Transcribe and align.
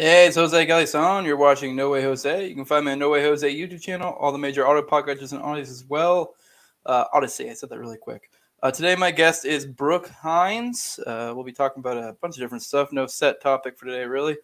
Hey, 0.00 0.28
it's 0.28 0.36
Jose 0.36 0.64
Galison. 0.64 1.26
You're 1.26 1.36
watching 1.36 1.74
No 1.74 1.90
Way 1.90 2.02
Jose. 2.02 2.48
You 2.48 2.54
can 2.54 2.64
find 2.64 2.86
me 2.86 2.92
on 2.92 3.00
No 3.00 3.10
Way 3.10 3.20
Jose 3.20 3.52
YouTube 3.52 3.82
channel, 3.82 4.12
all 4.20 4.30
the 4.30 4.38
major 4.38 4.64
auto 4.64 4.80
podcasters 4.80 5.32
and 5.32 5.42
audios 5.42 5.62
as 5.62 5.84
well. 5.88 6.36
Uh, 6.86 7.06
Odysee, 7.12 7.50
I 7.50 7.54
said 7.54 7.68
that 7.70 7.80
really 7.80 7.98
quick. 7.98 8.30
Uh, 8.62 8.70
today, 8.70 8.94
my 8.94 9.10
guest 9.10 9.44
is 9.44 9.66
Brooke 9.66 10.08
Hines. 10.08 11.00
Uh, 11.04 11.32
we'll 11.34 11.42
be 11.42 11.50
talking 11.50 11.80
about 11.80 11.96
a 11.96 12.12
bunch 12.22 12.36
of 12.36 12.40
different 12.40 12.62
stuff. 12.62 12.92
No 12.92 13.08
set 13.08 13.40
topic 13.40 13.76
for 13.76 13.86
today, 13.86 14.04
really. 14.04 14.36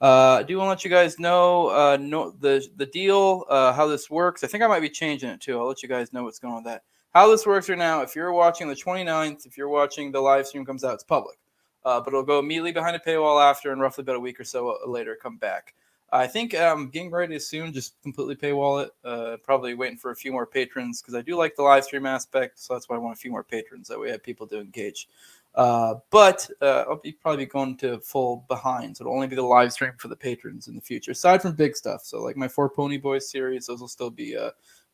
Uh, 0.00 0.38
I 0.40 0.42
do 0.42 0.56
want 0.56 0.68
to 0.68 0.70
let 0.70 0.84
you 0.84 0.90
guys 0.90 1.18
know, 1.18 1.66
uh, 1.66 1.98
the 1.98 2.66
the 2.76 2.86
deal, 2.86 3.44
uh, 3.50 3.74
how 3.74 3.86
this 3.86 4.08
works. 4.08 4.42
I 4.42 4.46
think 4.46 4.64
I 4.64 4.68
might 4.68 4.80
be 4.80 4.88
changing 4.88 5.28
it 5.28 5.38
too. 5.42 5.58
I'll 5.58 5.68
let 5.68 5.82
you 5.82 5.88
guys 5.90 6.14
know 6.14 6.24
what's 6.24 6.38
going 6.38 6.54
on 6.54 6.64
with 6.64 6.72
that. 6.72 6.82
How 7.12 7.28
this 7.28 7.44
works 7.44 7.68
right 7.68 7.76
now, 7.76 8.00
if 8.00 8.16
you're 8.16 8.32
watching 8.32 8.68
the 8.68 8.74
29th, 8.74 9.44
if 9.44 9.58
you're 9.58 9.68
watching 9.68 10.12
the 10.12 10.20
live 10.20 10.46
stream 10.46 10.64
comes 10.64 10.82
out, 10.82 10.94
it's 10.94 11.04
public 11.04 11.36
uh, 11.84 12.00
but 12.00 12.08
it'll 12.08 12.22
go 12.22 12.38
immediately 12.38 12.72
behind 12.72 12.96
a 12.96 12.98
paywall 12.98 13.42
after, 13.42 13.72
and 13.72 13.80
roughly 13.80 14.02
about 14.02 14.16
a 14.16 14.20
week 14.20 14.40
or 14.40 14.44
so 14.44 14.70
uh, 14.70 14.88
later 14.88 15.16
come 15.20 15.36
back. 15.36 15.74
I 16.12 16.28
think 16.28 16.54
um, 16.54 16.90
getting 16.90 17.10
ready 17.10 17.34
to 17.34 17.40
soon 17.40 17.72
just 17.72 18.00
completely 18.02 18.36
paywall 18.36 18.84
it. 18.84 18.92
Uh, 19.04 19.36
probably 19.42 19.74
waiting 19.74 19.98
for 19.98 20.12
a 20.12 20.16
few 20.16 20.30
more 20.30 20.46
patrons 20.46 21.02
because 21.02 21.14
I 21.14 21.22
do 21.22 21.36
like 21.36 21.56
the 21.56 21.62
live 21.62 21.84
stream 21.84 22.06
aspect, 22.06 22.60
so 22.60 22.74
that's 22.74 22.88
why 22.88 22.96
I 22.96 23.00
want 23.00 23.16
a 23.16 23.20
few 23.20 23.32
more 23.32 23.42
patrons. 23.42 23.88
That 23.88 23.98
we 23.98 24.10
have 24.10 24.22
people 24.22 24.46
to 24.48 24.60
engage. 24.60 25.08
Uh, 25.56 25.96
but 26.10 26.48
uh, 26.62 26.84
I'll 26.88 27.00
be 27.00 27.12
probably 27.12 27.46
going 27.46 27.76
to 27.78 28.00
full 28.00 28.44
behind, 28.48 28.96
so 28.96 29.02
it'll 29.02 29.14
only 29.14 29.26
be 29.26 29.36
the 29.36 29.42
live 29.42 29.72
stream 29.72 29.92
for 29.98 30.08
the 30.08 30.16
patrons 30.16 30.68
in 30.68 30.74
the 30.74 30.80
future. 30.80 31.12
Aside 31.12 31.42
from 31.42 31.54
big 31.54 31.76
stuff, 31.76 32.04
so 32.04 32.22
like 32.22 32.36
my 32.36 32.48
Four 32.48 32.70
Pony 32.70 32.96
Boys 32.96 33.28
series, 33.28 33.66
those 33.66 33.80
will 33.80 33.88
still 33.88 34.10
be 34.10 34.36
uh, 34.36 34.50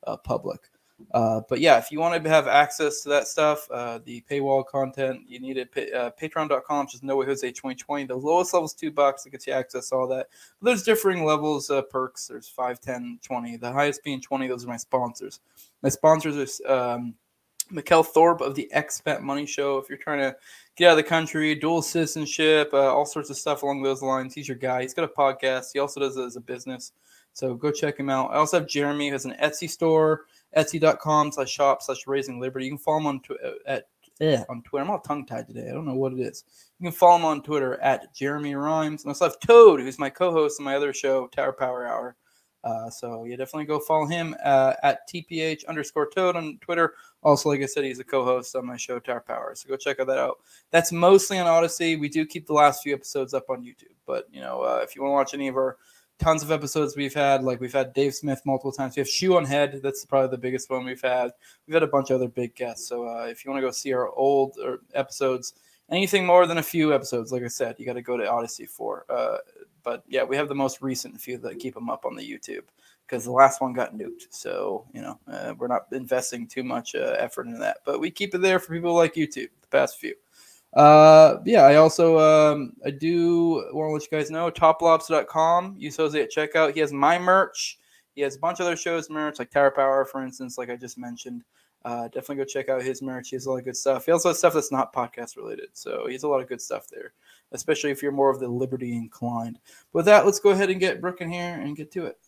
uh 0.07 0.17
public. 0.17 0.61
Uh, 1.13 1.41
but 1.49 1.61
yeah, 1.61 1.79
if 1.79 1.91
you 1.91 1.99
want 1.99 2.23
to 2.23 2.31
have 2.31 2.47
access 2.47 3.01
to 3.03 3.09
that 3.09 3.27
stuff, 3.27 3.69
uh, 3.71 3.99
the 4.05 4.23
paywall 4.31 4.65
content, 4.67 5.23
you 5.27 5.41
need 5.41 5.57
it. 5.57 5.95
Uh, 5.95 6.11
Patreon.com, 6.21 6.87
just 6.87 7.03
No 7.03 7.17
Way 7.17 7.27
Jose 7.27 7.47
2020. 7.47 8.05
The 8.05 8.15
lowest 8.15 8.55
level 8.55 8.67
is 8.67 8.75
two 8.75 8.91
bucks. 8.91 9.27
It 9.27 9.31
gets 9.31 9.47
you 9.47 9.53
access 9.53 9.89
to 9.89 9.97
all 9.97 10.07
that. 10.09 10.29
But 10.61 10.67
there's 10.67 10.83
differing 10.83 11.25
levels 11.25 11.71
of 11.71 11.91
perks. 11.91 12.29
There's 12.29 12.49
5, 12.49 12.81
10, 12.81 13.19
20. 13.23 13.57
The 13.57 13.73
highest 13.73 14.05
being 14.05 14.21
20. 14.21 14.47
Those 14.47 14.65
are 14.65 14.69
my 14.69 14.77
sponsors. 14.77 15.41
My 15.83 15.89
sponsors 15.89 16.61
are 16.61 16.91
um, 16.95 17.15
Thorup 17.73 18.41
of 18.41 18.55
the 18.55 18.71
Expat 18.75 19.21
Money 19.21 19.47
Show. 19.47 19.79
If 19.79 19.89
you're 19.89 19.99
trying 19.99 20.21
to 20.21 20.37
get 20.77 20.89
out 20.89 20.93
of 20.93 20.97
the 20.99 21.03
country, 21.03 21.55
dual 21.55 21.83
citizenship, 21.83 22.71
uh, 22.73 22.95
all 22.95 23.07
sorts 23.07 23.31
of 23.31 23.37
stuff 23.37 23.63
along 23.63 23.83
those 23.83 24.03
lines, 24.03 24.35
he's 24.35 24.49
your 24.49 24.57
guy. 24.57 24.83
He's 24.83 24.95
got 24.95 25.05
a 25.05 25.09
podcast. 25.09 25.73
He 25.73 25.79
also 25.79 26.01
does 26.01 26.17
it 26.17 26.23
as 26.23 26.37
a 26.37 26.41
business. 26.41 26.93
So 27.33 27.55
go 27.55 27.71
check 27.71 27.99
him 27.99 28.11
out. 28.11 28.31
I 28.33 28.37
also 28.37 28.59
have 28.59 28.69
Jeremy, 28.69 29.09
who 29.09 29.15
has 29.15 29.25
an 29.25 29.37
Etsy 29.41 29.69
store 29.69 30.27
etsy.com 30.57 31.33
slash 31.33 31.51
shop 31.51 31.83
slash 31.83 32.07
raising 32.07 32.41
liberty. 32.41 32.67
You 32.67 32.73
can 32.73 32.79
follow 32.79 32.99
him 32.99 33.07
on 33.07 33.21
tw- 33.21 33.45
uh, 33.45 33.53
at 33.67 33.85
eh, 34.21 34.43
on 34.49 34.63
Twitter. 34.63 34.85
I'm 34.85 34.91
all 34.91 35.01
tongue 35.01 35.27
tied 35.27 35.47
today. 35.47 35.69
I 35.69 35.73
don't 35.73 35.87
know 35.87 35.95
what 35.95 36.13
it 36.13 36.21
is. 36.21 36.45
You 36.79 36.85
can 36.85 36.97
follow 36.97 37.17
him 37.17 37.25
on 37.25 37.43
Twitter 37.43 37.81
at 37.81 38.15
Jeremy 38.15 38.55
Rhymes. 38.55 39.05
And 39.05 39.11
I 39.11 39.13
also 39.13 39.27
have 39.27 39.41
Toad, 39.41 39.81
who's 39.81 39.99
my 39.99 40.11
co-host 40.11 40.61
on 40.61 40.65
my 40.65 40.77
other 40.77 40.93
show, 40.93 41.27
Tower 41.29 41.53
Power 41.53 41.87
Hour. 41.87 42.17
Uh, 42.63 42.91
so 42.91 43.25
yeah, 43.25 43.37
definitely 43.37 43.65
go 43.65 43.79
follow 43.79 44.07
him 44.07 44.37
uh, 44.45 44.75
at 44.83 45.09
tph 45.09 45.67
underscore 45.67 46.11
toad 46.15 46.37
on 46.37 46.59
Twitter. 46.61 46.95
Also, 47.23 47.49
like 47.49 47.63
I 47.63 47.67
said, 47.67 47.85
he's 47.85 48.01
a 48.01 48.05
co-host 48.05 48.55
on 48.55 48.67
my 48.67 48.77
show 48.77 48.99
Tower 48.99 49.25
Power. 49.27 49.55
So 49.55 49.69
go 49.69 49.77
check 49.77 49.97
that 49.97 50.11
out. 50.11 50.39
That's 50.71 50.93
mostly 50.93 51.39
on 51.39 51.47
Odysee. 51.47 51.97
We 51.97 52.09
do 52.09 52.27
keep 52.27 52.47
the 52.47 52.53
last 52.53 52.83
few 52.83 52.95
episodes 52.95 53.35
up 53.35 53.49
on 53.49 53.63
YouTube, 53.63 53.95
but 54.07 54.27
you 54.31 54.41
know, 54.41 54.61
uh, 54.61 54.81
if 54.83 54.95
you 54.95 55.03
want 55.03 55.11
to 55.11 55.15
watch 55.15 55.35
any 55.35 55.49
of 55.49 55.57
our 55.57 55.79
tons 56.21 56.43
of 56.43 56.51
episodes 56.51 56.97
we've 56.97 57.15
had. 57.15 57.43
Like 57.43 57.61
we've 57.61 57.73
had 57.73 57.93
Dave 57.93 58.15
Smith 58.15 58.43
multiple 58.45 58.73
times. 58.73 58.97
We 58.97 59.01
have 59.01 59.09
Shoe 59.09 59.37
on 59.37 59.45
Head. 59.45 59.81
That's 59.83 60.05
probably 60.05 60.31
the 60.31 60.39
biggest 60.39 60.71
one 60.71 60.85
we've 60.85 61.01
had. 61.01 61.33
We've 61.67 61.75
had 61.75 61.83
a 61.83 61.89
bunch 61.89 62.11
of 62.11 62.17
other 62.17 62.29
big 62.29 62.55
guests. 62.55 62.89
So 62.89 63.09
uh, 63.09 63.25
if 63.25 63.45
you 63.45 63.51
want 63.51 63.63
to 63.63 63.67
go 63.67 63.73
see 63.73 63.93
our 63.93 64.09
old 64.11 64.57
episodes, 64.95 65.55
anything 65.91 66.25
more 66.25 66.47
than 66.47 66.59
a 66.59 66.63
few 66.63 66.95
episodes, 66.95 67.33
like 67.33 67.43
I 67.43 67.49
said, 67.49 67.77
you 67.79 67.87
got 67.87 67.95
to 67.95 68.03
go 68.03 68.17
to 68.17 68.31
Odysee 68.31 68.67
for. 68.67 69.05
Uh, 69.09 69.39
but 69.83 70.05
yeah, 70.09 70.23
we 70.23 70.37
have 70.37 70.49
the 70.49 70.55
most 70.55 70.83
recent 70.83 71.21
few 71.21 71.39
that 71.39 71.59
keep 71.59 71.75
them 71.75 71.91
up 71.91 72.05
on 72.05 72.15
the 72.15 72.23
YouTube 72.23 72.65
because 73.07 73.25
the 73.25 73.33
last 73.33 73.61
one 73.61 73.73
got 73.73 73.95
nuked. 73.95 74.27
So 74.31 74.87
you 74.93 75.03
know 75.03 75.19
uh, 75.31 75.55
we're 75.59 75.67
not 75.67 75.87
investing 75.93 76.47
too 76.47 76.63
much 76.63 76.95
uh, 76.95 77.17
effort 77.19 77.47
in 77.47 77.59
that, 77.59 77.79
but 77.85 78.01
we 78.01 78.11
keep 78.11 78.35
it 78.35 78.43
there 78.43 78.59
for 78.59 78.75
people 78.75 78.95
like 78.95 79.15
YouTube. 79.15 79.49
The 79.63 79.69
past 79.71 79.99
few. 79.99 80.15
Uh, 80.75 81.39
yeah, 81.45 81.63
I 81.63 81.77
also 81.77 82.19
um, 82.19 82.75
I 82.85 82.91
do 82.91 83.71
want 83.73 83.89
to 83.89 83.93
let 83.93 84.03
you 84.03 84.19
guys 84.19 84.31
know 84.31 84.51
toplobster.com. 84.51 85.77
Use 85.79 85.97
Jose 85.97 86.21
at 86.21 86.33
checkout. 86.33 86.75
He 86.75 86.81
has 86.81 86.93
my 86.93 87.19
merch. 87.19 87.79
He 88.15 88.21
has 88.23 88.37
a 88.37 88.39
bunch 88.39 88.61
of 88.61 88.67
other 88.67 88.77
shows 88.77 89.11
merch, 89.11 89.39
like 89.39 89.51
Tower 89.51 89.71
Power, 89.71 90.05
for 90.05 90.23
instance, 90.23 90.59
like 90.59 90.71
I 90.71 90.77
just 90.77 90.99
mentioned. 90.99 91.43
Uh, 91.85 92.05
definitely 92.05 92.37
go 92.37 92.45
check 92.45 92.69
out 92.69 92.83
his 92.83 93.01
merch. 93.01 93.31
He 93.31 93.37
has 93.37 93.47
a 93.47 93.51
lot 93.51 93.59
of 93.59 93.65
good 93.65 93.77
stuff. 93.77 94.05
He 94.05 94.13
also 94.13 94.29
has 94.29 94.39
stuff 94.39 94.53
that's 94.53 94.71
not 94.71 94.93
podcast 94.93 95.37
related, 95.37 95.71
so 95.73 96.07
he 96.07 96.13
has 96.13 96.25
a 96.25 96.29
lot 96.29 96.41
of 96.41 96.49
good 96.49 96.61
stuff 96.61 96.87
there, 96.89 97.15
especially 97.53 97.91
if 97.91 98.03
you're 98.03 98.13
more 98.13 98.31
of 98.31 98.39
the 98.39 98.49
liberty 98.49 98.95
inclined. 98.95 99.59
With 99.93 100.05
that, 100.05 100.27
let's 100.27 100.41
go 100.41 100.51
ahead 100.51 100.71
and 100.71 100.79
get 100.79 101.01
Brooke 101.01 101.23
in 101.23 101.31
here 101.31 101.55
and 101.55 101.77
get 101.77 101.91
to 101.93 102.07
it. 102.07 102.19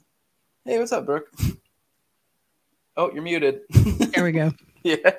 Hey, 0.64 0.78
what's 0.78 0.92
up, 0.92 1.06
Brooke? 1.06 1.30
Oh, 2.94 3.10
you're 3.10 3.22
muted. 3.22 3.62
there 3.70 4.22
we 4.22 4.32
go. 4.32 4.52
yeah. 4.84 5.10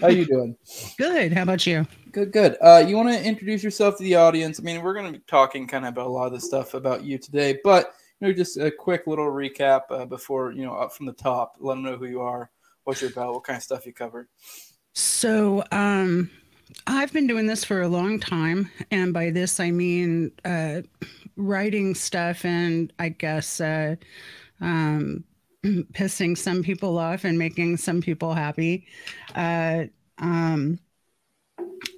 How 0.00 0.08
you 0.08 0.26
doing? 0.26 0.56
Good. 0.96 1.32
How 1.32 1.42
about 1.42 1.66
you? 1.66 1.86
Good, 2.10 2.32
good. 2.32 2.56
Uh, 2.60 2.84
you 2.86 2.96
want 2.96 3.08
to 3.10 3.24
introduce 3.24 3.62
yourself 3.62 3.96
to 3.98 4.02
the 4.02 4.16
audience? 4.16 4.58
I 4.58 4.62
mean, 4.62 4.82
we're 4.82 4.94
going 4.94 5.06
to 5.06 5.12
be 5.12 5.24
talking 5.26 5.68
kind 5.68 5.84
of 5.84 5.92
about 5.92 6.06
a 6.06 6.10
lot 6.10 6.26
of 6.26 6.32
the 6.32 6.40
stuff 6.40 6.74
about 6.74 7.04
you 7.04 7.16
today, 7.16 7.58
but 7.62 7.94
you 8.20 8.26
know, 8.26 8.32
just 8.32 8.56
a 8.56 8.70
quick 8.70 9.06
little 9.06 9.26
recap 9.26 9.82
uh, 9.90 10.04
before 10.04 10.52
you 10.52 10.64
know 10.64 10.74
up 10.74 10.92
from 10.92 11.06
the 11.06 11.12
top. 11.12 11.56
Let 11.60 11.74
them 11.74 11.84
know 11.84 11.96
who 11.96 12.06
you 12.06 12.20
are, 12.20 12.50
what 12.84 13.00
you're 13.00 13.10
about, 13.10 13.34
what 13.34 13.44
kind 13.44 13.56
of 13.56 13.62
stuff 13.62 13.86
you 13.86 13.92
cover. 13.92 14.28
So, 14.94 15.62
um, 15.70 16.30
I've 16.88 17.12
been 17.12 17.28
doing 17.28 17.46
this 17.46 17.64
for 17.64 17.82
a 17.82 17.88
long 17.88 18.18
time, 18.18 18.68
and 18.90 19.12
by 19.12 19.30
this 19.30 19.60
I 19.60 19.70
mean 19.70 20.32
uh, 20.44 20.82
writing 21.36 21.94
stuff 21.94 22.44
and 22.44 22.92
I 22.98 23.10
guess 23.10 23.60
uh, 23.60 23.94
um, 24.60 25.22
pissing 25.64 26.36
some 26.36 26.62
people 26.62 26.98
off 26.98 27.24
and 27.24 27.38
making 27.38 27.76
some 27.76 28.00
people 28.00 28.34
happy. 28.34 28.86
Uh, 29.34 29.84
um, 30.18 30.78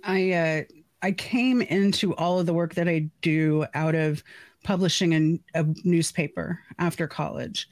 I 0.04 0.32
uh, 0.32 0.62
I 1.02 1.12
came 1.12 1.62
into 1.62 2.14
all 2.16 2.38
of 2.38 2.46
the 2.46 2.54
work 2.54 2.74
that 2.74 2.88
I 2.88 3.10
do 3.22 3.66
out 3.74 3.94
of 3.94 4.22
publishing 4.64 5.42
a, 5.54 5.60
a 5.60 5.66
newspaper 5.84 6.60
after 6.78 7.06
college, 7.06 7.68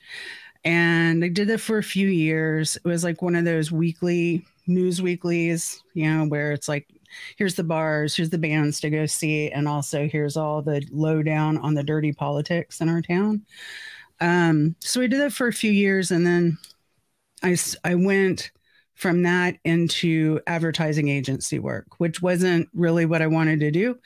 and 0.64 1.24
I 1.24 1.28
did 1.28 1.50
it 1.50 1.60
for 1.60 1.78
a 1.78 1.82
few 1.82 2.08
years. 2.08 2.76
It 2.76 2.84
was 2.84 3.04
like 3.04 3.22
one 3.22 3.34
of 3.34 3.44
those 3.44 3.70
weekly 3.72 4.44
news 4.66 5.00
weeklies, 5.00 5.82
you 5.94 6.08
know, 6.10 6.26
where 6.26 6.52
it's 6.52 6.68
like 6.68 6.86
here's 7.36 7.54
the 7.54 7.64
bars, 7.64 8.14
here's 8.14 8.30
the 8.30 8.38
bands 8.38 8.80
to 8.80 8.90
go 8.90 9.06
see, 9.06 9.50
and 9.50 9.66
also 9.66 10.06
here's 10.06 10.36
all 10.36 10.62
the 10.62 10.86
lowdown 10.90 11.58
on 11.58 11.74
the 11.74 11.82
dirty 11.82 12.12
politics 12.12 12.80
in 12.80 12.88
our 12.88 13.02
town. 13.02 13.42
Um, 14.20 14.76
so 14.80 15.00
I 15.00 15.06
did 15.06 15.20
that 15.20 15.32
for 15.32 15.48
a 15.48 15.52
few 15.52 15.70
years, 15.70 16.10
and 16.10 16.26
then 16.26 16.58
I 17.42 17.56
I 17.84 17.94
went 17.94 18.50
from 18.94 19.22
that 19.22 19.56
into 19.64 20.40
advertising 20.48 21.08
agency 21.08 21.60
work, 21.60 21.86
which 21.98 22.20
wasn't 22.20 22.68
really 22.74 23.06
what 23.06 23.22
I 23.22 23.28
wanted 23.28 23.60
to 23.60 23.70
do. 23.70 23.96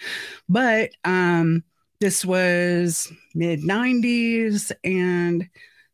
But 0.50 0.90
um, 1.04 1.64
this 1.98 2.25
was 2.26 3.10
mid 3.34 3.62
90s, 3.62 4.70
and 4.84 5.48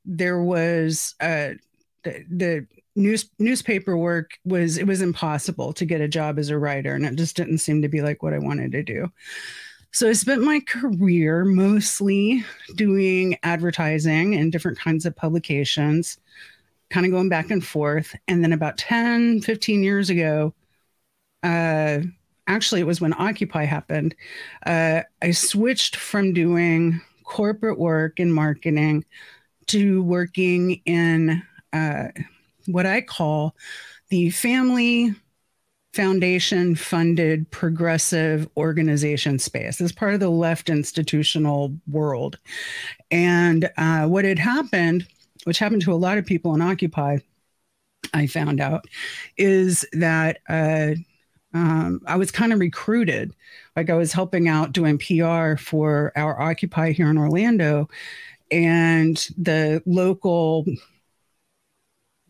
there 0.04 0.42
was 0.42 1.14
uh, 1.20 1.50
the, 2.02 2.24
the 2.28 2.66
news 2.96 3.30
newspaper 3.38 3.96
work 3.96 4.32
was 4.44 4.78
it 4.78 4.86
was 4.86 5.00
impossible 5.00 5.72
to 5.74 5.84
get 5.84 6.00
a 6.00 6.08
job 6.08 6.38
as 6.38 6.50
a 6.50 6.58
writer, 6.58 6.94
and 6.94 7.06
it 7.06 7.14
just 7.14 7.36
didn't 7.36 7.58
seem 7.58 7.82
to 7.82 7.88
be 7.88 8.02
like 8.02 8.22
what 8.22 8.34
I 8.34 8.38
wanted 8.38 8.72
to 8.72 8.82
do. 8.82 9.12
So 9.92 10.08
I 10.08 10.12
spent 10.12 10.42
my 10.42 10.60
career 10.60 11.44
mostly 11.44 12.44
doing 12.74 13.36
advertising 13.42 14.34
and 14.34 14.52
different 14.52 14.78
kinds 14.78 15.06
of 15.06 15.16
publications 15.16 16.18
kind 16.90 17.04
of 17.06 17.12
going 17.12 17.28
back 17.28 17.50
and 17.50 17.64
forth. 17.64 18.14
And 18.28 18.42
then 18.42 18.52
about 18.52 18.78
10, 18.78 19.40
15 19.40 19.82
years 19.82 20.10
ago, 20.10 20.54
uh, 21.42 22.00
actually, 22.46 22.80
it 22.80 22.86
was 22.86 23.00
when 23.00 23.14
Occupy 23.18 23.64
happened, 23.64 24.14
uh, 24.66 25.02
I 25.22 25.30
switched 25.30 25.96
from 25.96 26.32
doing 26.32 27.00
corporate 27.24 27.78
work 27.78 28.18
in 28.20 28.32
marketing 28.32 29.04
to 29.66 30.02
working 30.02 30.80
in 30.86 31.42
uh, 31.72 32.08
what 32.66 32.86
I 32.86 33.02
call 33.02 33.54
the 34.08 34.30
family 34.30 35.14
foundation 35.98 36.76
funded 36.76 37.50
progressive 37.50 38.48
organization 38.56 39.38
space 39.38 39.80
as 39.80 39.90
part 39.90 40.14
of 40.14 40.20
the 40.20 40.30
left 40.30 40.70
institutional 40.70 41.74
world. 41.88 42.38
And 43.10 43.68
uh, 43.76 44.06
what 44.06 44.24
had 44.24 44.38
happened 44.38 45.06
which 45.44 45.58
happened 45.58 45.80
to 45.82 45.92
a 45.92 45.94
lot 45.94 46.18
of 46.18 46.26
people 46.26 46.54
in 46.54 46.60
Occupy, 46.60 47.18
I 48.12 48.26
found 48.26 48.60
out, 48.60 48.84
is 49.38 49.86
that 49.92 50.40
uh, 50.48 50.94
um, 51.54 52.00
I 52.06 52.16
was 52.16 52.30
kind 52.30 52.52
of 52.52 52.58
recruited. 52.58 53.32
Like 53.74 53.88
I 53.88 53.94
was 53.94 54.12
helping 54.12 54.46
out 54.46 54.72
doing 54.72 54.98
PR 54.98 55.56
for 55.56 56.12
our 56.16 56.38
Occupy 56.40 56.92
here 56.92 57.08
in 57.08 57.16
Orlando, 57.16 57.88
and 58.50 59.16
the 59.38 59.82
local 59.86 60.66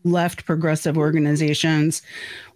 left 0.03 0.45
progressive 0.45 0.97
organizations 0.97 2.01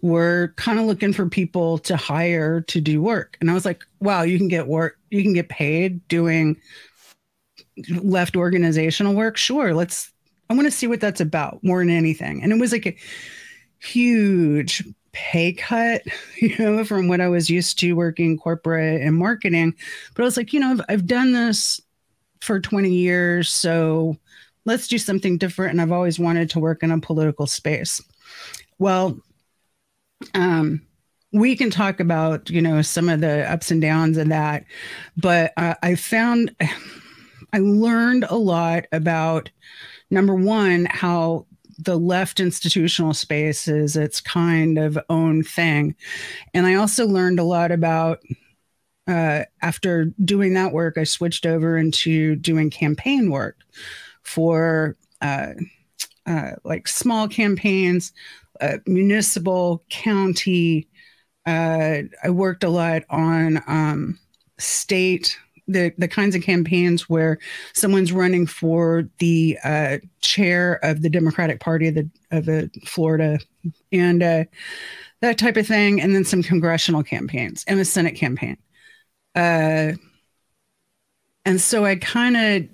were 0.02 0.52
kind 0.56 0.78
of 0.78 0.86
looking 0.86 1.12
for 1.12 1.28
people 1.28 1.78
to 1.78 1.96
hire 1.96 2.62
to 2.62 2.80
do 2.80 3.02
work. 3.02 3.36
And 3.40 3.50
I 3.50 3.54
was 3.54 3.64
like, 3.64 3.84
wow, 4.00 4.22
you 4.22 4.38
can 4.38 4.48
get 4.48 4.66
work, 4.66 4.98
you 5.10 5.22
can 5.22 5.32
get 5.32 5.48
paid 5.48 6.06
doing 6.08 6.56
left 8.02 8.36
organizational 8.36 9.14
work. 9.14 9.36
Sure, 9.36 9.74
let's. 9.74 10.10
I 10.50 10.54
want 10.54 10.66
to 10.66 10.70
see 10.70 10.86
what 10.86 11.00
that's 11.00 11.22
about 11.22 11.64
more 11.64 11.78
than 11.78 11.88
anything. 11.88 12.42
And 12.42 12.52
it 12.52 12.60
was 12.60 12.70
like 12.70 12.86
a 12.86 12.96
huge 13.80 14.84
pay 15.12 15.52
cut, 15.52 16.02
you 16.36 16.56
know, 16.58 16.84
from 16.84 17.08
what 17.08 17.20
I 17.20 17.28
was 17.28 17.48
used 17.48 17.78
to 17.78 17.94
working 17.94 18.36
corporate 18.36 19.00
and 19.00 19.16
marketing. 19.16 19.74
But 20.14 20.22
I 20.22 20.24
was 20.26 20.36
like, 20.36 20.52
you 20.52 20.60
know, 20.60 20.72
I've, 20.72 20.80
I've 20.88 21.06
done 21.06 21.32
this 21.32 21.80
for 22.40 22.60
20 22.60 22.90
years, 22.90 23.48
so 23.48 24.18
let's 24.64 24.88
do 24.88 24.98
something 24.98 25.38
different. 25.38 25.72
And 25.72 25.80
I've 25.80 25.92
always 25.92 26.18
wanted 26.18 26.50
to 26.50 26.60
work 26.60 26.82
in 26.82 26.90
a 26.90 27.00
political 27.00 27.46
space. 27.46 28.02
Well, 28.78 29.18
um, 30.34 30.82
we 31.34 31.56
can 31.56 31.68
talk 31.68 31.98
about 31.98 32.48
you 32.48 32.62
know 32.62 32.80
some 32.80 33.08
of 33.08 33.20
the 33.20 33.50
ups 33.50 33.70
and 33.70 33.82
downs 33.82 34.16
of 34.16 34.28
that 34.28 34.64
but 35.16 35.52
uh, 35.56 35.74
i 35.82 35.94
found 35.94 36.54
i 37.52 37.58
learned 37.58 38.24
a 38.30 38.36
lot 38.36 38.84
about 38.92 39.50
number 40.10 40.34
one 40.34 40.86
how 40.90 41.44
the 41.78 41.98
left 41.98 42.38
institutional 42.38 43.12
space 43.12 43.66
is 43.66 43.96
its 43.96 44.20
kind 44.20 44.78
of 44.78 44.96
own 45.10 45.42
thing 45.42 45.94
and 46.54 46.66
i 46.66 46.74
also 46.74 47.04
learned 47.04 47.40
a 47.40 47.44
lot 47.44 47.72
about 47.72 48.20
uh, 49.06 49.42
after 49.60 50.06
doing 50.24 50.54
that 50.54 50.72
work 50.72 50.96
i 50.96 51.04
switched 51.04 51.44
over 51.44 51.76
into 51.76 52.36
doing 52.36 52.70
campaign 52.70 53.28
work 53.28 53.56
for 54.24 54.96
uh, 55.20 55.52
uh 56.26 56.52
like 56.64 56.88
small 56.88 57.28
campaigns 57.28 58.12
uh, 58.60 58.78
municipal 58.86 59.82
county 59.90 60.88
uh, 61.46 62.02
I 62.22 62.30
worked 62.30 62.64
a 62.64 62.70
lot 62.70 63.02
on 63.10 63.62
um, 63.66 64.18
state 64.58 65.38
the 65.66 65.92
the 65.96 66.08
kinds 66.08 66.34
of 66.34 66.42
campaigns 66.42 67.08
where 67.08 67.38
someone's 67.72 68.12
running 68.12 68.46
for 68.46 69.08
the 69.18 69.58
uh, 69.64 69.98
chair 70.20 70.74
of 70.82 71.02
the 71.02 71.10
Democratic 71.10 71.60
Party 71.60 71.88
of 71.88 71.94
the 71.94 72.10
of 72.30 72.44
the 72.46 72.70
Florida, 72.84 73.38
and 73.92 74.22
uh, 74.22 74.44
that 75.20 75.38
type 75.38 75.56
of 75.56 75.66
thing, 75.66 76.00
and 76.00 76.14
then 76.14 76.24
some 76.24 76.42
congressional 76.42 77.02
campaigns 77.02 77.64
and 77.66 77.80
a 77.80 77.84
Senate 77.84 78.14
campaign. 78.14 78.56
Uh, 79.34 79.92
and 81.46 81.60
so 81.60 81.84
I 81.84 81.96
kind 81.96 82.36
of 82.36 82.68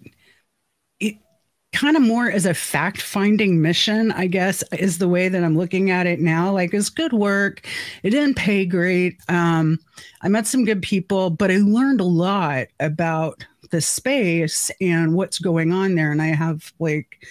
kind 1.80 1.96
of 1.96 2.02
more 2.02 2.30
as 2.30 2.44
a 2.44 2.52
fact 2.52 3.00
finding 3.00 3.62
mission, 3.62 4.12
I 4.12 4.26
guess, 4.26 4.62
is 4.70 4.98
the 4.98 5.08
way 5.08 5.30
that 5.30 5.42
I'm 5.42 5.56
looking 5.56 5.90
at 5.90 6.06
it 6.06 6.20
now. 6.20 6.52
Like, 6.52 6.74
it's 6.74 6.90
good 6.90 7.14
work. 7.14 7.66
It 8.02 8.10
didn't 8.10 8.36
pay 8.36 8.66
great. 8.66 9.18
Um, 9.30 9.78
I 10.20 10.28
met 10.28 10.46
some 10.46 10.66
good 10.66 10.82
people, 10.82 11.30
but 11.30 11.50
I 11.50 11.56
learned 11.56 12.02
a 12.02 12.04
lot 12.04 12.66
about 12.80 13.46
the 13.70 13.80
space 13.80 14.70
and 14.78 15.14
what's 15.14 15.38
going 15.38 15.72
on 15.72 15.94
there. 15.94 16.12
And 16.12 16.20
I 16.20 16.26
have 16.26 16.70
like 16.80 17.26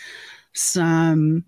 some 0.53 1.45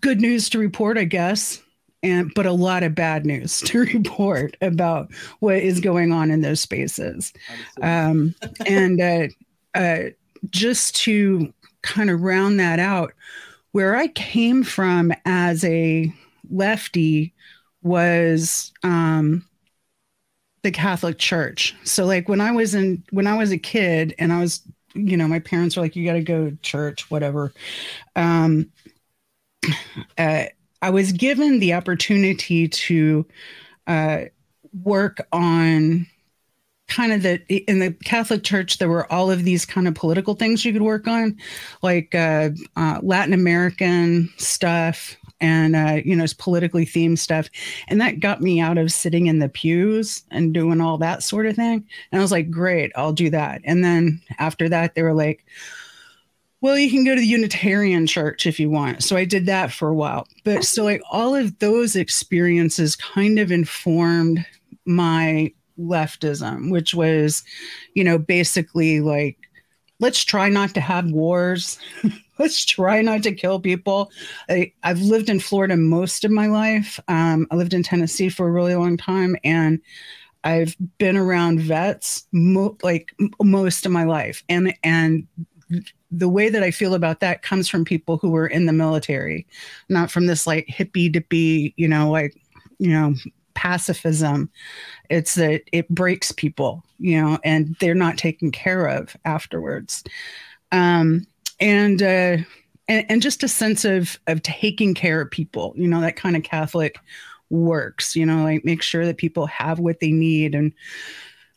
good 0.00 0.20
news 0.20 0.50
to 0.50 0.58
report, 0.58 0.98
I 0.98 1.04
guess. 1.04 1.62
And, 2.02 2.32
but 2.34 2.46
a 2.46 2.52
lot 2.52 2.82
of 2.82 2.96
bad 2.96 3.24
news 3.24 3.60
to 3.66 3.78
report 3.78 4.56
about 4.60 5.14
what 5.38 5.58
is 5.58 5.78
going 5.78 6.10
on 6.10 6.32
in 6.32 6.40
those 6.40 6.60
spaces. 6.60 7.32
Um, 7.80 8.34
and 8.66 9.00
uh, 9.00 9.28
uh, 9.76 10.10
just 10.50 10.96
to 10.96 11.54
kind 11.84 12.10
of 12.10 12.22
round 12.22 12.58
that 12.60 12.78
out, 12.78 13.12
where 13.72 13.96
I 13.96 14.08
came 14.08 14.64
from 14.64 15.12
as 15.24 15.64
a 15.64 16.12
lefty 16.50 17.34
was 17.82 18.72
um, 18.82 19.46
the 20.62 20.70
Catholic 20.70 21.18
Church. 21.18 21.74
So, 21.84 22.06
like 22.06 22.28
when 22.28 22.40
I 22.40 22.50
was 22.50 22.74
in 22.74 23.04
when 23.10 23.26
I 23.26 23.36
was 23.36 23.52
a 23.52 23.58
kid, 23.58 24.14
and 24.18 24.32
I 24.32 24.40
was, 24.40 24.62
you 24.94 25.16
know, 25.16 25.28
my 25.28 25.38
parents 25.38 25.76
were 25.76 25.82
like, 25.82 25.94
"You 25.96 26.06
got 26.06 26.14
to 26.14 26.22
go 26.22 26.50
to 26.50 26.56
church, 26.62 27.10
whatever." 27.10 27.52
Um, 28.16 28.70
uh, 30.18 30.44
I 30.82 30.90
was 30.90 31.12
given 31.12 31.60
the 31.60 31.74
opportunity 31.74 32.68
to 32.68 33.26
uh, 33.86 34.20
work 34.82 35.26
on 35.32 36.06
kind 36.88 37.12
of 37.12 37.22
the 37.22 37.40
in 37.68 37.78
the 37.78 37.92
Catholic 38.04 38.42
Church 38.42 38.78
there 38.78 38.88
were 38.88 39.10
all 39.12 39.30
of 39.30 39.44
these 39.44 39.64
kind 39.64 39.88
of 39.88 39.94
political 39.94 40.34
things 40.34 40.64
you 40.64 40.72
could 40.72 40.82
work 40.82 41.06
on, 41.08 41.36
like 41.82 42.14
uh, 42.14 42.50
uh, 42.76 43.00
Latin 43.02 43.34
American 43.34 44.30
stuff 44.36 45.16
and 45.40 45.76
uh, 45.76 46.00
you 46.04 46.14
know 46.14 46.24
it's 46.24 46.34
politically 46.34 46.86
themed 46.86 47.18
stuff, 47.18 47.48
and 47.88 48.00
that 48.00 48.20
got 48.20 48.40
me 48.40 48.60
out 48.60 48.78
of 48.78 48.92
sitting 48.92 49.26
in 49.26 49.38
the 49.38 49.48
pews 49.48 50.22
and 50.30 50.54
doing 50.54 50.80
all 50.80 50.98
that 50.98 51.22
sort 51.22 51.46
of 51.46 51.56
thing. 51.56 51.84
And 52.12 52.18
I 52.18 52.22
was 52.22 52.32
like, 52.32 52.50
great, 52.50 52.92
I'll 52.96 53.12
do 53.12 53.30
that. 53.30 53.60
And 53.64 53.84
then 53.84 54.20
after 54.38 54.68
that, 54.68 54.94
they 54.94 55.02
were 55.02 55.14
like. 55.14 55.44
Well, 56.60 56.78
you 56.78 56.88
can 56.90 57.04
go 57.04 57.14
to 57.14 57.20
the 57.20 57.26
Unitarian 57.26 58.06
church 58.06 58.46
if 58.46 58.58
you 58.58 58.70
want. 58.70 59.02
So 59.02 59.16
I 59.18 59.26
did 59.26 59.44
that 59.44 59.70
for 59.70 59.90
a 59.90 59.94
while. 59.94 60.26
But 60.44 60.64
so, 60.64 60.82
like, 60.82 61.02
all 61.10 61.34
of 61.34 61.58
those 61.58 61.94
experiences 61.94 62.96
kind 62.96 63.38
of 63.38 63.52
informed 63.52 64.46
my 64.86 65.52
leftism, 65.78 66.70
which 66.70 66.94
was, 66.94 67.42
you 67.94 68.04
know, 68.04 68.18
basically 68.18 69.00
like, 69.00 69.38
let's 70.00 70.24
try 70.24 70.48
not 70.48 70.74
to 70.74 70.80
have 70.80 71.10
wars. 71.10 71.78
let's 72.38 72.64
try 72.64 73.00
not 73.00 73.22
to 73.22 73.32
kill 73.32 73.60
people. 73.60 74.10
I, 74.48 74.72
have 74.82 75.00
lived 75.00 75.28
in 75.28 75.40
Florida 75.40 75.76
most 75.76 76.24
of 76.24 76.30
my 76.30 76.46
life. 76.46 76.98
Um, 77.08 77.46
I 77.50 77.56
lived 77.56 77.74
in 77.74 77.82
Tennessee 77.82 78.28
for 78.28 78.48
a 78.48 78.52
really 78.52 78.74
long 78.74 78.96
time, 78.96 79.36
and 79.44 79.80
I've 80.42 80.76
been 80.98 81.16
around 81.16 81.60
vets 81.60 82.26
mo- 82.32 82.76
like 82.82 83.14
m- 83.20 83.30
most 83.42 83.86
of 83.86 83.92
my 83.92 84.04
life, 84.04 84.42
and 84.48 84.74
and 84.82 85.26
the 86.10 86.28
way 86.28 86.48
that 86.48 86.62
I 86.62 86.70
feel 86.70 86.94
about 86.94 87.20
that 87.20 87.42
comes 87.42 87.68
from 87.68 87.84
people 87.84 88.18
who 88.18 88.30
were 88.30 88.46
in 88.46 88.66
the 88.66 88.72
military, 88.72 89.46
not 89.88 90.10
from 90.10 90.26
this 90.26 90.46
like 90.46 90.66
hippy 90.68 91.08
dippy, 91.08 91.72
you 91.76 91.88
know, 91.88 92.10
like 92.10 92.34
you 92.78 92.90
know 92.90 93.14
pacifism 93.54 94.50
it's 95.10 95.34
that 95.34 95.62
it 95.72 95.88
breaks 95.88 96.32
people 96.32 96.84
you 96.98 97.20
know 97.20 97.38
and 97.44 97.76
they're 97.80 97.94
not 97.94 98.18
taken 98.18 98.50
care 98.50 98.86
of 98.86 99.16
afterwards. 99.24 100.02
Um 100.72 101.26
and 101.60 102.02
uh 102.02 102.38
and, 102.88 103.06
and 103.08 103.22
just 103.22 103.42
a 103.42 103.48
sense 103.48 103.84
of 103.84 104.18
of 104.26 104.42
taking 104.42 104.94
care 104.94 105.20
of 105.20 105.30
people 105.30 105.72
you 105.76 105.88
know 105.88 106.00
that 106.00 106.16
kind 106.16 106.36
of 106.36 106.42
catholic 106.42 106.98
works 107.50 108.16
you 108.16 108.26
know 108.26 108.42
like 108.42 108.64
make 108.64 108.82
sure 108.82 109.06
that 109.06 109.16
people 109.16 109.46
have 109.46 109.78
what 109.78 110.00
they 110.00 110.12
need. 110.12 110.54
And 110.54 110.72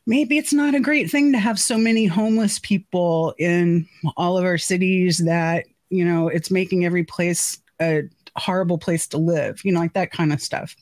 maybe 0.05 0.37
it's 0.37 0.53
not 0.53 0.75
a 0.75 0.79
great 0.79 1.09
thing 1.09 1.31
to 1.33 1.39
have 1.39 1.59
so 1.59 1.77
many 1.77 2.05
homeless 2.05 2.59
people 2.59 3.33
in 3.37 3.87
all 4.15 4.37
of 4.37 4.45
our 4.45 4.57
cities 4.57 5.19
that 5.19 5.65
you 5.89 6.05
know 6.05 6.27
it's 6.27 6.51
making 6.51 6.85
every 6.85 7.03
place 7.03 7.59
a 7.81 8.03
horrible 8.37 8.77
place 8.77 9.07
to 9.07 9.17
live, 9.17 9.63
you 9.63 9.71
know, 9.71 9.79
like 9.79 9.93
that 9.93 10.11
kind 10.11 10.33
of 10.33 10.41
stuff. 10.41 10.75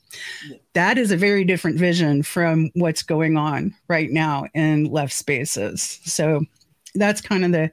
Yeah. 0.48 0.58
That 0.74 0.98
is 0.98 1.10
a 1.10 1.16
very 1.16 1.44
different 1.44 1.78
vision 1.78 2.22
from 2.22 2.70
what's 2.74 3.02
going 3.02 3.36
on 3.36 3.74
right 3.88 4.10
now 4.10 4.46
in 4.54 4.84
left 4.84 5.12
spaces. 5.12 6.00
So 6.04 6.42
that's 6.94 7.20
kind 7.20 7.44
of 7.44 7.52
the 7.52 7.70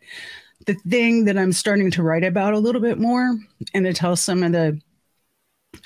the 0.65 0.75
thing 0.89 1.25
that 1.25 1.37
I'm 1.37 1.51
starting 1.51 1.91
to 1.91 2.03
write 2.03 2.23
about 2.23 2.53
a 2.53 2.59
little 2.59 2.79
bit 2.79 2.97
more 2.97 3.37
and 3.73 3.85
to 3.85 3.91
tell 3.91 4.15
some 4.15 4.43
of 4.43 4.53
the 4.53 4.79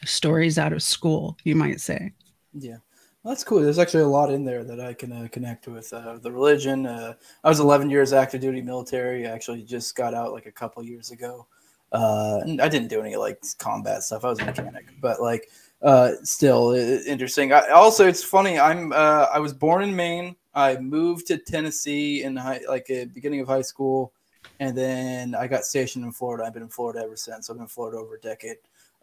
stories 0.05 0.59
out 0.59 0.73
of 0.73 0.83
school, 0.83 1.35
you 1.43 1.55
might 1.55 1.81
say. 1.81 2.13
Yeah. 2.53 2.77
Well, 3.23 3.33
that's 3.33 3.43
cool. 3.43 3.61
There's 3.61 3.79
actually 3.79 4.03
a 4.03 4.07
lot 4.07 4.31
in 4.31 4.45
there 4.45 4.63
that 4.63 4.79
I 4.79 4.93
can 4.93 5.11
uh, 5.11 5.27
connect 5.31 5.67
with. 5.67 5.91
Uh, 5.91 6.17
the 6.17 6.31
religion. 6.31 6.85
Uh, 6.85 7.13
I 7.43 7.49
was 7.49 7.59
11 7.59 7.89
years 7.89 8.13
active 8.13 8.41
duty 8.41 8.61
military. 8.61 9.27
I 9.27 9.31
actually 9.31 9.63
just 9.63 9.95
got 9.95 10.13
out 10.13 10.31
like 10.31 10.45
a 10.45 10.51
couple 10.51 10.83
years 10.83 11.11
ago. 11.11 11.47
Uh, 11.91 12.41
I 12.61 12.67
didn't 12.67 12.87
do 12.87 13.01
any 13.01 13.15
like 13.15 13.41
combat 13.59 14.03
stuff. 14.03 14.25
I 14.25 14.29
was 14.29 14.39
a 14.39 14.45
mechanic, 14.45 14.85
but 14.99 15.21
like 15.21 15.49
uh, 15.81 16.11
still 16.23 16.73
interesting. 16.73 17.53
I, 17.53 17.69
also, 17.69 18.07
it's 18.07 18.23
funny. 18.23 18.59
I'm 18.59 18.91
uh, 18.91 19.27
I 19.33 19.39
was 19.39 19.53
born 19.53 19.83
in 19.83 19.95
Maine. 19.95 20.35
I 20.53 20.77
moved 20.77 21.27
to 21.27 21.37
Tennessee 21.37 22.23
in 22.23 22.35
high, 22.35 22.61
like 22.67 22.89
at 22.89 23.13
beginning 23.13 23.41
of 23.41 23.47
high 23.47 23.61
school, 23.61 24.11
and 24.59 24.77
then 24.77 25.35
I 25.35 25.47
got 25.47 25.65
stationed 25.65 26.03
in 26.03 26.11
Florida. 26.11 26.45
I've 26.45 26.53
been 26.53 26.63
in 26.63 26.69
Florida 26.69 26.99
ever 26.99 27.15
since. 27.15 27.49
I've 27.49 27.57
been 27.57 27.63
in 27.63 27.69
Florida 27.69 27.97
over 27.97 28.15
a 28.15 28.19
decade. 28.19 28.57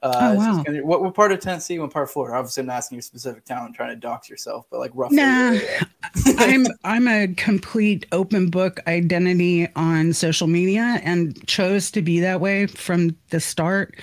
Uh, 0.04 0.12
oh, 0.20 0.34
wow. 0.34 0.64
What, 0.82 1.02
what 1.02 1.14
part 1.14 1.32
of 1.32 1.40
Tennessee? 1.40 1.78
What 1.78 1.90
part 1.90 2.02
of 2.02 2.11
Florida? 2.11 2.37
Obviously, 2.37 2.62
I'm 2.62 2.68
asking 2.68 2.96
your 2.96 3.02
specific 3.02 3.46
town, 3.46 3.73
trying 3.73 3.88
to 3.88 3.96
dox 3.96 4.28
yourself, 4.28 4.66
but 4.70 4.78
like 4.78 4.90
roughly. 4.94 5.16
Nah, 5.16 5.58
I'm 6.37 6.66
I'm 6.84 7.08
a 7.08 7.28
complete 7.28 8.04
open 8.12 8.50
book 8.50 8.80
identity 8.87 9.66
on 9.76 10.12
social 10.12 10.46
media, 10.46 11.00
and 11.02 11.46
chose 11.46 11.90
to 11.92 12.02
be 12.02 12.20
that 12.20 12.42
way 12.42 12.66
from 12.66 13.16
the 13.30 13.40
start. 13.40 13.96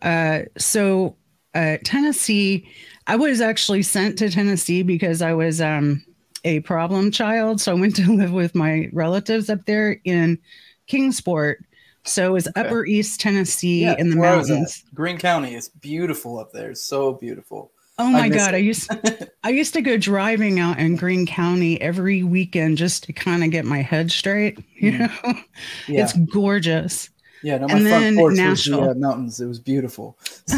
Uh, 0.00 0.42
so, 0.56 1.16
uh, 1.56 1.78
Tennessee, 1.84 2.68
I 3.08 3.16
was 3.16 3.40
actually 3.40 3.82
sent 3.82 4.18
to 4.18 4.30
Tennessee 4.30 4.84
because 4.84 5.22
I 5.22 5.32
was 5.32 5.60
um, 5.60 6.04
a 6.44 6.60
problem 6.60 7.10
child. 7.10 7.60
So 7.60 7.72
I 7.72 7.80
went 7.80 7.96
to 7.96 8.12
live 8.16 8.32
with 8.32 8.54
my 8.54 8.90
relatives 8.92 9.50
up 9.50 9.64
there 9.66 10.00
in 10.04 10.38
Kingsport 10.86 11.64
so 12.04 12.26
it 12.26 12.32
was 12.32 12.48
okay. 12.48 12.60
Upper 12.60 12.84
East 12.84 13.20
Tennessee 13.20 13.82
yeah, 13.82 13.94
in 13.98 14.10
the 14.10 14.16
mountains. 14.16 14.84
Greene 14.94 15.18
County 15.18 15.54
is 15.54 15.68
beautiful 15.68 16.38
up 16.38 16.52
there. 16.52 16.70
It's 16.70 16.82
so 16.82 17.12
beautiful. 17.12 17.72
Oh 17.98 18.10
my 18.10 18.22
I 18.22 18.28
god, 18.28 18.54
it. 18.54 18.56
I 18.56 18.60
used 18.60 18.90
I 19.44 19.50
used 19.50 19.74
to 19.74 19.82
go 19.82 19.96
driving 19.96 20.58
out 20.58 20.78
in 20.78 20.96
Greene 20.96 21.26
County 21.26 21.80
every 21.80 22.22
weekend 22.22 22.78
just 22.78 23.04
to 23.04 23.12
kind 23.12 23.44
of 23.44 23.50
get 23.50 23.64
my 23.64 23.82
head 23.82 24.10
straight. 24.10 24.58
You 24.74 24.92
mm. 24.92 24.98
know, 24.98 25.40
yeah. 25.88 26.02
it's 26.02 26.12
gorgeous. 26.12 27.10
Yeah, 27.42 27.58
no, 27.58 27.68
my 27.68 27.74
and 27.74 27.88
front 27.88 28.16
porch 28.16 28.36
Nashville. 28.36 28.80
was 28.80 28.88
the 28.88 28.92
uh, 28.92 28.94
mountains. 28.94 29.40
It 29.40 29.46
was 29.46 29.58
beautiful. 29.58 30.18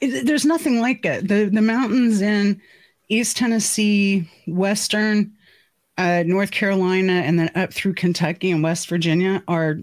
it, 0.00 0.26
there's 0.26 0.44
nothing 0.44 0.80
like 0.80 1.04
it. 1.04 1.28
The 1.28 1.46
the 1.46 1.62
mountains 1.62 2.22
in 2.22 2.60
East 3.08 3.36
Tennessee, 3.36 4.30
Western, 4.46 5.32
uh, 5.98 6.22
North 6.24 6.50
Carolina, 6.50 7.12
and 7.12 7.38
then 7.38 7.50
up 7.54 7.72
through 7.74 7.94
Kentucky 7.94 8.50
and 8.50 8.62
West 8.62 8.88
Virginia 8.88 9.42
are 9.48 9.78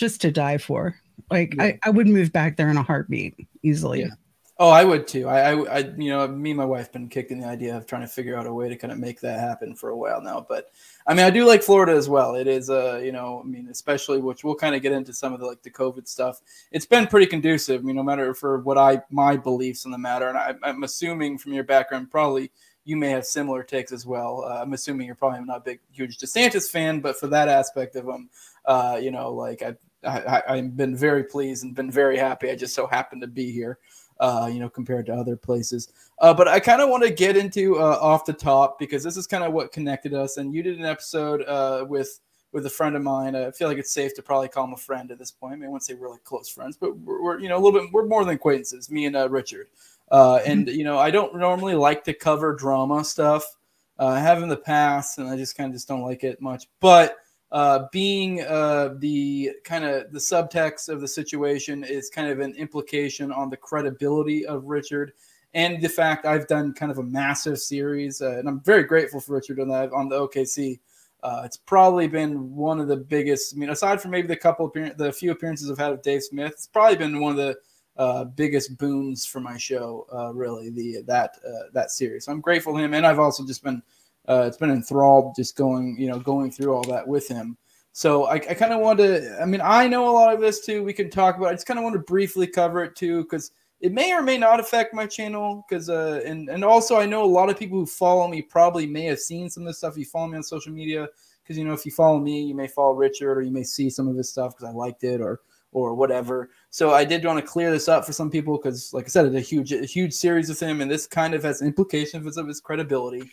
just 0.00 0.20
to 0.22 0.32
die 0.32 0.58
for. 0.58 0.96
Like 1.30 1.54
yeah. 1.54 1.64
I, 1.64 1.78
I 1.84 1.90
would 1.90 2.08
move 2.08 2.32
back 2.32 2.56
there 2.56 2.70
in 2.70 2.76
a 2.76 2.82
heartbeat 2.82 3.46
easily. 3.62 4.00
Yeah. 4.00 4.14
Oh, 4.58 4.68
I 4.68 4.84
would 4.84 5.06
too. 5.06 5.26
I, 5.26 5.52
I, 5.52 5.78
I, 5.78 5.78
you 5.96 6.10
know, 6.10 6.28
me 6.28 6.50
and 6.50 6.58
my 6.58 6.66
wife 6.66 6.86
have 6.86 6.92
been 6.92 7.08
kicking 7.08 7.40
the 7.40 7.46
idea 7.46 7.74
of 7.74 7.86
trying 7.86 8.02
to 8.02 8.08
figure 8.08 8.36
out 8.36 8.46
a 8.46 8.52
way 8.52 8.68
to 8.68 8.76
kind 8.76 8.92
of 8.92 8.98
make 8.98 9.18
that 9.20 9.40
happen 9.40 9.74
for 9.74 9.88
a 9.88 9.96
while 9.96 10.20
now. 10.20 10.44
But 10.46 10.70
I 11.06 11.14
mean, 11.14 11.24
I 11.24 11.30
do 11.30 11.46
like 11.46 11.62
Florida 11.62 11.92
as 11.92 12.10
well. 12.10 12.34
It 12.34 12.46
is, 12.46 12.68
uh, 12.68 13.00
you 13.02 13.10
know, 13.10 13.40
I 13.42 13.48
mean, 13.48 13.68
especially 13.70 14.18
which 14.20 14.44
we'll 14.44 14.54
kind 14.54 14.74
of 14.74 14.82
get 14.82 14.92
into 14.92 15.14
some 15.14 15.32
of 15.32 15.40
the 15.40 15.46
like 15.46 15.62
the 15.62 15.70
COVID 15.70 16.06
stuff. 16.06 16.42
It's 16.72 16.84
been 16.84 17.06
pretty 17.06 17.26
conducive. 17.26 17.80
I 17.80 17.84
mean, 17.84 17.96
no 17.96 18.02
matter 18.02 18.34
for 18.34 18.58
what 18.58 18.76
I 18.76 19.00
my 19.10 19.36
beliefs 19.36 19.86
in 19.86 19.92
the 19.92 19.98
matter, 19.98 20.28
and 20.28 20.36
I, 20.36 20.54
I'm 20.62 20.82
assuming 20.82 21.38
from 21.38 21.54
your 21.54 21.64
background, 21.64 22.10
probably 22.10 22.50
you 22.84 22.96
may 22.96 23.10
have 23.10 23.24
similar 23.24 23.62
takes 23.62 23.92
as 23.92 24.04
well. 24.04 24.44
Uh, 24.44 24.60
I'm 24.60 24.72
assuming 24.72 25.06
you're 25.06 25.14
probably 25.14 25.40
not 25.44 25.58
a 25.58 25.60
big, 25.60 25.80
huge 25.92 26.18
DeSantis 26.18 26.70
fan, 26.70 27.00
but 27.00 27.18
for 27.18 27.28
that 27.28 27.48
aspect 27.48 27.96
of 27.96 28.06
him, 28.06 28.28
uh, 28.64 28.98
you 29.00 29.10
know, 29.10 29.32
like 29.32 29.62
I, 29.62 29.76
I, 30.04 30.42
I've 30.48 30.76
been 30.76 30.96
very 30.96 31.24
pleased 31.24 31.64
and 31.64 31.74
been 31.74 31.90
very 31.90 32.16
happy. 32.16 32.50
I 32.50 32.56
just 32.56 32.74
so 32.74 32.86
happened 32.86 33.22
to 33.22 33.28
be 33.28 33.52
here 33.52 33.78
uh, 34.20 34.48
you 34.52 34.60
know, 34.60 34.68
compared 34.68 35.06
to 35.06 35.14
other 35.14 35.34
places. 35.34 35.88
Uh, 36.20 36.32
but 36.32 36.46
I 36.46 36.60
kind 36.60 36.82
of 36.82 36.90
want 36.90 37.02
to 37.02 37.10
get 37.10 37.36
into 37.36 37.78
uh, 37.78 37.98
off 38.00 38.26
the 38.26 38.32
top 38.32 38.78
because 38.78 39.02
this 39.02 39.16
is 39.16 39.26
kind 39.26 39.42
of 39.42 39.52
what 39.52 39.72
connected 39.72 40.14
us. 40.14 40.36
And 40.36 40.54
you 40.54 40.62
did 40.62 40.78
an 40.78 40.84
episode 40.84 41.42
uh, 41.42 41.84
with 41.88 42.20
with 42.52 42.66
a 42.66 42.70
friend 42.70 42.96
of 42.96 43.02
mine. 43.02 43.34
I 43.34 43.50
feel 43.52 43.68
like 43.68 43.78
it's 43.78 43.92
safe 43.92 44.14
to 44.16 44.22
probably 44.22 44.48
call 44.48 44.64
him 44.64 44.72
a 44.72 44.76
friend 44.76 45.10
at 45.10 45.18
this 45.18 45.30
point. 45.30 45.54
I 45.54 45.56
mean, 45.56 45.66
I 45.66 45.68
wouldn't 45.68 45.84
say 45.84 45.94
really 45.94 46.18
close 46.24 46.48
friends, 46.48 46.76
but 46.76 46.96
we're, 46.98 47.22
we're, 47.22 47.38
you 47.38 47.48
know 47.48 47.56
a 47.56 47.60
little 47.60 47.80
bit 47.80 47.90
we're 47.92 48.06
more 48.06 48.24
than 48.24 48.34
acquaintances. 48.34 48.90
Me 48.90 49.06
and 49.06 49.16
uh, 49.16 49.28
Richard. 49.28 49.68
Uh, 50.10 50.40
and 50.44 50.68
you 50.68 50.84
know, 50.84 50.98
I 50.98 51.10
don't 51.10 51.36
normally 51.36 51.74
like 51.74 52.04
to 52.04 52.12
cover 52.12 52.54
drama 52.54 53.04
stuff. 53.04 53.56
I 53.98 54.18
have 54.18 54.42
in 54.42 54.48
the 54.48 54.56
past, 54.56 55.18
and 55.18 55.28
I 55.28 55.36
just 55.36 55.56
kind 55.56 55.68
of 55.68 55.74
just 55.74 55.86
don't 55.86 56.00
like 56.00 56.24
it 56.24 56.40
much. 56.40 56.66
But 56.80 57.16
uh, 57.52 57.86
being 57.90 58.42
uh, 58.42 58.94
the 58.98 59.50
kind 59.64 59.84
of 59.84 60.12
the 60.12 60.18
subtext 60.18 60.88
of 60.88 61.00
the 61.00 61.08
situation 61.08 61.82
is 61.82 62.08
kind 62.08 62.28
of 62.28 62.40
an 62.40 62.54
implication 62.54 63.32
on 63.32 63.50
the 63.50 63.56
credibility 63.56 64.46
of 64.46 64.64
Richard 64.66 65.12
and 65.54 65.82
the 65.82 65.88
fact 65.88 66.26
I've 66.26 66.46
done 66.46 66.72
kind 66.72 66.92
of 66.92 66.98
a 66.98 67.02
massive 67.02 67.58
series, 67.58 68.22
uh, 68.22 68.38
and 68.38 68.48
I'm 68.48 68.60
very 68.60 68.84
grateful 68.84 69.20
for 69.20 69.34
Richard 69.34 69.58
on 69.58 69.68
that 69.68 69.92
on 69.92 70.08
the 70.08 70.16
OKC. 70.16 70.78
Uh, 71.22 71.42
it's 71.44 71.56
probably 71.56 72.06
been 72.06 72.54
one 72.54 72.80
of 72.80 72.88
the 72.88 72.96
biggest. 72.96 73.54
I 73.54 73.58
mean, 73.58 73.70
aside 73.70 74.00
from 74.00 74.12
maybe 74.12 74.28
the 74.28 74.36
couple 74.36 74.66
of 74.66 74.96
the 74.96 75.12
few 75.12 75.32
appearances 75.32 75.70
I've 75.70 75.76
had 75.76 75.92
of 75.92 76.02
Dave 76.02 76.22
Smith, 76.22 76.52
it's 76.52 76.66
probably 76.68 76.96
been 76.96 77.20
one 77.20 77.32
of 77.32 77.36
the 77.36 77.56
uh, 77.96 78.24
biggest 78.24 78.78
boons 78.78 79.26
for 79.26 79.40
my 79.40 79.56
show. 79.56 80.06
Uh, 80.14 80.32
really, 80.32 80.70
the 80.70 81.02
that 81.06 81.36
that 81.72 81.90
series. 81.90 82.26
So 82.26 82.32
I'm 82.32 82.40
grateful 82.40 82.74
to 82.74 82.78
him, 82.78 82.94
and 82.94 83.04
I've 83.04 83.18
also 83.18 83.44
just 83.44 83.64
been 83.64 83.82
uh, 84.28 84.44
it's 84.46 84.56
been 84.56 84.70
enthralled 84.70 85.34
just 85.36 85.56
going, 85.56 85.96
you 85.98 86.08
know, 86.08 86.18
going 86.18 86.50
through 86.50 86.72
all 86.74 86.84
that 86.84 87.06
with 87.06 87.26
him. 87.28 87.56
So 87.92 88.26
I, 88.26 88.34
I 88.34 88.54
kind 88.54 88.72
of 88.72 88.80
want 88.80 88.98
to. 89.00 89.36
I 89.40 89.44
mean, 89.44 89.60
I 89.62 89.88
know 89.88 90.08
a 90.08 90.12
lot 90.12 90.32
of 90.32 90.40
this 90.40 90.64
too. 90.64 90.84
We 90.84 90.92
can 90.92 91.10
talk 91.10 91.36
about. 91.36 91.48
It. 91.48 91.50
I 91.50 91.54
just 91.54 91.66
kind 91.66 91.78
of 91.78 91.84
want 91.84 91.94
to 91.94 92.00
briefly 92.00 92.46
cover 92.46 92.84
it 92.84 92.94
too, 92.94 93.22
because 93.24 93.50
it 93.80 93.92
may 93.92 94.12
or 94.12 94.22
may 94.22 94.38
not 94.38 94.60
affect 94.60 94.94
my 94.94 95.06
channel. 95.06 95.64
Because 95.68 95.90
uh, 95.90 96.22
and 96.24 96.48
and 96.48 96.64
also 96.64 96.98
I 96.98 97.06
know 97.06 97.24
a 97.24 97.26
lot 97.26 97.50
of 97.50 97.58
people 97.58 97.78
who 97.78 97.86
follow 97.86 98.28
me 98.28 98.42
probably 98.42 98.86
may 98.86 99.04
have 99.04 99.18
seen 99.18 99.50
some 99.50 99.64
of 99.64 99.66
the 99.66 99.74
stuff. 99.74 99.96
You 99.96 100.04
follow 100.04 100.28
me 100.28 100.36
on 100.36 100.42
social 100.44 100.72
media, 100.72 101.08
because 101.42 101.58
you 101.58 101.64
know 101.64 101.72
if 101.72 101.84
you 101.84 101.90
follow 101.90 102.20
me, 102.20 102.44
you 102.44 102.54
may 102.54 102.68
follow 102.68 102.94
Richard, 102.94 103.38
or 103.38 103.42
you 103.42 103.50
may 103.50 103.64
see 103.64 103.90
some 103.90 104.06
of 104.06 104.16
his 104.16 104.30
stuff 104.30 104.54
because 104.56 104.72
I 104.72 104.76
liked 104.76 105.02
it, 105.02 105.20
or 105.20 105.40
or 105.72 105.94
whatever. 105.94 106.50
So 106.70 106.92
I 106.92 107.04
did 107.04 107.24
want 107.24 107.38
to 107.38 107.46
clear 107.46 107.70
this 107.70 107.88
up 107.88 108.04
for 108.04 108.12
some 108.12 108.30
people 108.30 108.56
because, 108.56 108.92
like 108.92 109.04
I 109.04 109.08
said, 109.08 109.26
it's 109.26 109.36
a 109.36 109.40
huge, 109.40 109.72
a 109.72 109.84
huge 109.84 110.12
series 110.12 110.48
with 110.48 110.60
him, 110.60 110.80
and 110.80 110.90
this 110.90 111.06
kind 111.06 111.34
of 111.34 111.42
has 111.42 111.62
implications 111.62 112.36
of 112.36 112.46
his 112.46 112.60
credibility. 112.60 113.30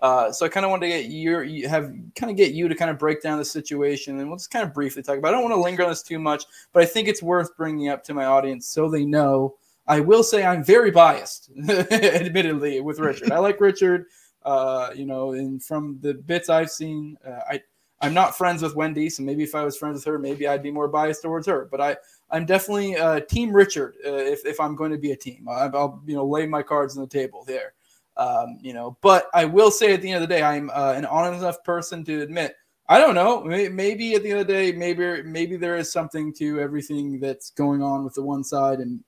Uh, 0.00 0.30
so 0.30 0.46
I 0.46 0.48
kind 0.48 0.64
of 0.64 0.70
wanted 0.70 0.86
to 0.86 0.92
get 0.92 1.10
your 1.10 1.42
you 1.42 1.68
have 1.68 1.92
kind 2.14 2.30
of 2.30 2.36
get 2.36 2.52
you 2.52 2.68
to 2.68 2.74
kind 2.74 2.90
of 2.90 2.98
break 2.98 3.22
down 3.22 3.38
the 3.38 3.44
situation, 3.44 4.18
and 4.18 4.28
we'll 4.28 4.38
just 4.38 4.50
kind 4.50 4.64
of 4.64 4.72
briefly 4.72 5.02
talk 5.02 5.18
about. 5.18 5.28
It. 5.28 5.30
I 5.30 5.40
don't 5.40 5.50
want 5.50 5.54
to 5.56 5.60
linger 5.60 5.82
on 5.82 5.88
this 5.88 6.02
too 6.02 6.18
much, 6.18 6.44
but 6.72 6.82
I 6.82 6.86
think 6.86 7.08
it's 7.08 7.22
worth 7.22 7.56
bringing 7.56 7.88
up 7.88 8.04
to 8.04 8.14
my 8.14 8.26
audience 8.26 8.66
so 8.66 8.88
they 8.88 9.04
know. 9.04 9.56
I 9.88 10.00
will 10.00 10.22
say 10.22 10.44
I'm 10.44 10.62
very 10.62 10.90
biased, 10.90 11.50
admittedly, 11.68 12.80
with 12.80 13.00
Richard. 13.00 13.32
I 13.32 13.38
like 13.38 13.60
Richard. 13.60 14.06
Uh, 14.44 14.90
you 14.94 15.04
know, 15.04 15.32
and 15.32 15.62
from 15.62 15.98
the 16.00 16.14
bits 16.14 16.48
I've 16.48 16.70
seen, 16.70 17.16
uh, 17.26 17.40
I 17.50 17.62
I'm 18.00 18.14
not 18.14 18.38
friends 18.38 18.62
with 18.62 18.76
Wendy, 18.76 19.10
so 19.10 19.22
maybe 19.22 19.42
if 19.42 19.54
I 19.54 19.64
was 19.64 19.76
friends 19.76 19.96
with 19.96 20.04
her, 20.04 20.18
maybe 20.18 20.46
I'd 20.46 20.62
be 20.62 20.70
more 20.70 20.88
biased 20.88 21.22
towards 21.22 21.46
her. 21.48 21.66
But 21.70 21.80
I 21.80 21.96
I'm 22.30 22.46
definitely 22.46 22.96
uh, 22.96 23.20
Team 23.20 23.52
Richard 23.52 23.96
uh, 24.06 24.12
if 24.12 24.46
if 24.46 24.60
I'm 24.60 24.76
going 24.76 24.92
to 24.92 24.98
be 24.98 25.12
a 25.12 25.16
team. 25.16 25.48
I, 25.48 25.66
will 25.66 26.00
you 26.06 26.14
know 26.14 26.24
lay 26.24 26.46
my 26.46 26.62
cards 26.62 26.96
on 26.96 27.02
the 27.02 27.08
table 27.08 27.44
there. 27.46 27.74
Um, 28.18 28.58
you 28.60 28.72
know, 28.72 28.98
but 29.00 29.28
I 29.32 29.44
will 29.44 29.70
say 29.70 29.94
at 29.94 30.02
the 30.02 30.10
end 30.10 30.22
of 30.22 30.28
the 30.28 30.34
day, 30.34 30.42
I'm 30.42 30.70
uh, 30.70 30.94
an 30.96 31.04
honest 31.06 31.40
enough 31.40 31.62
person 31.62 32.04
to 32.04 32.20
admit 32.20 32.54
I 32.90 32.98
don't 32.98 33.14
know. 33.14 33.44
Maybe 33.44 34.14
at 34.14 34.22
the 34.22 34.30
end 34.30 34.40
of 34.40 34.46
the 34.46 34.52
day, 34.52 34.72
maybe 34.72 35.22
maybe 35.22 35.56
there 35.56 35.76
is 35.76 35.92
something 35.92 36.32
to 36.34 36.58
everything 36.58 37.20
that's 37.20 37.50
going 37.50 37.82
on 37.82 38.02
with 38.02 38.14
the 38.14 38.22
one 38.22 38.42
side, 38.42 38.80
and 38.80 39.04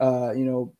uh, 0.00 0.32
you 0.32 0.44
know, 0.44 0.72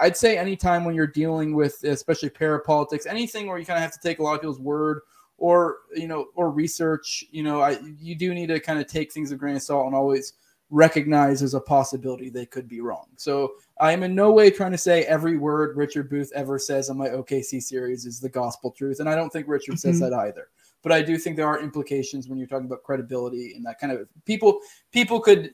I'd 0.00 0.16
say 0.16 0.36
anytime 0.36 0.84
when 0.84 0.96
you're 0.96 1.06
dealing 1.06 1.54
with, 1.54 1.82
especially 1.84 2.30
parapolitics, 2.30 3.06
anything 3.06 3.46
where 3.46 3.56
you 3.56 3.64
kind 3.64 3.76
of 3.76 3.82
have 3.82 3.92
to 3.92 4.00
take 4.02 4.18
a 4.18 4.22
lot 4.22 4.34
of 4.34 4.40
people's 4.40 4.58
word 4.58 5.02
or 5.38 5.78
you 5.94 6.08
know 6.08 6.26
or 6.34 6.50
research, 6.50 7.24
you 7.30 7.44
know, 7.44 7.60
I 7.60 7.78
you 8.00 8.16
do 8.16 8.34
need 8.34 8.48
to 8.48 8.58
kind 8.58 8.80
of 8.80 8.88
take 8.88 9.12
things 9.12 9.30
with 9.30 9.38
grain 9.38 9.54
of 9.54 9.62
salt 9.62 9.86
and 9.86 9.94
always 9.94 10.32
recognize 10.70 11.40
as 11.40 11.54
a 11.54 11.60
possibility 11.60 12.30
they 12.30 12.46
could 12.46 12.68
be 12.68 12.80
wrong. 12.80 13.06
So 13.16 13.52
I 13.80 13.92
am 13.92 14.02
in 14.02 14.14
no 14.14 14.30
way 14.30 14.50
trying 14.50 14.72
to 14.72 14.78
say 14.78 15.04
every 15.04 15.38
word 15.38 15.76
Richard 15.76 16.10
Booth 16.10 16.30
ever 16.34 16.58
says 16.58 16.90
on 16.90 16.98
my 16.98 17.08
OKC 17.08 17.62
series 17.62 18.04
is 18.04 18.20
the 18.20 18.28
gospel 18.28 18.70
truth. 18.70 19.00
And 19.00 19.08
I 19.08 19.14
don't 19.14 19.30
think 19.30 19.48
Richard 19.48 19.72
mm-hmm. 19.72 19.90
says 19.90 20.00
that 20.00 20.12
either. 20.12 20.48
But 20.82 20.92
I 20.92 21.02
do 21.02 21.18
think 21.18 21.36
there 21.36 21.46
are 21.46 21.60
implications 21.60 22.28
when 22.28 22.38
you're 22.38 22.46
talking 22.46 22.66
about 22.66 22.82
credibility 22.82 23.54
and 23.54 23.64
that 23.66 23.78
kind 23.78 23.92
of 23.92 24.08
people 24.24 24.60
people 24.92 25.20
could 25.20 25.52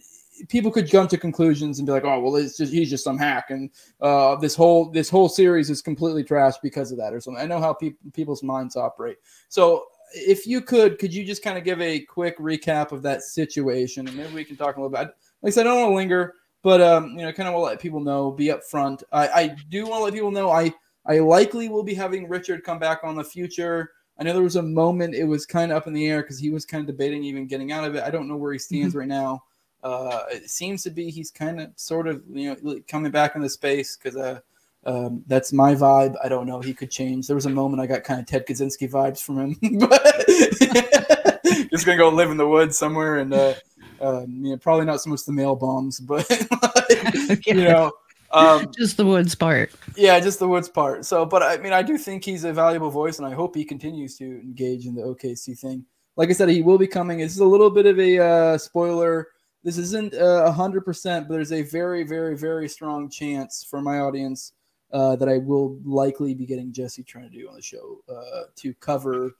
people 0.49 0.71
could 0.71 0.87
jump 0.87 1.11
to 1.11 1.18
conclusions 1.18 1.78
and 1.78 1.87
be 1.87 1.92
like, 1.92 2.04
oh 2.04 2.21
well, 2.21 2.37
it's 2.37 2.56
just 2.56 2.73
he's 2.73 2.90
just 2.90 3.04
some 3.04 3.18
hack, 3.18 3.47
and 3.50 3.71
uh, 4.00 4.37
this 4.37 4.54
whole 4.54 4.90
this 4.90 5.09
whole 5.09 5.28
series 5.28 5.71
is 5.71 5.83
completely 5.83 6.23
trash 6.23 6.54
because 6.62 6.92
of 6.92 6.99
that 6.99 7.12
or 7.12 7.21
something. 7.21 7.42
I 7.42 7.47
know 7.47 7.61
how 7.61 7.73
people 7.73 7.99
people's 8.12 8.42
minds 8.42 8.76
operate. 8.76 9.18
So 9.49 9.87
if 10.14 10.47
you 10.47 10.61
could, 10.61 10.99
could 10.99 11.12
you 11.12 11.25
just 11.25 11.42
kind 11.42 11.59
of 11.59 11.64
give 11.64 11.80
a 11.80 12.00
quick 12.00 12.38
recap 12.38 12.92
of 12.92 13.02
that 13.02 13.23
situation, 13.23 14.06
and 14.06 14.16
maybe 14.16 14.33
we 14.33 14.45
can 14.45 14.56
talk 14.56 14.76
a 14.76 14.80
little 14.80 14.97
bit. 14.97 15.09
Like 15.42 15.50
I 15.50 15.50
said, 15.50 15.66
I 15.66 15.71
don't 15.71 15.80
want 15.80 15.90
to 15.90 15.97
linger, 15.97 16.35
but 16.66 16.80
um, 16.80 17.11
you 17.11 17.25
know, 17.25 17.32
kind 17.32 17.49
of 17.49 17.54
want 17.54 17.62
to 17.62 17.68
let 17.68 17.80
people 17.80 18.00
know, 18.00 18.32
be 18.32 18.46
upfront. 18.46 19.04
I, 19.12 19.28
I 19.28 19.56
do 19.68 19.87
want 19.87 20.00
to 20.00 20.04
let 20.06 20.12
people 20.12 20.32
know 20.32 20.50
I 20.50 20.75
I 21.06 21.20
likely 21.20 21.68
will 21.68 21.85
be 21.85 21.94
having 21.94 22.28
Richard 22.28 22.64
come 22.64 22.80
back 22.80 23.04
on 23.04 23.14
the 23.14 23.23
future. 23.23 23.92
I 24.18 24.25
know 24.25 24.32
there 24.32 24.42
was 24.42 24.56
a 24.56 24.62
moment 24.62 25.14
it 25.14 25.23
was 25.23 25.46
kind 25.46 25.70
of 25.70 25.76
up 25.76 25.87
in 25.87 25.92
the 25.92 26.08
air 26.08 26.23
because 26.23 26.40
he 26.40 26.50
was 26.50 26.66
kind 26.66 26.80
of 26.80 26.88
debating 26.88 27.23
even 27.23 27.46
getting 27.46 27.70
out 27.70 27.85
of 27.85 27.94
it. 27.94 28.02
I 28.02 28.11
don't 28.11 28.26
know 28.26 28.37
where 28.37 28.52
he 28.52 28.58
stands 28.58 28.88
mm-hmm. 28.88 28.99
right 28.99 29.08
now. 29.08 29.44
Uh, 29.85 30.25
it 30.32 30.50
seems 30.50 30.82
to 30.82 30.90
be 30.90 31.08
he's 31.08 31.30
kind 31.30 31.61
of 31.61 31.70
sort 31.76 32.08
of 32.08 32.25
you 32.28 32.56
know 32.61 32.80
coming 32.88 33.12
back 33.12 33.37
into 33.37 33.49
space 33.49 33.96
because 33.96 34.16
uh, 34.16 34.40
um, 34.87 35.23
that's 35.28 35.52
my 35.52 35.73
vibe. 35.73 36.16
I 36.25 36.28
don't 36.28 36.49
know. 36.49 36.61
He 36.61 36.75
could 36.75 36.90
change. 36.90 37.28
There 37.28 37.37
was 37.37 37.46
a 37.46 37.50
moment 37.50 37.80
I 37.80 37.87
got 37.87 38.02
kind 38.02 38.18
of 38.18 38.26
Ted 38.26 38.44
Kaczynski 38.44 38.90
vibes 38.90 39.23
from 39.23 39.38
him, 39.38 39.78
but 39.78 41.62
just 41.70 41.87
gonna 41.87 41.96
go 41.96 42.08
live 42.08 42.32
in 42.32 42.37
the 42.37 42.49
woods 42.49 42.76
somewhere 42.76 43.18
and 43.18 43.32
uh, 43.32 43.54
um, 44.00 44.44
you 44.44 44.50
know, 44.50 44.56
probably 44.56 44.86
not 44.86 45.00
so 45.00 45.10
much 45.10 45.24
the 45.24 45.32
mail 45.32 45.56
bombs, 45.56 46.00
but 46.00 46.28
like, 46.30 47.46
you 47.46 47.54
know, 47.54 47.92
um, 48.30 48.70
just 48.76 48.96
the 48.96 49.06
woods 49.06 49.34
part. 49.34 49.72
Yeah, 49.96 50.18
just 50.20 50.38
the 50.38 50.48
woods 50.48 50.68
part. 50.68 51.04
So, 51.04 51.24
but 51.24 51.42
I 51.42 51.56
mean, 51.58 51.72
I 51.72 51.82
do 51.82 51.96
think 51.96 52.24
he's 52.24 52.44
a 52.44 52.52
valuable 52.52 52.90
voice, 52.90 53.18
and 53.18 53.26
I 53.26 53.34
hope 53.34 53.54
he 53.54 53.64
continues 53.64 54.16
to 54.18 54.24
engage 54.24 54.86
in 54.86 54.94
the 54.94 55.02
OKC 55.02 55.58
thing. 55.58 55.84
Like 56.16 56.30
I 56.30 56.32
said, 56.32 56.48
he 56.48 56.62
will 56.62 56.78
be 56.78 56.86
coming. 56.86 57.18
This 57.18 57.32
is 57.32 57.40
a 57.40 57.46
little 57.46 57.70
bit 57.70 57.86
of 57.86 57.98
a 57.98 58.18
uh, 58.18 58.58
spoiler. 58.58 59.28
This 59.62 59.78
isn't 59.78 60.14
uh, 60.14 60.44
a 60.46 60.52
hundred 60.52 60.84
percent, 60.84 61.28
but 61.28 61.34
there's 61.34 61.52
a 61.52 61.62
very, 61.62 62.04
very, 62.04 62.36
very 62.36 62.68
strong 62.68 63.10
chance 63.10 63.66
for 63.68 63.80
my 63.80 63.98
audience 63.98 64.52
uh, 64.92 65.16
that 65.16 65.28
I 65.28 65.38
will 65.38 65.78
likely 65.84 66.34
be 66.34 66.46
getting 66.46 66.72
Jesse 66.72 67.04
Trentadue 67.04 67.48
on 67.48 67.56
the 67.56 67.62
show 67.62 67.98
uh, 68.08 68.44
to 68.56 68.74
cover, 68.74 69.32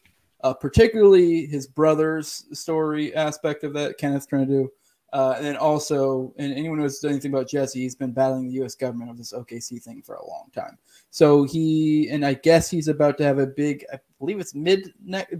uh, 0.43 0.55
particularly 0.55 1.47
his 1.47 1.66
brother's 1.66 2.45
story 2.52 3.14
aspect 3.14 3.64
of 3.64 3.73
that. 3.75 3.99
Kenneth 3.99 4.28
Trentadue, 4.28 4.69
uh, 5.12 5.35
and 5.37 5.47
then 5.47 5.57
also, 5.57 6.35
and 6.37 6.52
anyone 6.52 6.78
who 6.78 6.85
knows 6.85 7.02
anything 7.05 7.33
about 7.33 7.49
Jesse, 7.49 7.81
he's 7.81 7.95
been 7.95 8.12
battling 8.12 8.47
the 8.47 8.55
U.S. 8.55 8.75
government 8.75 9.11
of 9.11 9.16
this 9.16 9.33
OKC 9.33 9.83
thing 9.83 10.02
for 10.02 10.16
a 10.16 10.28
long 10.28 10.50
time. 10.55 10.76
So 11.11 11.45
he, 11.45 12.09
and 12.11 12.25
I 12.25 12.35
guess 12.35 12.69
he's 12.69 12.88
about 12.88 13.16
to 13.19 13.25
have 13.25 13.38
a 13.38 13.47
big, 13.47 13.85
I 13.93 13.99
believe 14.19 14.40
it's 14.40 14.55
mid 14.55 14.93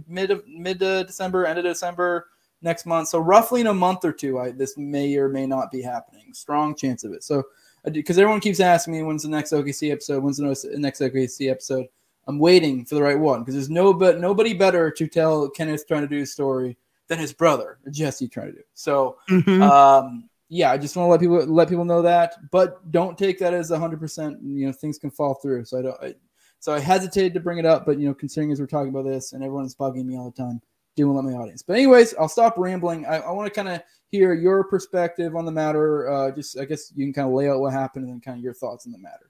mid 0.07 0.31
of 0.31 0.47
mid 0.47 0.79
December, 0.79 1.45
end 1.45 1.59
of 1.59 1.65
December 1.65 2.27
next 2.61 2.85
month. 2.85 3.09
So 3.09 3.19
roughly 3.19 3.61
in 3.61 3.67
a 3.67 3.73
month 3.73 4.03
or 4.03 4.13
two, 4.13 4.39
I, 4.39 4.51
this 4.51 4.77
may 4.77 5.15
or 5.15 5.29
may 5.29 5.45
not 5.45 5.71
be 5.71 5.81
happening. 5.81 6.33
Strong 6.33 6.75
chance 6.75 7.03
of 7.03 7.13
it. 7.13 7.23
So 7.23 7.43
because 7.91 8.17
everyone 8.17 8.41
keeps 8.41 8.59
asking 8.59 8.93
me 8.93 9.03
when's 9.03 9.23
the 9.23 9.29
next 9.29 9.51
OKC 9.51 9.91
episode, 9.91 10.23
when's 10.23 10.37
the 10.37 10.75
next 10.77 11.01
OKC 11.01 11.51
episode. 11.51 11.87
I'm 12.27 12.39
waiting 12.39 12.85
for 12.85 12.95
the 12.95 13.01
right 13.01 13.19
one 13.19 13.39
because 13.39 13.55
there's 13.55 13.69
no 13.69 13.93
but 13.93 14.19
nobody 14.19 14.53
better 14.53 14.91
to 14.91 15.07
tell 15.07 15.49
Kenneth 15.49 15.87
Trentadue 15.87 16.23
a 16.23 16.25
story 16.25 16.77
than 17.07 17.19
his 17.19 17.33
brother 17.33 17.79
Jesse 17.89 18.27
Trentadue. 18.27 18.63
So, 18.73 19.17
mm-hmm. 19.29 19.61
um, 19.61 20.29
yeah, 20.49 20.71
I 20.71 20.77
just 20.77 20.95
want 20.95 21.07
to 21.07 21.11
let 21.11 21.19
people 21.19 21.53
let 21.53 21.69
people 21.69 21.85
know 21.85 22.01
that, 22.01 22.35
but 22.51 22.91
don't 22.91 23.17
take 23.17 23.39
that 23.39 23.53
as 23.53 23.69
hundred 23.69 23.99
percent. 23.99 24.39
You 24.43 24.67
know, 24.67 24.71
things 24.71 24.97
can 24.97 25.11
fall 25.11 25.35
through. 25.35 25.65
So 25.65 25.79
I 25.79 25.81
don't. 25.81 26.03
I, 26.03 26.15
so 26.59 26.73
I 26.73 26.79
hesitated 26.79 27.33
to 27.35 27.39
bring 27.39 27.59
it 27.59 27.65
up, 27.65 27.85
but 27.85 27.99
you 27.99 28.07
know, 28.07 28.13
considering 28.13 28.51
as 28.51 28.59
we're 28.59 28.67
talking 28.67 28.89
about 28.89 29.05
this 29.05 29.33
and 29.33 29.43
everyone's 29.43 29.75
bugging 29.75 30.05
me 30.05 30.17
all 30.17 30.31
the 30.31 30.43
time, 30.43 30.59
do 30.95 31.11
let 31.11 31.23
my 31.23 31.33
audience. 31.33 31.61
But 31.61 31.73
anyways, 31.73 32.15
I'll 32.15 32.27
stop 32.27 32.57
rambling. 32.57 33.05
I, 33.05 33.17
I 33.17 33.31
want 33.31 33.47
to 33.47 33.53
kind 33.53 33.69
of 33.69 33.81
hear 34.09 34.33
your 34.33 34.63
perspective 34.63 35.35
on 35.35 35.45
the 35.45 35.51
matter. 35.51 36.09
Uh, 36.09 36.31
just 36.31 36.59
I 36.59 36.65
guess 36.65 36.91
you 36.95 37.05
can 37.05 37.13
kind 37.13 37.27
of 37.27 37.33
lay 37.33 37.49
out 37.49 37.59
what 37.59 37.73
happened 37.73 38.05
and 38.05 38.13
then 38.13 38.21
kind 38.21 38.37
of 38.37 38.43
your 38.43 38.53
thoughts 38.53 38.85
on 38.85 38.91
the 38.91 38.97
matter. 38.97 39.26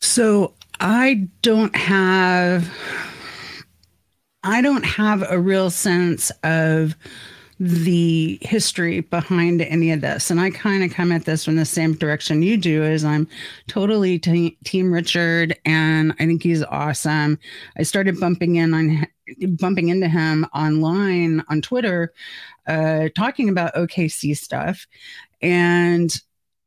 So 0.00 0.54
I 0.80 1.28
don't 1.42 1.74
have 1.74 2.70
I 4.42 4.60
don't 4.60 4.84
have 4.84 5.24
a 5.28 5.40
real 5.40 5.70
sense 5.70 6.30
of 6.44 6.94
the 7.58 8.38
history 8.42 9.00
behind 9.00 9.62
any 9.62 9.90
of 9.90 10.02
this. 10.02 10.30
And 10.30 10.38
I 10.38 10.50
kind 10.50 10.84
of 10.84 10.92
come 10.92 11.10
at 11.10 11.24
this 11.24 11.44
from 11.44 11.56
the 11.56 11.64
same 11.64 11.94
direction 11.94 12.42
you 12.42 12.56
do 12.56 12.82
is 12.84 13.02
I'm 13.04 13.26
totally 13.66 14.18
team 14.18 14.92
Richard 14.92 15.58
and 15.64 16.12
I 16.20 16.26
think 16.26 16.42
he's 16.42 16.62
awesome. 16.62 17.38
I 17.78 17.82
started 17.82 18.20
bumping 18.20 18.56
in 18.56 18.74
on 18.74 19.06
bumping 19.58 19.88
into 19.88 20.08
him 20.08 20.46
online 20.54 21.42
on 21.48 21.60
Twitter 21.60 22.12
uh 22.68 23.08
talking 23.16 23.48
about 23.48 23.74
OKC 23.74 24.36
stuff 24.36 24.86
and 25.42 26.20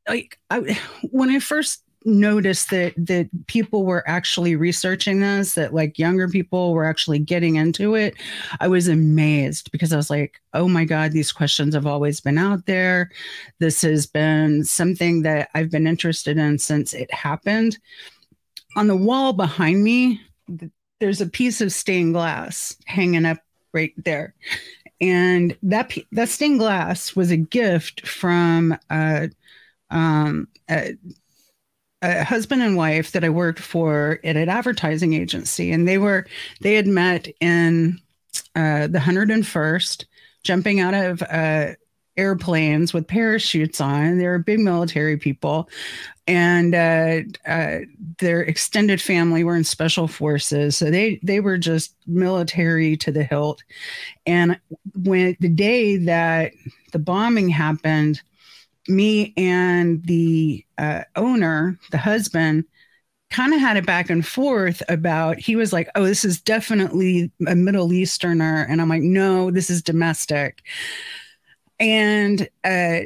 like 0.08 0.38
I 0.50 0.78
when 1.12 1.30
I 1.30 1.40
first 1.40 1.84
noticed 2.06 2.70
that 2.70 2.94
that 2.98 3.30
people 3.48 3.86
were 3.86 4.08
actually 4.08 4.56
researching 4.56 5.20
this 5.20 5.56
that 5.56 5.74
like 5.74 6.00
younger 6.00 6.30
people 6.30 6.74
were 6.74 6.86
actually 6.86 7.20
getting 7.20 7.56
into 7.56 7.96
it. 7.96 8.16
I 8.60 8.68
was 8.68 8.88
amazed 8.88 9.72
because 9.72 9.92
i 9.92 9.98
was 9.98 10.10
like 10.10 10.42
oh 10.54 10.68
my 10.68 10.86
god 10.86 11.12
these 11.12 11.32
questions 11.32 11.76
have 11.76 11.86
always 11.86 12.22
been 12.22 12.38
out 12.38 12.66
there. 12.66 13.10
This 13.60 13.82
has 13.82 14.06
been 14.06 14.64
something 14.64 15.24
that 15.24 15.50
i've 15.54 15.72
been 15.72 15.88
interested 15.88 16.38
in 16.38 16.58
since 16.58 16.94
it 16.94 17.14
happened. 17.14 17.78
On 18.76 18.88
the 18.88 18.96
wall 18.96 19.34
behind 19.34 19.84
me 19.84 20.22
there's 21.00 21.22
a 21.22 21.28
piece 21.28 21.62
of 21.62 21.72
stained 21.72 22.14
glass 22.14 22.76
hanging 22.86 23.26
up 23.26 23.40
right 23.74 23.94
there. 23.98 24.36
And 25.02 25.56
that 25.64 25.98
that 26.12 26.30
stained 26.30 26.60
glass 26.60 27.16
was 27.16 27.32
a 27.32 27.38
gift 27.38 28.06
from 28.06 28.78
uh, 28.90 29.28
um, 29.90 30.48
uh, 30.68 30.90
a 32.02 32.24
husband 32.24 32.62
and 32.62 32.78
wife 32.78 33.12
that 33.12 33.24
I 33.24 33.30
worked 33.30 33.60
for 33.60 34.20
at 34.24 34.38
an 34.38 34.50
advertising 34.50 35.14
agency, 35.14 35.72
and 35.72 35.88
they 35.88 35.98
were 35.98 36.26
they 36.62 36.76
had 36.76 36.88
met 36.88 37.28
in 37.42 38.00
uh, 38.56 38.88
the 38.88 39.00
101st, 39.00 40.06
jumping 40.44 40.80
out 40.80 40.94
of 40.94 41.22
uh, 41.24 41.74
airplanes 42.16 42.94
with 42.94 43.08
parachutes 43.08 43.82
on. 43.82 44.18
They 44.18 44.28
were 44.28 44.40
big 44.40 44.60
military 44.60 45.18
people, 45.18 45.70
and 46.28 46.74
uh, 46.74 47.22
uh, 47.46 47.80
their 48.20 48.42
extended 48.42 49.02
family 49.02 49.44
were 49.44 49.56
in 49.56 49.64
special 49.64 50.08
forces, 50.08 50.78
so 50.78 50.90
they 50.90 51.20
they 51.22 51.40
were 51.40 51.58
just 51.58 51.96
military 52.08 52.96
to 52.98 53.12
the 53.12 53.24
hilt. 53.24 53.64
And 54.26 54.60
when 54.96 55.36
the 55.40 55.50
day 55.50 55.98
that 55.98 56.54
the 56.92 57.00
bombing 57.00 57.50
happened 57.50 58.22
me 58.90 59.34
and 59.38 60.04
the 60.06 60.66
uh, 60.78 61.04
owner, 61.16 61.78
the 61.92 61.98
husband, 61.98 62.66
kind 63.30 63.54
of 63.54 63.60
had 63.60 63.78
it 63.78 63.86
back 63.86 64.10
and 64.10 64.26
forth 64.26 64.82
about 64.90 65.38
he 65.38 65.56
was 65.56 65.72
like, 65.72 65.88
oh, 65.96 66.04
this 66.04 66.26
is 66.26 66.42
definitely 66.42 67.32
a 67.48 67.56
Middle 67.56 67.94
Easterner. 67.94 68.66
And 68.68 68.82
I'm 68.82 68.90
like, 68.90 69.04
no, 69.04 69.52
this 69.52 69.70
is 69.70 69.84
domestic. 69.84 70.64
And 71.80 72.50
uh, 72.64 73.02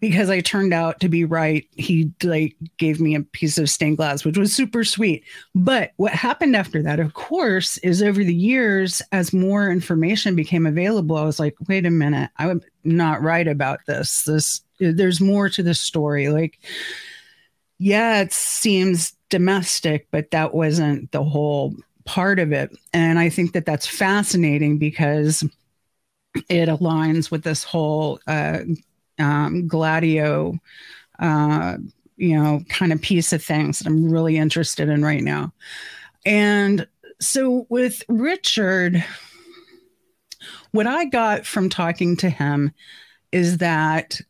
because 0.00 0.30
I 0.30 0.40
turned 0.40 0.74
out 0.74 1.00
to 1.00 1.08
be 1.08 1.24
right, 1.24 1.66
he 1.72 2.10
like 2.22 2.56
gave 2.78 3.00
me 3.00 3.14
a 3.14 3.20
piece 3.22 3.58
of 3.58 3.70
stained 3.70 3.98
glass, 3.98 4.24
which 4.24 4.38
was 4.38 4.54
super 4.54 4.84
sweet. 4.84 5.24
But 5.54 5.92
what 5.96 6.12
happened 6.12 6.56
after 6.56 6.82
that, 6.82 6.98
of 6.98 7.14
course, 7.14 7.78
is 7.78 8.02
over 8.02 8.24
the 8.24 8.34
years, 8.34 9.00
as 9.12 9.32
more 9.32 9.70
information 9.70 10.34
became 10.34 10.66
available, 10.66 11.16
I 11.16 11.24
was 11.24 11.38
like, 11.38 11.54
wait 11.68 11.86
a 11.86 11.90
minute, 11.90 12.30
I'm 12.38 12.62
not 12.82 13.22
right 13.22 13.46
about 13.46 13.80
this. 13.86 14.24
This 14.24 14.63
there's 14.80 15.20
more 15.20 15.48
to 15.48 15.62
the 15.62 15.74
story. 15.74 16.28
Like, 16.28 16.58
yeah, 17.78 18.20
it 18.20 18.32
seems 18.32 19.14
domestic, 19.30 20.08
but 20.10 20.30
that 20.30 20.54
wasn't 20.54 21.10
the 21.12 21.24
whole 21.24 21.74
part 22.04 22.38
of 22.38 22.52
it. 22.52 22.76
And 22.92 23.18
I 23.18 23.28
think 23.28 23.52
that 23.52 23.66
that's 23.66 23.86
fascinating 23.86 24.78
because 24.78 25.44
it 26.48 26.68
aligns 26.68 27.30
with 27.30 27.42
this 27.42 27.64
whole 27.64 28.20
uh, 28.26 28.60
um, 29.18 29.66
Gladio, 29.66 30.58
uh, 31.18 31.76
you 32.16 32.36
know, 32.40 32.60
kind 32.68 32.92
of 32.92 33.00
piece 33.00 33.32
of 33.32 33.42
things 33.42 33.78
that 33.78 33.88
I'm 33.88 34.10
really 34.10 34.36
interested 34.36 34.88
in 34.88 35.04
right 35.04 35.22
now. 35.22 35.52
And 36.24 36.86
so 37.20 37.66
with 37.68 38.02
Richard, 38.08 39.04
what 40.72 40.86
I 40.86 41.04
got 41.04 41.46
from 41.46 41.68
talking 41.68 42.16
to 42.18 42.28
him 42.28 42.72
is 43.32 43.58
that 43.58 44.20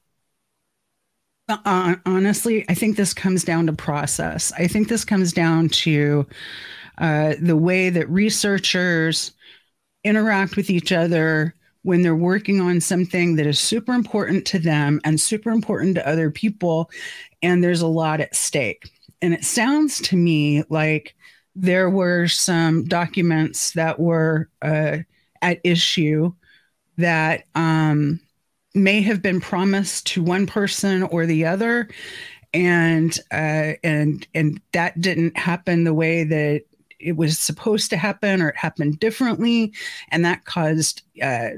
uh, 1.48 1.96
honestly, 2.06 2.64
I 2.68 2.74
think 2.74 2.96
this 2.96 3.14
comes 3.14 3.44
down 3.44 3.66
to 3.66 3.72
process. 3.72 4.52
I 4.58 4.66
think 4.66 4.88
this 4.88 5.04
comes 5.04 5.32
down 5.32 5.68
to 5.70 6.26
uh, 6.98 7.34
the 7.40 7.56
way 7.56 7.90
that 7.90 8.08
researchers 8.08 9.32
interact 10.04 10.56
with 10.56 10.70
each 10.70 10.92
other 10.92 11.54
when 11.82 12.02
they're 12.02 12.16
working 12.16 12.60
on 12.60 12.80
something 12.80 13.36
that 13.36 13.46
is 13.46 13.60
super 13.60 13.92
important 13.92 14.46
to 14.46 14.58
them 14.58 15.00
and 15.04 15.20
super 15.20 15.50
important 15.50 15.94
to 15.96 16.08
other 16.08 16.30
people, 16.30 16.90
and 17.42 17.62
there's 17.62 17.82
a 17.82 17.86
lot 17.86 18.20
at 18.20 18.34
stake. 18.34 18.90
And 19.20 19.34
it 19.34 19.44
sounds 19.44 20.00
to 20.02 20.16
me 20.16 20.64
like 20.70 21.14
there 21.54 21.90
were 21.90 22.26
some 22.26 22.84
documents 22.86 23.72
that 23.72 24.00
were 24.00 24.48
uh, 24.62 24.98
at 25.42 25.60
issue 25.62 26.32
that 26.96 27.44
um, 27.54 28.20
may 28.74 29.00
have 29.02 29.22
been 29.22 29.40
promised 29.40 30.06
to 30.08 30.22
one 30.22 30.46
person 30.46 31.02
or 31.04 31.26
the 31.26 31.46
other. 31.46 31.88
And 32.52 33.18
uh, 33.32 33.74
and 33.82 34.26
and 34.34 34.60
that 34.72 35.00
didn't 35.00 35.36
happen 35.36 35.84
the 35.84 35.94
way 35.94 36.22
that 36.22 36.62
it 37.00 37.16
was 37.16 37.38
supposed 37.38 37.90
to 37.90 37.96
happen 37.96 38.40
or 38.40 38.50
it 38.50 38.56
happened 38.56 39.00
differently. 39.00 39.72
And 40.10 40.24
that 40.24 40.44
caused 40.44 41.02
uh, 41.20 41.50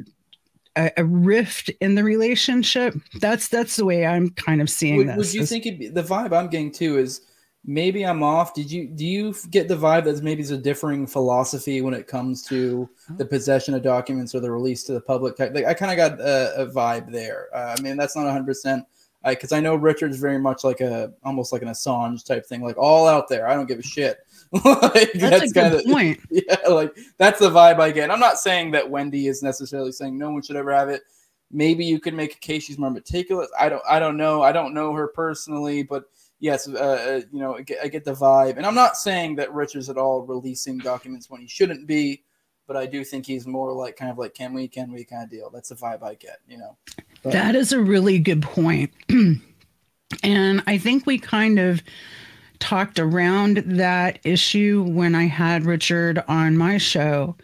a, 0.77 0.91
a, 0.97 1.05
rift 1.05 1.71
in 1.81 1.97
the 1.97 2.05
relationship. 2.05 2.95
That's 3.21 3.49
that's 3.49 3.77
the 3.77 3.85
way 3.85 4.07
i'm 4.07 4.31
kind 4.31 4.61
of 4.61 4.71
seeing 4.71 4.99
would, 4.99 5.09
this 5.09 5.17
would 5.17 5.35
you 5.35 5.47
think 5.47 5.65
be, 5.65 5.89
the 5.89 6.03
vibe 6.03 6.33
i'm 6.33 6.49
getting 6.49 6.71
too 6.71 6.99
is 6.99 7.21
maybe 7.67 8.07
I'm 8.07 8.23
off. 8.23 8.55
Did 8.55 8.71
you 8.71 8.87
do 8.87 9.05
you 9.05 9.35
get 9.51 9.69
the 9.69 9.77
vibe 9.77 10.05
that 10.05 10.23
maybe 10.23 10.43
it's 10.43 10.51
a 10.51 10.57
differing 10.57 11.07
philosophy 11.07 11.81
when 11.81 11.95
it 11.95 12.07
comes 12.07 12.43
to 12.47 12.89
the 13.17 13.27
possession 13.27 13.75
of 13.75 13.83
documents 13.83 14.35
or 14.35 14.41
the 14.41 14.51
release 14.51 14.85
to 14.85 14.93
the 14.93 15.01
public? 15.01 15.39
Like 15.39 15.65
I 15.65 15.75
kind 15.75 15.91
of 15.91 15.97
got 15.97 16.21
a, 16.21 16.63
a, 16.63 16.67
vibe 16.67 17.11
there. 17.11 17.49
Uh, 17.55 17.75
I 17.77 17.81
mean, 17.83 17.97
that's 17.97 18.17
not 18.17 18.25
100 18.25 18.47
percent 18.47 18.87
because 19.25 19.51
I 19.53 19.61
know 19.61 19.75
Richard's 19.75 20.19
very 20.19 20.39
much 20.39 20.63
like 20.63 20.81
a 20.81 21.13
almost 21.25 21.53
like 21.53 21.63
an 21.63 21.69
Assange 21.69 22.25
type 22.25 22.47
thing, 22.47 22.63
like 22.63 22.79
all 22.79 23.09
out 23.09 23.29
there. 23.29 23.49
I 23.49 23.55
don't 23.55 23.67
give 23.67 23.81
a 23.81 23.83
shit. 23.83 24.19
like, 24.53 25.13
that's, 25.15 25.15
that's 25.15 25.51
a 25.51 25.55
good 25.55 25.83
kinda, 25.83 25.93
point. 25.93 26.21
Yeah, 26.31 26.69
like 26.69 26.97
that's 27.19 27.41
the 27.41 27.51
vibe 27.51 27.81
I 27.81 27.91
get. 27.91 28.11
I'm 28.11 28.21
not 28.21 28.39
saying 28.39 28.71
that 28.73 28.89
Wendy 28.89 29.27
is 29.27 29.43
necessarily 29.43 29.93
saying 29.93 30.17
no 30.17 30.31
one 30.31 30.43
should 30.43 30.57
ever 30.57 30.73
have 30.73 30.89
it. 30.89 31.03
Maybe 31.51 31.85
you 31.85 32.01
could 32.01 32.15
make 32.15 32.35
a 32.35 32.39
case 32.39 32.65
she's 32.65 32.79
more 32.79 32.91
meticulous. 32.91 33.49
I 33.59 33.69
don't. 33.69 33.83
I 33.89 33.99
don't 33.99 34.17
know. 34.17 34.43
I 34.43 34.53
don't 34.53 34.75
know 34.75 34.93
her 34.93 35.09
personally, 35.09 35.83
but 35.83 36.05
yes, 36.39 36.69
uh, 36.69 36.73
uh, 36.73 37.21
you 37.33 37.41
know, 37.41 37.57
I 37.57 37.63
get, 37.63 37.79
I 37.83 37.89
get, 37.89 38.05
the 38.05 38.13
vibe. 38.13 38.57
And 38.57 38.67
I'm 38.67 38.75
not 38.75 38.97
saying 38.97 39.37
that 39.37 39.53
Richard's 39.53 39.89
at 39.89 39.97
all 39.97 40.23
releasing 40.23 40.79
documents 40.79 41.31
when 41.31 41.41
he 41.41 41.49
shouldn't 41.49 41.87
be, 41.87 42.25
but 42.67 42.77
I 42.77 42.87
do 42.87 43.05
think 43.05 43.27
he's 43.27 43.47
more 43.47 43.73
like 43.73 43.97
kind 43.97 44.11
of 44.11 44.19
like, 44.19 44.35
can 44.35 44.53
we, 44.53 44.69
can 44.69 44.93
we 44.93 45.05
kind 45.05 45.25
of 45.25 45.31
deal. 45.31 45.51
That's 45.51 45.69
the 45.71 45.77
vibe 45.77 46.03
I 46.03 46.15
get, 46.15 46.41
you 46.49 46.59
know. 46.59 46.77
But, 47.23 47.33
that 47.33 47.55
is 47.55 47.73
a 47.73 47.81
really 47.81 48.19
good 48.19 48.43
point. 48.43 48.93
and 50.23 50.63
I 50.67 50.79
think 50.79 51.07
we 51.07 51.19
kind 51.19 51.59
of 51.59 51.83
talked 52.59 52.99
around 52.99 53.59
that 53.67 54.19
issue 54.25 54.85
when 54.89 55.15
I 55.15 55.25
had 55.25 55.65
Richard 55.65 56.23
on 56.29 56.57
my 56.57 56.79
show. 56.79 57.37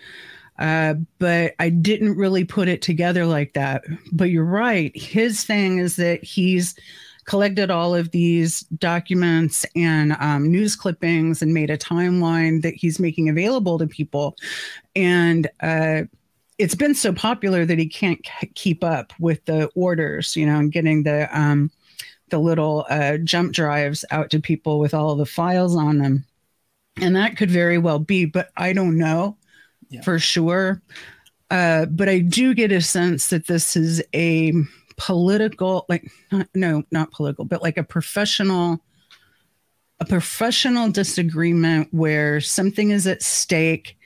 Uh, 0.58 0.94
but 1.18 1.54
I 1.58 1.70
didn't 1.70 2.16
really 2.16 2.44
put 2.44 2.68
it 2.68 2.82
together 2.82 3.26
like 3.26 3.54
that. 3.54 3.82
But 4.12 4.30
you're 4.30 4.44
right. 4.44 4.96
His 4.96 5.42
thing 5.44 5.78
is 5.78 5.96
that 5.96 6.22
he's 6.22 6.76
collected 7.24 7.70
all 7.70 7.94
of 7.94 8.10
these 8.10 8.60
documents 8.78 9.64
and 9.76 10.16
um, 10.18 10.50
news 10.50 10.74
clippings 10.76 11.42
and 11.42 11.54
made 11.54 11.70
a 11.70 11.78
timeline 11.78 12.62
that 12.62 12.74
he's 12.74 12.98
making 12.98 13.28
available 13.28 13.78
to 13.78 13.86
people. 13.86 14.36
And 14.96 15.48
uh, 15.60 16.02
it's 16.58 16.74
been 16.74 16.94
so 16.94 17.12
popular 17.12 17.64
that 17.64 17.78
he 17.78 17.88
can't 17.88 18.20
c- 18.40 18.52
keep 18.54 18.84
up 18.84 19.12
with 19.18 19.44
the 19.44 19.68
orders, 19.74 20.36
you 20.36 20.46
know, 20.46 20.58
and 20.58 20.72
getting 20.72 21.02
the 21.02 21.28
um, 21.38 21.70
the 22.30 22.38
little 22.38 22.86
uh, 22.88 23.18
jump 23.18 23.52
drives 23.52 24.04
out 24.10 24.30
to 24.30 24.40
people 24.40 24.78
with 24.78 24.94
all 24.94 25.14
the 25.14 25.26
files 25.26 25.76
on 25.76 25.98
them. 25.98 26.24
And 27.00 27.14
that 27.16 27.36
could 27.36 27.50
very 27.50 27.78
well 27.78 27.98
be, 27.98 28.24
but 28.24 28.50
I 28.56 28.72
don't 28.72 28.98
know 28.98 29.36
yeah. 29.90 30.00
for 30.02 30.18
sure. 30.18 30.82
Uh, 31.50 31.84
but 31.86 32.08
I 32.08 32.20
do 32.20 32.54
get 32.54 32.72
a 32.72 32.80
sense 32.80 33.28
that 33.28 33.46
this 33.46 33.76
is 33.76 34.02
a 34.14 34.52
political, 34.96 35.86
like, 35.88 36.10
not, 36.30 36.48
no, 36.54 36.82
not 36.90 37.10
political, 37.12 37.44
but 37.44 37.62
like 37.62 37.76
a 37.76 37.84
professional, 37.84 38.80
a 40.00 40.04
professional 40.04 40.90
disagreement 40.90 41.88
where 41.90 42.40
something 42.40 42.90
is 42.90 43.06
at 43.06 43.22
stake 43.22 43.96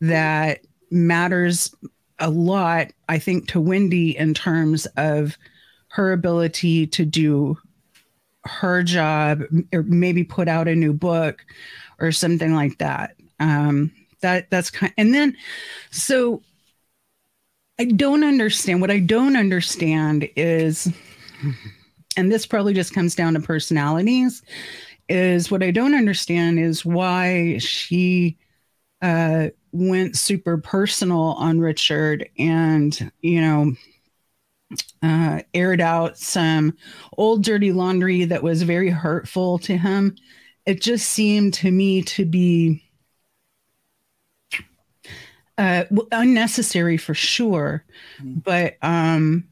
that 0.00 0.60
matters 0.90 1.74
a 2.18 2.30
lot, 2.30 2.88
I 3.08 3.18
think, 3.18 3.48
to 3.48 3.60
Wendy 3.60 4.16
in 4.16 4.34
terms 4.34 4.86
of 4.96 5.36
her 5.88 6.12
ability 6.12 6.86
to 6.88 7.04
do 7.04 7.58
her 8.44 8.82
job 8.82 9.42
or 9.72 9.82
maybe 9.82 10.24
put 10.24 10.48
out 10.48 10.68
a 10.68 10.74
new 10.74 10.92
book 10.92 11.44
or 11.98 12.12
something 12.12 12.54
like 12.54 12.78
that. 12.78 13.16
Um, 13.40 13.92
that 14.22 14.50
that's 14.50 14.70
kind 14.70 14.92
and 14.96 15.12
then 15.12 15.36
so 15.90 16.42
I 17.82 17.86
don't 17.86 18.22
understand 18.22 18.80
what 18.80 18.92
I 18.92 19.00
don't 19.00 19.36
understand 19.36 20.28
is 20.36 20.88
and 22.16 22.30
this 22.30 22.46
probably 22.46 22.74
just 22.74 22.94
comes 22.94 23.16
down 23.16 23.34
to 23.34 23.40
personalities 23.40 24.40
is 25.08 25.50
what 25.50 25.64
I 25.64 25.72
don't 25.72 25.96
understand 25.96 26.60
is 26.60 26.84
why 26.84 27.58
she 27.58 28.38
uh, 29.02 29.48
went 29.72 30.16
super 30.16 30.58
personal 30.58 31.34
on 31.38 31.58
Richard 31.58 32.28
and, 32.38 33.10
you 33.20 33.40
know, 33.40 33.72
uh, 35.02 35.40
aired 35.52 35.80
out 35.80 36.16
some 36.16 36.74
old 37.18 37.42
dirty 37.42 37.72
laundry 37.72 38.26
that 38.26 38.44
was 38.44 38.62
very 38.62 38.90
hurtful 38.90 39.58
to 39.58 39.76
him. 39.76 40.14
It 40.66 40.80
just 40.80 41.08
seemed 41.08 41.54
to 41.54 41.72
me 41.72 42.02
to 42.02 42.24
be 42.24 42.84
uh, 45.58 45.84
unnecessary 46.10 46.96
for 46.96 47.14
sure. 47.14 47.84
Mm-hmm. 48.20 48.40
But 48.40 48.76
um, 48.82 49.44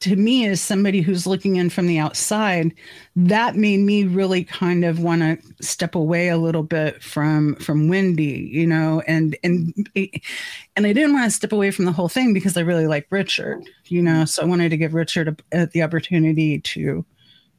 to 0.00 0.14
me 0.14 0.46
as 0.46 0.60
somebody 0.60 1.00
who's 1.00 1.26
looking 1.26 1.56
in 1.56 1.70
from 1.70 1.86
the 1.86 1.98
outside 1.98 2.72
that 3.16 3.56
made 3.56 3.80
me 3.80 4.04
really 4.04 4.44
kind 4.44 4.84
of 4.84 5.00
want 5.00 5.22
to 5.22 5.38
step 5.64 5.94
away 5.94 6.28
a 6.28 6.36
little 6.36 6.62
bit 6.62 7.02
from 7.02 7.54
from 7.56 7.88
wendy 7.88 8.48
you 8.52 8.66
know 8.66 9.02
and 9.06 9.36
and 9.42 9.74
and 9.94 10.86
i 10.86 10.92
didn't 10.92 11.14
want 11.14 11.24
to 11.24 11.34
step 11.34 11.52
away 11.52 11.70
from 11.70 11.86
the 11.86 11.92
whole 11.92 12.08
thing 12.08 12.34
because 12.34 12.56
i 12.56 12.60
really 12.60 12.86
like 12.86 13.06
richard 13.10 13.62
you 13.86 14.02
know 14.02 14.24
so 14.24 14.42
i 14.42 14.46
wanted 14.46 14.68
to 14.68 14.76
give 14.76 14.92
richard 14.92 15.28
a, 15.52 15.62
a, 15.62 15.66
the 15.66 15.82
opportunity 15.82 16.60
to 16.60 17.04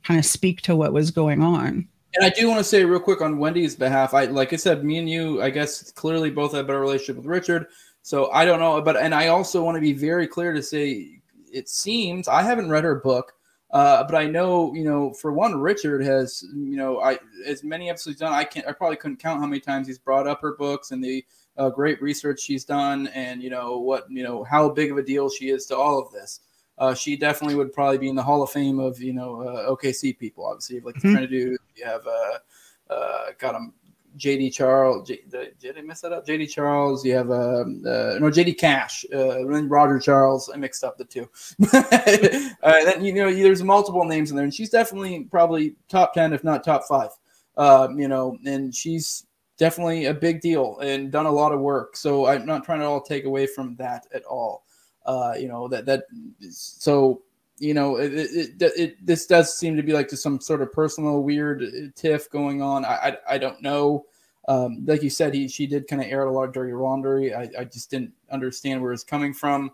kind 0.04 0.20
of 0.20 0.26
speak 0.26 0.62
to 0.62 0.76
what 0.76 0.94
was 0.94 1.10
going 1.10 1.42
on 1.42 1.88
and 2.18 2.26
I 2.26 2.30
do 2.30 2.48
want 2.48 2.60
to 2.60 2.64
say 2.64 2.84
real 2.84 3.00
quick 3.00 3.22
on 3.22 3.38
Wendy's 3.38 3.76
behalf. 3.76 4.14
I 4.14 4.26
like 4.26 4.52
I 4.52 4.56
said, 4.56 4.84
me 4.84 4.98
and 4.98 5.10
you, 5.10 5.42
I 5.42 5.52
guess 5.52 5.92
clearly 5.92 6.32
both 6.32 6.54
have 6.54 6.66
a 6.66 6.68
better 6.68 6.80
relationship 6.80 7.18
with 7.18 7.26
Richard. 7.26 7.68
So 8.02 8.32
I 8.32 8.44
don't 8.44 8.60
know, 8.60 8.82
but 8.82 8.98
and 8.98 9.14
I 9.14 9.28
also 9.28 9.64
want 9.64 9.76
to 9.76 9.82
be 9.82 9.94
very 9.94 10.28
clear 10.28 10.54
to 10.54 10.64
say 10.64 11.20
it 11.52 11.70
seems 11.70 12.28
I 12.28 12.42
haven't 12.42 12.70
read 12.70 12.84
her 12.84 12.96
book, 12.96 13.34
uh, 13.72 14.04
but 14.04 14.16
I 14.16 14.26
know 14.26 14.74
you 14.74 14.84
know 14.84 15.14
for 15.14 15.32
one, 15.32 15.60
Richard 15.60 16.04
has 16.04 16.44
you 16.56 16.78
know 16.78 17.00
I 17.02 17.20
as 17.46 17.64
many 17.64 17.90
episodes 17.90 18.18
done. 18.18 18.34
I 18.34 18.44
can't 18.44 18.68
I 18.68 18.72
probably 18.72 18.98
couldn't 18.98 19.18
count 19.18 19.40
how 19.40 19.48
many 19.48 19.60
times 19.60 19.88
he's 19.88 20.00
brought 20.00 20.28
up 20.28 20.42
her 20.42 20.56
books 20.56 20.92
and 20.92 21.04
the 21.04 21.24
uh, 21.58 21.70
great 21.70 22.02
research 22.02 22.40
she's 22.40 22.66
done, 22.66 23.08
and 23.08 23.44
you 23.44 23.50
know 23.50 23.78
what 23.78 24.10
you 24.10 24.24
know 24.24 24.44
how 24.44 24.70
big 24.70 24.92
of 24.92 24.98
a 24.98 25.04
deal 25.04 25.30
she 25.30 25.50
is 25.50 25.66
to 25.68 25.78
all 25.78 26.00
of 26.00 26.12
this. 26.12 26.40
Uh, 26.78 26.94
she 26.94 27.16
definitely 27.16 27.56
would 27.56 27.74
probably 27.74 27.98
be 27.98 28.10
in 28.10 28.16
the 28.16 28.24
Hall 28.24 28.44
of 28.44 28.52
Fame 28.52 28.80
of 28.80 29.02
you 29.02 29.14
know 29.14 29.42
uh, 29.42 29.70
OKC 29.70 30.18
people. 30.18 30.46
Obviously, 30.46 30.80
like 30.82 30.96
mm-hmm. 30.96 31.14
trying 31.14 31.28
to 31.28 31.28
do 31.28 31.58
you 31.76 31.86
have 31.86 32.06
uh, 32.06 32.94
uh, 32.94 33.26
got 33.40 33.54
them 33.54 33.74
JD 34.18 34.54
Charles. 34.54 35.08
J, 35.08 35.22
did 35.60 35.78
I 35.78 35.82
mess 35.82 36.02
that 36.02 36.12
up? 36.12 36.26
JD 36.26 36.50
Charles. 36.50 37.06
You 37.06 37.16
have 37.16 37.30
uh, 37.30 37.62
uh 37.62 38.18
no 38.20 38.30
JD 38.30 38.58
Cash. 38.58 39.06
Uh, 39.14 39.46
Roger 39.46 40.00
Charles. 40.00 40.50
I 40.54 40.58
mixed 40.58 40.84
up 40.84 40.98
the 40.98 41.06
two. 41.06 41.30
uh, 41.74 42.84
then 42.86 43.04
you 43.04 43.14
know 43.14 43.34
there's 43.34 43.64
multiple 43.64 44.04
names 44.04 44.30
in 44.30 44.36
there, 44.36 44.46
and 44.46 44.54
she's 44.54 44.70
definitely 44.70 45.24
probably 45.26 45.76
top 45.90 46.14
ten, 46.14 46.34
if 46.34 46.44
not 46.44 46.64
top 46.64 46.84
five. 46.88 47.10
Uh, 47.56 47.88
you 47.96 48.08
know, 48.08 48.38
and 48.46 48.74
she's 48.74 49.26
definitely 49.58 50.06
a 50.06 50.14
big 50.14 50.42
deal 50.42 50.78
and 50.80 51.12
done 51.12 51.26
a 51.26 51.32
lot 51.32 51.52
of 51.52 51.60
work. 51.60 51.98
So 51.98 52.28
I'm 52.28 52.46
not 52.46 52.64
trying 52.64 52.80
to 52.80 52.86
all 52.86 53.02
take 53.02 53.26
away 53.26 53.48
from 53.48 53.76
that 53.78 54.06
at 54.14 54.24
all. 54.26 54.64
Uh, 55.08 55.34
you 55.40 55.48
know 55.48 55.68
that 55.68 55.86
that 55.86 56.04
so 56.52 57.22
you 57.60 57.74
know, 57.74 57.98
it, 57.98 58.14
it, 58.14 58.62
it, 58.62 59.06
this 59.06 59.26
does 59.26 59.58
seem 59.58 59.76
to 59.76 59.84
be 59.84 59.94
like 59.94 60.10
just 60.10 60.22
some 60.22 60.40
sort 60.40 60.62
of 60.62 60.72
personal 60.72 61.24
weird 61.24 61.64
uh, 61.64 61.90
tiff 61.96 62.30
going 62.30 62.62
on. 62.62 62.86
I, 62.86 63.18
I, 63.30 63.36
I 63.36 63.38
don't 63.38 63.62
know. 63.62 64.06
Um, 64.48 64.86
like 64.86 65.04
you 65.04 65.10
said, 65.10 65.34
he 65.34 65.48
she 65.48 65.68
did 65.68 65.88
kind 65.88 66.02
of 66.02 66.08
air 66.08 66.22
it 66.22 66.28
a 66.28 66.32
lot 66.32 66.46
of 66.46 66.54
dirty 66.54 66.74
laundry. 66.74 67.34
I, 67.34 67.50
I 67.58 67.64
just 67.66 67.90
didn't 67.90 68.14
understand 68.32 68.82
where 68.82 68.94
it's 68.94 69.04
coming 69.04 69.34
from. 69.34 69.72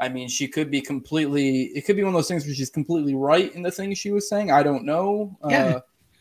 I 0.00 0.08
mean, 0.08 0.28
she 0.28 0.48
could 0.48 0.70
be 0.70 0.80
completely. 0.80 1.64
It 1.76 1.82
could 1.82 1.96
be 1.96 2.02
one 2.02 2.14
of 2.14 2.18
those 2.18 2.28
things 2.28 2.46
where 2.46 2.54
she's 2.54 2.70
completely 2.70 3.14
right 3.14 3.54
in 3.54 3.62
the 3.62 3.70
things 3.70 3.98
she 3.98 4.12
was 4.12 4.28
saying. 4.28 4.50
I 4.50 4.62
don't 4.62 4.84
know. 4.84 5.36
Yeah. 5.48 5.64
Uh, 5.64 5.80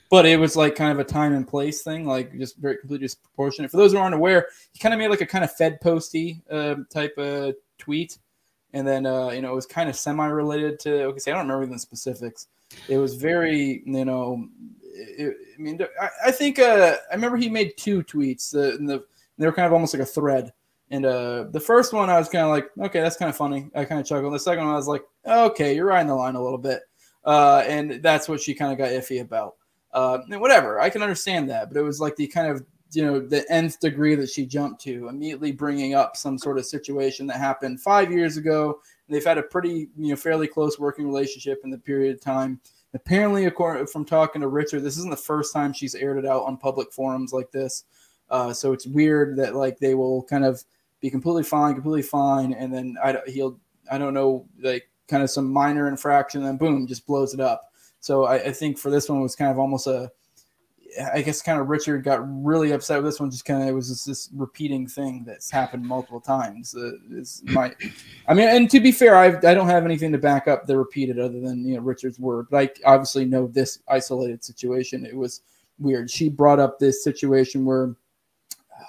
but 0.09 0.25
it 0.25 0.39
was 0.39 0.55
like 0.55 0.75
kind 0.75 0.91
of 0.91 0.99
a 0.99 1.03
time 1.03 1.33
and 1.33 1.47
place 1.47 1.81
thing, 1.81 2.05
like 2.05 2.37
just 2.37 2.57
very 2.57 2.77
completely 2.77 3.05
disproportionate. 3.05 3.71
For 3.71 3.77
those 3.77 3.93
who 3.93 3.97
aren't 3.99 4.13
aware, 4.13 4.47
he 4.71 4.79
kind 4.79 4.93
of 4.93 4.99
made 4.99 5.07
like 5.07 5.21
a 5.21 5.25
kind 5.25 5.43
of 5.43 5.55
Fed 5.55 5.79
posty 5.81 6.41
uh, 6.51 6.75
type 6.91 7.17
of 7.17 7.55
tweet 7.77 8.17
and 8.73 8.87
then 8.87 9.05
uh, 9.05 9.29
you 9.29 9.41
know 9.41 9.51
it 9.51 9.55
was 9.55 9.65
kind 9.65 9.89
of 9.89 9.95
semi-related 9.95 10.79
to 10.81 11.03
okay, 11.03 11.31
I 11.31 11.35
don't 11.35 11.47
remember 11.47 11.73
the 11.73 11.79
specifics. 11.79 12.47
It 12.87 12.97
was 12.97 13.15
very 13.15 13.83
you 13.85 14.05
know, 14.05 14.47
it, 14.93 15.37
I 15.57 15.61
mean 15.61 15.79
I, 16.01 16.09
I 16.25 16.31
think 16.31 16.59
uh, 16.59 16.97
I 17.11 17.15
remember 17.15 17.37
he 17.37 17.49
made 17.49 17.77
two 17.77 18.03
tweets. 18.03 18.51
The, 18.51 18.77
the 18.77 19.03
they 19.37 19.45
were 19.45 19.53
kind 19.53 19.67
of 19.67 19.73
almost 19.73 19.93
like 19.93 20.03
a 20.03 20.05
thread. 20.05 20.53
And 20.91 21.05
uh, 21.05 21.45
the 21.45 21.59
first 21.59 21.91
one, 21.91 22.09
I 22.09 22.19
was 22.19 22.29
kind 22.29 22.43
of 22.43 22.51
like, 22.51 22.69
okay, 22.87 23.01
that's 23.01 23.15
kind 23.15 23.29
of 23.29 23.35
funny. 23.35 23.67
I 23.73 23.83
kind 23.83 23.99
of 23.99 24.05
chuckled. 24.05 24.31
The 24.31 24.39
second 24.39 24.65
one, 24.65 24.73
I 24.73 24.77
was 24.77 24.87
like, 24.87 25.03
okay, 25.25 25.75
you're 25.75 25.87
riding 25.87 26.07
the 26.07 26.15
line 26.15 26.35
a 26.35 26.43
little 26.43 26.59
bit. 26.59 26.81
Uh, 27.25 27.63
and 27.67 28.03
that's 28.03 28.29
what 28.29 28.41
she 28.41 28.53
kind 28.53 28.71
of 28.71 28.77
got 28.77 28.91
iffy 28.91 29.21
about. 29.21 29.55
Uh, 29.91 30.19
and 30.29 30.41
whatever, 30.41 30.79
I 30.79 30.89
can 30.89 31.01
understand 31.01 31.49
that, 31.49 31.69
but 31.69 31.77
it 31.77 31.83
was 31.83 31.99
like 31.99 32.15
the 32.15 32.27
kind 32.27 32.47
of 32.47 32.63
you 32.95 33.03
know 33.03 33.19
the 33.19 33.49
nth 33.51 33.79
degree 33.79 34.15
that 34.15 34.29
she 34.29 34.45
jumped 34.45 34.81
to 34.81 35.07
immediately 35.07 35.51
bringing 35.51 35.95
up 35.95 36.15
some 36.15 36.37
sort 36.37 36.57
of 36.57 36.65
situation 36.65 37.27
that 37.27 37.37
happened 37.37 37.81
five 37.81 38.11
years 38.11 38.37
ago. 38.37 38.79
They've 39.09 39.23
had 39.23 39.37
a 39.37 39.43
pretty 39.43 39.89
you 39.97 40.09
know 40.09 40.15
fairly 40.15 40.47
close 40.47 40.79
working 40.79 41.05
relationship 41.05 41.61
in 41.63 41.69
the 41.69 41.77
period 41.77 42.15
of 42.15 42.21
time. 42.21 42.59
Apparently 42.93 43.45
according 43.45 43.87
from 43.87 44.05
talking 44.05 44.41
to 44.41 44.47
richard 44.47 44.83
this 44.83 44.97
isn't 44.97 45.09
the 45.09 45.17
first 45.17 45.51
time 45.51 45.73
she's 45.73 45.95
aired 45.95 46.17
it 46.17 46.25
out 46.25 46.43
on 46.43 46.57
public 46.57 46.91
forums 46.91 47.33
like 47.33 47.51
this. 47.51 47.85
Uh, 48.29 48.53
so 48.53 48.73
it's 48.73 48.87
weird 48.87 49.35
that 49.37 49.55
like 49.55 49.77
they 49.79 49.95
will 49.95 50.23
kind 50.23 50.45
of 50.45 50.63
be 51.01 51.09
completely 51.09 51.43
fine 51.43 51.73
completely 51.73 52.01
fine 52.01 52.53
and 52.53 52.73
then 52.73 52.95
i 53.03 53.17
he'll 53.27 53.59
i 53.91 53.97
don't 53.97 54.13
know 54.13 54.47
like 54.61 54.87
kind 55.07 55.23
of 55.23 55.29
some 55.29 55.51
minor 55.51 55.87
infraction 55.87 56.41
and 56.41 56.47
then 56.47 56.57
boom 56.57 56.87
just 56.87 57.05
blows 57.05 57.33
it 57.33 57.39
up. 57.39 57.71
So 57.99 58.25
I, 58.25 58.35
I 58.35 58.51
think 58.51 58.77
for 58.77 58.89
this 58.89 59.09
one 59.09 59.21
was 59.21 59.35
kind 59.35 59.51
of 59.51 59.59
almost 59.59 59.87
a 59.87 60.11
I 61.13 61.21
guess 61.21 61.41
kind 61.41 61.59
of 61.59 61.67
Richard 61.67 62.03
got 62.03 62.21
really 62.43 62.71
upset 62.71 62.97
with 62.97 63.05
this 63.05 63.19
one. 63.19 63.31
Just 63.31 63.45
kind 63.45 63.63
of 63.63 63.69
it 63.69 63.71
was 63.71 63.89
just 63.89 64.05
this 64.05 64.29
repeating 64.33 64.87
thing 64.87 65.23
that's 65.25 65.49
happened 65.49 65.85
multiple 65.85 66.19
times. 66.19 66.75
Uh, 66.75 66.91
is 67.11 67.41
my, 67.45 67.73
I 68.27 68.33
mean, 68.33 68.49
and 68.49 68.69
to 68.71 68.79
be 68.79 68.91
fair, 68.91 69.15
I 69.15 69.27
I 69.27 69.53
don't 69.53 69.69
have 69.69 69.85
anything 69.85 70.11
to 70.11 70.17
back 70.17 70.47
up 70.47 70.65
the 70.65 70.77
repeated 70.77 71.19
other 71.19 71.39
than 71.39 71.65
you 71.65 71.75
know 71.75 71.81
Richard's 71.81 72.19
word, 72.19 72.47
but 72.49 72.57
I 72.57 72.69
obviously 72.85 73.25
know 73.25 73.47
this 73.47 73.79
isolated 73.87 74.43
situation. 74.43 75.05
It 75.05 75.15
was 75.15 75.41
weird. 75.79 76.09
She 76.09 76.29
brought 76.29 76.59
up 76.59 76.79
this 76.79 77.03
situation 77.03 77.65
where 77.65 77.95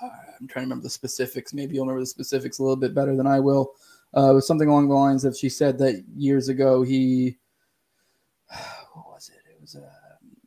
uh, 0.02 0.08
I'm 0.40 0.48
trying 0.48 0.64
to 0.64 0.68
remember 0.68 0.82
the 0.82 0.90
specifics. 0.90 1.54
Maybe 1.54 1.74
you'll 1.74 1.84
remember 1.84 2.02
the 2.02 2.06
specifics 2.06 2.58
a 2.58 2.62
little 2.62 2.76
bit 2.76 2.94
better 2.94 3.16
than 3.16 3.26
I 3.26 3.40
will. 3.40 3.72
Uh, 4.16 4.30
it 4.30 4.34
was 4.34 4.46
something 4.46 4.68
along 4.68 4.88
the 4.88 4.94
lines 4.94 5.24
of 5.24 5.36
she 5.36 5.48
said 5.48 5.78
that 5.78 6.04
years 6.16 6.48
ago 6.48 6.82
he 6.82 7.36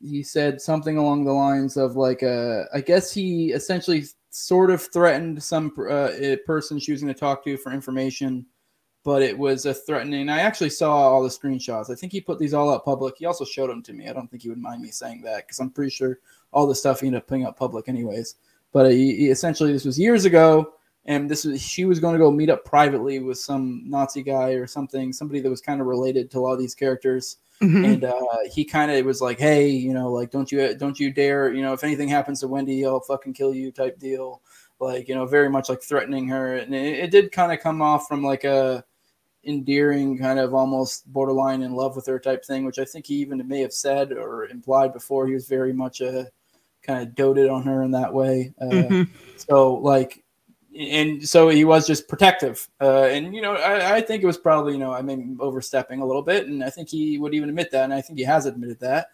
he 0.02 0.22
said 0.22 0.60
something 0.60 0.96
along 0.96 1.24
the 1.24 1.32
lines 1.32 1.76
of 1.76 1.96
like 1.96 2.22
uh, 2.22 2.64
I 2.72 2.80
guess 2.80 3.12
he 3.12 3.52
essentially 3.52 4.04
sort 4.30 4.70
of 4.70 4.82
threatened 4.92 5.42
some 5.42 5.72
uh, 5.90 6.10
person 6.46 6.78
she 6.78 6.92
was 6.92 7.02
going 7.02 7.12
to 7.12 7.18
talk 7.18 7.44
to 7.44 7.56
for 7.56 7.72
information, 7.72 8.46
but 9.04 9.22
it 9.22 9.36
was 9.36 9.66
a 9.66 9.74
threatening. 9.74 10.28
I 10.28 10.40
actually 10.40 10.70
saw 10.70 10.92
all 10.92 11.22
the 11.22 11.28
screenshots. 11.28 11.90
I 11.90 11.94
think 11.94 12.12
he 12.12 12.20
put 12.20 12.38
these 12.38 12.54
all 12.54 12.72
out 12.72 12.84
public. 12.84 13.14
He 13.18 13.26
also 13.26 13.44
showed 13.44 13.70
them 13.70 13.82
to 13.84 13.92
me. 13.92 14.08
I 14.08 14.12
don't 14.12 14.30
think 14.30 14.42
he 14.42 14.48
would 14.48 14.58
mind 14.58 14.82
me 14.82 14.90
saying 14.90 15.22
that 15.22 15.46
because 15.46 15.58
I'm 15.60 15.70
pretty 15.70 15.90
sure 15.90 16.18
all 16.52 16.66
the 16.66 16.74
stuff 16.74 17.00
he 17.00 17.06
ended 17.06 17.22
up 17.22 17.28
putting 17.28 17.46
up 17.46 17.58
public 17.58 17.88
anyways. 17.88 18.36
But 18.72 18.92
he, 18.92 19.16
he 19.16 19.26
essentially 19.28 19.72
this 19.72 19.84
was 19.84 19.98
years 19.98 20.24
ago, 20.24 20.74
and 21.06 21.30
this 21.30 21.44
was 21.44 21.60
she 21.60 21.86
was 21.86 22.00
going 22.00 22.12
to 22.12 22.18
go 22.18 22.30
meet 22.30 22.50
up 22.50 22.64
privately 22.64 23.18
with 23.18 23.38
some 23.38 23.82
Nazi 23.86 24.22
guy 24.22 24.50
or 24.50 24.66
something, 24.66 25.12
somebody 25.12 25.40
that 25.40 25.50
was 25.50 25.62
kind 25.62 25.80
of 25.80 25.86
related 25.86 26.30
to 26.30 26.38
a 26.38 26.40
lot 26.40 26.52
of 26.52 26.58
these 26.58 26.74
characters 26.74 27.38
Mm-hmm. 27.62 27.84
And 27.84 28.04
uh, 28.04 28.38
he 28.52 28.64
kind 28.64 28.90
of 28.90 29.04
was 29.04 29.20
like, 29.20 29.38
"Hey, 29.38 29.68
you 29.68 29.92
know, 29.92 30.12
like 30.12 30.30
don't 30.30 30.50
you 30.50 30.74
don't 30.76 30.98
you 30.98 31.12
dare, 31.12 31.52
you 31.52 31.62
know, 31.62 31.72
if 31.72 31.82
anything 31.82 32.08
happens 32.08 32.40
to 32.40 32.48
Wendy, 32.48 32.86
I'll 32.86 33.00
fucking 33.00 33.32
kill 33.34 33.52
you," 33.52 33.72
type 33.72 33.98
deal. 33.98 34.42
Like 34.78 35.08
you 35.08 35.16
know, 35.16 35.26
very 35.26 35.50
much 35.50 35.68
like 35.68 35.82
threatening 35.82 36.28
her, 36.28 36.56
and 36.56 36.72
it, 36.74 36.98
it 37.00 37.10
did 37.10 37.32
kind 37.32 37.52
of 37.52 37.58
come 37.58 37.82
off 37.82 38.06
from 38.06 38.22
like 38.22 38.44
a 38.44 38.84
endearing, 39.44 40.18
kind 40.18 40.38
of 40.38 40.54
almost 40.54 41.10
borderline 41.12 41.62
in 41.62 41.72
love 41.72 41.96
with 41.96 42.06
her 42.06 42.18
type 42.18 42.44
thing, 42.44 42.64
which 42.64 42.78
I 42.78 42.84
think 42.84 43.06
he 43.06 43.16
even 43.16 43.46
may 43.48 43.60
have 43.60 43.72
said 43.72 44.12
or 44.12 44.46
implied 44.46 44.92
before. 44.92 45.26
He 45.26 45.34
was 45.34 45.48
very 45.48 45.72
much 45.72 46.00
a 46.00 46.28
kind 46.82 47.02
of 47.02 47.14
doted 47.14 47.48
on 47.48 47.64
her 47.64 47.82
in 47.82 47.90
that 47.92 48.12
way. 48.12 48.52
Uh, 48.60 48.66
mm-hmm. 48.66 49.02
So 49.36 49.74
like, 49.74 50.22
and 50.78 51.28
so 51.28 51.48
he 51.48 51.64
was 51.64 51.86
just 51.86 52.08
protective. 52.08 52.68
Uh, 52.80 53.04
and 53.04 53.34
you 53.34 53.42
know, 53.42 53.54
I, 53.54 53.96
I, 53.96 54.00
think 54.00 54.22
it 54.22 54.26
was 54.26 54.38
probably 54.38 54.74
you 54.74 54.78
know 54.78 54.92
I 54.92 55.02
mean 55.02 55.36
overstepping 55.40 56.00
a 56.00 56.06
little 56.06 56.22
bit, 56.22 56.46
and 56.46 56.62
I 56.62 56.70
think 56.70 56.88
he 56.88 57.18
would 57.18 57.34
even 57.34 57.48
admit 57.48 57.70
that, 57.72 57.84
and 57.84 57.92
I 57.92 58.00
think 58.00 58.18
he 58.18 58.24
has 58.24 58.46
admitted 58.46 58.78
that. 58.80 59.08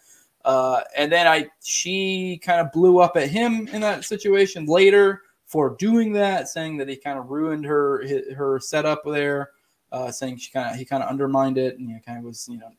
Uh, 0.45 0.83
and 0.97 1.11
then 1.11 1.27
I 1.27 1.49
she 1.63 2.39
kind 2.45 2.61
of 2.61 2.71
blew 2.71 2.99
up 2.99 3.17
at 3.17 3.31
him 3.31 3.67
in 3.69 3.81
that 3.81 4.05
situation 4.05 4.67
later 4.67 5.23
for 5.47 5.75
doing 5.77 6.13
that, 6.13 6.49
saying 6.49 6.77
that 6.77 6.89
he 6.89 6.97
kind 6.97 7.19
of 7.19 7.31
ruined 7.31 7.65
her 7.65 8.05
her 8.35 8.61
setup 8.61 9.03
there, 9.07 9.51
uh, 9.91 10.11
saying 10.11 10.37
she 10.37 10.51
kind 10.51 10.71
of 10.71 10.77
he 10.77 10.85
kind 10.85 11.03
of 11.03 11.09
undermined 11.09 11.57
it 11.57 11.79
and 11.79 11.89
you 11.89 11.95
know, 11.95 12.01
kind 12.05 12.19
of 12.19 12.25
was 12.25 12.47
you 12.51 12.59
know 12.59 12.71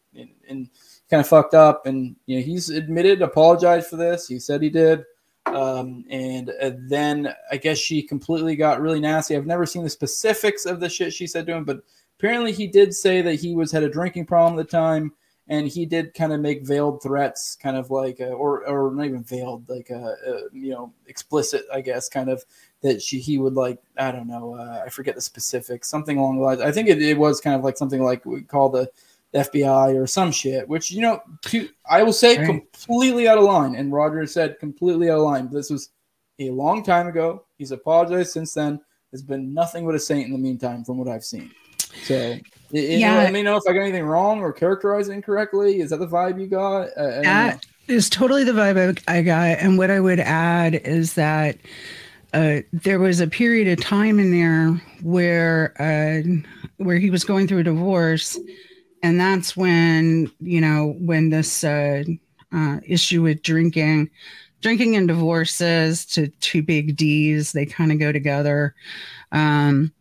and 0.48 0.70
kind 1.10 1.22
of 1.22 1.28
fucked 1.28 1.56
up 1.56 1.88
and 1.88 2.16
you 2.28 2.38
know 2.38 2.46
he's 2.46 2.70
admitted 2.70 3.24
apologized 3.24 3.88
for 3.88 3.96
this. 3.96 4.28
He 4.28 4.38
said 4.38 4.62
he 4.62 4.70
did. 4.70 5.04
Um, 5.46 6.06
and 6.10 6.52
uh, 6.62 6.72
then 6.88 7.34
I 7.52 7.58
guess 7.58 7.78
she 7.78 8.02
completely 8.02 8.56
got 8.56 8.82
really 8.82 9.00
nasty. 9.00 9.36
I've 9.36 9.46
never 9.46 9.66
seen 9.66 9.84
the 9.84 9.90
specifics 9.90 10.66
of 10.66 10.80
the 10.80 10.90
shit 10.90 11.14
she 11.14 11.28
said 11.28 11.46
to 11.48 11.54
him, 11.54 11.66
but 11.66 11.82
apparently 12.20 12.52
he 12.52 12.68
did 12.68 12.94
say 12.94 13.22
that 13.22 13.36
he 13.36 13.56
was 13.56 13.72
had 13.72 13.84
a 13.84 13.90
drinking 13.90 14.26
problem 14.26 14.60
at 14.60 14.66
the 14.68 14.72
time 14.72 15.14
and 15.48 15.68
he 15.68 15.86
did 15.86 16.14
kind 16.14 16.34
of 16.34 16.40
make 16.40 16.66
veiled 16.66 17.04
threats, 17.04 17.56
kind 17.56 17.78
of 17.78 17.92
like, 17.92 18.20
uh, 18.20 18.26
or 18.26 18.68
or 18.68 18.94
not 18.96 19.06
even 19.06 19.24
veiled, 19.24 19.70
like 19.70 19.92
uh, 19.92 20.14
uh, 20.28 20.42
you 20.52 20.72
know, 20.72 20.92
explicit, 21.08 21.66
I 21.72 21.82
guess, 21.82 22.10
kind 22.10 22.30
of 22.30 22.44
that 22.82 23.02
she 23.02 23.20
he 23.20 23.38
would 23.38 23.54
like, 23.54 23.80
I 23.98 24.12
don't 24.12 24.28
know, 24.28 24.56
uh, 24.56 24.84
I 24.86 24.90
forget 24.90 25.16
the 25.16 25.22
specifics, 25.22 25.88
something 25.88 26.18
along 26.18 26.38
the 26.38 26.44
lines. 26.44 26.62
I 26.62 26.72
think 26.72 26.90
it, 26.90 27.02
it 27.02 27.18
was 27.18 27.42
kind 27.42 27.56
of 27.56 27.64
like 27.64 27.78
something 27.78 28.02
like 28.02 28.26
we 28.26 28.42
call 28.42 28.70
the 28.70 28.90
FBI 29.36 30.02
or 30.02 30.08
some 30.08 30.32
shit, 30.32 30.68
which 30.68 30.92
you 30.92 31.02
know, 31.02 31.22
I 31.90 32.04
will 32.04 32.14
say 32.14 32.38
right. 32.38 32.46
completely 32.46 33.28
out 33.28 33.38
of 33.38 33.44
line. 33.44 33.76
And 33.76 33.92
Roger 33.92 34.26
said 34.26 34.60
completely 34.60 35.10
out 35.10 35.18
of 35.18 35.24
line. 35.24 35.50
This 35.52 35.70
was 35.70 35.90
a 36.40 36.50
long 36.50 36.84
time 36.84 37.08
ago. 37.08 37.46
He's 37.58 37.72
apologized 37.72 38.32
since 38.32 38.54
then. 38.54 38.80
There's 39.12 39.24
been 39.24 39.54
nothing 39.54 39.86
but 39.86 39.96
a 39.96 40.00
saint 40.00 40.26
in 40.26 40.32
the 40.32 40.38
meantime, 40.38 40.84
from 40.84 40.98
what 40.98 41.08
I've 41.08 41.24
seen. 41.24 41.52
So 42.04 42.38
yeah, 42.72 43.18
let 43.18 43.32
me 43.32 43.42
know 43.42 43.56
if 43.56 43.64
I 43.68 43.74
got 43.74 43.82
anything 43.82 44.04
wrong 44.04 44.42
or 44.42 44.52
characterized 44.52 45.10
incorrectly. 45.10 45.80
Is 45.80 45.92
that 45.92 45.98
the 45.98 46.08
vibe 46.08 46.40
you 46.40 46.48
got? 46.48 46.90
Uh, 46.98 47.22
that 47.22 47.66
is 47.88 48.10
totally 48.10 48.44
the 48.44 48.52
vibe 48.52 49.02
I 49.08 49.22
got. 49.22 49.60
And 49.60 49.78
what 49.78 49.92
I 49.92 50.00
would 50.00 50.20
add 50.20 50.76
is 50.76 51.14
that 51.14 51.58
uh, 52.34 52.62
there 52.74 53.00
was 53.00 53.22
a 53.22 53.28
period 53.28 53.68
of 53.68 53.84
time 53.84 54.20
in 54.20 54.32
there 54.32 54.72
where 55.02 55.74
uh, 55.80 56.22
where 56.78 56.98
he 56.98 57.10
was 57.10 57.24
going 57.24 57.48
through 57.48 57.60
a 57.60 57.64
divorce, 57.64 58.38
and 59.04 59.20
that's 59.20 59.56
when 59.56 60.32
you 60.40 60.62
know 60.62 60.96
when 61.00 61.30
this 61.30 61.64
uh, 61.64 62.04
uh, 62.52 62.80
issue 62.86 63.22
with 63.22 63.42
drinking, 63.42 64.10
drinking 64.62 64.96
and 64.96 65.08
divorces 65.08 66.06
to 66.08 66.28
two 66.40 66.64
big 66.64 66.96
D's, 66.96 67.52
they 67.52 67.66
kind 67.66 67.92
of 67.92 68.00
go 68.00 68.12
together. 68.12 68.76
Um, 69.32 69.92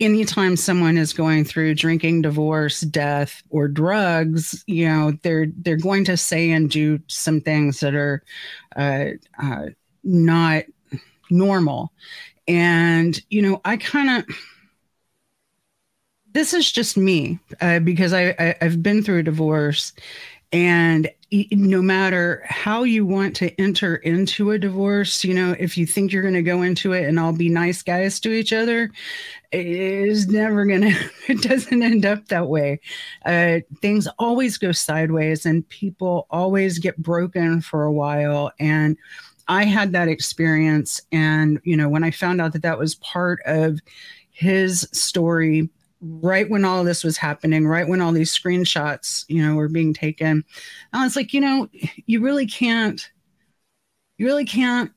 anytime 0.00 0.56
someone 0.56 0.96
is 0.96 1.12
going 1.12 1.44
through 1.44 1.74
drinking 1.74 2.22
divorce 2.22 2.80
death 2.82 3.42
or 3.50 3.66
drugs 3.66 4.62
you 4.66 4.86
know 4.86 5.12
they're 5.22 5.46
they're 5.58 5.76
going 5.76 6.04
to 6.04 6.16
say 6.16 6.50
and 6.52 6.70
do 6.70 7.00
some 7.08 7.40
things 7.40 7.80
that 7.80 7.94
are 7.94 8.22
uh, 8.76 9.06
uh, 9.42 9.66
not 10.04 10.62
normal 11.30 11.92
and 12.46 13.20
you 13.28 13.42
know 13.42 13.60
i 13.64 13.76
kind 13.76 14.08
of 14.10 14.36
this 16.32 16.54
is 16.54 16.70
just 16.70 16.96
me 16.96 17.38
uh, 17.60 17.78
because 17.78 18.12
I, 18.12 18.34
I 18.38 18.54
i've 18.60 18.82
been 18.82 19.02
through 19.02 19.18
a 19.18 19.22
divorce 19.22 19.92
and 20.52 21.10
no 21.50 21.80
matter 21.80 22.42
how 22.44 22.82
you 22.82 23.06
want 23.06 23.34
to 23.36 23.58
enter 23.58 23.96
into 23.96 24.50
a 24.50 24.58
divorce, 24.58 25.24
you 25.24 25.32
know, 25.32 25.56
if 25.58 25.78
you 25.78 25.86
think 25.86 26.12
you're 26.12 26.20
going 26.22 26.34
to 26.34 26.42
go 26.42 26.60
into 26.60 26.92
it 26.92 27.08
and 27.08 27.18
all 27.18 27.32
be 27.32 27.48
nice 27.48 27.82
guys 27.82 28.20
to 28.20 28.32
each 28.32 28.52
other, 28.52 28.90
it 29.50 29.66
is 29.66 30.28
never 30.28 30.66
going 30.66 30.82
to, 30.92 31.10
it 31.28 31.40
doesn't 31.40 31.82
end 31.82 32.04
up 32.04 32.28
that 32.28 32.48
way. 32.48 32.80
Uh, 33.24 33.60
things 33.80 34.06
always 34.18 34.58
go 34.58 34.72
sideways 34.72 35.46
and 35.46 35.66
people 35.70 36.26
always 36.30 36.78
get 36.78 36.98
broken 36.98 37.62
for 37.62 37.84
a 37.84 37.92
while. 37.92 38.52
And 38.60 38.98
I 39.48 39.64
had 39.64 39.92
that 39.92 40.08
experience. 40.08 41.00
And, 41.12 41.60
you 41.64 41.78
know, 41.78 41.88
when 41.88 42.04
I 42.04 42.10
found 42.10 42.42
out 42.42 42.52
that 42.52 42.62
that 42.62 42.78
was 42.78 42.96
part 42.96 43.40
of 43.46 43.80
his 44.30 44.86
story, 44.92 45.70
right 46.02 46.50
when 46.50 46.64
all 46.64 46.84
this 46.84 47.04
was 47.04 47.16
happening, 47.16 47.66
right 47.66 47.86
when 47.86 48.00
all 48.00 48.12
these 48.12 48.36
screenshots, 48.36 49.24
you 49.28 49.40
know, 49.40 49.54
were 49.54 49.68
being 49.68 49.94
taken. 49.94 50.44
I 50.92 51.04
was 51.04 51.16
like, 51.16 51.32
you 51.32 51.40
know, 51.40 51.68
you 52.06 52.20
really 52.20 52.46
can't, 52.46 53.08
you 54.18 54.26
really 54.26 54.44
can't 54.44 54.90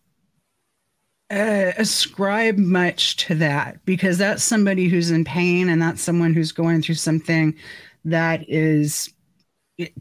uh, 1.32 1.72
ascribe 1.78 2.58
much 2.58 3.18
to 3.18 3.36
that 3.36 3.84
because 3.86 4.18
that's 4.18 4.44
somebody 4.44 4.88
who's 4.88 5.12
in 5.12 5.24
pain 5.24 5.70
and 5.70 5.82
that's 5.82 6.02
someone 6.02 6.34
who's 6.34 6.52
going 6.52 6.82
through 6.82 6.96
something 6.96 7.56
that 8.04 8.48
is 8.50 9.14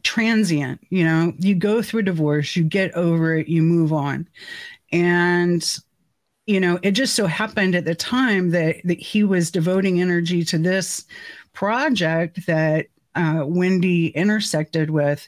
transient. 0.03 0.81
You 0.91 1.05
know, 1.05 1.33
you 1.39 1.55
go 1.55 1.83
through 1.83 2.03
divorce, 2.03 2.57
you 2.57 2.65
get 2.65 2.95
over 2.95 3.35
it, 3.37 3.49
you 3.49 3.63
move 3.63 3.93
on. 3.93 4.29
And 4.93 5.67
you 6.47 6.61
know, 6.61 6.79
it 6.83 6.93
just 6.93 7.15
so 7.15 7.27
happened 7.27 7.75
at 7.75 7.85
the 7.85 7.95
time 7.95 8.51
that, 8.51 8.77
that 8.85 9.01
he 9.01 9.25
was 9.25 9.51
devoting 9.51 10.01
energy 10.01 10.45
to 10.45 10.59
this 10.59 11.05
project 11.53 12.47
that 12.47 12.87
uh, 13.15 13.45
Wendy 13.47 14.09
intersected 14.09 14.91
with. 14.91 15.27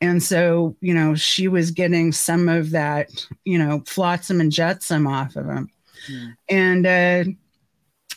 And 0.00 0.22
so, 0.22 0.76
you 0.80 0.94
know, 0.94 1.14
she 1.14 1.48
was 1.48 1.70
getting 1.70 2.12
some 2.12 2.48
of 2.48 2.70
that, 2.70 3.10
you 3.44 3.58
know, 3.58 3.82
flotsam 3.86 4.40
and 4.40 4.52
jetsam 4.52 5.06
off 5.06 5.36
of 5.36 5.46
him. 5.46 5.70
Hmm. 6.06 6.26
And, 6.48 6.86
uh, 6.86 7.24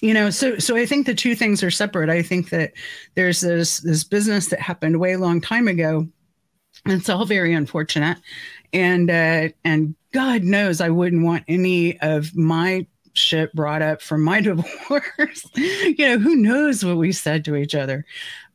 you 0.01 0.13
know, 0.13 0.29
so 0.29 0.58
so 0.60 0.75
I 0.75 0.86
think 0.86 1.05
the 1.05 1.15
two 1.15 1.36
things 1.36 1.63
are 1.63 1.71
separate. 1.71 2.10
I 2.10 2.21
think 2.21 2.49
that 2.49 2.73
there's 3.15 3.41
this 3.41 3.79
this 3.79 4.03
business 4.03 4.47
that 4.47 4.60
happened 4.60 4.99
way 4.99 5.15
long 5.15 5.41
time 5.41 5.67
ago. 5.67 6.08
And 6.86 6.93
it's 6.93 7.10
all 7.10 7.25
very 7.25 7.53
unfortunate. 7.53 8.17
And 8.76 9.10
uh, 9.10 9.50
and 9.64 9.96
God 10.12 10.44
knows 10.44 10.82
I 10.82 10.90
wouldn't 10.90 11.24
want 11.24 11.46
any 11.48 11.98
of 12.02 12.36
my 12.36 12.86
shit 13.14 13.54
brought 13.56 13.82
up 13.82 14.02
from 14.02 14.22
my 14.22 14.42
divorce. 14.42 15.46
you 15.56 15.96
know, 15.98 16.20
who 16.20 16.36
knows 16.36 16.84
what 16.84 16.98
we 16.98 17.14
said 17.14 17.46
to 17.46 17.56
each 17.56 17.74
other 17.74 18.06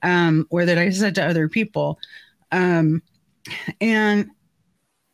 um, 0.02 0.46
or 0.50 0.66
that 0.66 0.76
I 0.76 0.90
said 0.90 1.14
to 1.14 1.26
other 1.26 1.48
people. 1.48 1.98
Um, 2.52 3.02
and 3.80 4.30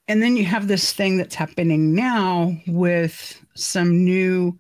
and 0.09 0.23
then 0.23 0.37
you 0.37 0.45
have 0.45 0.66
this 0.66 0.92
thing 0.92 1.19
that's 1.19 1.37
happening 1.37 1.95
now 1.95 2.57
with 2.66 3.40
some 3.55 4.05
new 4.05 4.59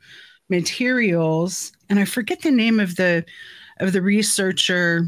materials. 0.48 1.72
And 1.88 1.98
i 1.98 2.04
forget 2.04 2.42
the 2.42 2.52
name 2.52 2.78
of 2.78 2.94
the 2.94 3.24
of 3.80 3.92
the 3.92 4.02
researcher 4.02 5.06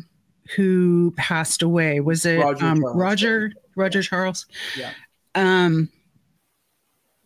who 0.57 1.13
passed 1.17 1.63
away. 1.63 2.01
Was 2.01 2.27
it 2.27 2.39
roger 2.39 2.65
um, 2.65 2.85
roger, 2.85 3.53
roger 3.77 4.03
charles? 4.03 4.47
Yeah 4.77 4.91
um 5.35 5.89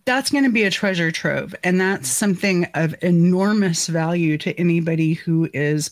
that's 0.05 0.31
going 0.31 0.45
to 0.45 0.51
be 0.51 0.65
a 0.65 0.71
treasure 0.71 1.13
trove 1.13 1.55
and 1.63 1.81
that's 1.81 2.09
something 2.09 2.65
of 2.75 2.95
enormous 3.03 3.87
value 3.87 4.37
to 4.37 4.59
anybody 4.59 5.15
who 5.15 5.49
is 5.55 5.91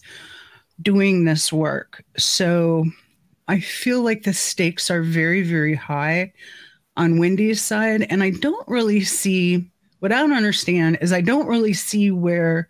doing 0.83 1.25
this 1.25 1.53
work. 1.53 2.03
So 2.17 2.87
i 3.49 3.59
feel 3.59 4.03
like 4.03 4.23
the 4.23 4.33
stakes 4.33 4.91
are 4.91 5.03
very 5.03 5.43
very 5.43 5.75
high 5.75 6.33
on 6.97 7.19
wendy's 7.19 7.61
side 7.61 8.07
and 8.09 8.23
i 8.23 8.31
don't 8.31 8.67
really 8.69 9.03
see 9.03 9.69
what 9.99 10.13
i 10.13 10.21
don't 10.21 10.33
understand 10.33 10.97
is 11.01 11.13
i 11.13 11.21
don't 11.21 11.49
really 11.49 11.73
see 11.73 12.13
where 12.13 12.69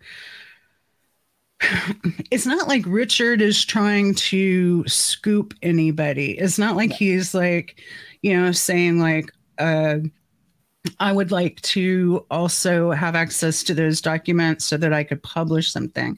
it's 2.31 2.45
not 2.45 2.67
like 2.67 2.83
richard 2.87 3.41
is 3.41 3.63
trying 3.63 4.15
to 4.15 4.87
scoop 4.87 5.53
anybody. 5.61 6.31
It's 6.37 6.57
not 6.57 6.75
like 6.75 6.91
he's 6.91 7.33
like 7.33 7.79
you 8.21 8.39
know 8.39 8.51
saying 8.51 8.99
like 8.99 9.31
uh 9.57 9.97
I 10.99 11.11
would 11.11 11.31
like 11.31 11.61
to 11.61 12.25
also 12.31 12.91
have 12.91 13.15
access 13.15 13.63
to 13.63 13.73
those 13.73 14.01
documents 14.01 14.65
so 14.65 14.77
that 14.77 14.93
I 14.93 15.03
could 15.03 15.21
publish 15.21 15.71
something. 15.71 16.17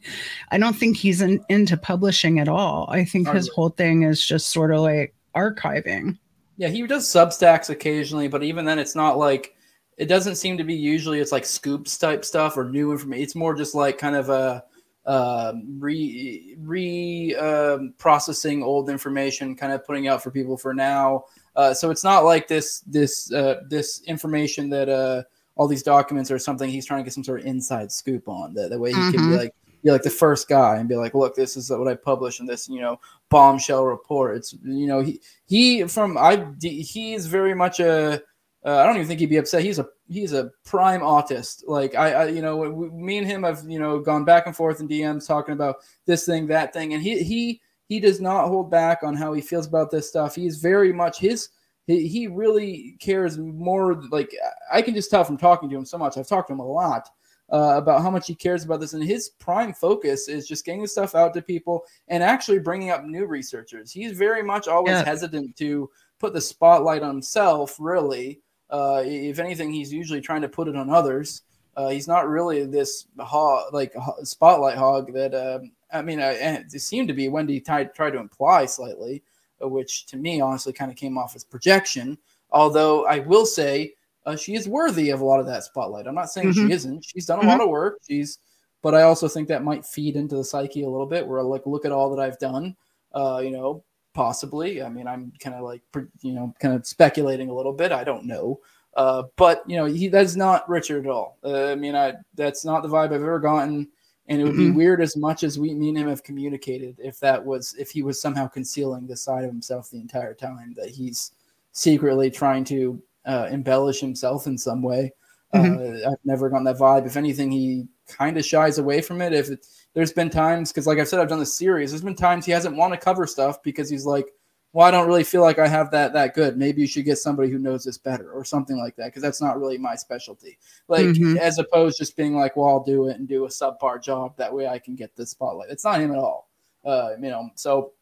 I 0.51 0.57
don't 0.57 0.75
think 0.75 0.95
he's 0.95 1.21
in, 1.21 1.43
into 1.49 1.75
publishing 1.75 2.39
at 2.39 2.47
all. 2.47 2.87
I 2.89 3.03
think 3.03 3.27
his 3.27 3.49
whole 3.49 3.69
thing 3.69 4.03
is 4.03 4.25
just 4.25 4.51
sort 4.51 4.71
of 4.71 4.79
like 4.79 5.13
archiving. 5.35 6.17
Yeah, 6.55 6.69
he 6.69 6.85
does 6.87 7.05
Substacks 7.07 7.69
occasionally, 7.69 8.29
but 8.29 8.43
even 8.43 8.63
then, 8.63 8.79
it's 8.79 8.95
not 8.95 9.17
like 9.17 9.53
it 9.97 10.05
doesn't 10.05 10.35
seem 10.35 10.57
to 10.57 10.63
be 10.63 10.75
usually 10.75 11.19
it's 11.19 11.31
like 11.31 11.45
scoops 11.45 11.97
type 11.97 12.23
stuff 12.23 12.57
or 12.57 12.69
new 12.69 12.91
information. 12.91 13.23
It's 13.23 13.35
more 13.35 13.55
just 13.55 13.75
like 13.75 13.97
kind 13.97 14.15
of 14.15 14.29
a 14.29 14.63
um, 15.05 15.77
re 15.79 16.55
re 16.59 17.35
um, 17.35 17.93
processing 17.97 18.63
old 18.63 18.89
information, 18.89 19.55
kind 19.55 19.73
of 19.73 19.85
putting 19.85 20.07
out 20.07 20.23
for 20.23 20.31
people 20.31 20.57
for 20.57 20.73
now. 20.73 21.25
Uh, 21.55 21.73
so 21.73 21.91
it's 21.91 22.03
not 22.03 22.25
like 22.25 22.47
this 22.47 22.79
this 22.81 23.31
uh, 23.31 23.61
this 23.67 24.01
information 24.07 24.69
that 24.69 24.89
uh, 24.89 25.23
all 25.55 25.67
these 25.67 25.83
documents 25.83 26.31
are 26.31 26.39
something 26.39 26.69
he's 26.69 26.85
trying 26.85 26.99
to 26.99 27.03
get 27.03 27.13
some 27.13 27.23
sort 27.23 27.41
of 27.41 27.45
inside 27.45 27.91
scoop 27.91 28.27
on. 28.27 28.53
That 28.53 28.69
the 28.69 28.79
way 28.79 28.91
he 28.91 28.97
mm-hmm. 28.97 29.11
can 29.11 29.29
be 29.29 29.37
like, 29.37 29.55
be 29.83 29.91
like 29.91 30.01
the 30.01 30.09
first 30.09 30.47
guy 30.47 30.77
and 30.77 30.89
be 30.89 30.95
like, 30.95 31.13
look, 31.13 31.35
this 31.35 31.55
is 31.57 31.69
what 31.69 31.87
I 31.87 31.95
published 31.95 32.39
in 32.39 32.45
this, 32.45 32.67
you 32.69 32.81
know, 32.81 32.99
bombshell 33.29 33.85
report. 33.85 34.37
It's 34.37 34.53
you 34.63 34.87
know 34.87 35.01
he 35.01 35.21
he 35.45 35.83
from 35.83 36.17
I 36.17 36.47
he 36.61 37.13
is 37.13 37.27
very 37.27 37.53
much 37.53 37.79
a 37.79 38.21
uh, 38.65 38.77
I 38.77 38.85
don't 38.85 38.95
even 38.95 39.07
think 39.07 39.19
he'd 39.19 39.29
be 39.29 39.37
upset. 39.37 39.61
He's 39.61 39.79
a 39.79 39.87
he's 40.07 40.33
a 40.33 40.51
prime 40.63 41.01
autist. 41.01 41.63
Like 41.67 41.95
I, 41.95 42.13
I 42.13 42.27
you 42.27 42.41
know, 42.41 42.57
we, 42.57 42.89
me 42.89 43.17
and 43.17 43.27
him 43.27 43.43
have 43.43 43.63
you 43.67 43.79
know 43.79 43.99
gone 43.99 44.23
back 44.23 44.47
and 44.47 44.55
forth 44.55 44.79
in 44.79 44.87
DMs 44.87 45.27
talking 45.27 45.53
about 45.53 45.77
this 46.05 46.25
thing, 46.25 46.47
that 46.47 46.73
thing, 46.73 46.93
and 46.93 47.03
he 47.03 47.23
he 47.23 47.61
he 47.88 48.00
does 48.00 48.22
not 48.22 48.48
hold 48.48 48.72
back 48.72 49.04
on 49.04 49.15
how 49.15 49.34
he 49.34 49.41
feels 49.41 49.67
about 49.67 49.91
this 49.91 50.08
stuff. 50.08 50.36
He 50.36 50.46
is 50.46 50.58
very 50.58 50.93
much 50.93 51.19
his. 51.19 51.50
He, 51.86 52.08
he 52.08 52.28
really 52.28 52.98
cares 53.00 53.38
more. 53.38 54.02
Like 54.10 54.32
I 54.72 54.82
can 54.82 54.93
just 54.93 55.10
tell 55.10 55.24
from 55.24 55.38
talking 55.38 55.69
to 55.69 55.76
him 55.76 55.86
so 55.86 55.98
much. 55.98 56.17
I've 56.17 56.28
talked 56.28 56.48
to 56.48 56.54
him 56.54 56.60
a 56.60 56.65
lot 56.65 57.10
uh, 57.52 57.76
about 57.78 58.02
how 58.02 58.10
much 58.10 58.28
he 58.28 58.36
cares 58.36 58.63
about 58.63 58.80
this, 58.80 58.93
and 58.93 59.04
his 59.04 59.30
prime 59.30 59.74
focus 59.74 60.28
is 60.28 60.48
just 60.48 60.65
getting 60.65 60.82
the 60.82 60.88
stuff 60.88 61.15
out 61.15 61.34
to 61.34 61.41
people 61.41 61.84
and 62.08 62.24
actually 62.24 62.60
bringing 62.60 62.89
up 62.89 63.04
new 63.04 63.26
researchers. 63.26 63.91
He's 63.91 64.13
very 64.13 64.43
much 64.43 64.67
always 64.67 64.93
yeah. 64.93 65.06
hesitant 65.06 65.56
to 65.58 65.89
put 66.19 66.34
the 66.34 66.41
spotlight 66.41 67.04
on 67.04 67.10
himself, 67.10 67.76
really 67.80 68.41
uh, 68.74 69.04
if 69.06 69.38
anything, 69.38 69.72
he's 69.72 69.93
usually 69.93 70.19
trying 70.19 70.41
to 70.41 70.50
put 70.50 70.67
it 70.67 70.76
on 70.76 70.89
others. 70.89 71.43
Uh, 71.78 71.89
he's 71.89 72.08
not 72.08 72.28
really 72.28 72.65
this 72.65 73.06
hog, 73.19 73.72
like 73.72 73.93
spotlight 74.24 74.78
hog 74.78 75.13
that 75.13 75.34
uh, 75.34 75.60
I 75.93 76.01
mean, 76.01 76.19
uh, 76.19 76.34
it 76.36 76.82
seemed 76.82 77.08
to 77.08 77.13
be 77.13 77.29
Wendy 77.29 77.60
tried, 77.60 77.93
tried 77.93 78.12
to 78.12 78.19
imply 78.19 78.65
slightly, 78.65 79.23
uh, 79.63 79.67
which 79.67 80.06
to 80.08 80.17
me 80.17 80.41
honestly 80.41 80.73
kind 80.73 80.91
of 80.91 80.97
came 80.97 81.17
off 81.17 81.36
as 81.36 81.43
projection. 81.43 82.17
Although 82.51 83.06
I 83.06 83.19
will 83.19 83.45
say 83.45 83.93
uh, 84.25 84.36
she 84.36 84.56
is 84.56 84.67
worthy 84.67 85.12
of 85.12 85.21
a 85.21 85.25
lot 85.25 85.39
of 85.39 85.45
that 85.45 85.63
spotlight. 85.63 86.08
I'm 86.08 86.15
not 86.15 86.29
saying 86.29 86.49
mm-hmm. 86.49 86.67
she 86.67 86.73
isn't. 86.73 87.06
She's 87.06 87.25
done 87.25 87.39
a 87.39 87.41
mm-hmm. 87.41 87.49
lot 87.51 87.62
of 87.62 87.69
work. 87.69 87.99
She's, 88.08 88.39
but 88.82 88.93
I 88.95 89.03
also 89.03 89.27
think 89.27 89.47
that 89.47 89.63
might 89.63 89.86
feed 89.86 90.15
into 90.15 90.36
the 90.36 90.43
psyche 90.43 90.84
a 90.84 90.89
little 90.89 91.06
bit. 91.06 91.25
Where 91.25 91.39
I 91.39 91.43
like 91.43 91.65
look 91.65 91.86
at 91.86 91.91
all 91.91 92.13
that 92.15 92.21
I've 92.21 92.39
done. 92.39 92.75
you 93.15 93.51
know, 93.51 93.84
possibly. 94.13 94.82
I 94.82 94.89
mean, 94.89 95.08
I'm 95.08 95.32
kind 95.39 95.56
of 95.56 95.63
like, 95.63 95.82
you 96.21 96.34
know, 96.34 96.53
kind 96.60 96.75
of 96.75 96.86
speculating 96.86 97.49
a 97.49 97.53
little 97.53 97.73
bit. 97.73 97.91
I 97.91 98.03
don't 98.03 98.25
know. 98.25 98.60
Uh, 98.95 99.23
but 99.38 99.63
you 99.67 99.75
know, 99.75 99.86
he 99.86 100.08
that's 100.08 100.36
not 100.36 100.67
Richard 100.69 101.06
at 101.06 101.12
all. 101.12 101.38
Uh, 101.43 101.71
I 101.71 101.75
mean, 101.75 101.95
I 101.95 102.13
that's 102.36 102.63
not 102.63 102.84
the 102.84 102.89
vibe 102.89 103.06
I've 103.06 103.13
ever 103.13 103.39
gotten, 103.39 103.89
and 104.27 104.39
it 104.39 104.45
would 104.45 104.57
be 104.57 104.67
mm-hmm. 104.67 104.77
weird 104.77 105.01
as 105.01 105.17
much 105.17 105.43
as 105.43 105.59
we, 105.59 105.73
me 105.73 105.89
and 105.89 105.97
him, 105.97 106.07
have 106.07 106.23
communicated 106.23 106.97
if 106.99 107.19
that 107.19 107.43
was 107.43 107.75
if 107.77 107.91
he 107.91 108.03
was 108.03 108.21
somehow 108.21 108.47
concealing 108.47 109.05
the 109.05 109.17
side 109.17 109.43
of 109.43 109.49
himself 109.49 109.89
the 109.89 109.99
entire 109.99 110.33
time 110.33 110.73
that 110.77 110.89
he's 110.89 111.31
secretly 111.73 112.31
trying 112.31 112.63
to 112.63 113.01
uh, 113.25 113.47
embellish 113.51 113.99
himself 113.99 114.47
in 114.47 114.57
some 114.57 114.81
way. 114.81 115.12
Mm-hmm. 115.53 116.05
Uh, 116.05 116.12
I've 116.12 116.25
never 116.25 116.49
gotten 116.49 116.65
that 116.65 116.77
vibe. 116.77 117.05
If 117.05 117.17
anything, 117.17 117.51
he 117.51 117.88
kind 118.07 118.38
of 118.38 118.45
shies 118.45 118.77
away 118.77 119.01
from 119.01 119.21
it. 119.21 119.33
If 119.33 119.49
it, 119.49 119.67
there's 119.93 120.13
been 120.13 120.29
times, 120.29 120.71
because 120.71 120.88
like 120.88 120.99
i've 120.99 121.07
said, 121.07 121.19
I've 121.19 121.29
done 121.29 121.39
this 121.39 121.53
series. 121.53 121.91
There's 121.91 122.03
been 122.03 122.15
times 122.15 122.45
he 122.45 122.51
hasn't 122.51 122.75
want 122.75 122.93
to 122.93 122.99
cover 122.99 123.27
stuff 123.27 123.62
because 123.62 123.89
he's 123.89 124.05
like, 124.05 124.27
"Well, 124.73 124.86
I 124.86 124.91
don't 124.91 125.07
really 125.07 125.23
feel 125.23 125.41
like 125.41 125.59
I 125.59 125.67
have 125.67 125.91
that 125.91 126.13
that 126.13 126.33
good. 126.33 126.57
Maybe 126.57 126.81
you 126.81 126.88
should 126.88 127.05
get 127.05 127.17
somebody 127.19 127.49
who 127.49 127.59
knows 127.59 127.86
this 127.86 127.97
better, 127.97 128.31
or 128.31 128.43
something 128.43 128.77
like 128.77 128.95
that, 128.97 129.05
because 129.05 129.21
that's 129.21 129.41
not 129.41 129.59
really 129.59 129.77
my 129.77 129.95
specialty." 129.95 130.57
Like 130.88 131.05
mm-hmm. 131.05 131.38
as 131.38 131.59
opposed 131.59 131.97
to 131.97 132.03
just 132.03 132.17
being 132.17 132.36
like, 132.36 132.57
"Well, 132.57 132.67
I'll 132.67 132.83
do 132.83 133.07
it 133.07 133.17
and 133.17 133.27
do 133.27 133.45
a 133.45 133.49
subpar 133.49 134.03
job. 134.03 134.36
That 134.38 134.53
way, 134.53 134.67
I 134.67 134.79
can 134.79 134.95
get 134.95 135.15
the 135.15 135.25
spotlight." 135.25 135.69
It's 135.69 135.86
not 135.86 136.01
him 136.01 136.12
at 136.12 136.17
all. 136.17 136.49
Uh, 136.83 137.12
you 137.21 137.29
know, 137.29 137.49
so 137.55 137.93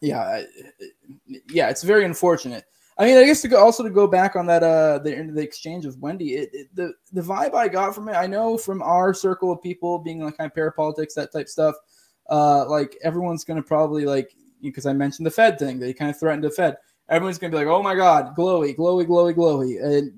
yeah, 0.00 0.42
yeah, 1.50 1.70
it's 1.70 1.82
very 1.82 2.04
unfortunate. 2.04 2.64
I 2.98 3.04
mean, 3.04 3.18
I 3.18 3.24
guess 3.24 3.42
to 3.42 3.48
go 3.48 3.58
also 3.58 3.82
to 3.82 3.90
go 3.90 4.06
back 4.06 4.36
on 4.36 4.46
that 4.46 4.62
uh 4.62 4.98
the 4.98 5.30
the 5.32 5.42
exchange 5.42 5.84
with 5.84 5.98
Wendy, 5.98 6.34
it, 6.34 6.50
it, 6.52 6.68
the 6.74 6.92
the 7.12 7.20
vibe 7.20 7.54
I 7.54 7.68
got 7.68 7.94
from 7.94 8.08
it, 8.08 8.12
I 8.12 8.26
know 8.26 8.56
from 8.56 8.82
our 8.82 9.12
circle 9.12 9.52
of 9.52 9.62
people 9.62 9.98
being 9.98 10.24
like 10.24 10.38
kind 10.38 10.50
of 10.50 10.56
parapolitics, 10.56 11.14
that 11.14 11.32
type 11.32 11.48
stuff. 11.48 11.74
Uh, 12.28 12.68
like 12.68 12.96
everyone's 13.02 13.44
gonna 13.44 13.62
probably 13.62 14.04
like 14.04 14.34
because 14.70 14.86
I 14.86 14.92
mentioned 14.92 15.26
the 15.26 15.30
Fed 15.30 15.58
thing, 15.58 15.78
they 15.78 15.92
kind 15.92 16.10
of 16.10 16.18
threatened 16.18 16.44
the 16.44 16.50
Fed. 16.50 16.76
Everyone's 17.08 17.38
gonna 17.38 17.50
be 17.50 17.56
like, 17.56 17.66
oh 17.66 17.82
my 17.82 17.94
god, 17.94 18.36
glowy, 18.36 18.76
glowy, 18.76 19.06
glowy, 19.06 19.34
glowy, 19.34 19.82
and, 19.82 20.12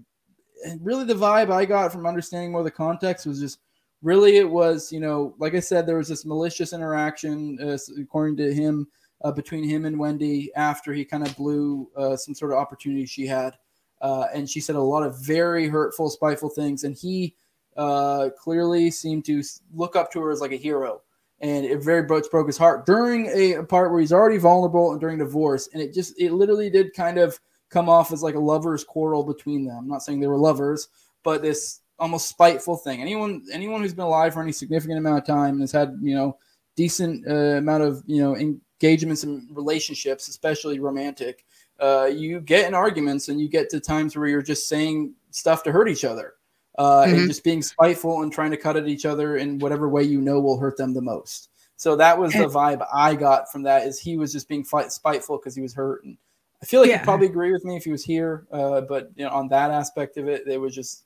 and 0.65 0.85
really 0.85 1.05
the 1.05 1.15
vibe 1.15 1.51
I 1.51 1.65
got 1.65 1.93
from 1.93 2.07
understanding 2.07 2.53
more 2.53 2.63
the 2.63 2.71
context 2.71 3.27
was 3.27 3.41
just 3.41 3.61
really 4.03 4.37
it 4.37 4.49
was 4.49 4.93
you 4.93 5.01
know 5.01 5.35
like 5.39 5.55
I 5.55 5.61
said 5.61 5.85
there 5.85 5.97
was 5.97 6.09
this 6.09 6.25
malicious 6.25 6.73
interaction 6.73 7.59
uh, 7.61 7.77
according 8.01 8.37
to 8.37 8.55
him 8.55 8.87
uh, 9.23 9.33
between 9.33 9.65
him 9.65 9.85
and 9.85 9.99
Wendy 9.99 10.51
after 10.55 10.93
he 10.93 11.05
kind 11.05 11.27
of 11.27 11.37
blew 11.37 11.91
uh, 11.97 12.17
some 12.17 12.35
sort 12.35 12.53
of 12.53 12.59
opportunity 12.59 13.07
she 13.07 13.27
had. 13.27 13.57
Uh, 14.01 14.27
and 14.33 14.49
she 14.49 14.61
said 14.61 14.77
a 14.77 14.81
lot 14.81 15.03
of 15.03 15.19
very 15.25 15.69
hurtful, 15.69 16.09
spiteful 16.09 16.49
things. 16.49 16.85
And 16.85 16.95
he 16.95 17.35
uh, 17.77 18.31
clearly 18.39 18.91
seemed 18.91 19.25
to 19.25 19.43
look 19.75 19.97
up 19.97 20.13
to 20.13 20.21
her 20.21 20.31
as 20.31 20.41
like 20.41 20.53
a 20.53 20.57
hero. 20.57 21.03
And 21.41 21.65
it 21.65 21.85
very 21.85 22.07
much 22.07 22.31
broke 22.31 22.49
his 22.49 22.59
heart 22.59 22.85
during 22.85 23.29
a 23.29 23.63
part 23.63 23.93
where 23.93 24.01
he's 24.01 24.13
already 24.13 24.39
vulnerable 24.39 24.91
and 24.91 25.01
during 25.01 25.19
divorce. 25.19 25.69
And 25.73 25.81
it 25.81 25.95
just, 25.95 26.21
it 26.21 26.33
literally 26.33 26.69
did 26.69 26.95
kind 26.95 27.17
of 27.17 27.39
come 27.71 27.89
off 27.89 28.13
as 28.13 28.23
like 28.23 28.35
a 28.35 28.41
lover's 28.41 28.83
quarrel 28.83 29.23
between 29.23 29.65
them. 29.65 29.79
I'm 29.79 29.89
not 29.89 30.03
saying 30.03 30.19
they 30.19 30.27
were 30.27 30.37
lovers, 30.37 30.89
but 31.23 31.43
this 31.43 31.81
almost 31.99 32.29
spiteful 32.29 32.77
thing. 32.77 33.01
Anyone, 33.01 33.45
anyone 33.53 33.83
who's 33.83 33.95
been 33.95 34.05
alive 34.05 34.35
for 34.35 34.43
any 34.43 34.53
significant 34.53 34.99
amount 34.99 35.19
of 35.19 35.27
time 35.27 35.55
and 35.55 35.61
has 35.61 35.73
had, 35.73 35.97
you 36.01 36.15
know, 36.15 36.37
decent 36.77 37.27
uh, 37.29 37.59
amount 37.59 37.83
of, 37.83 38.03
you 38.07 38.23
know, 38.23 38.37
engagements 38.37 39.23
and 39.25 39.49
relationships, 39.57 40.29
especially 40.29 40.81
romantic, 40.81 41.45
uh, 41.81 42.07
you 42.13 42.41
get 42.41 42.67
in 42.67 42.75
arguments 42.75 43.29
and 43.29 43.41
you 43.41 43.49
get 43.49 43.71
to 43.71 43.81
times 43.81 44.17
where 44.17 44.27
you're 44.27 44.43
just 44.43 44.69
saying 44.69 45.15
stuff 45.31 45.63
to 45.63 45.73
hurt 45.73 45.89
each 45.89 46.05
other 46.05 46.35
uh, 46.79 47.03
mm-hmm. 47.03 47.15
and 47.15 47.29
just 47.29 47.45
being 47.45 47.61
spiteful 47.61 48.23
and 48.23 48.33
trying 48.33 48.53
to 48.53 48.57
cut 48.57 48.77
at 48.77 48.89
each 48.89 49.05
other 49.05 49.37
in 49.37 49.59
whatever 49.59 49.89
way 49.89 50.03
you 50.03 50.21
know 50.21 50.41
will 50.41 50.59
hurt 50.59 50.79
them 50.79 50.95
the 50.95 51.03
most. 51.03 51.51
So 51.77 51.95
that 51.97 52.19
was 52.19 52.33
the 52.33 52.49
vibe 52.49 52.87
I 52.93 53.15
got 53.15 53.53
from 53.53 53.63
that 53.65 53.87
is 53.87 54.01
he 54.01 54.17
was 54.17 54.33
just 54.33 54.49
being 54.49 54.65
fight, 54.65 54.91
spiteful 54.91 55.39
because 55.39 55.55
he 55.55 55.61
was 55.61 55.75
hurt. 55.75 56.05
And 56.05 56.17
I 56.61 56.67
feel 56.67 56.81
like 56.81 56.91
yeah. 56.91 56.99
he'd 56.99 57.05
probably 57.05 57.27
agree 57.27 57.53
with 57.53 57.65
me 57.65 57.77
if 57.77 57.85
he 57.85 57.93
was 57.93 58.05
here. 58.05 58.47
Uh, 58.51 58.81
but 58.81 59.11
you 59.15 59.25
know, 59.25 59.31
on 59.31 59.49
that 59.49 59.71
aspect 59.71 60.17
of 60.17 60.27
it, 60.27 60.47
it 60.49 60.59
was 60.59 60.75
just, 60.75 61.05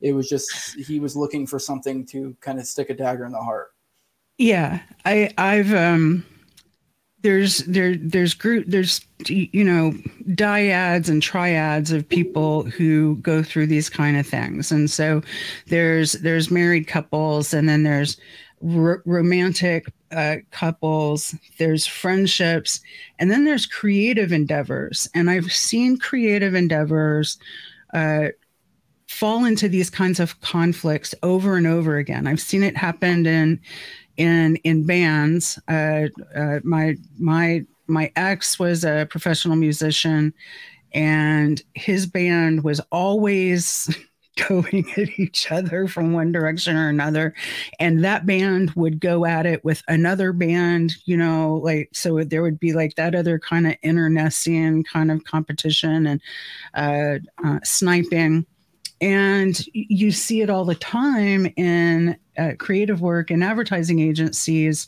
it 0.00 0.12
was 0.12 0.28
just, 0.28 0.76
he 0.76 0.98
was 0.98 1.14
looking 1.14 1.46
for 1.46 1.58
something 1.58 2.06
to 2.06 2.34
kind 2.40 2.58
of 2.58 2.66
stick 2.66 2.88
a 2.88 2.94
dagger 2.94 3.26
in 3.26 3.32
the 3.32 3.42
heart. 3.42 3.72
Yeah. 4.38 4.80
I, 5.04 5.30
I've, 5.36 5.74
um, 5.74 6.24
there's 7.24 7.58
there 7.60 7.96
there's 7.96 8.34
group 8.34 8.66
there's 8.68 9.00
you 9.26 9.64
know 9.64 9.92
dyads 10.28 11.08
and 11.08 11.22
triads 11.22 11.90
of 11.90 12.06
people 12.06 12.64
who 12.64 13.16
go 13.16 13.42
through 13.42 13.66
these 13.66 13.88
kind 13.88 14.18
of 14.18 14.26
things. 14.26 14.70
And 14.70 14.90
so 14.90 15.22
there's 15.66 16.12
there's 16.12 16.50
married 16.50 16.86
couples 16.86 17.54
and 17.54 17.66
then 17.66 17.82
there's 17.82 18.18
r- 18.76 19.02
romantic 19.06 19.90
uh, 20.12 20.36
couples 20.50 21.34
there's 21.58 21.86
friendships 21.86 22.80
and 23.18 23.30
then 23.30 23.46
there's 23.46 23.64
creative 23.64 24.30
endeavors. 24.30 25.08
And 25.14 25.30
i've 25.30 25.50
seen 25.50 25.96
creative 25.96 26.54
endeavors 26.54 27.38
uh, 27.94 28.28
fall 29.08 29.46
into 29.46 29.68
these 29.68 29.88
kinds 29.88 30.20
of 30.20 30.40
conflicts 30.42 31.14
over 31.22 31.56
and 31.56 31.66
over 31.66 31.96
again. 31.96 32.26
I've 32.26 32.40
seen 32.40 32.62
it 32.62 32.76
happen 32.76 33.24
in 33.26 33.60
in 34.16 34.56
in 34.56 34.86
bands. 34.86 35.58
Uh, 35.68 36.08
uh, 36.34 36.60
my 36.62 36.96
my 37.18 37.64
my 37.86 38.10
ex 38.16 38.58
was 38.58 38.84
a 38.84 39.06
professional 39.10 39.56
musician, 39.56 40.32
and 40.92 41.62
his 41.74 42.06
band 42.06 42.64
was 42.64 42.80
always 42.92 43.94
going 44.48 44.84
at 44.96 45.16
each 45.18 45.52
other 45.52 45.86
from 45.86 46.12
one 46.12 46.32
direction 46.32 46.76
or 46.76 46.88
another 46.88 47.32
and 47.78 48.02
that 48.02 48.26
band 48.26 48.72
would 48.72 48.98
go 48.98 49.24
at 49.24 49.46
it 49.46 49.64
with 49.64 49.80
another 49.86 50.32
band 50.32 50.92
you 51.04 51.16
know 51.16 51.60
like 51.62 51.88
so 51.92 52.24
there 52.24 52.42
would 52.42 52.58
be 52.58 52.72
like 52.72 52.96
that 52.96 53.14
other 53.14 53.38
kind 53.38 53.64
of 53.64 53.76
internecine 53.82 54.82
kind 54.82 55.12
of 55.12 55.22
competition 55.22 56.04
and 56.08 56.20
uh, 56.74 57.18
uh, 57.46 57.60
sniping 57.62 58.44
and 59.00 59.64
you 59.72 60.10
see 60.10 60.40
it 60.40 60.50
all 60.50 60.64
the 60.64 60.74
time 60.74 61.46
in 61.56 62.16
uh, 62.38 62.52
creative 62.58 63.00
work 63.00 63.30
and 63.30 63.42
advertising 63.42 64.00
agencies 64.00 64.86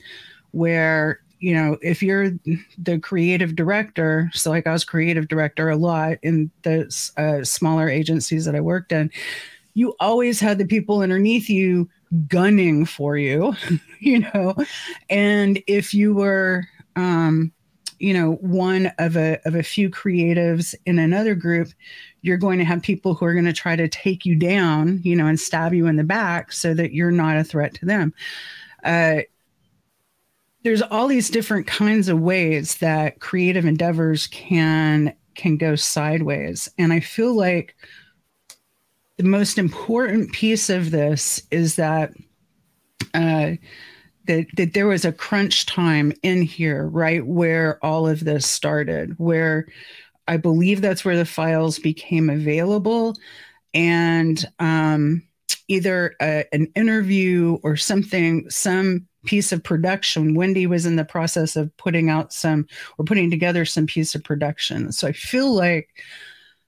where 0.53 1.21
you 1.39 1.53
know 1.53 1.77
if 1.83 2.03
you're 2.03 2.31
the 2.79 2.99
creative 2.99 3.55
director 3.55 4.31
so 4.33 4.51
like 4.51 4.67
i 4.67 4.73
was 4.73 4.85
creative 4.85 5.29
director 5.29 5.69
a 5.69 5.77
lot 5.77 6.17
in 6.23 6.51
the 6.63 6.87
uh, 7.19 7.45
smaller 7.45 7.89
agencies 7.89 8.45
that 8.45 8.55
i 8.55 8.61
worked 8.61 8.93
in 8.93 9.11
you 9.75 9.95
always 10.01 10.41
had 10.41 10.57
the 10.57 10.65
people 10.65 11.01
underneath 11.01 11.51
you 11.51 11.89
gunning 12.29 12.87
for 12.87 13.19
you 13.19 13.55
you 14.01 14.21
know? 14.21 14.55
And 15.11 15.63
if 15.67 15.93
you 15.93 16.15
were 16.15 16.67
um 16.95 17.53
you 17.99 18.13
know 18.13 18.33
one 18.35 18.93
of 18.99 19.17
a 19.17 19.39
of 19.47 19.55
a 19.55 19.63
few 19.63 19.91
creatives 19.91 20.75
in 20.85 20.99
another 20.99 21.35
group 21.35 21.69
you're 22.27 22.37
going 22.37 22.59
to 22.59 22.65
have 22.65 22.83
people 22.83 23.15
who 23.15 23.25
are 23.25 23.33
going 23.33 23.45
to 23.45 23.53
try 23.53 23.77
to 23.77 23.87
take 23.87 24.27
you 24.27 24.35
down, 24.35 25.01
you 25.05 25.15
know, 25.15 25.29
and 25.29 25.39
stab 25.39 25.73
you 25.73 25.87
in 25.87 25.95
the 25.95 26.03
back 26.03 26.51
so 26.51 26.75
that 26.75 26.93
you're 26.93 27.13
not 27.13 27.37
a 27.37 27.45
threat 27.45 27.73
to 27.73 27.87
them. 27.87 28.13
Uh, 28.83 29.21
there's 30.65 30.83
all 30.83 31.07
these 31.07 31.31
different 31.31 31.69
kinds 31.69 32.09
of 32.09 32.19
ways 32.19 32.79
that 32.79 33.21
creative 33.21 33.65
endeavors 33.65 34.27
can 34.27 35.15
can 35.37 35.57
go 35.57 35.77
sideways, 35.77 36.69
and 36.79 36.93
I 36.93 36.99
feel 36.99 37.33
like 37.35 37.77
the 39.19 39.25
most 39.25 39.57
important 39.57 40.33
piece 40.33 40.69
of 40.69 40.91
this 40.91 41.41
is 41.53 41.77
that 41.77 42.13
uh, 43.15 43.53
that 44.27 44.47
that 44.57 44.75
there 44.75 44.87
was 44.87 45.05
a 45.05 45.13
crunch 45.13 45.67
time 45.67 46.13
in 46.23 46.43
here, 46.43 46.87
right 46.89 47.27
where 47.27 47.85
all 47.85 48.09
of 48.09 48.25
this 48.25 48.47
started, 48.47 49.15
where 49.19 49.67
I 50.29 50.37
believe 50.37 50.81
that's 50.81 51.05
where 51.05 51.17
the 51.17 51.25
files 51.25 51.79
became 51.79 52.31
available, 52.31 53.17
and 53.75 54.45
um, 54.59 55.23
either 55.69 56.15
a, 56.21 56.45
an 56.53 56.67
interview 56.75 57.59
or 57.63 57.77
something, 57.77 58.49
some 58.51 59.07
piece 59.25 59.53
of 59.53 59.63
production. 59.63 60.35
Wendy 60.35 60.67
was 60.67 60.87
in 60.87 60.97
the 60.97 61.05
process 61.05 61.57
of 61.57 61.77
putting 61.77 62.09
out 62.09 62.33
some 62.33 62.67
or 62.99 63.05
putting 63.05 63.31
together 63.31 63.65
some 63.65 63.87
piece 63.87 64.15
of 64.15 64.25
production. 64.25 64.93
So 64.93 65.09
I 65.09 65.13
feel 65.13 65.53
like 65.53 65.89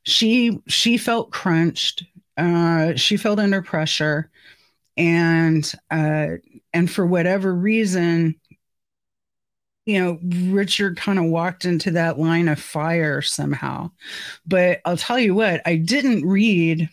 she 0.03 0.59
she 0.67 0.97
felt 0.97 1.31
crunched. 1.31 2.05
Uh, 2.37 2.95
she 2.95 3.17
felt 3.17 3.39
under 3.39 3.63
pressure, 3.63 4.31
and 4.97 5.73
uh, 5.91 6.29
and 6.73 6.91
for 6.91 7.07
whatever 7.07 7.55
reason, 7.55 8.35
you 9.87 9.99
know, 9.99 10.19
Richard 10.53 10.99
kind 10.99 11.19
of 11.19 11.25
walked 11.27 11.65
into 11.65 11.93
that 11.93 12.19
line 12.19 12.49
of 12.49 12.61
fire 12.61 13.23
somehow. 13.23 13.91
But 14.47 14.81
I'll 14.85 14.99
tell 14.99 15.19
you 15.19 15.35
what, 15.35 15.63
I 15.65 15.77
didn't 15.77 16.29
read 16.29 16.91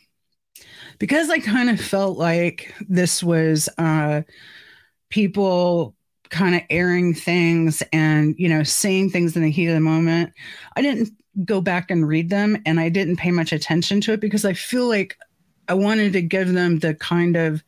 because 0.97 1.29
I 1.29 1.39
kind 1.39 1.69
of 1.69 1.79
felt 1.79 2.17
like 2.17 2.73
this 2.87 3.21
was 3.21 3.67
uh, 3.77 4.21
people 5.09 5.95
kind 6.29 6.55
of 6.55 6.61
airing 6.69 7.13
things 7.13 7.83
and 7.93 8.35
you 8.37 8.49
know 8.49 8.63
saying 8.63 9.09
things 9.09 9.35
in 9.35 9.43
the 9.43 9.51
heat 9.51 9.67
of 9.67 9.73
the 9.73 9.79
moment. 9.81 10.31
I 10.75 10.81
didn't 10.81 11.09
go 11.43 11.61
back 11.61 11.91
and 11.91 12.07
read 12.07 12.29
them, 12.29 12.57
and 12.65 12.79
I 12.79 12.89
didn't 12.89 13.17
pay 13.17 13.31
much 13.31 13.51
attention 13.51 14.01
to 14.01 14.13
it 14.13 14.21
because 14.21 14.45
I 14.45 14.53
feel 14.53 14.87
like 14.87 15.17
I 15.67 15.73
wanted 15.73 16.13
to 16.13 16.21
give 16.21 16.53
them 16.53 16.79
the 16.79 16.93
kind 16.95 17.35
of 17.35 17.63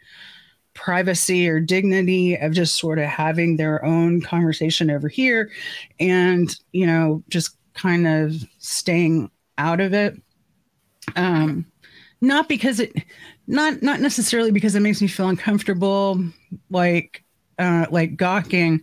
privacy 0.78 1.50
or 1.50 1.60
dignity 1.60 2.36
of 2.36 2.54
just 2.54 2.76
sort 2.76 3.00
of 3.00 3.06
having 3.06 3.58
their 3.58 3.84
own 3.84 4.22
conversation 4.22 4.90
over 4.90 5.08
here 5.10 5.50
and 6.00 6.56
you 6.72 6.86
know 6.86 7.24
just 7.28 7.58
kind 7.74 8.08
of 8.08 8.34
staying 8.60 9.30
out 9.58 9.82
of 9.82 9.94
it. 9.94 10.16
Um 11.16 11.66
not 12.22 12.48
because 12.48 12.80
it 12.80 12.94
not 13.48 13.82
not 13.82 14.00
necessarily 14.00 14.52
because 14.52 14.76
it 14.76 14.82
makes 14.82 15.02
me 15.02 15.08
feel 15.08 15.30
uncomfortable 15.30 16.24
like 16.70 17.24
uh 17.60 17.86
like 17.92 18.18
gawking 18.18 18.82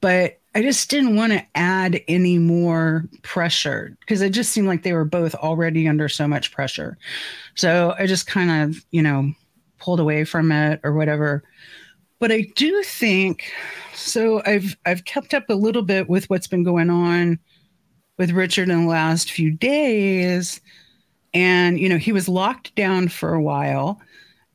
but 0.00 0.38
i 0.54 0.62
just 0.62 0.88
didn't 0.88 1.16
want 1.16 1.32
to 1.32 1.44
add 1.54 2.00
any 2.08 2.38
more 2.38 3.04
pressure 3.22 3.96
because 4.00 4.22
it 4.22 4.30
just 4.30 4.52
seemed 4.52 4.68
like 4.68 4.82
they 4.82 4.92
were 4.92 5.04
both 5.04 5.34
already 5.34 5.88
under 5.88 6.08
so 6.08 6.26
much 6.28 6.52
pressure. 6.52 6.96
So 7.54 7.94
i 7.98 8.06
just 8.06 8.26
kind 8.26 8.50
of 8.50 8.84
you 8.90 9.02
know 9.02 9.32
pulled 9.78 10.00
away 10.00 10.24
from 10.24 10.52
it 10.52 10.80
or 10.84 10.92
whatever. 10.92 11.42
But 12.20 12.32
i 12.32 12.42
do 12.56 12.82
think 12.82 13.52
so 13.94 14.42
i've 14.44 14.76
i've 14.86 15.04
kept 15.04 15.34
up 15.34 15.48
a 15.48 15.54
little 15.54 15.82
bit 15.82 16.08
with 16.08 16.28
what's 16.28 16.48
been 16.48 16.64
going 16.64 16.90
on 16.90 17.38
with 18.16 18.32
richard 18.32 18.68
in 18.68 18.82
the 18.82 18.88
last 18.88 19.30
few 19.30 19.50
days. 19.50 20.60
And 21.34 21.78
you 21.78 21.88
know 21.88 21.98
he 21.98 22.12
was 22.12 22.28
locked 22.28 22.74
down 22.74 23.08
for 23.08 23.34
a 23.34 23.42
while. 23.42 24.00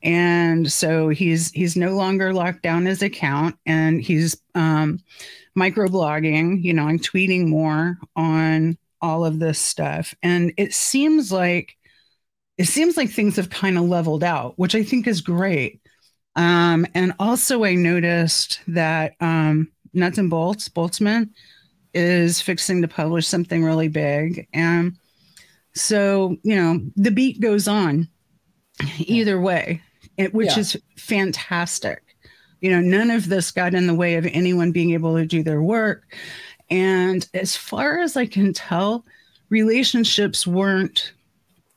And 0.02 0.70
so 0.70 1.08
he's 1.08 1.50
he's 1.52 1.76
no 1.76 1.92
longer 1.92 2.34
locked 2.34 2.62
down 2.62 2.84
his 2.84 3.02
account 3.02 3.56
and 3.64 4.02
he's 4.02 4.36
um 4.54 5.00
microblogging 5.56 6.60
you 6.64 6.74
know 6.74 6.82
i'm 6.82 6.98
tweeting 6.98 7.46
more 7.46 7.96
on 8.16 8.76
all 9.04 9.26
of 9.26 9.38
this 9.38 9.58
stuff. 9.58 10.14
And 10.22 10.54
it 10.56 10.72
seems 10.72 11.30
like 11.30 11.76
it 12.56 12.66
seems 12.66 12.96
like 12.96 13.10
things 13.10 13.36
have 13.36 13.50
kind 13.50 13.78
of 13.78 13.84
leveled 13.84 14.24
out 14.24 14.58
which 14.58 14.74
i 14.74 14.82
think 14.82 15.06
is 15.06 15.20
great 15.20 15.80
um 16.36 16.86
and 16.94 17.12
also 17.18 17.64
i 17.64 17.74
noticed 17.74 18.60
that 18.68 19.14
um 19.20 19.68
nuts 19.92 20.18
and 20.18 20.30
bolts 20.30 20.68
boltzmann 20.68 21.30
is 21.92 22.40
fixing 22.40 22.82
to 22.82 22.88
publish 22.88 23.26
something 23.26 23.64
really 23.64 23.88
big 23.88 24.48
and 24.52 24.96
so, 25.74 26.36
you 26.42 26.54
know, 26.54 26.80
the 26.96 27.10
beat 27.10 27.40
goes 27.40 27.66
on 27.68 28.08
either 28.98 29.40
way, 29.40 29.82
which 30.32 30.50
yeah. 30.52 30.58
is 30.58 30.76
fantastic. 30.96 32.02
You 32.60 32.70
know, 32.70 32.80
none 32.80 33.10
of 33.10 33.28
this 33.28 33.50
got 33.50 33.74
in 33.74 33.86
the 33.86 33.94
way 33.94 34.14
of 34.14 34.26
anyone 34.26 34.72
being 34.72 34.92
able 34.92 35.16
to 35.16 35.26
do 35.26 35.42
their 35.42 35.62
work. 35.62 36.16
And 36.70 37.28
as 37.34 37.56
far 37.56 37.98
as 37.98 38.16
I 38.16 38.26
can 38.26 38.52
tell, 38.52 39.04
relationships 39.50 40.46
weren't 40.46 41.12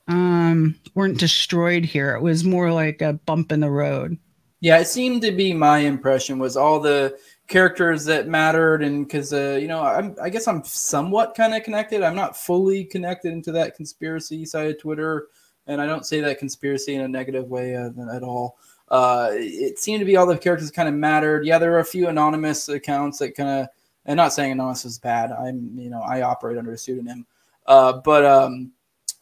um 0.08 0.76
weren't 0.96 1.20
destroyed 1.20 1.86
here. 1.86 2.16
It 2.16 2.22
was 2.22 2.44
more 2.44 2.72
like 2.72 3.02
a 3.02 3.14
bump 3.14 3.52
in 3.52 3.60
the 3.60 3.72
road. 3.72 4.18
Yeah, 4.60 4.80
it 4.80 4.88
seemed 4.88 5.22
to 5.22 5.32
be 5.32 5.54
my 5.54 5.80
impression 5.80 6.40
was 6.40 6.58
all 6.58 6.80
the 6.80 7.18
characters 7.48 8.04
that 8.06 8.28
mattered 8.28 8.84
and 8.84 9.06
because 9.08 9.32
uh, 9.32 9.58
you 9.62 9.68
know 9.70 9.82
I'm, 9.82 10.16
i 10.22 10.30
guess 10.30 10.48
i'm 10.48 10.64
somewhat 10.66 11.36
kind 11.36 11.54
of 11.54 11.64
connected. 11.64 12.04
I'm 12.04 12.16
not 12.16 12.36
fully 12.36 12.84
connected 12.84 13.32
into 13.32 13.52
that 13.54 13.76
conspiracy 13.76 14.46
side 14.46 14.70
of 14.70 14.80
twitter 14.80 15.28
and 15.68 15.82
i 15.82 15.86
don't 15.86 16.06
say 16.06 16.20
that 16.22 16.40
conspiracy 16.40 16.96
in 16.96 17.02
a 17.02 17.08
negative 17.08 17.48
way 17.50 17.76
uh, 17.76 17.90
at 18.14 18.24
all. 18.24 18.58
Uh, 18.90 19.30
it 19.34 19.78
seemed 19.80 20.00
to 20.00 20.06
be 20.06 20.16
all 20.16 20.26
the 20.26 20.38
characters 20.38 20.72
kind 20.72 20.88
of 20.88 20.96
mattered. 20.96 21.46
Yeah 21.46 21.60
there 21.60 21.72
were 21.72 21.80
a 21.80 21.86
few 21.86 22.08
anonymous 22.08 22.68
accounts 22.70 23.20
that 23.20 23.36
kind 23.36 23.50
of 23.50 23.68
and 24.06 24.18
not 24.18 24.34
saying 24.34 24.52
anonymous 24.52 24.86
is 24.86 25.00
bad. 25.00 25.32
I'm 25.32 25.72
you 25.78 25.90
know 25.90 26.02
i 26.02 26.22
operate 26.22 26.58
under 26.58 26.74
a 26.74 26.78
pseudonym. 26.78 27.26
Uh, 27.66 27.94
but 28.04 28.26
um 28.26 28.72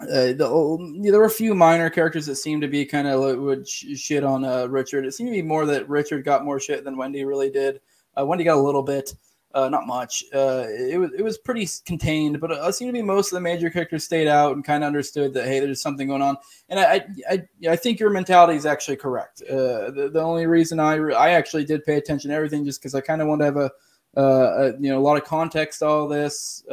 uh, 0.01 0.33
the, 0.33 0.99
there 1.03 1.19
were 1.19 1.25
a 1.25 1.29
few 1.29 1.55
minor 1.55 1.89
characters 1.89 2.25
that 2.25 2.35
seemed 2.35 2.61
to 2.61 2.67
be 2.67 2.85
kind 2.85 3.07
of 3.07 3.39
would 3.39 3.67
shit 3.67 4.25
on 4.25 4.43
uh, 4.43 4.65
Richard. 4.67 5.05
It 5.05 5.13
seemed 5.13 5.29
to 5.29 5.35
be 5.35 5.41
more 5.41 5.65
that 5.65 5.87
Richard 5.87 6.25
got 6.25 6.43
more 6.43 6.59
shit 6.59 6.83
than 6.83 6.97
Wendy 6.97 7.23
really 7.23 7.49
did. 7.49 7.79
Uh, 8.19 8.25
Wendy 8.25 8.43
got 8.43 8.57
a 8.57 8.61
little 8.61 8.83
bit, 8.83 9.13
uh, 9.53 9.69
not 9.69 9.87
much. 9.87 10.25
Uh, 10.33 10.65
it 10.67 10.99
was 10.99 11.11
it 11.17 11.21
was 11.21 11.37
pretty 11.37 11.65
contained, 11.85 12.41
but 12.41 12.51
it 12.51 12.75
seemed 12.75 12.89
to 12.89 12.93
be 12.93 13.01
most 13.01 13.31
of 13.31 13.37
the 13.37 13.41
major 13.41 13.69
characters 13.69 14.03
stayed 14.03 14.27
out 14.27 14.53
and 14.53 14.65
kind 14.65 14.83
of 14.83 14.87
understood 14.87 15.33
that 15.33 15.47
hey, 15.47 15.61
there's 15.61 15.81
something 15.81 16.09
going 16.09 16.21
on. 16.21 16.35
And 16.67 16.77
I 16.77 17.05
I, 17.29 17.47
I 17.69 17.75
think 17.77 17.97
your 17.97 18.09
mentality 18.09 18.57
is 18.57 18.65
actually 18.65 18.97
correct. 18.97 19.43
Uh, 19.43 19.91
the, 19.91 20.09
the 20.13 20.21
only 20.21 20.45
reason 20.45 20.77
I 20.77 20.95
I 20.97 21.29
actually 21.31 21.63
did 21.63 21.85
pay 21.85 21.95
attention 21.95 22.31
to 22.31 22.35
everything 22.35 22.65
just 22.65 22.81
because 22.81 22.95
I 22.95 23.01
kind 23.01 23.21
of 23.21 23.29
wanted 23.29 23.39
to 23.39 23.45
have 23.45 23.57
a, 23.57 23.71
uh, 24.17 24.57
a, 24.57 24.65
you 24.77 24.89
know 24.89 24.99
a 24.99 25.05
lot 25.05 25.15
of 25.15 25.23
context 25.23 25.79
to 25.79 25.85
all 25.85 26.07
this. 26.09 26.65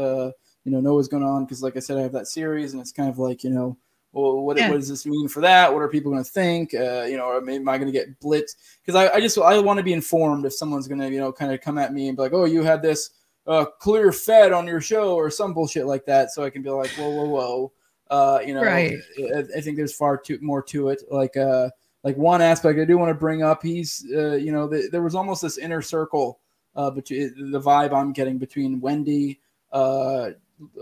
You 0.65 0.73
know, 0.73 0.81
know 0.81 0.95
what's 0.95 1.09
going 1.09 1.25
on 1.25 1.45
because 1.45 1.63
like 1.63 1.77
I 1.77 1.81
said, 1.81 1.99
I 1.99 2.03
have 2.03 2.13
that 2.13 2.29
series 2.29 2.73
and 2.73 2.81
it's 2.81 2.93
kind 2.93 3.09
of 3.09 3.19
like 3.19 3.43
you 3.45 3.51
know 3.51 3.77
well, 4.13 4.43
what, 4.43 4.59
yeah. 4.59 4.69
what 4.69 4.77
does 4.77 4.89
this 4.89 5.07
mean 5.07 5.27
for 5.27 5.41
that? 5.41 5.73
What 5.73 5.81
are 5.81 5.89
people 5.89 6.13
going 6.13 6.23
to 6.23 6.31
think? 6.31 6.75
Uh, 6.75 7.05
you 7.05 7.17
know, 7.17 7.35
am 7.35 7.69
I 7.69 7.79
going 7.79 7.91
to 7.91 7.99
get 7.99 8.21
blitzed? 8.21 8.57
Because 8.85 8.95
I, 8.95 9.17
I 9.17 9.21
just 9.21 9.39
I 9.39 9.59
want 9.59 9.79
to 9.79 9.83
be 9.83 9.95
informed 9.95 10.45
if 10.45 10.53
someone's 10.53 10.87
going 10.87 11.01
to 11.01 11.11
you 11.11 11.19
know 11.19 11.33
kind 11.33 11.53
of 11.53 11.61
come 11.61 11.79
at 11.79 11.93
me 11.93 12.09
and 12.09 12.17
be 12.17 12.23
like, 12.23 12.35
oh, 12.35 12.45
you 12.45 12.63
had 12.63 12.83
this 12.83 13.11
uh, 13.47 13.65
clear 13.65 14.13
fed 14.13 14.53
on 14.53 14.67
your 14.67 14.81
show 14.81 15.15
or 15.15 15.31
some 15.31 15.55
bullshit 15.55 15.87
like 15.87 16.05
that, 16.07 16.31
so 16.31 16.45
I 16.45 16.51
can 16.51 16.63
be 16.63 16.71
like, 16.71 16.91
whoa, 16.91 17.09
whoa, 17.09 17.25
whoa. 17.25 17.73
Uh, 18.11 18.41
you 18.45 18.53
know, 18.53 18.63
right. 18.63 18.99
I, 19.35 19.45
I, 19.57 19.61
think 19.63 19.79
there's 19.79 19.95
far 19.95 20.19
too 20.19 20.39
more 20.43 20.63
to 20.65 20.91
it. 20.91 21.03
Like 21.11 21.35
uh, 21.39 21.71
like 22.05 22.17
one 22.19 22.43
aspect 22.43 22.79
I 22.79 22.85
do 22.85 22.99
want 22.99 23.09
to 23.09 23.15
bring 23.15 23.43
up, 23.43 23.63
he's 23.63 24.05
uh, 24.15 24.35
you 24.35 24.53
know, 24.53 24.69
the, 24.69 24.91
there 24.93 25.03
was 25.03 25.15
almost 25.15 25.41
this 25.41 25.57
inner 25.57 25.81
circle 25.81 26.41
uh, 26.77 26.91
between 26.91 27.51
the 27.51 27.61
vibe 27.61 27.95
I'm 27.95 28.13
getting 28.13 28.37
between 28.37 28.81
Wendy, 28.81 29.41
uh, 29.73 30.31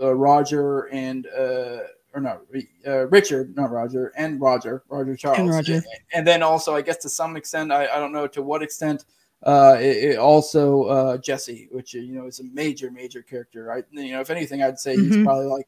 uh 0.01 0.13
Roger, 0.13 0.89
and 0.91 1.27
uh 1.27 1.79
or 2.13 2.21
no, 2.21 2.41
uh, 2.85 3.07
Richard, 3.07 3.55
not 3.55 3.71
Roger, 3.71 4.11
and 4.17 4.41
Roger, 4.41 4.83
Roger 4.89 5.15
Charles, 5.15 5.39
and 5.39 5.49
Roger, 5.49 5.75
and, 5.75 5.85
and, 6.13 6.27
then 6.27 6.43
also, 6.43 6.75
I 6.75 6.81
guess 6.81 6.97
to 6.97 7.09
some 7.09 7.37
extent, 7.37 7.71
I, 7.71 7.87
I 7.87 7.99
don't 7.99 8.11
know 8.11 8.27
to 8.27 8.41
what 8.41 8.61
extent, 8.61 9.05
uh, 9.43 9.77
it, 9.79 9.97
it 9.97 10.17
also 10.17 10.83
uh, 10.83 11.17
Jesse, 11.17 11.69
which 11.71 11.93
you 11.93 12.13
know 12.13 12.27
is 12.27 12.39
a 12.39 12.43
major, 12.43 12.91
major 12.91 13.21
character. 13.21 13.63
Right, 13.63 13.85
you 13.91 14.11
know, 14.11 14.21
if 14.21 14.29
anything, 14.29 14.61
I'd 14.61 14.79
say 14.79 14.95
mm-hmm. 14.95 15.13
he's 15.13 15.23
probably 15.23 15.45
like 15.45 15.67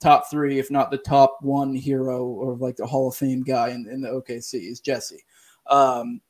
top 0.00 0.30
three, 0.30 0.58
if 0.58 0.70
not 0.70 0.90
the 0.90 0.98
top 0.98 1.38
one 1.40 1.74
hero 1.74 2.24
or 2.24 2.56
like 2.56 2.76
the 2.76 2.86
Hall 2.86 3.08
of 3.08 3.16
Fame 3.16 3.42
guy 3.42 3.70
in, 3.70 3.86
in 3.90 4.00
the 4.02 4.08
OKC 4.08 4.70
is 4.70 4.80
Jesse. 4.80 5.24
Um, 5.68 6.20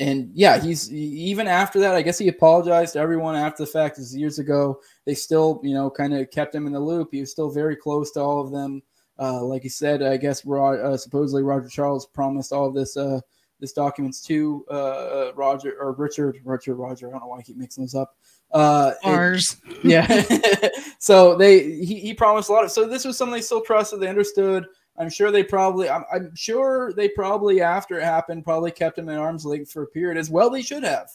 and 0.00 0.30
yeah, 0.34 0.58
he's 0.60 0.92
even 0.92 1.46
after 1.46 1.78
that. 1.80 1.94
I 1.94 2.02
guess 2.02 2.18
he 2.18 2.26
apologized 2.26 2.94
to 2.94 2.98
everyone 2.98 3.36
after 3.36 3.62
the 3.62 3.70
fact. 3.70 3.96
This 3.96 4.14
years 4.16 4.40
ago, 4.40 4.80
they 5.06 5.14
still, 5.14 5.60
you 5.62 5.74
know, 5.74 5.90
kind 5.90 6.14
of 6.14 6.30
kept 6.30 6.54
him 6.54 6.66
in 6.66 6.72
the 6.72 6.80
loop. 6.80 7.08
He 7.12 7.20
was 7.20 7.30
still 7.30 7.50
very 7.50 7.76
close 7.76 8.10
to 8.12 8.20
all 8.20 8.40
of 8.40 8.50
them. 8.50 8.82
Uh, 9.18 9.44
like 9.44 9.62
he 9.62 9.68
said, 9.68 10.02
I 10.02 10.16
guess 10.16 10.46
uh, 10.46 10.96
supposedly 10.96 11.42
Roger 11.42 11.68
Charles 11.68 12.06
promised 12.06 12.52
all 12.52 12.66
of 12.66 12.74
this 12.74 12.96
uh, 12.96 13.20
this 13.60 13.72
documents 13.72 14.20
to 14.22 14.64
uh, 14.70 14.74
uh, 14.74 15.32
Roger 15.36 15.76
or 15.80 15.92
Richard, 15.92 16.40
Richard, 16.44 16.74
Roger. 16.74 17.08
I 17.08 17.10
don't 17.12 17.20
know 17.20 17.28
why 17.28 17.38
I 17.38 17.42
keep 17.42 17.56
mixing 17.56 17.84
those 17.84 17.94
up. 17.94 18.16
Uh, 18.50 18.92
Ours, 19.04 19.56
it, 19.66 19.84
yeah. 19.84 20.70
so 20.98 21.36
they 21.36 21.62
he, 21.84 22.00
he 22.00 22.14
promised 22.14 22.48
a 22.48 22.52
lot 22.52 22.64
of. 22.64 22.70
So 22.70 22.88
this 22.88 23.04
was 23.04 23.16
something 23.16 23.34
they 23.34 23.40
still 23.40 23.60
trusted. 23.60 24.00
They 24.00 24.08
understood. 24.08 24.66
I'm 24.96 25.10
sure 25.10 25.30
they 25.30 25.44
probably. 25.44 25.88
I'm, 25.88 26.04
I'm 26.12 26.34
sure 26.34 26.92
they 26.92 27.08
probably 27.08 27.60
after 27.60 27.98
it 28.00 28.04
happened 28.04 28.44
probably 28.44 28.72
kept 28.72 28.98
him 28.98 29.08
in 29.08 29.16
arm's 29.16 29.44
length 29.44 29.70
for 29.70 29.84
a 29.84 29.88
period 29.88 30.18
as 30.18 30.30
well. 30.30 30.50
They 30.50 30.62
should 30.62 30.82
have. 30.82 31.08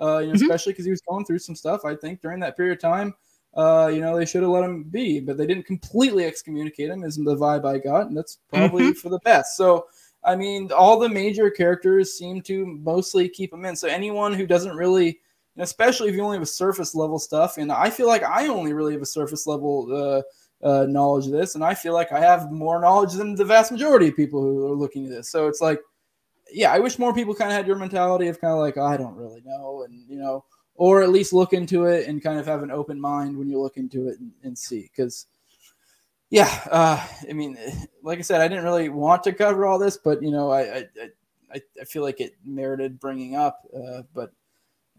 Uh, 0.00 0.18
you 0.18 0.28
know, 0.28 0.32
mm-hmm. 0.32 0.42
especially 0.42 0.72
because 0.72 0.86
he 0.86 0.90
was 0.90 1.02
going 1.02 1.24
through 1.26 1.38
some 1.38 1.54
stuff. 1.54 1.84
I 1.84 1.94
think 1.94 2.22
during 2.22 2.40
that 2.40 2.56
period 2.56 2.78
of 2.78 2.80
time 2.80 3.14
uh, 3.54 3.90
you 3.92 4.00
know, 4.00 4.16
they 4.16 4.26
should 4.26 4.42
have 4.42 4.50
let 4.50 4.64
him 4.64 4.84
be, 4.84 5.20
but 5.20 5.36
they 5.36 5.46
didn't 5.46 5.66
completely 5.66 6.24
excommunicate 6.24 6.90
him, 6.90 7.04
is 7.04 7.16
the 7.16 7.36
vibe 7.36 7.64
I 7.64 7.78
got, 7.78 8.06
and 8.06 8.16
that's 8.16 8.38
probably 8.48 8.84
mm-hmm. 8.84 8.92
for 8.92 9.08
the 9.08 9.20
best. 9.20 9.56
So, 9.56 9.86
I 10.24 10.36
mean, 10.36 10.70
all 10.72 10.98
the 10.98 11.08
major 11.08 11.50
characters 11.50 12.14
seem 12.14 12.42
to 12.42 12.64
mostly 12.66 13.28
keep 13.28 13.52
him 13.52 13.64
in. 13.64 13.76
So 13.76 13.88
anyone 13.88 14.32
who 14.32 14.46
doesn't 14.46 14.76
really 14.76 15.20
especially 15.58 16.08
if 16.08 16.14
you 16.14 16.22
only 16.22 16.36
have 16.36 16.42
a 16.42 16.46
surface 16.46 16.94
level 16.94 17.18
stuff. 17.18 17.58
And 17.58 17.70
I 17.70 17.90
feel 17.90 18.06
like 18.06 18.22
I 18.22 18.48
only 18.48 18.72
really 18.72 18.92
have 18.92 19.02
a 19.02 19.06
surface 19.06 19.46
level 19.46 19.88
uh, 19.92 20.66
uh, 20.66 20.86
knowledge 20.86 21.26
of 21.26 21.32
this, 21.32 21.54
and 21.54 21.64
I 21.64 21.74
feel 21.74 21.92
like 21.92 22.12
I 22.12 22.20
have 22.20 22.52
more 22.52 22.80
knowledge 22.80 23.14
than 23.14 23.34
the 23.34 23.44
vast 23.44 23.72
majority 23.72 24.08
of 24.08 24.16
people 24.16 24.40
who 24.40 24.66
are 24.66 24.76
looking 24.76 25.04
at 25.06 25.10
this. 25.10 25.30
So 25.30 25.48
it's 25.48 25.60
like, 25.60 25.80
yeah, 26.52 26.72
I 26.72 26.78
wish 26.78 26.98
more 26.98 27.14
people 27.14 27.34
kind 27.34 27.50
of 27.50 27.56
had 27.56 27.66
your 27.66 27.76
mentality 27.76 28.28
of 28.28 28.40
kind 28.40 28.52
of 28.52 28.60
like, 28.60 28.76
oh, 28.76 28.86
I 28.86 28.96
don't 28.96 29.16
really 29.16 29.42
know, 29.44 29.84
and 29.84 30.04
you 30.08 30.18
know, 30.18 30.44
or 30.82 31.00
at 31.00 31.10
least 31.10 31.32
look 31.32 31.52
into 31.52 31.84
it 31.84 32.08
and 32.08 32.20
kind 32.20 32.40
of 32.40 32.46
have 32.46 32.64
an 32.64 32.72
open 32.72 33.00
mind 33.00 33.38
when 33.38 33.48
you 33.48 33.60
look 33.60 33.76
into 33.76 34.08
it 34.08 34.18
and, 34.18 34.32
and 34.42 34.58
see, 34.58 34.90
because. 34.92 35.26
Yeah, 36.28 36.48
uh, 36.70 37.06
I 37.28 37.34
mean, 37.34 37.58
like 38.02 38.18
I 38.18 38.22
said, 38.22 38.40
I 38.40 38.48
didn't 38.48 38.64
really 38.64 38.88
want 38.88 39.22
to 39.24 39.34
cover 39.34 39.66
all 39.66 39.78
this, 39.78 39.98
but 39.98 40.22
you 40.22 40.30
know, 40.30 40.50
I, 40.50 40.60
I, 40.62 40.86
I, 41.52 41.60
I 41.82 41.84
feel 41.84 42.02
like 42.02 42.20
it 42.20 42.32
merited 42.44 42.98
bringing 42.98 43.36
up. 43.36 43.60
Uh, 43.72 44.02
but 44.14 44.32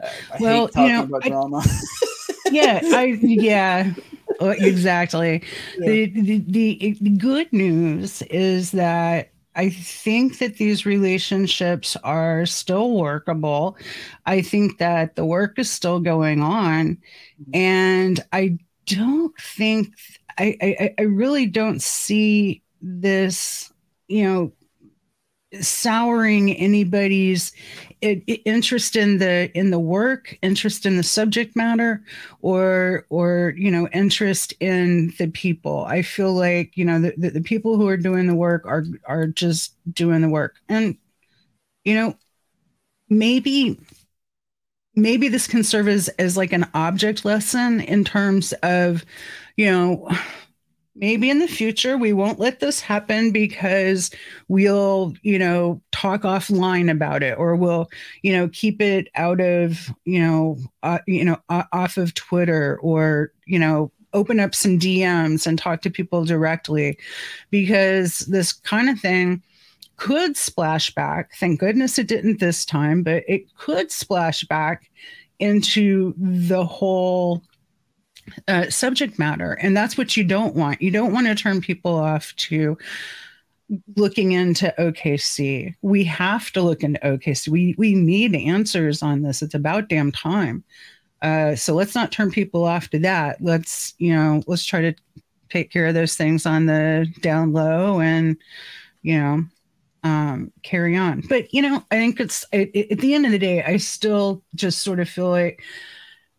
uh, 0.01 0.09
I 0.31 0.37
well, 0.39 0.67
hate 0.67 0.73
talking 0.73 0.89
you 0.89 0.93
know, 0.93 1.03
about 1.03 1.25
I, 1.25 1.29
drama. 1.29 1.63
yeah, 2.51 2.79
I 2.83 3.05
yeah, 3.21 3.93
exactly. 4.41 5.43
Yeah. 5.79 5.89
The, 5.89 6.05
the, 6.05 6.37
the 6.47 6.97
the 7.01 7.17
good 7.17 7.51
news 7.51 8.21
is 8.21 8.71
that 8.71 9.32
I 9.55 9.69
think 9.69 10.39
that 10.39 10.57
these 10.57 10.85
relationships 10.85 11.95
are 12.03 12.45
still 12.45 12.91
workable. 12.91 13.77
I 14.25 14.41
think 14.41 14.79
that 14.79 15.15
the 15.15 15.25
work 15.25 15.59
is 15.59 15.69
still 15.69 15.99
going 15.99 16.41
on, 16.41 16.97
mm-hmm. 17.41 17.55
and 17.55 18.19
I 18.31 18.57
don't 18.85 19.33
think 19.39 19.93
I, 20.37 20.57
I 20.61 20.95
I 20.99 21.01
really 21.03 21.45
don't 21.45 21.81
see 21.81 22.61
this 22.81 23.71
you 24.07 24.23
know 24.23 24.53
souring 25.61 26.51
anybody's 26.53 27.53
interest 28.03 28.95
in 28.95 29.17
the 29.17 29.51
in 29.57 29.71
the 29.71 29.79
work 29.79 30.37
interest 30.41 30.85
in 30.85 30.97
the 30.97 31.03
subject 31.03 31.55
matter 31.55 32.03
or 32.41 33.05
or 33.09 33.53
you 33.57 33.71
know 33.71 33.87
interest 33.89 34.53
in 34.59 35.13
the 35.17 35.27
people. 35.27 35.85
I 35.85 36.01
feel 36.01 36.33
like 36.33 36.75
you 36.75 36.85
know 36.85 36.99
the, 36.99 37.13
the, 37.17 37.29
the 37.31 37.41
people 37.41 37.77
who 37.77 37.87
are 37.87 37.97
doing 37.97 38.27
the 38.27 38.35
work 38.35 38.65
are 38.65 38.83
are 39.05 39.27
just 39.27 39.75
doing 39.93 40.21
the 40.21 40.29
work. 40.29 40.55
And 40.69 40.97
you 41.83 41.95
know 41.95 42.15
maybe 43.09 43.79
maybe 44.95 45.27
this 45.27 45.47
can 45.47 45.63
serve 45.63 45.87
as 45.87 46.09
as 46.19 46.37
like 46.37 46.53
an 46.53 46.67
object 46.73 47.25
lesson 47.25 47.81
in 47.81 48.03
terms 48.03 48.53
of 48.63 49.05
you 49.55 49.71
know 49.71 50.09
maybe 50.95 51.29
in 51.29 51.39
the 51.39 51.47
future 51.47 51.97
we 51.97 52.13
won't 52.13 52.39
let 52.39 52.59
this 52.59 52.79
happen 52.79 53.31
because 53.31 54.11
we'll 54.47 55.13
you 55.23 55.39
know 55.39 55.81
talk 55.91 56.21
offline 56.21 56.89
about 56.89 57.23
it 57.23 57.37
or 57.37 57.55
we'll 57.55 57.89
you 58.21 58.31
know 58.31 58.47
keep 58.49 58.81
it 58.81 59.07
out 59.15 59.41
of 59.41 59.91
you 60.05 60.19
know 60.19 60.57
uh, 60.83 60.99
you 61.07 61.25
know 61.25 61.37
uh, 61.49 61.63
off 61.71 61.97
of 61.97 62.13
twitter 62.13 62.79
or 62.81 63.31
you 63.45 63.57
know 63.57 63.91
open 64.13 64.39
up 64.39 64.53
some 64.53 64.77
dms 64.77 65.47
and 65.47 65.57
talk 65.57 65.81
to 65.81 65.89
people 65.89 66.25
directly 66.25 66.97
because 67.49 68.19
this 68.19 68.53
kind 68.53 68.89
of 68.89 68.99
thing 68.99 69.41
could 69.95 70.35
splash 70.35 70.89
back. 70.89 71.35
Thank 71.35 71.59
goodness 71.59 71.99
it 71.99 72.07
didn't 72.07 72.39
this 72.39 72.65
time 72.65 73.03
but 73.03 73.23
it 73.27 73.53
could 73.55 73.91
splash 73.91 74.43
back 74.43 74.89
into 75.39 76.13
the 76.17 76.65
whole 76.65 77.43
uh, 78.47 78.69
subject 78.69 79.19
matter. 79.19 79.53
And 79.53 79.75
that's 79.75 79.97
what 79.97 80.15
you 80.17 80.23
don't 80.23 80.55
want. 80.55 80.81
You 80.81 80.91
don't 80.91 81.13
want 81.13 81.27
to 81.27 81.35
turn 81.35 81.61
people 81.61 81.95
off 81.95 82.35
to 82.37 82.77
looking 83.95 84.33
into 84.33 84.73
OKC. 84.77 85.73
We 85.81 86.03
have 86.05 86.51
to 86.51 86.61
look 86.61 86.83
into 86.83 86.99
OKC. 86.99 87.47
We 87.47 87.75
we 87.77 87.95
need 87.95 88.35
answers 88.35 89.01
on 89.01 89.21
this. 89.21 89.41
It's 89.41 89.53
about 89.53 89.89
damn 89.89 90.11
time. 90.11 90.63
Uh, 91.21 91.55
so 91.55 91.73
let's 91.73 91.95
not 91.95 92.11
turn 92.11 92.31
people 92.31 92.65
off 92.65 92.89
to 92.89 92.99
that. 92.99 93.37
Let's 93.41 93.93
you 93.97 94.13
know 94.13 94.43
let's 94.47 94.65
try 94.65 94.81
to 94.81 94.93
take 95.49 95.71
care 95.71 95.87
of 95.87 95.93
those 95.93 96.15
things 96.15 96.45
on 96.45 96.65
the 96.65 97.07
down 97.21 97.53
low 97.53 98.01
and 98.01 98.37
you 99.01 99.17
know 99.17 99.43
um, 100.03 100.51
carry 100.63 100.97
on. 100.97 101.21
But 101.21 101.53
you 101.53 101.61
know 101.61 101.83
I 101.91 101.95
think 101.95 102.19
it's 102.19 102.45
it, 102.51 102.71
it, 102.73 102.91
at 102.91 102.99
the 102.99 103.13
end 103.13 103.25
of 103.25 103.31
the 103.31 103.39
day 103.39 103.63
I 103.63 103.77
still 103.77 104.43
just 104.55 104.81
sort 104.81 104.99
of 104.99 105.09
feel 105.09 105.29
like 105.29 105.63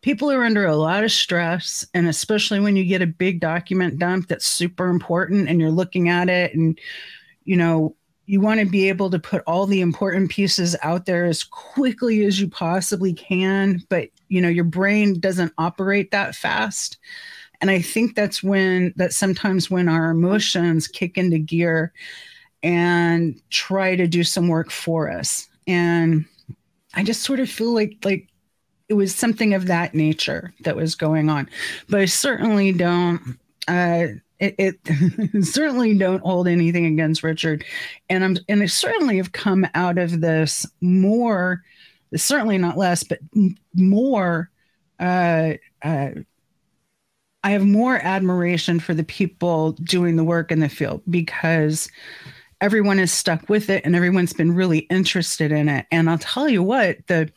people 0.05 0.31
are 0.31 0.43
under 0.43 0.67
a 0.67 0.75
lot 0.75 1.03
of 1.03 1.11
stress 1.11 1.83
and 1.95 2.07
especially 2.07 2.59
when 2.59 2.75
you 2.75 2.85
get 2.85 3.01
a 3.01 3.07
big 3.07 3.39
document 3.39 3.97
dump 3.97 4.27
that's 4.27 4.45
super 4.45 4.87
important 4.87 5.49
and 5.49 5.59
you're 5.59 5.71
looking 5.71 6.09
at 6.09 6.29
it 6.29 6.53
and 6.53 6.77
you 7.45 7.57
know 7.57 7.95
you 8.27 8.39
want 8.39 8.59
to 8.59 8.67
be 8.67 8.87
able 8.87 9.09
to 9.09 9.17
put 9.17 9.41
all 9.47 9.65
the 9.65 9.81
important 9.81 10.29
pieces 10.29 10.75
out 10.83 11.07
there 11.07 11.25
as 11.25 11.43
quickly 11.43 12.23
as 12.23 12.39
you 12.39 12.47
possibly 12.47 13.13
can 13.13 13.81
but 13.89 14.09
you 14.27 14.39
know 14.39 14.47
your 14.47 14.63
brain 14.63 15.19
doesn't 15.19 15.51
operate 15.57 16.11
that 16.11 16.35
fast. 16.35 16.99
And 17.59 17.71
i 17.71 17.81
think 17.81 18.15
that's 18.15 18.43
when 18.43 18.93
that 18.97 19.11
sometimes 19.11 19.71
when 19.71 19.89
our 19.89 20.11
emotions 20.11 20.87
kick 20.87 21.17
into 21.17 21.39
gear 21.39 21.93
and 22.61 23.41
try 23.49 23.95
to 23.95 24.05
do 24.05 24.23
some 24.23 24.49
work 24.49 24.69
for 24.69 25.09
us. 25.09 25.49
And 25.65 26.25
i 26.93 27.01
just 27.01 27.23
sort 27.23 27.39
of 27.39 27.49
feel 27.49 27.73
like 27.73 27.97
like 28.03 28.29
it 28.89 28.93
was 28.93 29.15
something 29.15 29.53
of 29.53 29.67
that 29.67 29.95
nature 29.95 30.53
that 30.61 30.75
was 30.75 30.95
going 30.95 31.29
on. 31.29 31.49
But 31.89 32.01
I 32.01 32.05
certainly 32.05 32.71
don't. 32.71 33.37
Uh, 33.67 34.07
it, 34.39 34.55
it 34.83 35.43
certainly 35.45 35.97
don't 35.97 36.21
hold 36.21 36.47
anything 36.47 36.85
against 36.85 37.23
Richard, 37.23 37.63
and 38.09 38.23
I'm 38.23 38.37
and 38.49 38.61
I 38.61 38.67
certainly 38.67 39.17
have 39.17 39.31
come 39.31 39.65
out 39.73 39.97
of 39.97 40.21
this 40.21 40.65
more, 40.81 41.63
certainly 42.15 42.57
not 42.57 42.77
less, 42.77 43.03
but 43.03 43.19
more. 43.73 44.49
Uh, 44.99 45.53
uh, 45.81 46.09
I 47.43 47.51
have 47.51 47.65
more 47.65 47.97
admiration 47.97 48.79
for 48.79 48.95
the 48.95 49.03
people 49.03 49.73
doing 49.73 50.15
the 50.15 50.23
work 50.23 50.51
in 50.51 50.61
the 50.61 50.69
field 50.69 51.03
because 51.07 51.87
everyone 52.59 52.97
is 52.97 53.11
stuck 53.11 53.47
with 53.49 53.69
it 53.69 53.85
and 53.85 53.95
everyone's 53.95 54.33
been 54.33 54.55
really 54.55 54.79
interested 54.79 55.51
in 55.51 55.69
it. 55.69 55.85
And 55.91 56.09
I'll 56.09 56.17
tell 56.17 56.49
you 56.49 56.63
what 56.63 57.05
the 57.05 57.29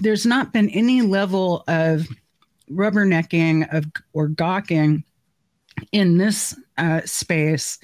there's 0.00 0.26
not 0.26 0.52
been 0.52 0.68
any 0.70 1.02
level 1.02 1.64
of 1.68 2.06
rubbernecking 2.70 3.72
of 3.72 3.84
or 4.12 4.28
gawking 4.28 5.04
in 5.92 6.18
this 6.18 6.58
uh, 6.78 7.00
space 7.04 7.78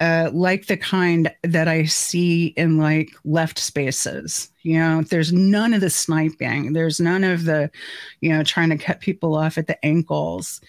uh, 0.00 0.30
like 0.32 0.66
the 0.66 0.76
kind 0.76 1.32
that 1.42 1.68
I 1.68 1.84
see 1.84 2.46
in 2.48 2.76
like 2.78 3.10
left 3.24 3.58
spaces. 3.58 4.50
You 4.62 4.78
know, 4.78 5.02
there's 5.02 5.32
none 5.32 5.72
of 5.72 5.80
the 5.80 5.90
sniping. 5.90 6.72
There's 6.72 7.00
none 7.00 7.24
of 7.24 7.44
the, 7.44 7.70
you 8.20 8.30
know, 8.30 8.42
trying 8.42 8.70
to 8.70 8.78
cut 8.78 9.00
people 9.00 9.34
off 9.34 9.56
at 9.56 9.66
the 9.66 9.82
ankles. 9.84 10.60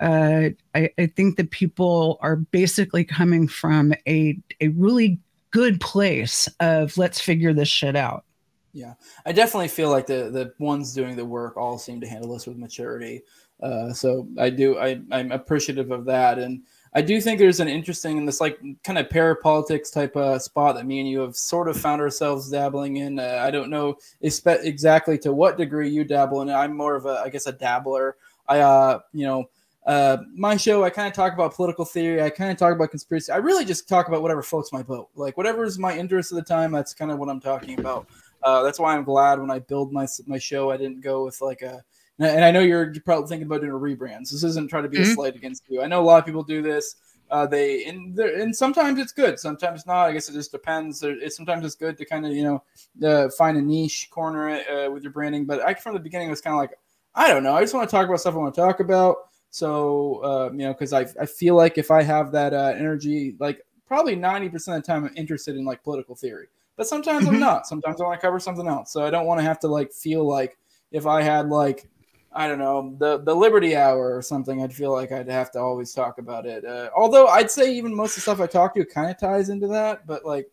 Uh, 0.00 0.50
I, 0.74 0.90
I 0.96 1.06
think 1.06 1.36
that 1.36 1.50
people 1.50 2.18
are 2.22 2.36
basically 2.36 3.04
coming 3.04 3.48
from 3.48 3.92
a 4.08 4.38
a 4.62 4.68
really 4.68 5.18
good 5.50 5.80
place 5.80 6.48
of 6.60 6.96
let's 6.96 7.20
figure 7.20 7.52
this 7.52 7.68
shit 7.68 7.96
out. 7.96 8.24
Yeah, 8.72 8.94
I 9.26 9.32
definitely 9.32 9.68
feel 9.68 9.90
like 9.90 10.06
the 10.06 10.30
the 10.30 10.52
ones 10.58 10.94
doing 10.94 11.16
the 11.16 11.24
work 11.24 11.56
all 11.56 11.76
seem 11.78 12.00
to 12.00 12.06
handle 12.06 12.32
this 12.32 12.46
with 12.46 12.56
maturity. 12.56 13.22
Uh, 13.60 13.92
so 13.92 14.28
I 14.38 14.50
do 14.50 14.78
I 14.78 15.00
I'm 15.10 15.32
appreciative 15.32 15.90
of 15.90 16.04
that, 16.06 16.38
and 16.38 16.62
I 16.94 17.02
do 17.02 17.20
think 17.20 17.38
there's 17.38 17.60
an 17.60 17.68
interesting 17.68 18.16
in 18.16 18.26
this 18.26 18.40
like 18.40 18.60
kind 18.84 18.98
of 18.98 19.08
parapolitics 19.08 19.92
type 19.92 20.16
of 20.16 20.40
spot 20.42 20.76
that 20.76 20.86
me 20.86 21.00
and 21.00 21.08
you 21.08 21.20
have 21.20 21.36
sort 21.36 21.68
of 21.68 21.76
found 21.80 22.00
ourselves 22.00 22.48
dabbling 22.50 22.98
in. 22.98 23.18
Uh, 23.18 23.40
I 23.42 23.50
don't 23.50 23.70
know 23.70 23.96
expe- 24.24 24.64
exactly 24.64 25.18
to 25.18 25.32
what 25.32 25.58
degree 25.58 25.90
you 25.90 26.04
dabble 26.04 26.42
in 26.42 26.48
it. 26.48 26.54
I'm 26.54 26.76
more 26.76 26.94
of 26.94 27.06
a 27.06 27.22
I 27.24 27.28
guess 27.28 27.46
a 27.46 27.52
dabbler. 27.52 28.16
I 28.48 28.60
uh 28.60 29.00
you 29.12 29.26
know. 29.26 29.44
Uh, 29.86 30.18
my 30.34 30.58
show, 30.58 30.84
I 30.84 30.90
kind 30.90 31.08
of 31.08 31.14
talk 31.14 31.32
about 31.32 31.54
political 31.54 31.86
theory. 31.86 32.22
I 32.22 32.28
kind 32.28 32.50
of 32.52 32.58
talk 32.58 32.74
about 32.74 32.90
conspiracy. 32.90 33.32
I 33.32 33.38
really 33.38 33.64
just 33.64 33.88
talk 33.88 34.08
about 34.08 34.20
whatever 34.20 34.42
floats 34.42 34.74
my 34.74 34.82
boat. 34.82 35.08
Like 35.14 35.38
whatever 35.38 35.64
is 35.64 35.78
my 35.78 35.96
interest 35.96 36.30
at 36.32 36.36
the 36.36 36.42
time. 36.42 36.70
That's 36.70 36.92
kind 36.92 37.10
of 37.10 37.18
what 37.18 37.30
I'm 37.30 37.40
talking 37.40 37.80
about. 37.80 38.06
Uh, 38.42 38.62
that's 38.62 38.78
why 38.78 38.96
I'm 38.96 39.04
glad 39.04 39.38
when 39.38 39.50
I 39.50 39.58
build 39.58 39.92
my 39.92 40.06
my 40.26 40.38
show, 40.38 40.70
I 40.70 40.76
didn't 40.76 41.00
go 41.00 41.24
with 41.24 41.40
like 41.40 41.62
a. 41.62 41.82
And 42.18 42.44
I 42.44 42.50
know 42.50 42.60
you're 42.60 42.92
probably 43.02 43.28
thinking 43.28 43.46
about 43.46 43.62
doing 43.62 43.72
a 43.72 43.74
rebrand. 43.74 44.26
So 44.26 44.36
this 44.36 44.44
isn't 44.44 44.68
trying 44.68 44.82
to 44.82 44.90
be 44.90 44.98
mm-hmm. 44.98 45.10
a 45.10 45.14
slight 45.14 45.36
against 45.36 45.62
you. 45.70 45.80
I 45.80 45.86
know 45.86 46.02
a 46.02 46.04
lot 46.04 46.18
of 46.18 46.26
people 46.26 46.42
do 46.42 46.60
this. 46.60 46.96
Uh, 47.30 47.46
they 47.46 47.84
and 47.84 48.18
and 48.18 48.54
sometimes 48.54 48.98
it's 48.98 49.12
good, 49.12 49.38
sometimes 49.38 49.86
not. 49.86 50.06
I 50.06 50.12
guess 50.12 50.28
it 50.28 50.32
just 50.32 50.50
depends. 50.50 51.02
It, 51.02 51.32
sometimes 51.32 51.64
it's 51.64 51.76
good 51.76 51.96
to 51.98 52.04
kind 52.04 52.26
of 52.26 52.32
you 52.32 52.42
know 52.42 53.08
uh, 53.08 53.30
find 53.30 53.56
a 53.56 53.62
niche 53.62 54.08
corner 54.10 54.50
uh, 54.50 54.90
with 54.90 55.02
your 55.02 55.12
branding. 55.12 55.44
But 55.46 55.60
I 55.60 55.74
from 55.74 55.94
the 55.94 56.00
beginning 56.00 56.28
was 56.28 56.40
kind 56.40 56.54
of 56.54 56.58
like 56.58 56.78
I 57.14 57.28
don't 57.28 57.42
know. 57.42 57.54
I 57.54 57.60
just 57.60 57.72
want 57.72 57.88
to 57.88 57.94
talk 57.94 58.06
about 58.06 58.20
stuff 58.20 58.34
I 58.34 58.38
want 58.38 58.54
to 58.54 58.60
talk 58.60 58.80
about. 58.80 59.16
So 59.50 60.20
uh, 60.24 60.50
you 60.52 60.58
know, 60.58 60.72
because 60.72 60.92
I 60.92 61.06
I 61.20 61.26
feel 61.26 61.54
like 61.54 61.78
if 61.78 61.90
I 61.90 62.02
have 62.02 62.32
that 62.32 62.52
uh, 62.52 62.74
energy, 62.76 63.36
like 63.38 63.64
probably 63.86 64.16
ninety 64.16 64.48
percent 64.48 64.76
of 64.76 64.82
the 64.82 64.86
time, 64.86 65.04
I'm 65.04 65.12
interested 65.16 65.56
in 65.56 65.64
like 65.64 65.84
political 65.84 66.16
theory 66.16 66.48
but 66.80 66.88
sometimes 66.88 67.26
I'm 67.26 67.34
mm-hmm. 67.34 67.40
not. 67.40 67.66
Sometimes 67.66 68.00
I 68.00 68.04
want 68.04 68.18
to 68.18 68.26
cover 68.26 68.40
something 68.40 68.66
else. 68.66 68.90
So 68.90 69.04
I 69.04 69.10
don't 69.10 69.26
want 69.26 69.38
to 69.38 69.44
have 69.44 69.58
to 69.58 69.68
like 69.68 69.92
feel 69.92 70.26
like 70.26 70.56
if 70.92 71.06
I 71.06 71.20
had 71.20 71.50
like 71.50 71.86
I 72.32 72.48
don't 72.48 72.58
know 72.58 72.96
the 72.98 73.18
the 73.18 73.34
Liberty 73.34 73.76
Hour 73.76 74.16
or 74.16 74.22
something, 74.22 74.62
I'd 74.62 74.72
feel 74.72 74.90
like 74.90 75.12
I'd 75.12 75.28
have 75.28 75.50
to 75.50 75.58
always 75.58 75.92
talk 75.92 76.16
about 76.16 76.46
it. 76.46 76.64
Uh, 76.64 76.88
although 76.96 77.26
I'd 77.26 77.50
say 77.50 77.70
even 77.74 77.94
most 77.94 78.12
of 78.12 78.14
the 78.14 78.20
stuff 78.22 78.40
I 78.40 78.46
talk 78.46 78.72
to 78.76 78.86
kind 78.86 79.10
of 79.10 79.18
ties 79.18 79.50
into 79.50 79.66
that, 79.66 80.06
but 80.06 80.24
like 80.24 80.50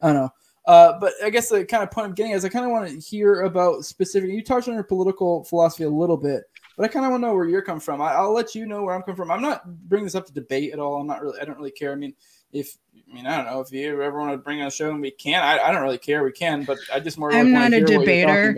I 0.00 0.06
don't 0.06 0.16
know. 0.16 0.30
Uh, 0.64 0.98
but 0.98 1.12
I 1.22 1.28
guess 1.28 1.50
the 1.50 1.62
kind 1.62 1.82
of 1.82 1.90
point 1.90 2.06
I'm 2.06 2.14
getting 2.14 2.32
is 2.32 2.46
I 2.46 2.48
kind 2.48 2.64
of 2.64 2.70
want 2.70 2.88
to 2.88 2.98
hear 2.98 3.42
about 3.42 3.84
specific. 3.84 4.30
You 4.30 4.42
touched 4.42 4.68
on 4.68 4.72
your 4.72 4.82
political 4.82 5.44
philosophy 5.44 5.84
a 5.84 5.90
little 5.90 6.16
bit, 6.16 6.44
but 6.78 6.84
I 6.84 6.88
kind 6.88 7.04
of 7.04 7.10
want 7.10 7.24
to 7.24 7.26
know 7.26 7.34
where 7.34 7.48
you're 7.48 7.60
coming 7.60 7.80
from. 7.80 8.00
I, 8.00 8.20
will 8.20 8.32
let 8.32 8.54
you 8.54 8.64
know 8.64 8.84
where 8.84 8.94
I'm 8.94 9.02
coming 9.02 9.16
from. 9.16 9.32
I'm 9.32 9.42
not 9.42 9.66
bringing 9.88 10.04
this 10.04 10.14
up 10.14 10.26
to 10.26 10.32
debate 10.32 10.72
at 10.72 10.78
all. 10.78 11.00
I'm 11.00 11.08
not 11.08 11.20
really. 11.20 11.40
I 11.40 11.44
don't 11.44 11.56
really 11.56 11.72
care. 11.72 11.90
I 11.90 11.96
mean, 11.96 12.14
if 12.52 12.78
I 13.10 13.14
mean, 13.14 13.26
I 13.26 13.36
don't 13.36 13.46
know 13.46 13.60
if 13.60 13.72
you 13.72 14.00
ever 14.00 14.16
want 14.16 14.30
to 14.30 14.38
bring 14.38 14.60
on 14.60 14.68
a 14.68 14.70
show 14.70 14.88
and 14.90 15.00
we 15.00 15.10
can. 15.10 15.42
I, 15.42 15.58
I 15.58 15.72
don't 15.72 15.82
really 15.82 15.98
care. 15.98 16.22
We 16.22 16.30
can, 16.30 16.62
but 16.62 16.78
I 16.94 17.00
just 17.00 17.18
more. 17.18 17.32
I'm 17.32 17.52
not 17.52 17.72
a 17.72 17.80
debater. 17.80 18.54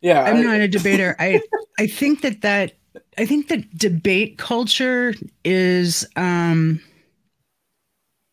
Yeah, 0.00 0.22
I'm 0.22 0.36
I, 0.36 0.42
not 0.42 0.60
a 0.60 0.68
debater. 0.68 1.16
I 1.18 1.40
I 1.76 1.88
think 1.88 2.20
that 2.20 2.42
that 2.42 2.74
I 3.18 3.26
think 3.26 3.48
that 3.48 3.76
debate 3.76 4.38
culture 4.38 5.12
is 5.44 6.06
um 6.14 6.80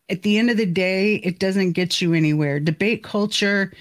at 0.08 0.22
the 0.22 0.38
end 0.38 0.50
of 0.50 0.58
the 0.58 0.66
day, 0.66 1.16
it 1.16 1.40
doesn't 1.40 1.72
get 1.72 2.00
you 2.00 2.14
anywhere. 2.14 2.60
Debate 2.60 3.02
culture, 3.02 3.72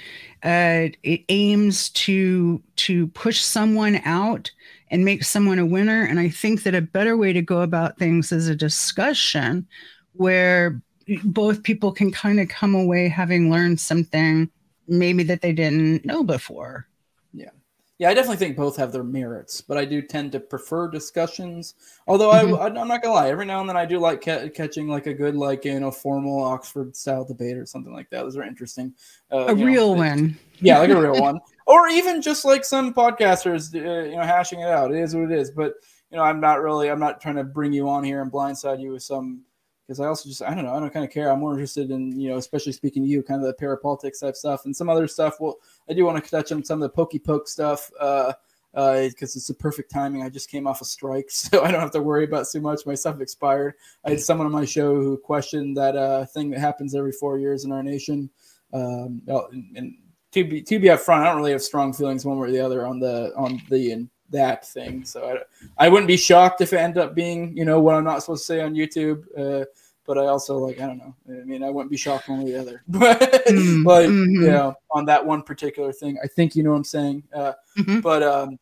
uh, 0.42 0.90
it 1.04 1.22
aims 1.30 1.92
to 1.92 2.60
to 2.78 3.06
push 3.08 3.40
someone 3.40 4.02
out 4.04 4.50
and 4.94 5.04
make 5.04 5.24
someone 5.24 5.58
a 5.58 5.66
winner. 5.66 6.06
And 6.06 6.20
I 6.20 6.30
think 6.30 6.62
that 6.64 6.76
a 6.76 6.82
better 6.82 7.18
way 7.18 7.34
to 7.34 7.42
go 7.42 7.62
about 7.62 7.98
things 7.98 8.32
is 8.32 8.48
a 8.48 8.56
discussion 8.56 9.68
where 10.14 10.80
both 11.24 11.64
people 11.64 11.92
can 11.92 12.12
kind 12.12 12.40
of 12.40 12.48
come 12.48 12.76
away 12.76 13.08
having 13.08 13.50
learned 13.50 13.80
something 13.80 14.52
maybe 14.88 15.24
that 15.24 15.42
they 15.42 15.52
didn't 15.52 16.06
know 16.06 16.24
before. 16.24 16.88
Yeah. 17.34 17.50
Yeah, 17.98 18.10
I 18.10 18.14
definitely 18.14 18.38
think 18.38 18.56
both 18.56 18.78
have 18.78 18.92
their 18.92 19.04
merits, 19.04 19.62
but 19.62 19.78
I 19.78 19.86
do 19.86 20.00
tend 20.00 20.32
to 20.34 20.40
prefer 20.40 20.88
discussions. 20.90 21.74
Although 22.06 22.32
mm-hmm. 22.32 22.56
I, 22.56 22.80
I'm 22.80 22.88
not 22.88 23.02
gonna 23.02 23.16
lie, 23.16 23.30
every 23.30 23.46
now 23.46 23.62
and 23.62 23.70
then 23.70 23.78
I 23.78 23.86
do 23.86 23.98
like 23.98 24.24
ca- 24.24 24.50
catching 24.50 24.88
like 24.88 25.08
a 25.08 25.14
good, 25.14 25.36
like 25.36 25.66
you 25.66 25.80
know, 25.80 25.90
formal 25.90 26.44
Oxford 26.44 26.96
style 26.96 27.26
debate 27.26 27.58
or 27.58 27.66
something 27.66 27.94
like 27.94 28.10
that. 28.12 28.24
Those 28.24 28.38
are 28.38 28.44
interesting. 28.44 28.94
Uh, 29.32 29.46
a 29.48 29.56
real 29.56 29.96
know, 29.96 30.02
one, 30.02 30.40
yeah, 30.60 30.80
like 30.80 30.90
a 30.90 31.00
real 31.00 31.20
one, 31.20 31.40
or 31.66 31.88
even 31.88 32.22
just 32.22 32.46
like 32.46 32.66
some 32.66 32.94
podcasters, 32.94 33.74
uh, 33.74 34.10
you 34.10 34.16
know, 34.16 34.24
hashing 34.24 34.62
it 34.62 34.70
out. 34.70 34.92
It 34.92 35.00
is 35.00 35.16
what 35.16 35.32
it 35.32 35.38
is. 35.38 35.52
But 35.52 35.74
you 36.12 36.18
know, 36.18 36.24
I'm 36.24 36.40
not 36.40 36.62
really, 36.62 36.90
I'm 36.90 37.00
not 37.00 37.22
trying 37.22 37.36
to 37.36 37.44
bring 37.44 37.74
you 37.74 37.90
on 37.90 38.04
here 38.04 38.22
and 38.22 38.32
blindside 38.32 38.82
you 38.82 38.92
with 38.92 39.04
some 39.04 39.44
because 39.88 40.00
I 40.00 40.08
also 40.08 40.30
just 40.30 40.42
I 40.42 40.54
don't 40.54 40.64
know 40.64 40.74
I 40.74 40.80
don't 40.80 40.94
kind 40.94 41.06
of 41.06 41.12
care. 41.12 41.32
I'm 41.32 41.40
more 41.40 41.54
interested 41.54 41.92
in 41.92 42.20
you 42.20 42.30
know 42.30 42.38
especially 42.38 42.72
speaking 42.72 43.04
to 43.04 43.10
you, 43.10 43.24
kind 43.24 43.44
of 43.44 43.48
the 43.48 43.66
parapolitics 43.66 44.22
type 44.22 44.36
stuff 44.36 44.66
and 44.66 44.76
some 44.76 44.90
other 44.90 45.08
stuff. 45.08 45.36
Well, 45.40 45.58
I 45.90 45.94
do 45.94 46.06
want 46.06 46.24
to 46.24 46.30
touch 46.30 46.52
on 46.52 46.64
some 46.64 46.82
of 46.82 46.90
the 46.90 46.96
pokey 46.96 47.20
poke 47.20 47.48
stuff 47.48 47.90
because 47.92 48.36
uh, 48.74 48.80
uh, 48.80 49.10
it's 49.10 49.48
the 49.48 49.54
perfect 49.54 49.92
timing. 49.92 50.24
I 50.24 50.30
just 50.30 50.50
came 50.50 50.68
off 50.68 50.82
a 50.82 50.86
strike, 50.86 51.30
so 51.30 51.64
I 51.64 51.72
don't 51.72 51.82
have 51.82 51.92
to 51.92 52.02
worry 52.02 52.24
about 52.24 52.48
too 52.50 52.62
much. 52.62 52.86
My 52.86 52.96
stuff 52.96 53.20
expired. 53.20 53.76
I 54.06 54.12
had 54.12 54.22
someone 54.22 54.48
on 54.48 54.54
my 54.54 54.66
show 54.66 54.96
who 54.96 55.18
questioned 55.18 55.78
that 55.78 55.96
uh, 55.96 56.26
thing 56.26 56.50
that 56.52 56.60
happens 56.60 56.96
every 56.96 57.12
four 57.12 57.40
years 57.40 57.66
in 57.66 57.72
our 57.72 57.84
nation. 57.84 58.30
Um, 58.74 59.22
and, 59.28 59.78
and 59.78 59.98
to 60.34 60.44
be 60.44 60.62
to 60.62 60.80
be 60.80 60.88
upfront, 60.88 61.22
I 61.22 61.26
don't 61.26 61.38
really 61.38 61.52
have 61.52 61.64
strong 61.64 61.94
feelings 61.94 62.26
one 62.26 62.40
way 62.40 62.50
or 62.50 62.52
the 62.52 62.60
other 62.60 62.86
on 62.86 63.00
the 63.00 63.34
on 63.36 63.62
the 63.70 63.92
and 63.92 64.10
that 64.34 64.68
thing. 64.68 65.06
So 65.06 65.44
I, 65.78 65.86
I 65.86 65.90
wouldn't 65.90 66.08
be 66.08 66.18
shocked 66.18 66.60
if 66.62 66.74
it 66.74 66.78
ended 66.78 67.02
up 67.02 67.16
being, 67.16 67.56
you 67.56 67.66
know, 67.66 67.80
what 67.80 67.96
I'm 67.96 68.04
not 68.04 68.22
supposed 68.22 68.44
to 68.44 68.46
say 68.46 68.62
on 68.62 68.74
YouTube. 68.74 69.26
Uh, 69.38 69.66
but 70.06 70.18
I 70.18 70.26
also 70.26 70.58
like, 70.58 70.82
I 70.82 70.88
don't 70.88 70.98
know. 70.98 71.16
I 71.30 71.46
mean, 71.46 71.64
I 71.64 71.70
wouldn't 71.70 71.92
be 71.92 71.98
shocked 71.98 72.28
one 72.28 72.44
way 72.44 72.52
or 72.52 72.54
the 72.56 72.60
other. 72.62 72.84
but 72.88 73.20
mm, 73.48 73.86
like, 73.86 74.08
mm-hmm. 74.08 74.44
you 74.44 74.52
know, 74.52 74.76
on 74.92 75.06
that 75.06 75.26
one 75.26 75.44
particular 75.44 75.94
thing, 75.94 76.18
I 76.22 76.28
think 76.28 76.56
you 76.56 76.64
know 76.64 76.72
what 76.72 76.78
I'm 76.78 76.84
saying. 76.84 77.24
Uh, 77.34 77.54
mm-hmm. 77.78 78.02
But 78.02 78.24
um, 78.24 78.60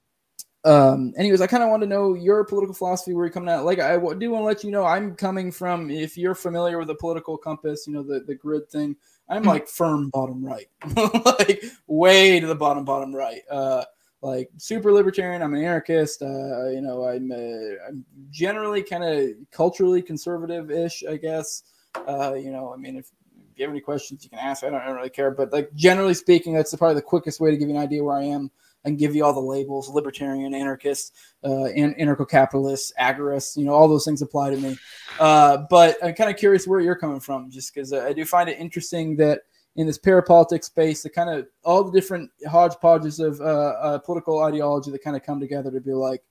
um, 0.64 1.14
anyways, 1.18 1.42
I 1.42 1.48
kind 1.48 1.64
of 1.64 1.70
want 1.70 1.82
to 1.82 1.88
know 1.90 2.14
your 2.14 2.44
political 2.44 2.76
philosophy, 2.76 3.14
where 3.14 3.26
you're 3.26 3.34
coming 3.34 3.50
at. 3.50 3.66
Like, 3.66 3.80
I 3.80 3.94
do 3.98 4.04
want 4.04 4.20
to 4.20 4.46
let 4.46 4.64
you 4.64 4.70
know, 4.70 4.86
I'm 4.86 5.16
coming 5.16 5.52
from. 5.52 5.90
If 5.90 6.18
you're 6.18 6.36
familiar 6.36 6.78
with 6.78 6.88
the 6.88 6.96
political 6.96 7.38
compass, 7.38 7.88
you 7.88 7.94
know 7.94 8.04
the 8.04 8.20
the 8.20 8.36
grid 8.36 8.70
thing. 8.70 8.96
I'm 9.30 9.44
like 9.44 9.68
firm 9.68 10.10
bottom 10.10 10.44
right, 10.44 10.68
like 11.26 11.64
way 11.88 12.40
to 12.40 12.48
the 12.48 12.56
bottom 12.56 12.84
bottom 12.84 13.16
right. 13.16 13.42
Uh, 13.50 13.86
like 14.22 14.50
super 14.58 14.92
libertarian. 14.92 15.42
I'm 15.42 15.54
an 15.54 15.64
anarchist. 15.64 16.22
Uh, 16.22 16.70
you 16.70 16.82
know, 16.82 17.06
I'm 17.06 17.32
uh, 17.32 17.88
I'm 17.88 18.06
generally 18.30 18.84
kind 18.84 19.04
of 19.04 19.30
culturally 19.52 20.02
conservative-ish, 20.02 21.04
I 21.10 21.18
guess. 21.18 21.64
Uh, 22.08 22.34
you 22.36 22.52
know, 22.52 22.74
I 22.74 22.78
mean, 22.78 22.98
if, 22.98 23.06
if, 23.52 23.58
you 23.60 23.66
have 23.66 23.72
any 23.72 23.82
questions, 23.82 24.24
you 24.24 24.30
can 24.30 24.40
ask. 24.40 24.64
I 24.64 24.70
don't, 24.70 24.82
I 24.82 24.86
don't 24.86 24.96
really 24.96 25.10
care, 25.10 25.32
but 25.32 25.52
like 25.52 25.74
generally 25.76 26.14
speaking, 26.14 26.54
that's 26.54 26.74
probably 26.76 26.96
the 26.96 27.02
quickest 27.02 27.40
way 27.40 27.52
to 27.52 27.58
give 27.58 27.68
you 27.68 27.76
an 27.76 27.82
idea 27.82 28.04
where 28.04 28.18
I 28.18 28.24
am. 28.24 28.52
I 28.84 28.90
can 28.90 28.98
give 28.98 29.16
you 29.16 29.24
all 29.24 29.34
the 29.34 29.40
labels: 29.40 29.90
libertarian, 29.90 30.54
anarchist, 30.54 31.16
uh, 31.44 31.66
and 31.66 31.96
anarcho-capitalist, 31.98 32.94
agorist. 33.00 33.58
You 33.58 33.66
know, 33.66 33.74
all 33.74 33.88
those 33.88 34.06
things 34.06 34.22
apply 34.22 34.52
to 34.52 34.58
me. 34.58 34.78
Uh, 35.20 35.66
but 35.70 35.98
I'm 36.04 36.14
kind 36.14 36.30
of 36.30 36.38
curious 36.38 36.68
where 36.68 36.80
you're 36.80 36.96
coming 36.96 37.20
from, 37.20 37.50
just 37.50 37.74
because 37.74 37.94
I 37.94 38.14
do 38.14 38.26
find 38.26 38.50
it 38.50 38.60
interesting 38.60 39.16
that 39.18 39.42
in 39.76 39.88
this 39.88 39.98
parapolitics 39.98 40.66
space, 40.66 41.04
the 41.04 41.10
kind 41.10 41.30
of 41.30 41.48
all 41.64 41.84
the 41.84 41.92
different 41.92 42.30
hodgepodges 42.48 43.20
of 43.20 43.40
uh, 43.40 43.44
uh, 43.44 43.98
political 44.00 44.44
ideology 44.44 44.92
that 44.92 45.04
kind 45.04 45.16
of 45.16 45.24
come 45.24 45.40
together 45.40 45.72
to 45.72 45.80
be 45.80 45.94
like, 45.94 46.22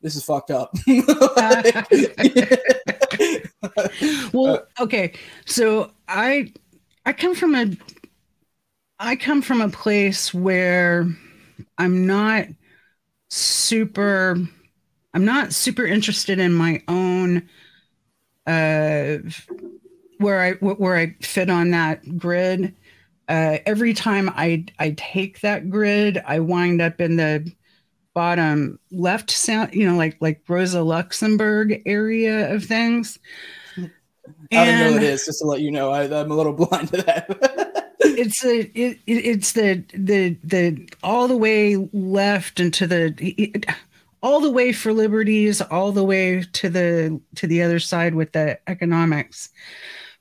this 0.00 0.16
is 0.16 0.24
fucked 0.24 0.50
up. 0.50 0.74
well, 4.32 4.66
okay, 4.80 5.12
so 5.46 5.90
I 6.08 6.52
I 7.04 7.12
come 7.12 7.34
from 7.34 7.54
a 7.54 7.76
I 8.98 9.16
come 9.16 9.42
from 9.42 9.60
a 9.60 9.68
place 9.68 10.32
where 10.32 11.06
I'm 11.78 12.06
not 12.06 12.46
super 13.28 14.36
I'm 15.14 15.24
not 15.24 15.52
super 15.52 15.86
interested 15.86 16.38
in 16.38 16.52
my 16.52 16.82
own 16.88 17.48
uh 18.46 19.18
where 20.18 20.40
I 20.40 20.52
where 20.52 20.96
I 20.96 21.16
fit 21.20 21.50
on 21.50 21.70
that 21.72 22.18
grid 22.18 22.74
uh, 23.28 23.58
every 23.66 23.92
time 23.92 24.30
I 24.30 24.64
I 24.78 24.94
take 24.96 25.40
that 25.40 25.68
grid, 25.70 26.22
I 26.26 26.40
wind 26.40 26.80
up 26.80 27.00
in 27.00 27.16
the 27.16 27.50
bottom 28.14 28.78
left 28.90 29.30
sound, 29.30 29.74
you 29.74 29.88
know, 29.88 29.96
like 29.96 30.16
like 30.20 30.42
Rosa 30.48 30.82
Luxemburg 30.82 31.82
area 31.86 32.54
of 32.54 32.64
things. 32.64 33.18
I 33.76 34.64
don't 34.64 34.78
know 34.78 34.92
what 34.92 35.02
it 35.02 35.10
is, 35.10 35.26
just 35.26 35.40
to 35.40 35.46
let 35.46 35.60
you 35.60 35.70
know. 35.70 35.90
I, 35.90 36.04
am 36.04 36.30
a 36.30 36.34
little 36.34 36.52
blind 36.66 36.88
to 36.88 37.02
that. 37.02 37.82
it's 38.06 38.44
a 38.44 38.60
it, 38.78 38.98
it's 39.06 39.52
the 39.52 39.84
the 39.94 40.36
the 40.42 40.88
all 41.02 41.28
the 41.28 41.36
way 41.36 41.76
left 41.92 42.60
and 42.60 42.72
to 42.74 42.86
the 42.86 43.14
it, 43.20 43.66
all 44.22 44.40
the 44.40 44.50
way 44.50 44.72
for 44.72 44.92
liberties, 44.92 45.60
all 45.60 45.92
the 45.92 46.04
way 46.04 46.42
to 46.52 46.68
the 46.68 47.20
to 47.36 47.46
the 47.46 47.62
other 47.62 47.78
side 47.78 48.14
with 48.14 48.32
the 48.32 48.58
economics. 48.66 49.50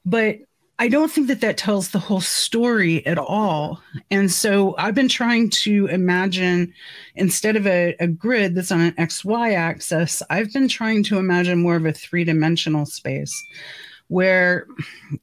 But 0.06 0.40
I 0.78 0.90
don't 0.90 1.10
think 1.10 1.28
that 1.28 1.40
that 1.40 1.58
tells 1.58 1.90
the 1.90 2.00
whole 2.00 2.20
story 2.22 3.06
at 3.06 3.18
all. 3.18 3.82
And 4.12 4.30
so 4.30 4.76
I've 4.78 4.94
been 4.94 5.08
trying 5.08 5.50
to 5.52 5.88
imagine 5.88 6.74
instead 7.16 7.56
of 7.56 7.66
a, 7.66 7.96
a, 8.02 8.08
grid 8.08 8.56
that's 8.56 8.74
on 8.74 8.82
an 8.82 8.92
XY 8.94 9.56
axis, 9.56 10.22
I've 10.30 10.52
been 10.52 10.68
trying 10.68 11.04
to 11.04 11.18
imagine 11.18 11.62
more 11.62 11.78
of 11.78 11.86
a 11.86 11.94
three 11.94 12.26
dimensional 12.26 12.86
space 12.86 13.34
where, 14.08 14.68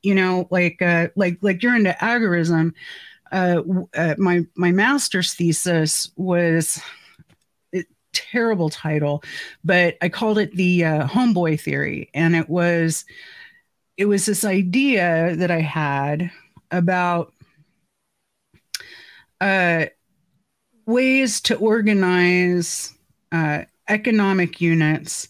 you 0.02 0.14
know, 0.14 0.48
like, 0.50 0.82
uh, 0.82 1.08
like, 1.16 1.38
like 1.40 1.62
you're 1.62 1.76
into 1.76 1.96
agorism. 2.00 2.72
Uh, 3.30 3.62
uh, 3.96 4.14
my, 4.18 4.44
my 4.56 4.70
master's 4.70 5.34
thesis 5.34 6.10
was 6.16 6.82
a 7.74 7.84
terrible 8.12 8.68
title, 8.68 9.22
but 9.64 9.96
I 10.02 10.08
called 10.08 10.38
it 10.38 10.54
the 10.54 10.84
uh, 10.84 11.06
homeboy 11.06 11.60
theory. 11.60 12.10
And 12.12 12.36
it 12.36 12.48
was, 12.48 13.04
it 13.96 14.06
was 14.06 14.26
this 14.26 14.44
idea 14.44 15.36
that 15.36 15.50
I 15.50 15.60
had 15.60 16.30
about 16.70 17.32
uh, 19.40 19.86
ways 20.86 21.40
to 21.42 21.56
organize 21.56 22.94
uh, 23.32 23.62
economic 23.88 24.60
units 24.60 25.28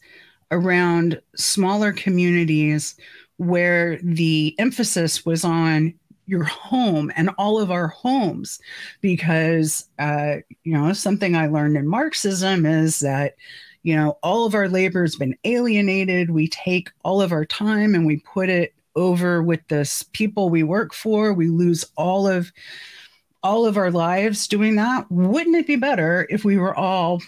around 0.51 1.21
smaller 1.35 1.93
communities 1.93 2.97
where 3.47 3.99
the 4.03 4.55
emphasis 4.59 5.25
was 5.25 5.45
on 5.45 5.95
your 6.27 6.45
home 6.45 7.11
and 7.17 7.31
all 7.37 7.61
of 7.61 7.71
our 7.71 7.89
homes 7.89 8.61
because 9.01 9.89
uh, 9.99 10.37
you 10.63 10.73
know 10.73 10.93
something 10.93 11.35
i 11.35 11.49
learned 11.49 11.77
in 11.77 11.87
marxism 11.87 12.65
is 12.65 13.01
that 13.01 13.35
you 13.83 13.97
know, 13.97 14.19
all 14.23 14.47
of 14.47 14.55
our 14.55 14.69
labor 14.69 15.03
has 15.03 15.17
been 15.17 15.37
alienated. 15.45 16.31
We 16.31 16.49
take 16.49 16.91
all 17.05 17.21
of 17.21 17.33
our 17.33 17.45
time 17.45 17.95
and 17.95 18.07
we 18.07 18.19
put 18.19 18.49
it 18.49 18.75
over 18.95 19.43
with 19.43 19.67
this 19.69 20.05
people 20.13 20.51
we 20.51 20.63
work 20.63 20.95
for. 20.95 21.33
We 21.33 21.49
lose 21.49 21.85
all 21.97 22.29
of 22.29 22.53
all 23.43 23.67
of 23.67 23.77
our 23.77 23.91
lives 23.91 24.47
doing 24.47 24.77
that. 24.77 25.11
Wouldn't 25.11 25.57
it 25.57 25.67
be 25.67 25.77
better 25.77 26.29
if 26.31 26.45
we 26.45 26.59
were 26.59 26.77
all 26.77 27.21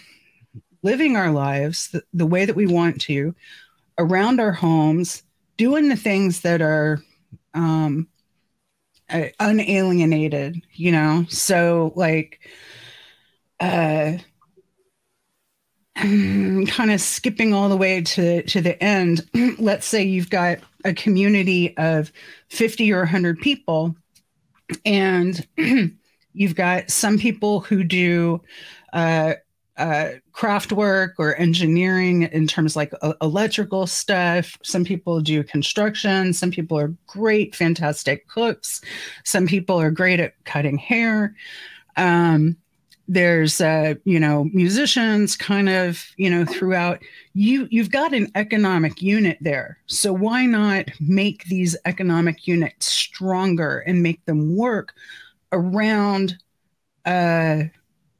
living 0.81 1.17
our 1.17 1.31
lives 1.31 1.89
the, 1.89 2.03
the 2.13 2.25
way 2.25 2.45
that 2.45 2.55
we 2.55 2.67
want 2.67 3.01
to 3.01 3.35
around 3.97 4.39
our 4.39 4.53
homes, 4.53 5.23
doing 5.57 5.89
the 5.89 5.95
things 5.95 6.41
that 6.41 6.61
are 6.61 7.01
um, 7.53 8.07
uh, 9.09 9.27
unalienated, 9.39 10.61
you 10.73 10.91
know? 10.91 11.25
So, 11.29 11.93
like, 11.95 12.39
uh, 13.59 14.17
kind 15.95 16.91
of 16.91 16.99
skipping 16.99 17.53
all 17.53 17.69
the 17.69 17.77
way 17.77 18.01
to 18.01 18.43
to 18.43 18.59
the 18.59 18.81
end 18.83 19.25
let's 19.59 19.85
say 19.85 20.03
you've 20.03 20.29
got 20.29 20.59
a 20.83 20.93
community 20.93 21.75
of 21.77 22.11
50 22.49 22.91
or 22.91 22.99
100 22.99 23.39
people 23.39 23.95
and 24.83 25.47
you've 26.33 26.55
got 26.55 26.91
some 26.91 27.17
people 27.17 27.61
who 27.61 27.83
do 27.85 28.41
uh, 28.91 29.35
uh, 29.77 30.09
craft 30.35 30.73
work 30.73 31.15
or 31.17 31.33
engineering 31.37 32.23
in 32.23 32.45
terms 32.45 32.75
like 32.75 32.93
uh, 33.01 33.13
electrical 33.21 33.87
stuff. 33.87 34.57
Some 34.63 34.83
people 34.83 35.21
do 35.21 35.43
construction. 35.43 36.33
Some 36.33 36.51
people 36.51 36.77
are 36.77 36.93
great, 37.07 37.55
fantastic 37.55 38.27
cooks. 38.27 38.81
Some 39.23 39.47
people 39.47 39.79
are 39.79 39.89
great 39.89 40.19
at 40.19 40.33
cutting 40.43 40.77
hair. 40.77 41.33
Um, 41.95 42.57
there's 43.07 43.61
uh, 43.61 43.93
you 44.03 44.19
know 44.19 44.49
musicians 44.51 45.37
kind 45.37 45.69
of 45.69 46.05
you 46.17 46.29
know 46.29 46.43
throughout 46.43 47.01
you 47.33 47.67
you've 47.71 47.91
got 47.91 48.13
an 48.13 48.29
economic 48.33 48.99
unit 48.99 49.37
there 49.41 49.77
so 49.85 50.11
why 50.11 50.47
not 50.47 50.89
make 50.99 51.45
these 51.45 51.77
economic 51.85 52.47
units 52.47 52.87
stronger 52.87 53.83
and 53.85 54.01
make 54.01 54.25
them 54.25 54.55
work 54.55 54.95
around 55.51 56.35
uh, 57.05 57.61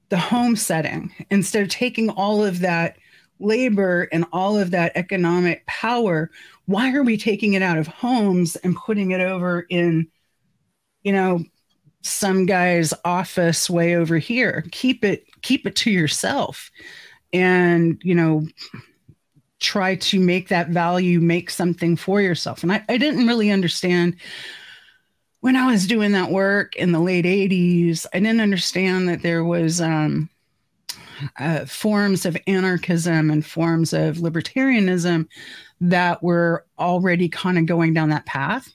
the 0.10 0.18
home 0.18 0.56
setting. 0.56 1.12
Instead 1.30 1.64
of 1.64 1.70
taking 1.70 2.10
all 2.10 2.44
of 2.44 2.60
that 2.60 2.98
labor 3.40 4.08
and 4.12 4.26
all 4.32 4.58
of 4.58 4.72
that 4.72 4.94
economic 4.96 5.66
power 5.66 6.32
why 6.66 6.94
are 6.94 7.04
we 7.04 7.18
taking 7.18 7.54
it 7.54 7.62
out 7.62 7.78
of 7.78 7.88
homes 7.88 8.56
and 8.58 8.76
putting 8.76 9.12
it 9.12 9.22
over 9.22 9.66
in 9.70 10.08
you 11.04 11.14
know 11.14 11.44
some 12.02 12.46
guy's 12.46 12.94
office 13.04 13.70
way 13.70 13.96
over 13.96 14.18
here? 14.18 14.66
Keep 14.72 15.04
it 15.04 15.26
keep 15.42 15.66
it 15.66 15.76
to 15.78 15.92
yourself 15.92 16.72
and 17.34 18.00
you 18.04 18.16
know 18.16 18.48
try 19.60 19.96
to 19.96 20.20
make 20.20 20.50
that 20.50 20.70
value 20.70 21.20
make 21.20 21.50
something 21.50 21.96
for 21.96 22.22
yourself. 22.22 22.64
And 22.64 22.72
i, 22.72 22.84
I 22.90 22.98
didn't 22.98 23.28
really 23.28 23.52
understand 23.52 24.16
when 25.46 25.56
i 25.56 25.68
was 25.68 25.86
doing 25.86 26.12
that 26.14 26.32
work 26.32 26.76
in 26.76 26.92
the 26.92 27.00
late 27.00 27.24
80s 27.24 28.08
i 28.16 28.20
didn't 28.20 28.42
understand 28.42 29.08
that 29.08 29.22
there 29.22 29.44
was 29.44 29.80
um, 29.80 30.28
uh, 31.38 31.66
forms 31.66 32.26
of 32.26 32.36
anarchism 32.48 33.30
and 33.30 33.46
forms 33.46 33.94
of 33.94 34.18
libertarianism 34.18 35.28
that 35.80 36.24
were 36.24 36.66
already 36.80 37.30
kind 37.30 37.60
of 37.60 37.68
going 37.68 37.94
down 37.94 38.10
that 38.10 38.26
path. 38.26 38.74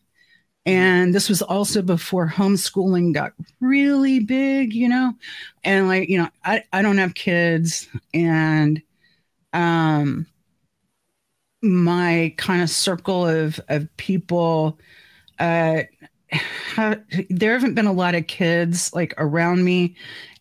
And 0.64 1.12
this 1.12 1.28
was 1.28 1.42
also 1.42 1.82
before 1.82 2.28
homeschooling 2.28 3.14
got 3.14 3.32
really 3.58 4.20
big 4.20 4.72
you 4.72 4.88
know? 4.88 5.12
And 5.64 5.88
like 5.88 6.08
you 6.08 6.18
know 6.18 6.28
i, 6.44 6.62
I 6.72 6.82
don't 6.82 6.98
have 6.98 7.14
kids 7.14 7.88
and 8.14 8.80
um 9.52 10.24
my 11.62 12.32
kind 12.36 12.62
of 12.62 12.70
circle 12.70 13.26
of 13.26 13.58
of 13.68 13.88
people 13.96 14.78
uh 15.40 15.82
have, 16.32 17.02
there 17.28 17.52
haven't 17.52 17.74
been 17.74 17.86
a 17.86 17.92
lot 17.92 18.14
of 18.14 18.26
kids 18.26 18.92
like 18.94 19.14
around 19.18 19.64
me 19.64 19.96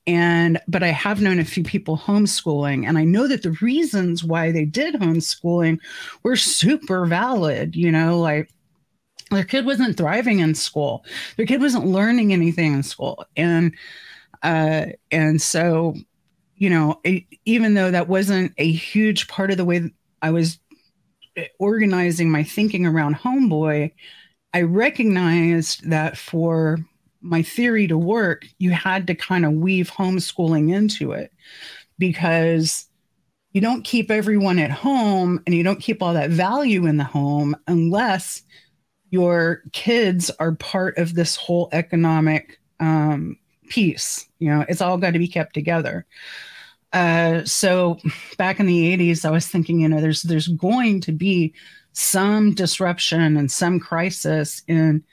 and 0.07 0.59
but 0.67 0.83
i 0.83 0.87
have 0.87 1.21
known 1.21 1.39
a 1.39 1.45
few 1.45 1.63
people 1.63 1.97
homeschooling 1.97 2.87
and 2.87 2.97
i 2.97 3.03
know 3.03 3.27
that 3.27 3.43
the 3.43 3.51
reasons 3.61 4.23
why 4.23 4.51
they 4.51 4.65
did 4.65 4.95
homeschooling 4.95 5.77
were 6.23 6.35
super 6.35 7.05
valid 7.05 7.75
you 7.75 7.91
know 7.91 8.19
like 8.19 8.49
their 9.31 9.43
kid 9.43 9.65
wasn't 9.65 9.97
thriving 9.97 10.39
in 10.39 10.55
school. 10.55 11.05
Their 11.37 11.45
kid 11.45 11.61
wasn't 11.61 11.85
learning 11.85 12.33
anything 12.33 12.73
in 12.73 12.83
school 12.83 13.25
and 13.35 13.75
uh 14.41 14.85
and 15.11 15.41
so 15.41 15.95
you 16.55 16.69
know 16.69 16.99
it, 17.03 17.23
even 17.45 17.73
though 17.73 17.91
that 17.91 18.07
wasn't 18.07 18.53
a 18.57 18.71
huge 18.71 19.27
part 19.27 19.51
of 19.51 19.57
the 19.57 19.65
way 19.65 19.91
i 20.21 20.31
was 20.31 20.59
eh, 21.35 21.47
organizing 21.59 22.29
my 22.29 22.41
thinking 22.41 22.85
around 22.85 23.15
homeboy 23.15 23.91
i 24.53 24.61
recognized 24.61 25.87
that 25.89 26.17
for 26.17 26.77
my 27.21 27.41
theory 27.41 27.87
to 27.87 27.97
work 27.97 28.45
you 28.57 28.71
had 28.71 29.07
to 29.07 29.15
kind 29.15 29.45
of 29.45 29.53
weave 29.53 29.91
homeschooling 29.91 30.73
into 30.73 31.11
it 31.11 31.31
because 31.97 32.89
you 33.51 33.61
don't 33.61 33.83
keep 33.83 34.11
everyone 34.11 34.59
at 34.59 34.71
home 34.71 35.41
and 35.45 35.55
you 35.55 35.63
don't 35.63 35.81
keep 35.81 36.01
all 36.01 36.13
that 36.13 36.29
value 36.29 36.85
in 36.85 36.97
the 36.97 37.03
home 37.03 37.55
unless 37.67 38.43
your 39.09 39.63
kids 39.71 40.29
are 40.39 40.53
part 40.55 40.97
of 40.97 41.15
this 41.15 41.35
whole 41.35 41.67
economic 41.71 42.59
um, 42.79 43.37
piece. 43.69 44.27
You 44.39 44.49
know, 44.49 44.65
it's 44.69 44.81
all 44.81 44.97
got 44.97 45.13
to 45.13 45.19
be 45.19 45.27
kept 45.27 45.53
together. 45.53 46.05
Uh, 46.93 47.43
so 47.45 47.97
back 48.37 48.59
in 48.59 48.65
the 48.65 48.95
80s, 48.97 49.25
I 49.25 49.31
was 49.31 49.47
thinking, 49.47 49.79
you 49.79 49.89
know, 49.89 50.01
there's 50.01 50.23
there's 50.23 50.47
going 50.47 51.01
to 51.01 51.11
be 51.11 51.53
some 51.93 52.53
disruption 52.53 53.37
and 53.37 53.51
some 53.51 53.79
crisis 53.79 54.61
in 54.67 55.03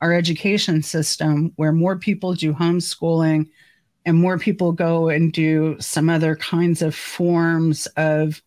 our 0.00 0.12
education 0.12 0.82
system 0.82 1.52
where 1.56 1.72
more 1.72 1.96
people 1.96 2.34
do 2.34 2.52
homeschooling 2.52 3.48
and 4.04 4.16
more 4.16 4.38
people 4.38 4.72
go 4.72 5.08
and 5.08 5.32
do 5.32 5.76
some 5.80 6.08
other 6.08 6.36
kinds 6.36 6.82
of 6.82 6.94
forms 6.94 7.86
of 7.96 8.40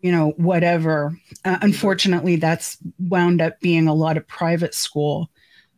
you 0.00 0.10
know, 0.10 0.30
whatever. 0.36 1.16
Uh, 1.44 1.58
unfortunately, 1.60 2.36
that's 2.36 2.78
wound 2.98 3.40
up 3.40 3.60
being 3.60 3.86
a 3.86 3.94
lot 3.94 4.16
of 4.16 4.26
private 4.26 4.74
school, 4.74 5.30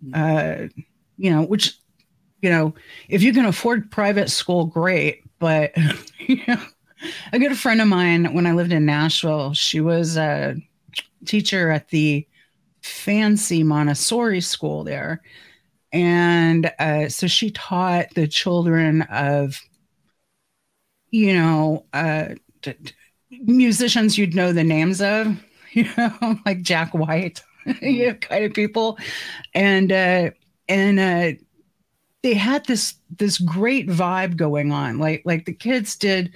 mm. 0.04 0.12
uh, 0.14 0.68
you 1.16 1.30
know, 1.30 1.42
which, 1.42 1.76
you 2.40 2.50
know, 2.50 2.74
if 3.08 3.22
you 3.22 3.32
can 3.32 3.44
afford 3.44 3.90
private 3.90 4.30
school, 4.30 4.64
great. 4.64 5.22
But, 5.38 5.72
you 6.18 6.40
know, 6.46 6.62
a 7.32 7.38
good 7.38 7.58
friend 7.58 7.80
of 7.80 7.88
mine 7.88 8.32
when 8.32 8.46
I 8.46 8.52
lived 8.52 8.72
in 8.72 8.86
Nashville, 8.86 9.54
she 9.54 9.80
was 9.80 10.16
a 10.16 10.56
teacher 11.26 11.70
at 11.70 11.88
the 11.88 12.26
fancy 12.82 13.62
Montessori 13.62 14.40
school 14.40 14.84
there. 14.84 15.22
And 15.92 16.72
uh, 16.78 17.08
so 17.08 17.26
she 17.26 17.50
taught 17.50 18.14
the 18.14 18.28
children 18.28 19.02
of, 19.02 19.60
you 21.10 21.34
know, 21.34 21.84
uh, 21.92 22.28
t- 22.62 22.74
musicians 23.30 24.16
you'd 24.16 24.34
know 24.34 24.52
the 24.52 24.64
names 24.64 25.00
of, 25.00 25.42
you 25.72 25.86
know, 25.96 26.38
like 26.44 26.62
Jack 26.62 26.92
White, 26.94 27.42
you 27.82 28.08
know, 28.08 28.14
kind 28.14 28.44
of 28.44 28.54
people, 28.54 28.98
and 29.54 29.92
uh, 29.92 30.30
and 30.68 30.98
uh, 31.00 31.38
they 32.22 32.34
had 32.34 32.66
this 32.66 32.96
this 33.18 33.38
great 33.38 33.88
vibe 33.88 34.36
going 34.36 34.72
on. 34.72 34.98
Like 34.98 35.22
like 35.24 35.46
the 35.46 35.54
kids 35.54 35.96
did. 35.96 36.32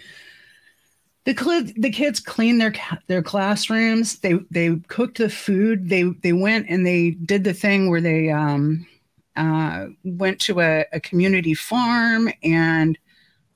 The, 1.27 1.35
cl- 1.35 1.73
the 1.77 1.91
kids 1.91 2.21
cleaned 2.21 2.61
their 2.61 2.73
their 3.09 3.23
classrooms. 3.23 4.21
They 4.21 4.35
they 4.51 4.77
cooked 4.89 5.19
the 5.19 5.29
food. 5.29 5.89
They 5.89 6.05
they 6.05 6.33
went 6.33 6.67
and 6.69 6.87
they 6.87 7.11
did 7.11 7.45
the 7.45 7.53
thing 7.53 7.91
where 7.91 8.01
they 8.01 8.31
um, 8.31 8.87
uh, 9.37 9.87
went 10.05 10.41
to 10.43 10.61
a, 10.61 10.87
a 10.93 11.01
community 11.01 11.55
farm 11.55 12.31
and 12.43 12.99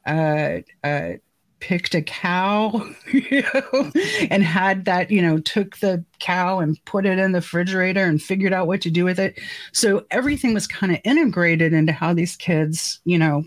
uh, 0.07 0.59
uh, 0.85 1.13
picked 1.61 1.95
a 1.95 2.03
cow 2.03 2.87
and 4.31 4.43
had 4.43 4.87
that, 4.87 5.11
you 5.11 5.23
know, 5.23 5.39
took 5.39 5.79
the 5.79 6.05
cow 6.19 6.59
and 6.59 6.83
put 6.85 7.07
it 7.07 7.19
in 7.19 7.33
the 7.33 7.39
refrigerator 7.39 8.05
and 8.05 8.21
figured 8.21 8.53
out 8.53 8.67
what 8.67 8.81
to 8.81 8.91
do 8.91 9.05
with 9.05 9.19
it. 9.19 9.39
So 9.73 10.05
everything 10.11 10.55
was 10.55 10.67
kind 10.67 10.93
of 10.93 11.01
integrated 11.05 11.73
into 11.73 11.93
how 11.93 12.15
these 12.15 12.37
kids, 12.37 13.01
you 13.05 13.19
know, 13.19 13.45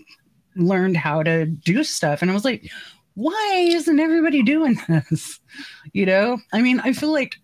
learned 0.56 0.96
how 0.96 1.22
to 1.22 1.46
do 1.46 1.84
stuff. 1.84 2.22
And 2.22 2.30
I 2.30 2.34
was 2.34 2.44
like, 2.44 2.70
why 3.14 3.66
isn't 3.68 4.00
everybody 4.00 4.42
doing 4.42 4.78
this? 4.88 5.40
You 5.92 6.06
know, 6.06 6.38
I 6.52 6.62
mean, 6.62 6.80
I 6.80 6.92
feel 6.92 7.12
like 7.12 7.36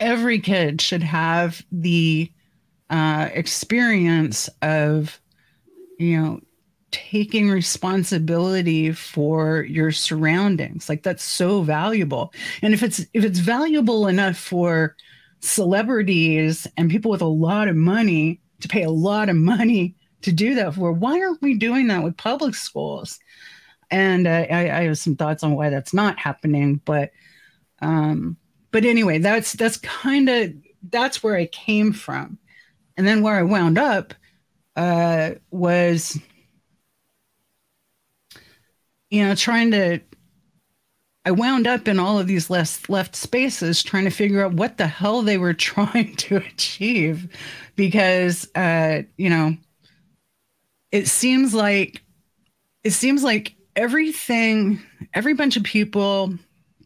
every 0.00 0.40
kid 0.40 0.80
should 0.80 1.02
have 1.02 1.62
the 1.70 2.30
uh, 2.90 3.28
experience 3.32 4.48
of, 4.62 5.20
you 5.98 6.20
know, 6.20 6.40
taking 6.90 7.50
responsibility 7.50 8.92
for 8.92 9.64
your 9.64 9.90
surroundings. 9.90 10.88
Like 10.88 11.02
that's 11.02 11.24
so 11.24 11.62
valuable. 11.62 12.32
And 12.62 12.72
if 12.72 12.84
it's 12.84 13.00
if 13.12 13.24
it's 13.24 13.40
valuable 13.40 14.06
enough 14.06 14.36
for 14.36 14.94
celebrities 15.40 16.66
and 16.76 16.90
people 16.90 17.10
with 17.10 17.20
a 17.20 17.26
lot 17.26 17.68
of 17.68 17.76
money 17.76 18.40
to 18.60 18.68
pay 18.68 18.82
a 18.82 18.90
lot 18.90 19.28
of 19.28 19.36
money 19.36 19.94
to 20.22 20.32
do 20.32 20.54
that 20.54 20.74
for 20.74 20.90
why 20.90 21.20
aren't 21.20 21.42
we 21.42 21.54
doing 21.54 21.86
that 21.88 22.02
with 22.02 22.16
public 22.16 22.54
schools 22.54 23.18
and 23.94 24.26
I, 24.26 24.42
I 24.50 24.82
have 24.84 24.98
some 24.98 25.16
thoughts 25.16 25.42
on 25.44 25.54
why 25.54 25.70
that's 25.70 25.94
not 25.94 26.18
happening 26.18 26.80
but 26.84 27.12
um 27.80 28.36
but 28.72 28.84
anyway 28.84 29.18
that's 29.18 29.52
that's 29.52 29.76
kind 29.78 30.28
of 30.28 30.52
that's 30.90 31.22
where 31.22 31.36
i 31.36 31.46
came 31.46 31.92
from. 31.92 32.38
And 32.96 33.06
then 33.06 33.22
where 33.22 33.36
i 33.36 33.42
wound 33.42 33.78
up 33.78 34.14
uh 34.76 35.32
was 35.50 36.18
you 39.14 39.24
know, 39.24 39.36
trying 39.36 39.70
to 39.70 40.00
I 41.24 41.30
wound 41.30 41.68
up 41.68 41.86
in 41.86 42.00
all 42.00 42.18
of 42.18 42.26
these 42.26 42.50
left 42.50 42.90
left 42.90 43.14
spaces 43.14 43.82
trying 43.82 44.04
to 44.04 44.10
figure 44.10 44.44
out 44.44 44.54
what 44.54 44.76
the 44.76 44.88
hell 44.88 45.22
they 45.22 45.38
were 45.38 45.54
trying 45.72 46.16
to 46.16 46.38
achieve 46.38 47.28
because 47.76 48.48
uh, 48.56 49.02
you 49.16 49.30
know 49.30 49.56
it 50.90 51.06
seems 51.06 51.54
like 51.54 52.02
it 52.82 52.90
seems 52.90 53.22
like 53.22 53.54
everything 53.76 54.80
every 55.14 55.34
bunch 55.34 55.56
of 55.56 55.62
people 55.64 56.34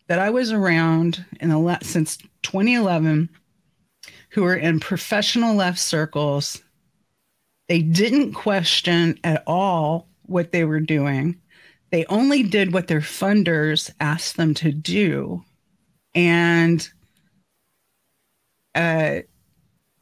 that 0.09 0.18
I 0.18 0.30
was 0.30 0.53
around 0.53 1.24
in 1.41 1.51
the 1.51 1.59
last 1.59 1.86
since 1.86 2.16
2011 2.43 3.28
who 4.30 4.43
were 4.43 4.57
in 4.57 4.80
professional 4.80 5.55
left 5.55 5.78
circles 5.78 6.62
They 7.68 7.82
didn't 7.82 8.34
question 8.34 9.18
at 9.24 9.43
all 9.47 10.09
what 10.24 10.53
they 10.53 10.64
were 10.64 10.80
doing. 10.80 11.41
They 11.91 12.05
only 12.07 12.43
did 12.43 12.72
what 12.72 12.89
their 12.89 13.01
funders 13.01 13.91
asked 14.01 14.36
them 14.36 14.55
to 14.55 14.72
do. 14.72 15.45
And 16.14 16.89
uh, 18.74 19.20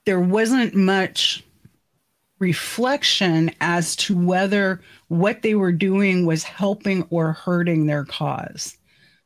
there 0.06 0.20
wasn't 0.20 0.74
much 0.74 1.44
reflection 2.38 3.50
as 3.60 3.96
to 3.96 4.16
whether 4.16 4.80
what 5.08 5.42
they 5.42 5.54
were 5.54 5.72
doing 5.72 6.26
was 6.26 6.42
helping 6.42 7.02
or 7.10 7.32
hurting 7.32 7.86
their 7.86 8.04
cause. 8.04 8.76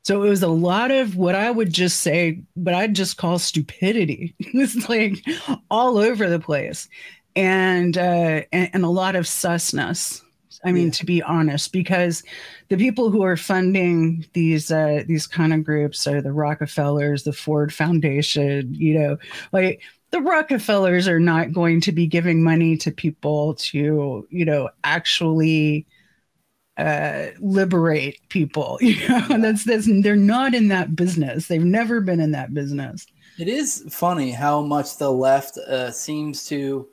So 0.03 0.23
it 0.23 0.29
was 0.29 0.43
a 0.43 0.49
lot 0.49 0.91
of 0.91 1.17
what 1.17 1.35
I 1.35 1.51
would 1.51 1.73
just 1.73 2.01
say, 2.01 2.43
what 2.55 2.75
I'd 2.75 2.95
just 2.95 3.17
call 3.17 3.39
stupidity. 3.39 4.35
it's 4.39 4.89
like 4.89 5.23
all 5.71 5.99
over 5.99 6.29
the 6.29 6.41
place, 6.41 6.89
and 7.37 7.97
uh, 7.99 8.43
and, 8.53 8.71
and 8.73 8.85
a 8.85 8.89
lot 8.89 9.15
of 9.15 9.27
susness. 9.27 10.23
I 10.65 10.73
mean, 10.73 10.87
yeah. 10.87 10.93
to 10.93 11.07
be 11.07 11.23
honest, 11.23 11.73
because 11.73 12.23
the 12.69 12.77
people 12.77 13.11
who 13.11 13.23
are 13.23 13.37
funding 13.37 14.27
these 14.33 14.71
uh, 14.71 15.05
these 15.07 15.27
kind 15.27 15.53
of 15.53 15.65
groups 15.65 16.07
are 16.07 16.23
the 16.23 16.33
Rockefellers, 16.33 17.25
the 17.25 17.33
Ford 17.33 17.73
Foundation. 17.73 18.75
You 18.75 18.99
know, 18.99 19.19
like 19.53 19.83
the 20.11 20.21
Rockefellers 20.21 21.07
are 21.07 21.21
not 21.21 21.53
going 21.53 21.81
to 21.83 21.93
be 21.93 22.07
giving 22.07 22.43
money 22.43 22.77
to 22.79 22.91
people 22.91 23.55
to, 23.55 24.27
you 24.31 24.45
know, 24.45 24.71
actually 24.83 25.87
uh, 26.77 27.27
liberate 27.39 28.21
people. 28.29 28.79
You 28.83 29.09
know, 29.09 29.41
that's 29.41 29.65
that's 29.65 29.89
they're 30.03 30.17
not 30.17 30.55
in 30.55 30.69
that 30.69 30.97
business. 30.97 31.47
They've 31.47 31.63
never 31.63 32.01
been 32.01 32.21
in 32.21 32.33
that 32.33 32.55
business. 32.55 33.07
It 33.39 33.49
is 33.49 33.85
funny 33.91 34.31
how 34.33 34.63
much 34.63 34.99
the 34.99 35.11
left 35.11 35.59
uh, 35.59 35.91
seems 35.91 36.47
to 36.47 36.89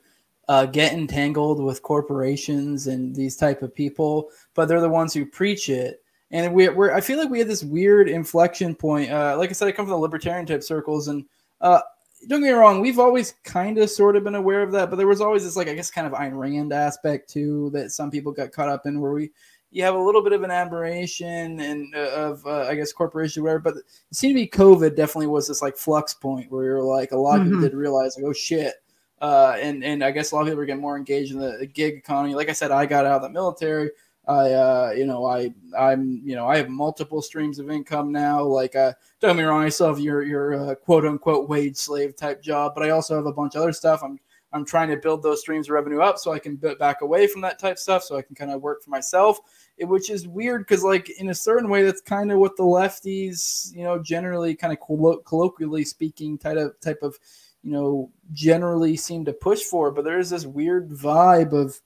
uh, 0.48 0.66
get 0.66 0.92
entangled 0.92 1.62
with 1.62 1.82
corporations 1.82 2.86
and 2.86 3.14
these 3.14 3.36
type 3.36 3.62
of 3.62 3.74
people, 3.74 4.30
but 4.54 4.66
they're 4.66 4.80
the 4.80 4.88
ones 4.88 5.12
who 5.12 5.26
preach 5.26 5.68
it. 5.68 6.02
And 6.30 6.54
we, 6.54 6.68
are 6.68 6.94
I 6.94 7.00
feel 7.00 7.18
like 7.18 7.30
we 7.30 7.38
had 7.38 7.48
this 7.48 7.64
weird 7.64 8.08
inflection 8.08 8.74
point. 8.74 9.10
Uh, 9.10 9.36
like 9.38 9.50
I 9.50 9.52
said, 9.52 9.68
I 9.68 9.72
come 9.72 9.86
from 9.86 9.92
the 9.92 9.98
libertarian 9.98 10.46
type 10.46 10.62
circles, 10.62 11.08
and 11.08 11.24
uh, 11.60 11.80
don't 12.28 12.40
get 12.40 12.48
me 12.48 12.52
wrong, 12.52 12.80
we've 12.80 12.98
always 12.98 13.34
kind 13.42 13.78
of 13.78 13.88
sort 13.88 14.14
of 14.14 14.22
been 14.22 14.34
aware 14.34 14.62
of 14.62 14.70
that, 14.72 14.90
but 14.90 14.96
there 14.96 15.06
was 15.06 15.22
always 15.22 15.44
this 15.44 15.56
like 15.56 15.68
I 15.68 15.74
guess 15.74 15.90
kind 15.90 16.06
of 16.06 16.12
Ayn 16.12 16.36
Rand 16.36 16.72
aspect 16.72 17.30
too 17.30 17.70
that 17.70 17.90
some 17.90 18.10
people 18.10 18.32
got 18.32 18.52
caught 18.52 18.68
up 18.68 18.84
in, 18.86 19.00
where 19.00 19.12
we 19.12 19.30
you 19.70 19.82
have 19.82 19.94
a 19.94 19.98
little 19.98 20.22
bit 20.22 20.32
of 20.32 20.42
an 20.42 20.50
admiration 20.50 21.60
and 21.60 21.94
uh, 21.94 22.10
of 22.10 22.46
uh, 22.46 22.66
I 22.68 22.74
guess 22.74 22.92
corporation 22.92 23.42
whatever, 23.42 23.60
but 23.60 23.76
it 23.76 23.84
seemed 24.12 24.36
to 24.36 24.42
be 24.42 24.48
COVID 24.48 24.94
definitely 24.94 25.26
was 25.26 25.48
this 25.48 25.62
like 25.62 25.76
flux 25.76 26.12
point 26.12 26.50
where 26.50 26.64
you're 26.64 26.82
like 26.82 27.12
a 27.12 27.16
lot 27.16 27.40
of 27.40 27.46
mm-hmm. 27.46 27.54
people 27.56 27.68
did 27.68 27.74
realize 27.74 28.16
like 28.16 28.26
oh 28.26 28.34
shit, 28.34 28.74
uh, 29.22 29.56
and 29.58 29.82
and 29.82 30.04
I 30.04 30.10
guess 30.10 30.32
a 30.32 30.34
lot 30.34 30.42
of 30.42 30.48
people 30.48 30.58
were 30.58 30.66
getting 30.66 30.82
more 30.82 30.98
engaged 30.98 31.32
in 31.32 31.38
the 31.38 31.66
gig 31.66 31.94
economy. 31.94 32.34
Like 32.34 32.50
I 32.50 32.52
said, 32.52 32.70
I 32.70 32.84
got 32.84 33.06
out 33.06 33.16
of 33.16 33.22
the 33.22 33.30
military. 33.30 33.90
I, 34.28 34.52
uh, 34.52 34.94
you 34.94 35.06
know, 35.06 35.24
I, 35.24 35.54
I'm, 35.76 36.20
you 36.22 36.36
know, 36.36 36.46
I 36.46 36.58
have 36.58 36.68
multiple 36.68 37.22
streams 37.22 37.58
of 37.58 37.70
income 37.70 38.12
now. 38.12 38.42
Like, 38.42 38.76
uh, 38.76 38.92
don't 39.20 39.30
get 39.30 39.42
me 39.42 39.44
wrong, 39.44 39.64
I 39.64 39.70
still 39.70 39.88
have 39.88 39.98
your, 39.98 40.22
your 40.22 40.54
uh, 40.54 40.74
quote 40.74 41.06
unquote 41.06 41.48
wage 41.48 41.76
slave 41.76 42.14
type 42.14 42.42
job, 42.42 42.72
but 42.74 42.84
I 42.84 42.90
also 42.90 43.16
have 43.16 43.24
a 43.24 43.32
bunch 43.32 43.54
of 43.54 43.62
other 43.62 43.72
stuff. 43.72 44.02
I'm, 44.04 44.20
I'm 44.52 44.64
trying 44.64 44.88
to 44.90 44.96
build 44.96 45.22
those 45.22 45.40
streams 45.40 45.68
of 45.68 45.72
revenue 45.72 46.00
up 46.00 46.18
so 46.18 46.32
I 46.32 46.38
can 46.38 46.56
back 46.56 47.00
away 47.00 47.26
from 47.26 47.40
that 47.42 47.58
type 47.58 47.78
stuff, 47.78 48.02
so 48.02 48.16
I 48.16 48.22
can 48.22 48.34
kind 48.34 48.50
of 48.50 48.62
work 48.62 48.82
for 48.82 48.90
myself. 48.90 49.38
It, 49.76 49.84
which 49.84 50.10
is 50.10 50.26
weird 50.26 50.66
because, 50.66 50.82
like, 50.82 51.10
in 51.20 51.30
a 51.30 51.34
certain 51.34 51.68
way, 51.68 51.82
that's 51.82 52.00
kind 52.00 52.32
of 52.32 52.38
what 52.38 52.56
the 52.56 52.62
lefties, 52.62 53.74
you 53.74 53.84
know, 53.84 53.98
generally 53.98 54.54
kind 54.54 54.72
of 54.72 54.80
collo- 54.80 55.22
colloquially 55.24 55.84
speaking, 55.84 56.38
type 56.38 56.56
of 56.56 56.80
type 56.80 56.98
of, 57.02 57.18
you 57.62 57.70
know, 57.70 58.10
generally 58.32 58.96
seem 58.96 59.24
to 59.26 59.32
push 59.32 59.62
for. 59.62 59.90
But 59.90 60.04
there 60.04 60.18
is 60.18 60.30
this 60.30 60.46
weird 60.46 60.90
vibe 60.90 61.52
of 61.52 61.78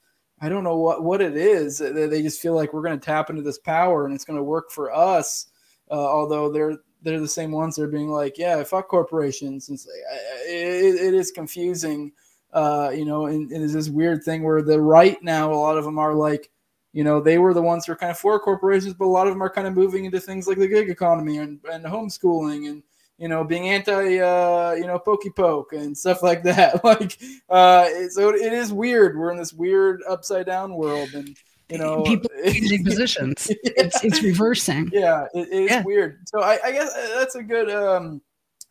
I 0.42 0.48
don't 0.48 0.64
know 0.64 0.76
what, 0.76 1.04
what 1.04 1.22
it 1.22 1.36
is. 1.36 1.78
They 1.78 2.20
just 2.20 2.42
feel 2.42 2.54
like 2.54 2.72
we're 2.72 2.82
going 2.82 2.98
to 2.98 3.04
tap 3.04 3.30
into 3.30 3.42
this 3.42 3.60
power 3.60 4.04
and 4.04 4.14
it's 4.14 4.24
going 4.24 4.36
to 4.36 4.42
work 4.42 4.72
for 4.72 4.92
us. 4.92 5.46
Uh, 5.88 5.94
although 5.94 6.50
they're 6.50 6.78
they're 7.02 7.20
the 7.20 7.28
same 7.28 7.52
ones 7.52 7.76
that 7.76 7.84
are 7.84 7.88
being 7.88 8.08
like, 8.08 8.38
yeah, 8.38 8.62
fuck 8.62 8.88
corporations. 8.88 9.68
And 9.68 9.78
it, 10.46 11.00
it 11.00 11.14
is 11.14 11.30
confusing, 11.30 12.12
uh, 12.52 12.92
you 12.94 13.04
know, 13.04 13.26
and, 13.26 13.50
and 13.50 13.62
it's 13.62 13.72
this 13.72 13.88
weird 13.88 14.22
thing 14.22 14.42
where 14.42 14.62
the 14.62 14.80
right 14.80 15.20
now, 15.22 15.52
a 15.52 15.54
lot 15.54 15.78
of 15.78 15.84
them 15.84 15.98
are 15.98 16.14
like, 16.14 16.50
you 16.92 17.02
know, 17.02 17.20
they 17.20 17.38
were 17.38 17.54
the 17.54 17.62
ones 17.62 17.86
who 17.86 17.92
are 17.92 17.96
kind 17.96 18.10
of 18.10 18.18
for 18.18 18.38
corporations, 18.38 18.94
but 18.94 19.06
a 19.06 19.06
lot 19.06 19.26
of 19.26 19.32
them 19.32 19.42
are 19.42 19.50
kind 19.50 19.66
of 19.66 19.74
moving 19.74 20.04
into 20.04 20.20
things 20.20 20.46
like 20.46 20.58
the 20.58 20.68
gig 20.68 20.90
economy 20.90 21.38
and, 21.38 21.58
and 21.70 21.84
homeschooling 21.84 22.68
and 22.68 22.82
you 23.22 23.28
know, 23.28 23.44
being 23.44 23.68
anti, 23.68 24.18
uh, 24.18 24.72
you 24.72 24.84
know, 24.84 24.98
pokey 24.98 25.30
poke 25.30 25.74
and 25.74 25.96
stuff 25.96 26.24
like 26.24 26.42
that. 26.42 26.82
like, 26.84 27.16
uh, 27.48 27.88
so 28.10 28.30
it 28.30 28.52
is 28.52 28.72
weird. 28.72 29.16
We're 29.16 29.30
in 29.30 29.38
this 29.38 29.52
weird 29.52 30.02
upside 30.08 30.46
down 30.46 30.74
world, 30.74 31.10
and 31.14 31.36
you 31.68 31.78
know, 31.78 32.02
people 32.06 32.28
changing 32.44 32.82
positions. 32.90 33.48
yeah. 33.48 33.70
It's 33.76 34.02
it's 34.02 34.22
reversing. 34.24 34.90
Yeah, 34.92 35.26
it, 35.34 35.46
it 35.52 35.62
is 35.62 35.70
yeah. 35.70 35.82
weird. 35.84 36.18
So 36.26 36.40
I, 36.40 36.58
I, 36.64 36.72
guess 36.72 36.92
uh, 36.92 37.20
that's 37.20 37.36
a 37.36 37.44
good 37.44 37.70
um, 37.70 38.20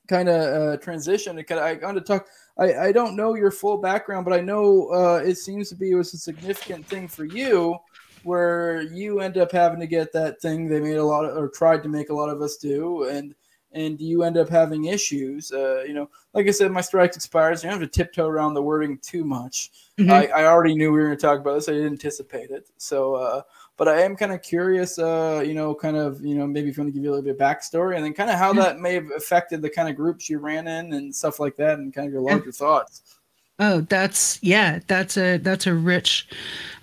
kind 0.09 0.27
of 0.27 0.41
uh, 0.41 0.77
transition. 0.81 1.37
Because 1.37 1.59
I 1.59 1.75
want 1.75 1.95
to 1.95 2.03
talk. 2.03 2.27
I, 2.59 2.87
I 2.87 2.91
don't 2.91 3.15
know 3.15 3.35
your 3.35 3.51
full 3.51 3.77
background, 3.77 4.25
but 4.25 4.33
I 4.33 4.41
know 4.41 4.89
uh, 4.89 5.21
it 5.25 5.35
seems 5.35 5.69
to 5.69 5.75
be 5.75 5.91
it 5.91 5.95
was 5.95 6.13
a 6.13 6.17
significant 6.17 6.85
thing 6.87 7.07
for 7.07 7.23
you 7.23 7.77
where 8.23 8.81
you 8.81 9.21
end 9.21 9.37
up 9.37 9.53
having 9.53 9.79
to 9.79 9.87
get 9.87 10.11
that 10.11 10.41
thing 10.41 10.67
they 10.67 10.81
made 10.81 10.97
a 10.97 11.03
lot 11.03 11.23
of 11.23 11.37
or 11.37 11.47
tried 11.47 11.81
to 11.83 11.89
make 11.89 12.09
a 12.09 12.13
lot 12.13 12.29
of 12.29 12.41
us 12.41 12.57
do 12.57 13.05
and 13.05 13.33
and 13.73 13.99
you 13.99 14.23
end 14.23 14.37
up 14.37 14.49
having 14.49 14.85
issues. 14.85 15.51
Uh, 15.51 15.83
you 15.83 15.93
know, 15.93 16.09
like 16.33 16.47
I 16.47 16.51
said, 16.51 16.71
my 16.71 16.81
strike 16.81 17.15
expires. 17.15 17.63
You 17.63 17.69
don't 17.69 17.79
have 17.79 17.89
to 17.89 17.97
tiptoe 17.97 18.27
around 18.27 18.53
the 18.53 18.61
wording 18.61 18.97
too 18.99 19.23
much. 19.23 19.71
Mm-hmm. 19.97 20.11
I, 20.11 20.27
I, 20.27 20.45
already 20.45 20.75
knew 20.75 20.91
we 20.91 20.99
were 20.99 21.05
going 21.05 21.17
to 21.17 21.21
talk 21.21 21.39
about 21.39 21.55
this. 21.55 21.69
I 21.69 21.73
didn't 21.73 21.93
anticipate 21.93 22.49
it. 22.49 22.69
So, 22.77 23.15
uh, 23.15 23.41
but 23.77 23.87
I 23.87 24.01
am 24.01 24.15
kind 24.15 24.31
of 24.31 24.41
curious. 24.41 24.99
Uh, 24.99 25.43
you 25.45 25.53
know, 25.53 25.73
kind 25.73 25.97
of, 25.97 26.23
you 26.23 26.35
know, 26.35 26.47
maybe 26.47 26.69
if 26.69 26.77
you 26.77 26.83
want 26.83 26.93
to 26.93 26.97
give 26.97 27.03
you 27.03 27.09
a 27.09 27.13
little 27.13 27.25
bit 27.25 27.35
of 27.35 27.37
backstory, 27.39 27.95
and 27.95 28.05
then 28.05 28.13
kind 28.13 28.29
of 28.29 28.37
how 28.37 28.53
that 28.53 28.79
may 28.79 28.93
have 28.93 29.09
affected 29.15 29.61
the 29.61 29.69
kind 29.69 29.89
of 29.89 29.95
groups 29.95 30.29
you 30.29 30.39
ran 30.39 30.67
in 30.67 30.93
and 30.93 31.13
stuff 31.13 31.39
like 31.39 31.55
that, 31.57 31.79
and 31.79 31.93
kind 31.93 32.07
of 32.07 32.13
your 32.13 32.21
larger 32.21 32.51
thoughts. 32.51 33.17
Oh, 33.59 33.81
that's 33.81 34.41
yeah, 34.41 34.79
that's 34.87 35.17
a 35.17 35.37
that's 35.37 35.67
a 35.67 35.73
rich, 35.73 36.27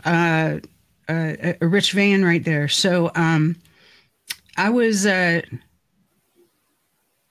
uh, 0.05 0.59
uh, 1.09 1.35
a 1.61 1.67
rich 1.67 1.93
vein 1.93 2.25
right 2.25 2.45
there. 2.45 2.69
So, 2.69 3.11
um, 3.15 3.57
I 4.57 4.71
was 4.71 5.07
uh 5.07 5.43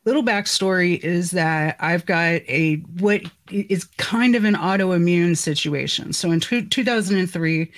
little 0.07 0.23
backstory 0.23 0.97
is 0.99 1.31
that 1.31 1.75
I've 1.81 2.05
got 2.05 2.41
a 2.47 2.77
what 2.97 3.23
is 3.51 3.83
kind 3.97 4.35
of 4.35 4.45
an 4.45 4.55
autoimmune 4.55 5.35
situation. 5.35 6.13
So 6.13 6.31
in 6.31 6.39
t- 6.39 6.65
2003, 6.65 7.69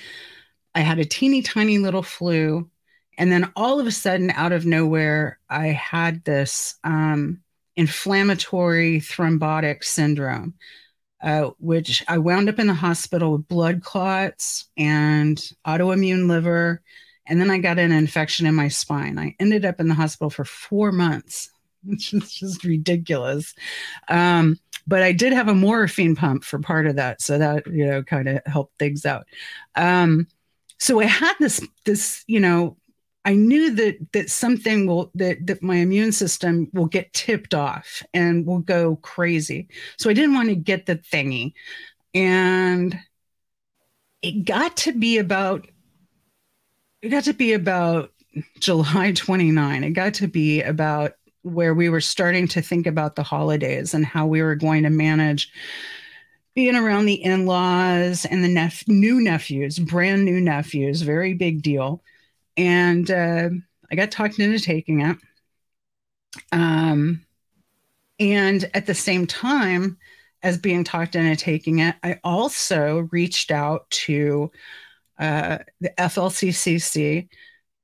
I 0.76 0.80
had 0.80 1.00
a 1.00 1.04
teeny 1.04 1.42
tiny 1.42 1.78
little 1.78 2.04
flu, 2.04 2.70
and 3.18 3.32
then 3.32 3.50
all 3.56 3.80
of 3.80 3.88
a 3.88 3.90
sudden, 3.90 4.30
out 4.30 4.52
of 4.52 4.64
nowhere, 4.64 5.40
I 5.50 5.68
had 5.68 6.24
this 6.24 6.76
um, 6.84 7.40
inflammatory 7.74 9.00
thrombotic 9.00 9.82
syndrome. 9.82 10.54
Uh, 11.22 11.50
which 11.58 12.02
I 12.08 12.16
wound 12.16 12.48
up 12.48 12.58
in 12.58 12.66
the 12.66 12.72
hospital 12.72 13.32
with 13.32 13.46
blood 13.46 13.82
clots 13.82 14.70
and 14.78 15.36
autoimmune 15.66 16.28
liver. 16.28 16.80
And 17.26 17.38
then 17.38 17.50
I 17.50 17.58
got 17.58 17.78
an 17.78 17.92
infection 17.92 18.46
in 18.46 18.54
my 18.54 18.68
spine. 18.68 19.18
I 19.18 19.36
ended 19.38 19.66
up 19.66 19.80
in 19.80 19.88
the 19.88 19.94
hospital 19.94 20.30
for 20.30 20.46
four 20.46 20.92
months 20.92 21.50
which 21.84 22.12
is 22.14 22.32
just 22.32 22.64
ridiculous. 22.64 23.54
Um, 24.08 24.58
but 24.86 25.02
I 25.02 25.12
did 25.12 25.32
have 25.32 25.48
a 25.48 25.54
morphine 25.54 26.16
pump 26.16 26.44
for 26.44 26.58
part 26.58 26.86
of 26.86 26.96
that, 26.96 27.20
so 27.20 27.38
that 27.38 27.66
you 27.66 27.86
know 27.86 28.02
kind 28.02 28.28
of 28.28 28.40
helped 28.46 28.78
things 28.78 29.06
out. 29.06 29.26
Um, 29.76 30.26
so 30.78 31.00
I 31.00 31.04
had 31.04 31.34
this 31.38 31.60
this 31.84 32.24
you 32.26 32.40
know 32.40 32.76
I 33.24 33.34
knew 33.34 33.74
that 33.74 33.98
that 34.12 34.30
something 34.30 34.86
will 34.86 35.10
that 35.14 35.46
that 35.46 35.62
my 35.62 35.76
immune 35.76 36.12
system 36.12 36.68
will 36.72 36.86
get 36.86 37.12
tipped 37.12 37.54
off 37.54 38.02
and 38.14 38.46
will 38.46 38.60
go 38.60 38.96
crazy. 38.96 39.68
So 39.98 40.10
I 40.10 40.14
didn't 40.14 40.34
want 40.34 40.48
to 40.48 40.56
get 40.56 40.86
the 40.86 40.96
thingy, 40.96 41.52
and 42.14 42.98
it 44.22 44.44
got 44.44 44.76
to 44.78 44.92
be 44.92 45.18
about 45.18 45.68
it 47.02 47.08
got 47.08 47.24
to 47.24 47.32
be 47.32 47.52
about 47.52 48.12
July 48.58 49.12
29. 49.12 49.84
It 49.84 49.90
got 49.90 50.14
to 50.14 50.28
be 50.28 50.62
about 50.62 51.12
where 51.42 51.74
we 51.74 51.88
were 51.88 52.00
starting 52.00 52.46
to 52.48 52.60
think 52.60 52.86
about 52.86 53.16
the 53.16 53.22
holidays 53.22 53.94
and 53.94 54.04
how 54.04 54.26
we 54.26 54.42
were 54.42 54.54
going 54.54 54.82
to 54.82 54.90
manage 54.90 55.50
being 56.54 56.76
around 56.76 57.06
the 57.06 57.22
in-laws 57.22 58.24
and 58.24 58.42
the 58.44 58.48
nep- 58.48 58.88
new 58.88 59.20
nephews, 59.20 59.78
brand 59.78 60.24
new 60.24 60.40
nephews, 60.40 61.02
very 61.02 61.34
big 61.34 61.62
deal. 61.62 62.02
And 62.56 63.10
uh, 63.10 63.50
I 63.90 63.94
got 63.94 64.10
talked 64.10 64.38
into 64.38 64.58
taking 64.58 65.00
it. 65.00 65.16
Um, 66.52 67.24
and 68.18 68.68
at 68.74 68.86
the 68.86 68.94
same 68.94 69.26
time 69.26 69.96
as 70.42 70.58
being 70.58 70.84
talked 70.84 71.14
into 71.14 71.36
taking 71.36 71.78
it, 71.78 71.96
I 72.02 72.20
also 72.24 73.08
reached 73.10 73.50
out 73.50 73.88
to 73.90 74.50
uh, 75.18 75.58
the 75.80 75.92
FLCCC 75.98 77.28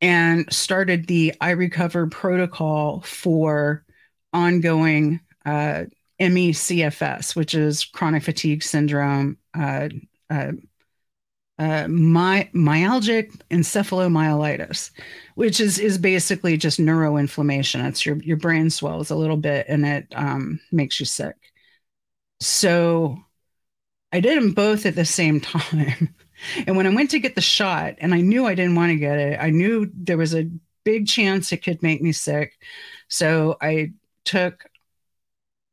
and 0.00 0.52
started 0.52 1.06
the 1.06 1.34
I 1.40 1.50
Recover 1.50 2.06
protocol 2.06 3.00
for 3.02 3.84
ongoing 4.32 5.20
uh, 5.44 5.84
ME 6.18 6.52
CFS, 6.52 7.34
which 7.36 7.54
is 7.54 7.84
chronic 7.84 8.22
fatigue 8.22 8.62
syndrome, 8.62 9.38
uh, 9.54 9.88
uh, 10.30 10.52
uh, 11.58 11.88
my 11.88 12.48
myalgic 12.54 13.34
encephalomyelitis, 13.50 14.90
which 15.36 15.58
is 15.58 15.78
is 15.78 15.96
basically 15.96 16.56
just 16.58 16.78
neuroinflammation. 16.78 17.86
It's 17.88 18.04
your 18.04 18.16
your 18.18 18.36
brain 18.36 18.68
swells 18.68 19.10
a 19.10 19.16
little 19.16 19.38
bit 19.38 19.66
and 19.68 19.86
it 19.86 20.06
um, 20.14 20.60
makes 20.70 21.00
you 21.00 21.06
sick. 21.06 21.36
So 22.40 23.18
I 24.12 24.20
did 24.20 24.36
them 24.38 24.52
both 24.52 24.86
at 24.86 24.94
the 24.96 25.04
same 25.04 25.40
time. 25.42 26.14
And 26.66 26.76
when 26.76 26.86
I 26.86 26.94
went 26.94 27.10
to 27.10 27.18
get 27.18 27.34
the 27.34 27.40
shot, 27.40 27.94
and 27.98 28.14
I 28.14 28.20
knew 28.20 28.46
I 28.46 28.54
didn't 28.54 28.74
want 28.74 28.90
to 28.90 28.96
get 28.96 29.18
it, 29.18 29.38
I 29.40 29.50
knew 29.50 29.90
there 29.94 30.18
was 30.18 30.34
a 30.34 30.50
big 30.84 31.06
chance 31.06 31.52
it 31.52 31.64
could 31.64 31.82
make 31.82 32.02
me 32.02 32.12
sick. 32.12 32.58
So 33.08 33.56
I 33.60 33.92
took, 34.24 34.64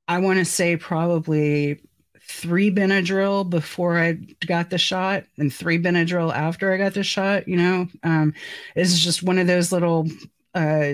I 0.08 0.20
want 0.20 0.40
to 0.40 0.46
say 0.46 0.78
probably 0.78 1.82
three 2.22 2.72
Benadryl 2.72 3.50
before 3.50 4.00
I 4.00 4.14
got 4.46 4.70
the 4.70 4.78
shot 4.78 5.26
and 5.38 5.54
three 5.54 5.78
Benadryl 5.78 6.34
after 6.34 6.74
I 6.74 6.78
got 6.78 6.94
the 6.94 7.04
shot. 7.04 7.48
You 7.48 7.58
know, 7.58 7.88
um, 8.04 8.34
it's 8.76 8.98
just 9.00 9.24
one 9.24 9.38
of 9.38 9.48
those 9.48 9.72
little 9.72 10.08
uh, 10.56 10.94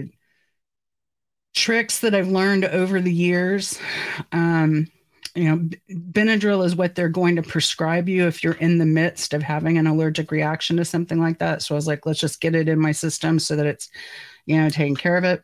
tricks 1.53 1.99
that 1.99 2.15
I've 2.15 2.27
learned 2.27 2.65
over 2.65 2.99
the 3.01 3.13
years. 3.13 3.79
Um, 4.31 4.87
you 5.35 5.43
know, 5.43 5.69
Benadryl 5.89 6.65
is 6.65 6.75
what 6.75 6.95
they're 6.95 7.09
going 7.09 7.35
to 7.35 7.41
prescribe 7.41 8.09
you 8.09 8.27
if 8.27 8.43
you're 8.43 8.53
in 8.53 8.77
the 8.77 8.85
midst 8.85 9.33
of 9.33 9.43
having 9.43 9.77
an 9.77 9.87
allergic 9.87 10.31
reaction 10.31 10.77
to 10.77 10.85
something 10.85 11.19
like 11.19 11.39
that. 11.39 11.61
So 11.61 11.75
I 11.75 11.77
was 11.77 11.87
like, 11.87 12.05
let's 12.05 12.19
just 12.19 12.41
get 12.41 12.55
it 12.55 12.67
in 12.69 12.79
my 12.79 12.91
system 12.91 13.39
so 13.39 13.55
that 13.55 13.65
it's, 13.65 13.89
you 14.45 14.59
know, 14.59 14.69
taking 14.69 14.95
care 14.95 15.17
of 15.17 15.23
it. 15.23 15.43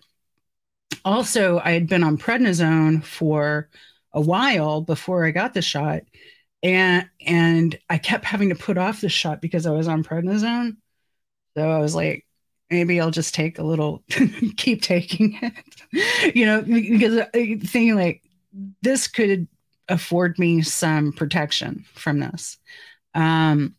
Also, 1.03 1.59
I 1.63 1.71
had 1.71 1.87
been 1.87 2.03
on 2.03 2.17
prednisone 2.17 3.03
for 3.03 3.69
a 4.13 4.21
while 4.21 4.81
before 4.81 5.25
I 5.25 5.31
got 5.31 5.53
the 5.53 5.61
shot. 5.61 6.01
And 6.63 7.07
and 7.25 7.77
I 7.89 7.99
kept 7.99 8.25
having 8.25 8.49
to 8.49 8.55
put 8.55 8.77
off 8.77 9.01
the 9.01 9.09
shot 9.09 9.39
because 9.41 9.67
I 9.67 9.71
was 9.71 9.87
on 9.87 10.03
prednisone. 10.03 10.77
So 11.55 11.69
I 11.69 11.77
was 11.79 11.93
like, 11.93 12.25
maybe 12.71 12.99
I'll 12.99 13.11
just 13.11 13.35
take 13.35 13.59
a 13.59 13.63
little, 13.63 14.03
keep 14.57 14.81
taking 14.81 15.37
it, 15.41 16.35
you 16.35 16.45
know, 16.45 16.61
because 16.61 17.17
uh, 17.17 17.27
thinking 17.33 17.95
like 17.95 18.23
this 18.81 19.07
could 19.07 19.47
afford 19.89 20.39
me 20.39 20.61
some 20.61 21.11
protection 21.13 21.85
from 21.93 22.19
this. 22.19 22.57
Um, 23.13 23.75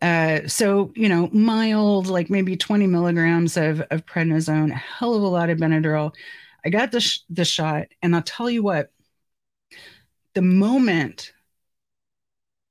uh, 0.00 0.46
so 0.48 0.92
you 0.96 1.08
know, 1.08 1.28
mild, 1.32 2.08
like 2.08 2.28
maybe 2.28 2.56
20 2.56 2.86
milligrams 2.86 3.56
of, 3.56 3.80
of 3.90 4.04
prednisone, 4.06 4.72
a 4.72 4.74
hell 4.74 5.14
of 5.14 5.22
a 5.22 5.28
lot 5.28 5.50
of 5.50 5.58
Benadryl. 5.58 6.12
I 6.64 6.70
got 6.70 6.92
the 6.92 7.00
sh- 7.00 7.20
the 7.30 7.44
shot, 7.44 7.88
and 8.02 8.14
I'll 8.14 8.22
tell 8.22 8.50
you 8.50 8.62
what, 8.62 8.90
the 10.34 10.42
moment 10.42 11.32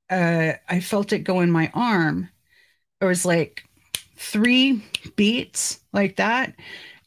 uh, 0.09 0.53
I 0.67 0.81
felt 0.81 1.13
it 1.13 1.19
go 1.19 1.39
in 1.39 1.49
my 1.51 1.71
arm, 1.73 2.29
it 2.99 3.05
was 3.05 3.25
like 3.25 3.63
three 4.17 4.83
beats 5.15 5.79
like 5.93 6.17
that. 6.17 6.53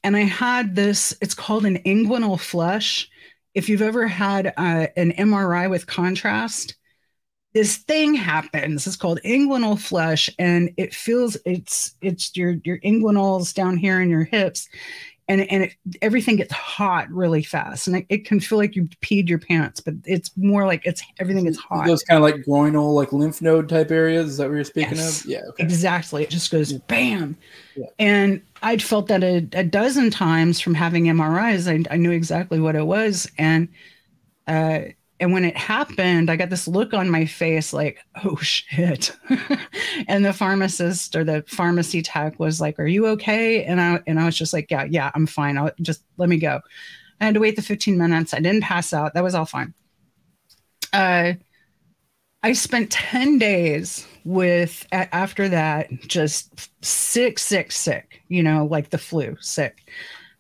And 0.03 0.17
I 0.17 0.21
had 0.21 0.75
this, 0.75 1.17
it's 1.21 1.35
called 1.35 1.67
an 1.67 1.79
inguinal 1.85 2.41
flush. 2.41 3.09
If 3.55 3.69
you've 3.69 3.83
ever 3.83 4.07
had 4.07 4.49
uh, 4.57 4.89
an 4.97 5.13
MRI 5.13 5.71
with 5.71 5.87
contrast, 5.87 6.75
this 7.55 7.77
thing 7.77 8.15
happens. 8.15 8.87
It's 8.87 8.97
called 8.97 9.21
inguinal 9.25 9.81
flush, 9.81 10.29
and 10.39 10.71
it 10.77 10.93
feels 10.93 11.37
it's 11.47 11.95
it's 12.03 12.37
your 12.37 12.57
your 12.65 12.79
inguinals 12.81 13.55
down 13.55 13.77
here 13.77 14.01
in 14.01 14.11
your 14.11 14.25
hips, 14.25 14.69
and 15.29 15.41
and 15.51 15.65
it, 15.65 15.75
everything 16.03 16.37
gets 16.37 16.53
hot 16.53 17.09
really 17.11 17.45
fast, 17.45 17.87
and 17.87 17.97
it, 17.97 18.07
it, 18.09 18.25
can 18.27 18.41
feel 18.41 18.59
like 18.59 18.75
you 18.75 18.89
peed 19.01 19.29
your 19.29 19.39
pants, 19.39 19.81
but 19.81 19.95
it's 20.05 20.37
more 20.37 20.67
like 20.67 20.85
it's 20.85 21.03
everything 21.21 21.47
is 21.47 21.57
hot. 21.57 21.87
Those 21.87 22.03
kind 22.03 22.19
of 22.19 22.23
like 22.23 22.45
groinal, 22.45 22.93
like 22.93 23.13
lymph 23.13 23.41
node 23.41 23.69
type 23.69 23.93
areas. 23.93 24.31
Is 24.31 24.37
that 24.39 24.49
what 24.49 24.57
you're 24.57 24.65
speaking 24.65 24.97
yes, 24.97 25.21
of? 25.21 25.31
Yeah, 25.31 25.43
okay. 25.51 25.63
exactly. 25.63 26.25
It 26.25 26.31
just 26.31 26.51
goes 26.51 26.73
bam, 26.73 27.37
yeah. 27.77 27.87
and 28.01 28.43
I'd 28.65 28.83
felt 28.83 29.09
that 29.09 29.23
a, 29.23 29.47
a, 29.53 29.63
dozen 29.63 30.11
times 30.11 30.59
from 30.59 30.73
having 30.73 31.05
MRIs. 31.05 31.71
I, 31.71 31.95
I 31.95 31.99
knew 31.99 32.11
exactly 32.11 32.59
what 32.61 32.75
it 32.75 32.87
was, 32.87 33.31
and 33.37 33.69
uh, 34.47 34.81
and 35.21 35.33
when 35.33 35.45
it 35.45 35.57
happened, 35.57 36.31
I 36.31 36.37
got 36.37 36.51
this 36.51 36.67
look 36.67 36.93
on 36.93 37.09
my 37.09 37.25
face 37.27 37.73
like, 37.73 37.99
oh 38.25 38.37
shit. 38.37 39.15
and 40.09 40.25
the 40.25 40.33
pharmacist 40.33 41.15
or 41.15 41.25
the 41.25 41.45
pharmacy 41.47 42.03
tech 42.03 42.41
was 42.41 42.61
like, 42.61 42.79
Are 42.79 42.87
you 42.87 43.07
okay? 43.09 43.65
And 43.65 43.81
I 43.81 44.01
and 44.07 44.19
I 44.19 44.25
was 44.25 44.37
just 44.37 44.53
like, 44.53 44.71
Yeah, 44.71 44.85
yeah, 44.85 45.11
I'm 45.15 45.27
fine. 45.27 45.57
I'll 45.57 45.71
just 45.81 46.03
let 46.17 46.29
me 46.29 46.39
go. 46.39 46.61
I 47.21 47.27
had 47.27 47.35
to 47.35 47.41
wait 47.41 47.57
the 47.57 47.63
15 47.63 47.97
minutes. 47.97 48.35
I 48.35 48.41
didn't 48.41 48.63
pass 48.63 48.93
out. 48.93 49.15
That 49.15 49.23
was 49.23 49.35
all 49.35 49.47
fine. 49.47 49.73
Uh 50.93 51.35
I 52.43 52.53
spent 52.53 52.91
10 52.91 53.39
days 53.39 54.07
with 54.25 54.87
after 54.93 55.49
that, 55.51 55.91
just 56.03 56.71
sick, 56.85 57.39
sick, 57.39 57.73
sick, 57.73 58.23
you 58.29 58.43
know, 58.43 58.67
like 58.67 58.91
the 58.91 58.99
flu, 58.99 59.37
sick. 59.41 59.89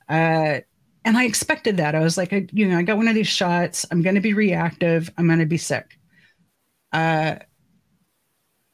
Uh 0.09 0.61
and 1.05 1.19
I 1.19 1.25
expected 1.25 1.77
that. 1.77 1.95
I 1.95 2.01
was 2.01 2.17
like, 2.17 2.33
I, 2.33 2.47
you 2.53 2.67
know, 2.67 2.79
I 2.79 2.83
got 2.83 2.97
one 2.97 3.09
of 3.09 3.15
these 3.15 3.29
shots. 3.29 3.85
I'm 3.91 4.01
going 4.01 4.15
to 4.15 4.23
be 4.23 4.33
reactive. 4.33 5.11
I'm 5.19 5.27
going 5.27 5.39
to 5.39 5.47
be 5.47 5.59
sick. 5.59 5.99
Uh, 6.93 7.37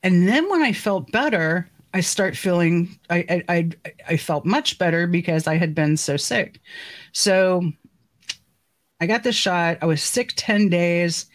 and 0.02 0.28
then 0.28 0.48
when 0.48 0.62
I 0.62 0.72
felt 0.72 1.10
better, 1.10 1.68
I 1.92 2.00
start 2.00 2.36
feeling 2.36 2.98
I, 3.10 3.42
I 3.48 3.54
I 3.56 3.70
I 4.10 4.16
felt 4.16 4.44
much 4.44 4.78
better 4.78 5.06
because 5.08 5.48
I 5.48 5.56
had 5.56 5.74
been 5.74 5.96
so 5.96 6.16
sick. 6.16 6.60
So 7.12 7.72
I 9.00 9.06
got 9.06 9.24
the 9.24 9.32
shot. 9.32 9.78
I 9.82 9.86
was 9.86 10.02
sick 10.02 10.32
10 10.36 10.68
days. 10.68 11.26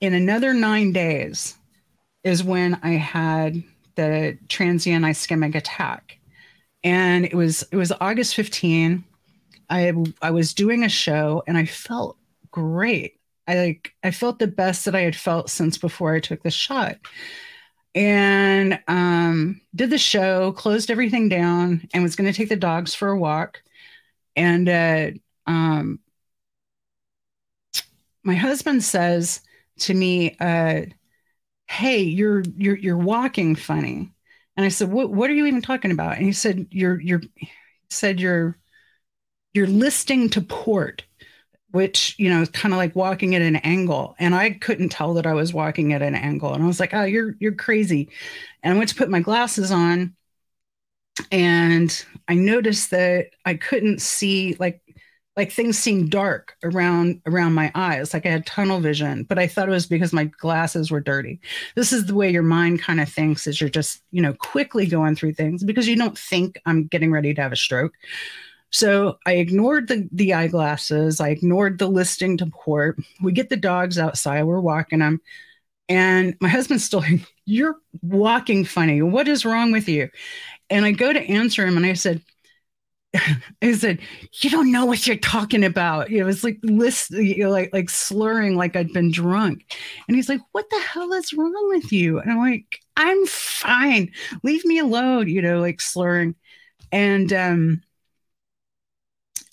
In 0.00 0.12
another 0.12 0.52
nine 0.52 0.92
days 0.92 1.56
is 2.24 2.42
when 2.42 2.80
I 2.82 2.92
had 2.92 3.62
the 3.94 4.38
transient 4.48 5.04
ischemic 5.04 5.54
attack. 5.54 6.18
And 6.82 7.24
it 7.24 7.34
was 7.34 7.62
it 7.70 7.76
was 7.76 7.92
August 8.00 8.34
15 8.34 9.04
I 9.70 9.92
I 10.22 10.30
was 10.30 10.54
doing 10.54 10.84
a 10.84 10.88
show 10.88 11.42
and 11.46 11.56
I 11.56 11.66
felt 11.66 12.16
great. 12.50 13.18
I 13.46 13.56
like 13.56 13.92
I 14.02 14.10
felt 14.10 14.38
the 14.38 14.46
best 14.46 14.84
that 14.84 14.94
I 14.94 15.00
had 15.00 15.16
felt 15.16 15.50
since 15.50 15.78
before 15.78 16.14
I 16.14 16.20
took 16.20 16.42
the 16.42 16.50
shot. 16.50 16.96
And 17.94 18.80
um, 18.88 19.60
did 19.74 19.90
the 19.90 19.98
show, 19.98 20.52
closed 20.52 20.90
everything 20.90 21.28
down, 21.28 21.88
and 21.94 22.02
was 22.02 22.16
going 22.16 22.30
to 22.30 22.36
take 22.36 22.48
the 22.48 22.56
dogs 22.56 22.92
for 22.94 23.08
a 23.08 23.18
walk. 23.18 23.62
And 24.34 24.68
uh, 24.68 25.10
um, 25.46 26.00
my 28.24 28.34
husband 28.34 28.82
says 28.82 29.42
to 29.80 29.94
me, 29.94 30.36
uh, 30.40 30.82
"Hey, 31.66 32.02
you're 32.02 32.42
you're 32.56 32.76
you're 32.76 32.98
walking 32.98 33.56
funny." 33.56 34.12
And 34.56 34.64
I 34.66 34.68
said, 34.68 34.90
"What 34.90 35.10
what 35.10 35.30
are 35.30 35.34
you 35.34 35.46
even 35.46 35.62
talking 35.62 35.90
about?" 35.90 36.16
And 36.16 36.26
he 36.26 36.32
said, 36.32 36.66
"You're 36.70 37.00
you're," 37.00 37.22
said, 37.90 38.20
"You're." 38.20 38.58
you're 39.54 39.66
listing 39.66 40.28
to 40.30 40.40
port 40.40 41.04
which 41.70 42.14
you 42.18 42.28
know 42.28 42.42
is 42.42 42.50
kind 42.50 42.72
of 42.72 42.78
like 42.78 42.94
walking 42.94 43.34
at 43.34 43.42
an 43.42 43.56
angle 43.56 44.14
and 44.18 44.34
i 44.34 44.50
couldn't 44.50 44.90
tell 44.90 45.14
that 45.14 45.26
i 45.26 45.34
was 45.34 45.54
walking 45.54 45.92
at 45.92 46.02
an 46.02 46.14
angle 46.14 46.52
and 46.52 46.62
i 46.62 46.66
was 46.66 46.80
like 46.80 46.94
oh 46.94 47.04
you're 47.04 47.34
you're 47.40 47.54
crazy 47.54 48.10
and 48.62 48.74
i 48.74 48.76
went 48.76 48.88
to 48.88 48.96
put 48.96 49.10
my 49.10 49.20
glasses 49.20 49.70
on 49.70 50.14
and 51.30 52.04
i 52.28 52.34
noticed 52.34 52.90
that 52.90 53.30
i 53.44 53.54
couldn't 53.54 54.00
see 54.00 54.56
like 54.58 54.82
like 55.36 55.50
things 55.50 55.78
seemed 55.78 56.10
dark 56.10 56.56
around 56.62 57.20
around 57.26 57.54
my 57.54 57.70
eyes 57.74 58.14
like 58.14 58.26
i 58.26 58.30
had 58.30 58.46
tunnel 58.46 58.80
vision 58.80 59.24
but 59.24 59.38
i 59.38 59.46
thought 59.46 59.68
it 59.68 59.72
was 59.72 59.86
because 59.86 60.12
my 60.12 60.24
glasses 60.24 60.90
were 60.90 61.00
dirty 61.00 61.40
this 61.74 61.92
is 61.92 62.06
the 62.06 62.14
way 62.14 62.30
your 62.30 62.42
mind 62.42 62.80
kind 62.80 63.00
of 63.00 63.08
thinks 63.08 63.46
as 63.46 63.60
you're 63.60 63.70
just 63.70 64.02
you 64.10 64.22
know 64.22 64.34
quickly 64.34 64.86
going 64.86 65.16
through 65.16 65.32
things 65.32 65.64
because 65.64 65.88
you 65.88 65.96
don't 65.96 66.18
think 66.18 66.60
i'm 66.66 66.86
getting 66.86 67.10
ready 67.10 67.34
to 67.34 67.42
have 67.42 67.52
a 67.52 67.56
stroke 67.56 67.94
so 68.74 69.18
I 69.24 69.34
ignored 69.34 69.86
the, 69.86 70.08
the 70.10 70.34
eyeglasses. 70.34 71.20
I 71.20 71.28
ignored 71.28 71.78
the 71.78 71.86
listing 71.86 72.36
to 72.38 72.46
port. 72.46 72.98
We 73.22 73.30
get 73.30 73.48
the 73.48 73.56
dogs 73.56 74.00
outside. 74.00 74.42
We're 74.42 74.58
walking 74.58 74.98
them. 74.98 75.20
And 75.88 76.36
my 76.40 76.48
husband's 76.48 76.84
still 76.84 76.98
like, 76.98 77.20
You're 77.44 77.76
walking 78.02 78.64
funny. 78.64 79.00
What 79.00 79.28
is 79.28 79.44
wrong 79.44 79.70
with 79.70 79.88
you? 79.88 80.10
And 80.70 80.84
I 80.84 80.90
go 80.90 81.12
to 81.12 81.20
answer 81.20 81.64
him 81.64 81.76
and 81.76 81.86
I 81.86 81.92
said, 81.92 82.20
I 83.62 83.72
said, 83.72 84.00
"You 84.40 84.50
don't 84.50 84.72
know 84.72 84.84
what 84.86 85.06
you're 85.06 85.16
talking 85.16 85.64
about." 85.64 86.10
It 86.10 86.24
was 86.24 86.44
like 86.44 86.58
list, 86.62 87.10
you 87.10 87.44
know, 87.44 87.50
like 87.50 87.70
like 87.72 87.90
slurring, 87.90 88.56
like 88.56 88.76
I'd 88.76 88.92
been 88.92 89.10
drunk. 89.12 89.76
And 90.08 90.16
he's 90.16 90.28
like, 90.28 90.40
"What 90.52 90.68
the 90.70 90.80
hell 90.80 91.12
is 91.12 91.32
wrong 91.32 91.68
with 91.68 91.92
you?" 91.92 92.18
And 92.18 92.32
I'm 92.32 92.38
like, 92.38 92.80
"I'm 92.96 93.26
fine. 93.26 94.10
Leave 94.42 94.64
me 94.64 94.78
alone." 94.78 95.28
You 95.28 95.42
know, 95.42 95.60
like 95.60 95.80
slurring. 95.80 96.34
And 96.92 97.32
um, 97.32 97.82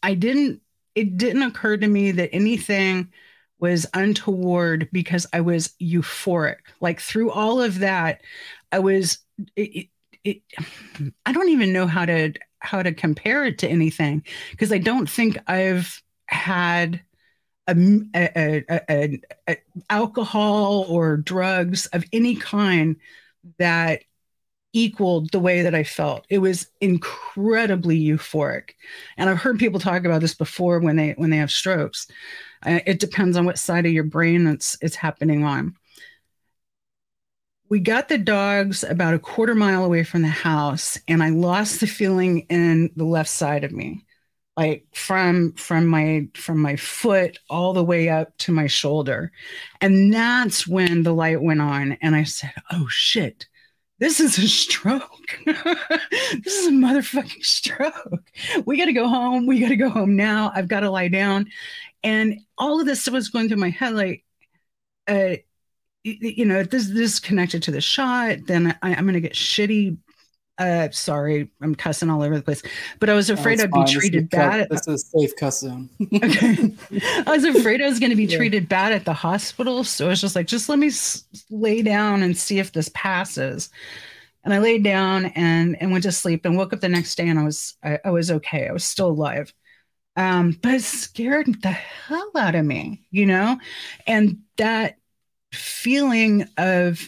I 0.03 0.13
didn't, 0.13 0.61
it 0.95 1.17
didn't 1.17 1.43
occur 1.43 1.77
to 1.77 1.87
me 1.87 2.11
that 2.11 2.33
anything 2.33 3.11
was 3.59 3.85
untoward 3.93 4.89
because 4.91 5.27
I 5.33 5.41
was 5.41 5.73
euphoric. 5.81 6.57
Like 6.79 6.99
through 6.99 7.31
all 7.31 7.61
of 7.61 7.79
that, 7.79 8.21
I 8.71 8.79
was, 8.79 9.19
it, 9.55 9.87
it, 10.23 10.41
I 11.25 11.31
don't 11.31 11.49
even 11.49 11.73
know 11.73 11.87
how 11.87 12.05
to, 12.05 12.33
how 12.61 12.81
to 12.81 12.93
compare 12.93 13.45
it 13.45 13.57
to 13.59 13.67
anything 13.67 14.23
because 14.51 14.71
I 14.71 14.77
don't 14.77 15.09
think 15.09 15.37
I've 15.47 16.01
had 16.27 17.01
a, 17.67 17.73
a, 18.15 18.63
a, 18.89 19.21
a, 19.49 19.57
alcohol 19.89 20.85
or 20.87 21.17
drugs 21.17 21.85
of 21.87 22.05
any 22.13 22.35
kind 22.35 22.95
that 23.57 24.01
equaled 24.73 25.31
the 25.31 25.39
way 25.39 25.63
that 25.63 25.75
I 25.75 25.83
felt. 25.83 26.25
It 26.29 26.37
was 26.39 26.67
incredibly 26.79 27.99
euphoric. 27.99 28.71
And 29.17 29.29
I've 29.29 29.37
heard 29.37 29.59
people 29.59 29.79
talk 29.79 30.05
about 30.05 30.21
this 30.21 30.33
before 30.33 30.79
when 30.79 30.95
they 30.95 31.11
when 31.17 31.29
they 31.29 31.37
have 31.37 31.51
strokes. 31.51 32.07
Uh, 32.65 32.79
it 32.85 32.99
depends 32.99 33.37
on 33.37 33.45
what 33.45 33.57
side 33.57 33.85
of 33.85 33.91
your 33.91 34.03
brain 34.03 34.47
it's 34.47 34.77
it's 34.81 34.95
happening 34.95 35.43
on. 35.43 35.75
We 37.71 37.79
got 37.79 38.09
the 38.09 38.17
dogs 38.17 38.83
about 38.83 39.13
a 39.13 39.19
quarter 39.19 39.55
mile 39.55 39.85
away 39.85 40.03
from 40.03 40.23
the 40.23 40.27
house 40.27 40.97
and 41.07 41.23
I 41.23 41.29
lost 41.29 41.79
the 41.79 41.87
feeling 41.87 42.39
in 42.49 42.91
the 42.97 43.05
left 43.05 43.29
side 43.29 43.63
of 43.63 43.71
me. 43.71 44.03
Like 44.57 44.87
from 44.93 45.53
from 45.53 45.87
my 45.87 46.27
from 46.33 46.59
my 46.59 46.75
foot 46.75 47.39
all 47.49 47.71
the 47.71 47.81
way 47.81 48.09
up 48.09 48.37
to 48.39 48.51
my 48.51 48.67
shoulder. 48.67 49.31
And 49.79 50.13
that's 50.13 50.67
when 50.67 51.03
the 51.03 51.13
light 51.13 51.41
went 51.41 51.61
on 51.61 51.93
and 52.01 52.13
I 52.13 52.23
said, 52.23 52.51
"Oh 52.71 52.87
shit." 52.89 53.47
this 53.99 54.19
is 54.19 54.37
a 54.37 54.49
stroke. 54.49 55.39
this 55.45 56.53
is 56.53 56.67
a 56.67 56.71
motherfucking 56.71 57.45
stroke. 57.45 58.31
We 58.65 58.77
got 58.77 58.85
to 58.85 58.93
go 58.93 59.07
home. 59.07 59.45
We 59.45 59.61
got 59.61 59.69
to 59.69 59.77
go 59.77 59.89
home 59.89 60.17
now. 60.17 60.51
I've 60.53 60.67
got 60.67 60.81
to 60.81 60.89
lie 60.89 61.07
down. 61.07 61.45
And 62.03 62.41
all 62.57 62.81
of 62.81 62.87
this 62.87 63.07
was 63.09 63.29
going 63.29 63.47
through 63.47 63.57
my 63.57 63.69
head 63.69 63.93
like, 63.93 64.25
uh, 65.07 65.35
you 66.03 66.45
know, 66.45 66.63
this 66.63 66.87
this 66.87 67.13
is 67.13 67.19
connected 67.19 67.63
to 67.63 67.71
the 67.71 67.81
shot. 67.81 68.39
Then 68.47 68.77
I, 68.81 68.93
am 68.93 69.05
going 69.05 69.13
to 69.13 69.21
get 69.21 69.33
shitty 69.33 69.97
uh, 70.61 70.89
sorry, 70.91 71.49
I'm 71.61 71.73
cussing 71.73 72.09
all 72.09 72.21
over 72.21 72.35
the 72.35 72.43
place, 72.43 72.61
but 72.99 73.09
I 73.09 73.15
was 73.15 73.31
afraid 73.31 73.59
I'd 73.59 73.71
fine. 73.71 73.85
be 73.85 73.91
treated 73.91 74.29
bad. 74.29 74.67
This 74.69 74.87
is 74.87 75.09
safe 75.09 75.35
cuss 75.35 75.61
zone. 75.61 75.89
okay. 76.13 76.71
I 76.91 77.23
was 77.25 77.43
afraid 77.43 77.81
I 77.81 77.87
was 77.87 77.99
going 77.99 78.11
to 78.11 78.15
be 78.15 78.25
yeah. 78.29 78.37
treated 78.37 78.69
bad 78.69 78.91
at 78.91 79.05
the 79.05 79.13
hospital. 79.13 79.83
So 79.83 80.05
I 80.05 80.09
was 80.09 80.21
just 80.21 80.35
like, 80.35 80.45
just 80.45 80.69
let 80.69 80.77
me 80.77 80.87
s- 80.87 81.23
lay 81.49 81.81
down 81.81 82.21
and 82.21 82.37
see 82.37 82.59
if 82.59 82.73
this 82.73 82.91
passes. 82.93 83.69
And 84.43 84.53
I 84.53 84.59
laid 84.59 84.83
down 84.83 85.25
and, 85.25 85.81
and 85.81 85.91
went 85.91 86.03
to 86.03 86.11
sleep 86.11 86.45
and 86.45 86.55
woke 86.55 86.73
up 86.73 86.81
the 86.81 86.89
next 86.89 87.15
day 87.15 87.27
and 87.27 87.39
I 87.39 87.43
was, 87.43 87.75
I, 87.83 87.99
I 88.05 88.11
was 88.11 88.29
okay. 88.29 88.67
I 88.67 88.71
was 88.71 88.83
still 88.83 89.09
alive. 89.09 89.51
Um, 90.15 90.59
but 90.61 90.75
it 90.75 90.83
scared 90.83 91.61
the 91.63 91.71
hell 91.71 92.31
out 92.37 92.53
of 92.53 92.65
me, 92.65 93.07
you 93.09 93.25
know? 93.25 93.57
And 94.05 94.39
that 94.57 94.97
feeling 95.53 96.47
of 96.57 97.01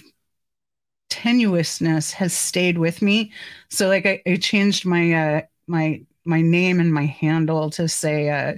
tenuousness 1.10 2.12
has 2.12 2.34
stayed 2.34 2.78
with 2.78 3.02
me. 3.02 3.32
So 3.70 3.88
like 3.88 4.06
I, 4.06 4.22
I 4.26 4.36
changed 4.38 4.86
my 4.86 5.14
uh 5.14 5.41
my 5.68 6.02
my 6.26 6.41
name 6.41 6.80
and 6.80 6.94
my 6.94 7.06
handle 7.06 7.70
to 7.72 7.88
say 7.88 8.30
uh 8.30 8.54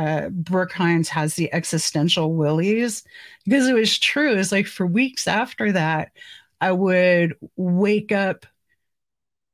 uh 0.00 0.30
Brooke 0.30 0.72
Hines 0.72 1.08
has 1.10 1.34
the 1.34 1.52
existential 1.52 2.34
willies 2.34 3.04
because 3.44 3.68
it 3.68 3.74
was 3.74 3.98
true. 3.98 4.36
It's 4.36 4.52
like 4.52 4.66
for 4.66 4.86
weeks 4.86 5.28
after 5.28 5.72
that, 5.72 6.12
I 6.60 6.72
would 6.72 7.34
wake 7.56 8.12
up 8.12 8.46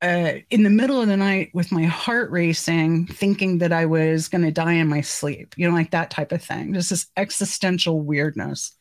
uh, 0.02 0.34
in 0.50 0.62
the 0.62 0.70
middle 0.70 1.00
of 1.00 1.08
the 1.08 1.16
night 1.16 1.50
with 1.54 1.72
my 1.72 1.84
heart 1.84 2.30
racing, 2.30 3.06
thinking 3.06 3.58
that 3.58 3.72
I 3.72 3.86
was 3.86 4.28
going 4.28 4.44
to 4.44 4.50
die 4.50 4.74
in 4.74 4.88
my 4.88 5.00
sleep, 5.00 5.54
you 5.56 5.66
know, 5.68 5.74
like 5.74 5.90
that 5.92 6.10
type 6.10 6.32
of 6.32 6.42
thing. 6.42 6.74
Just 6.74 6.90
this 6.90 7.06
existential 7.16 8.00
weirdness. 8.00 8.72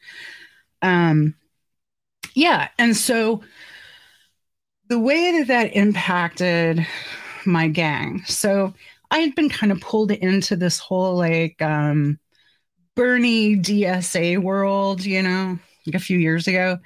Um, 0.82 1.36
yeah. 2.34 2.70
And 2.78 2.96
so 2.96 3.42
the 4.88 5.00
way 5.00 5.40
that 5.40 5.48
that 5.48 5.76
impacted 5.76 6.86
my 7.46 7.68
gang. 7.68 8.24
So 8.26 8.74
I 9.12 9.20
had 9.20 9.36
been 9.36 9.50
kind 9.50 9.72
of 9.72 9.82
pulled 9.82 10.12
into 10.12 10.56
this 10.56 10.80
whole 10.80 11.16
like 11.16 11.62
um, 11.62 12.20
Bernie 12.96 13.56
DSA 13.56 14.42
world, 14.42 15.04
you 15.06 15.22
know, 15.22 15.60
like 15.86 15.96
a 15.96 16.00
few 16.00 16.18
years 16.18 16.48
ago. 16.48 16.80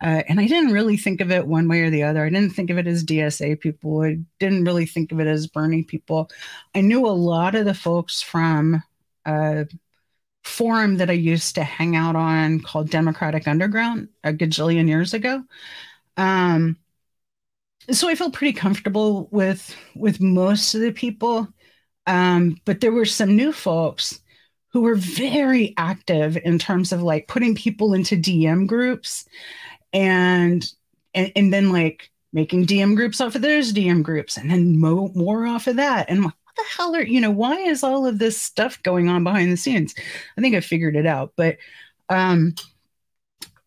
Uh, 0.00 0.22
and 0.28 0.38
I 0.38 0.46
didn't 0.46 0.72
really 0.72 0.96
think 0.96 1.20
of 1.20 1.32
it 1.32 1.46
one 1.46 1.66
way 1.66 1.80
or 1.80 1.90
the 1.90 2.04
other. 2.04 2.24
I 2.24 2.30
didn't 2.30 2.54
think 2.54 2.70
of 2.70 2.78
it 2.78 2.86
as 2.86 3.04
DSA 3.04 3.58
people. 3.60 4.02
I 4.02 4.18
didn't 4.38 4.64
really 4.64 4.86
think 4.86 5.10
of 5.10 5.18
it 5.18 5.26
as 5.26 5.48
Bernie 5.48 5.82
people. 5.82 6.30
I 6.74 6.82
knew 6.82 7.04
a 7.06 7.10
lot 7.10 7.56
of 7.56 7.64
the 7.64 7.74
folks 7.74 8.22
from 8.22 8.82
uh, 9.26 9.64
forum 10.48 10.96
that 10.96 11.10
I 11.10 11.14
used 11.14 11.54
to 11.56 11.64
hang 11.64 11.94
out 11.96 12.16
on 12.16 12.60
called 12.60 12.90
Democratic 12.90 13.46
Underground 13.46 14.08
a 14.24 14.32
gajillion 14.32 14.88
years 14.88 15.14
ago. 15.14 15.44
Um, 16.16 16.76
so 17.90 18.08
I 18.08 18.14
felt 18.14 18.34
pretty 18.34 18.52
comfortable 18.52 19.28
with 19.30 19.74
with 19.94 20.20
most 20.20 20.74
of 20.74 20.80
the 20.80 20.92
people, 20.92 21.48
um, 22.06 22.56
but 22.64 22.80
there 22.80 22.92
were 22.92 23.04
some 23.04 23.36
new 23.36 23.52
folks 23.52 24.20
who 24.72 24.82
were 24.82 24.96
very 24.96 25.74
active 25.78 26.36
in 26.44 26.58
terms 26.58 26.92
of 26.92 27.02
like 27.02 27.28
putting 27.28 27.54
people 27.54 27.94
into 27.94 28.16
DM 28.16 28.66
groups, 28.66 29.26
and 29.92 30.70
and, 31.14 31.32
and 31.36 31.52
then 31.52 31.72
like 31.72 32.10
making 32.32 32.66
DM 32.66 32.94
groups 32.94 33.20
off 33.20 33.34
of 33.34 33.42
those 33.42 33.72
DM 33.72 34.02
groups, 34.02 34.36
and 34.36 34.50
then 34.50 34.78
mo- 34.78 35.12
more 35.14 35.46
off 35.46 35.66
of 35.66 35.76
that, 35.76 36.10
and 36.10 36.30
the 36.58 36.64
hell 36.76 36.94
are 36.94 37.02
you 37.02 37.20
know 37.20 37.30
why 37.30 37.56
is 37.56 37.82
all 37.82 38.06
of 38.06 38.18
this 38.18 38.40
stuff 38.40 38.82
going 38.82 39.08
on 39.08 39.24
behind 39.24 39.50
the 39.50 39.56
scenes 39.56 39.94
i 40.36 40.40
think 40.40 40.54
i 40.54 40.60
figured 40.60 40.96
it 40.96 41.06
out 41.06 41.32
but 41.36 41.56
um 42.10 42.54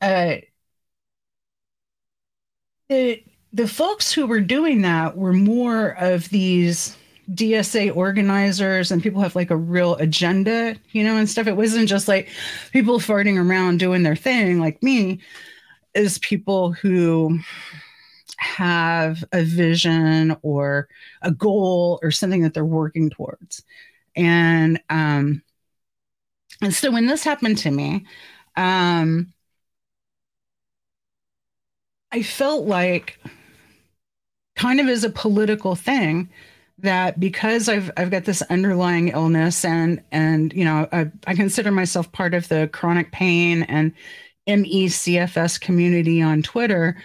uh 0.02 0.36
the 2.90 3.24
the 3.54 3.68
folks 3.68 4.12
who 4.12 4.28
were 4.28 4.42
doing 4.42 4.82
that 4.82 5.18
were 5.18 5.34
more 5.34 5.90
of 6.00 6.30
these 6.30 6.96
DSA 7.34 7.96
organizers 7.96 8.92
and 8.92 9.04
people 9.04 9.22
have 9.22 9.36
like 9.36 9.52
a 9.52 9.58
real 9.58 9.96
agenda, 9.96 10.76
you 10.92 11.04
know, 11.04 11.18
and 11.18 11.30
stuff. 11.30 11.48
It 11.48 11.56
wasn't 11.56 11.88
just 11.88 12.08
like 12.08 12.30
people 12.72 13.00
farting 13.00 13.38
around 13.38 13.80
doing 13.80 14.04
their 14.04 14.16
thing 14.16 14.60
like 14.60 14.82
me, 14.84 15.20
is 15.94 16.18
people 16.20 16.72
who 16.72 17.40
have 18.42 19.24
a 19.32 19.44
vision 19.44 20.36
or 20.42 20.88
a 21.22 21.32
goal 21.32 22.00
or 22.04 22.12
something 22.12 22.42
that 22.42 22.54
they're 22.54 22.66
working 22.66 23.10
towards. 23.10 23.64
And 24.16 24.82
um 24.90 25.44
and 26.62 26.74
so 26.74 26.92
when 26.92 27.08
this 27.08 27.24
happened 27.24 27.58
to 27.60 27.72
me, 27.72 28.06
um 28.56 29.34
I 32.12 32.22
felt 32.24 32.66
like 32.68 33.20
kind 34.56 34.80
of 34.80 34.88
as 34.88 35.04
a 35.04 35.10
political 35.10 35.76
thing 35.76 36.30
that 36.80 37.20
because 37.20 37.70
I've 37.70 37.92
I've 37.98 38.12
got 38.12 38.26
this 38.26 38.42
underlying 38.44 39.10
illness 39.10 39.64
and 39.64 40.02
and 40.12 40.52
you 40.54 40.66
know 40.66 40.88
I, 40.92 41.12
I 41.28 41.36
consider 41.36 41.72
myself 41.72 42.12
part 42.12 42.34
of 42.34 42.48
the 42.48 42.70
chronic 42.74 43.12
pain 43.12 43.64
and 43.64 43.94
MECFS 44.48 45.58
community 45.58 46.22
on 46.22 46.42
Twitter, 46.42 46.98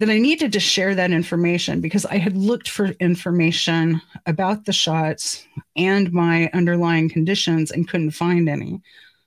that 0.00 0.10
I 0.10 0.18
needed 0.18 0.52
to 0.52 0.60
share 0.60 0.94
that 0.94 1.10
information 1.10 1.80
because 1.80 2.06
I 2.06 2.18
had 2.18 2.36
looked 2.36 2.68
for 2.68 2.86
information 3.00 4.00
about 4.26 4.64
the 4.64 4.72
shots 4.72 5.46
and 5.76 6.12
my 6.12 6.48
underlying 6.54 7.08
conditions 7.08 7.72
and 7.72 7.88
couldn't 7.88 8.12
find 8.12 8.48
any. 8.48 8.80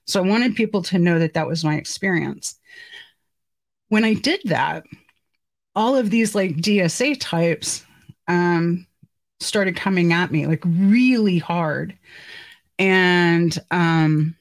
So 0.08 0.24
I 0.24 0.28
wanted 0.28 0.56
people 0.56 0.82
to 0.84 0.98
know 0.98 1.20
that 1.20 1.34
that 1.34 1.48
was 1.48 1.66
my 1.66 1.76
experience. 1.76 2.56
When 3.90 4.06
I 4.06 4.14
did 4.14 4.40
that, 4.46 4.86
all 5.76 5.96
of 5.96 6.10
these 6.10 6.36
like 6.36 6.56
DSA 6.58 7.18
types 7.20 7.86
um, 8.28 8.88
started 9.42 9.76
coming 9.76 10.14
at 10.14 10.32
me 10.32 10.48
like 10.48 10.64
really 10.66 11.38
hard. 11.38 11.98
And 12.80 13.58
um, 13.72 14.36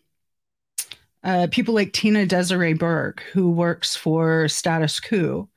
uh, 1.25 1.49
people 1.51 1.75
like 1.75 1.93
Tina 1.93 2.25
Desiree 2.25 2.75
Berg, 2.75 3.21
who 3.33 3.51
works 3.51 3.97
for 3.97 4.49
Status 4.49 5.01
Coup, 5.01 5.49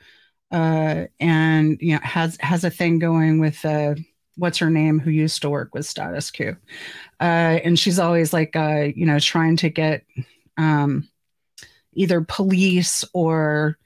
uh, 0.54 1.08
and 1.20 1.82
you 1.82 1.94
know 1.94 2.00
has 2.04 2.38
has 2.40 2.64
a 2.64 2.70
thing 2.70 3.00
going 3.00 3.40
with 3.40 3.66
uh, 3.66 3.96
what's 4.38 4.60
her 4.60 4.70
name 4.70 5.00
who 5.00 5.10
used 5.10 5.42
to 5.42 5.50
work 5.50 5.74
with 5.74 5.86
Status 5.86 6.30
Coup, 6.32 6.56
uh, 7.20 7.60
and 7.64 7.78
she's 7.78 8.00
always 8.00 8.32
like 8.32 8.56
uh, 8.56 8.88
you 8.96 9.06
know 9.06 9.20
trying 9.20 9.58
to 9.58 9.70
get 9.70 10.06
um, 10.58 11.10
either 11.94 12.22
police 12.22 13.04
or 13.14 13.78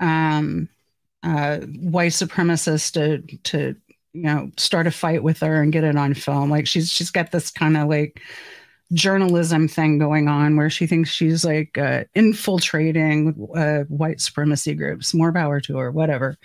um, 0.00 0.68
uh, 1.22 1.58
white 1.58 2.12
supremacists 2.12 2.92
to 2.92 3.36
to 3.44 3.76
you 4.14 4.22
know 4.22 4.50
start 4.56 4.86
a 4.86 4.90
fight 4.90 5.22
with 5.22 5.40
her 5.40 5.60
and 5.60 5.72
get 5.72 5.84
it 5.84 5.96
on 5.96 6.14
film. 6.14 6.50
Like 6.50 6.66
she's 6.66 6.90
she's 6.90 7.10
got 7.10 7.32
this 7.32 7.50
kind 7.50 7.76
of 7.76 7.88
like 7.88 8.22
journalism 8.94 9.68
thing 9.68 9.98
going 9.98 10.28
on 10.28 10.56
where 10.56 10.70
she 10.70 10.86
thinks 10.86 11.10
she's 11.10 11.44
like 11.44 11.76
uh, 11.76 12.04
infiltrating 12.14 13.48
uh, 13.54 13.80
white 13.84 14.20
supremacy 14.20 14.74
groups. 14.74 15.12
More 15.12 15.32
power 15.32 15.60
to 15.60 15.76
her, 15.78 15.90
whatever. 15.90 16.36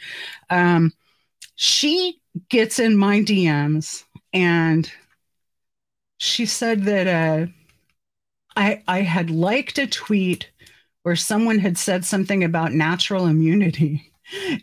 Um, 0.50 0.92
she 1.56 2.20
gets 2.50 2.80
in 2.80 2.98
my 2.98 3.22
DMs 3.22 4.04
and 4.34 4.92
she 6.18 6.46
said 6.46 6.84
that 6.84 7.08
uh, 7.08 7.48
I 8.56 8.84
I 8.88 9.02
had 9.02 9.30
liked 9.30 9.78
a 9.78 9.88
tweet 9.88 10.52
where 11.04 11.16
someone 11.16 11.60
had 11.60 11.78
said 11.78 12.06
something 12.06 12.44
about 12.44 12.74
natural 12.74 13.26
immunity, 13.26 14.12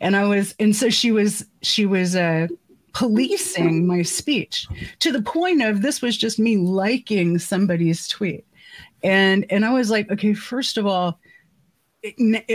and 0.00 0.14
I 0.14 0.24
was 0.24 0.54
and 0.60 0.76
so 0.76 0.90
she 0.90 1.12
was 1.12 1.44
she 1.62 1.86
was 1.86 2.14
uh, 2.14 2.48
policing 2.97 3.86
my 3.86 4.01
speech 4.01 4.66
to 5.01 5.12
the 5.12 5.20
point 5.20 5.60
of 5.60 5.82
this 5.82 6.01
was 6.01 6.16
just 6.16 6.39
me 6.39 6.56
liking 6.56 7.39
somebody's 7.39 8.09
tweet 8.09 8.47
and 9.02 9.44
and 9.51 9.66
i 9.66 9.70
was 9.70 9.90
like 9.90 10.10
okay 10.10 10.32
first 10.32 10.78
of 10.78 10.86
all 10.86 11.20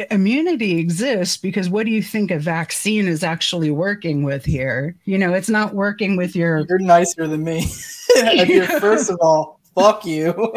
immunity 0.09 0.80
exists 0.80 1.38
because 1.38 1.69
what 1.69 1.85
do 1.85 1.91
you 1.91 2.01
think 2.01 2.31
a 2.31 2.39
vaccine 2.39 3.07
is 3.07 3.23
actually 3.23 3.72
working 3.72 4.23
with 4.23 4.45
here? 4.45 4.95
You 5.05 5.18
know, 5.18 5.34
it's 5.34 5.49
not 5.49 5.73
working 5.73 6.15
with 6.15 6.35
your. 6.35 6.65
You're 6.69 6.80
nicer 6.80 7.27
than 7.27 7.43
me. 7.43 7.65
First 8.80 9.09
of 9.09 9.18
all, 9.22 9.60
fuck 9.76 10.06
you. 10.06 10.34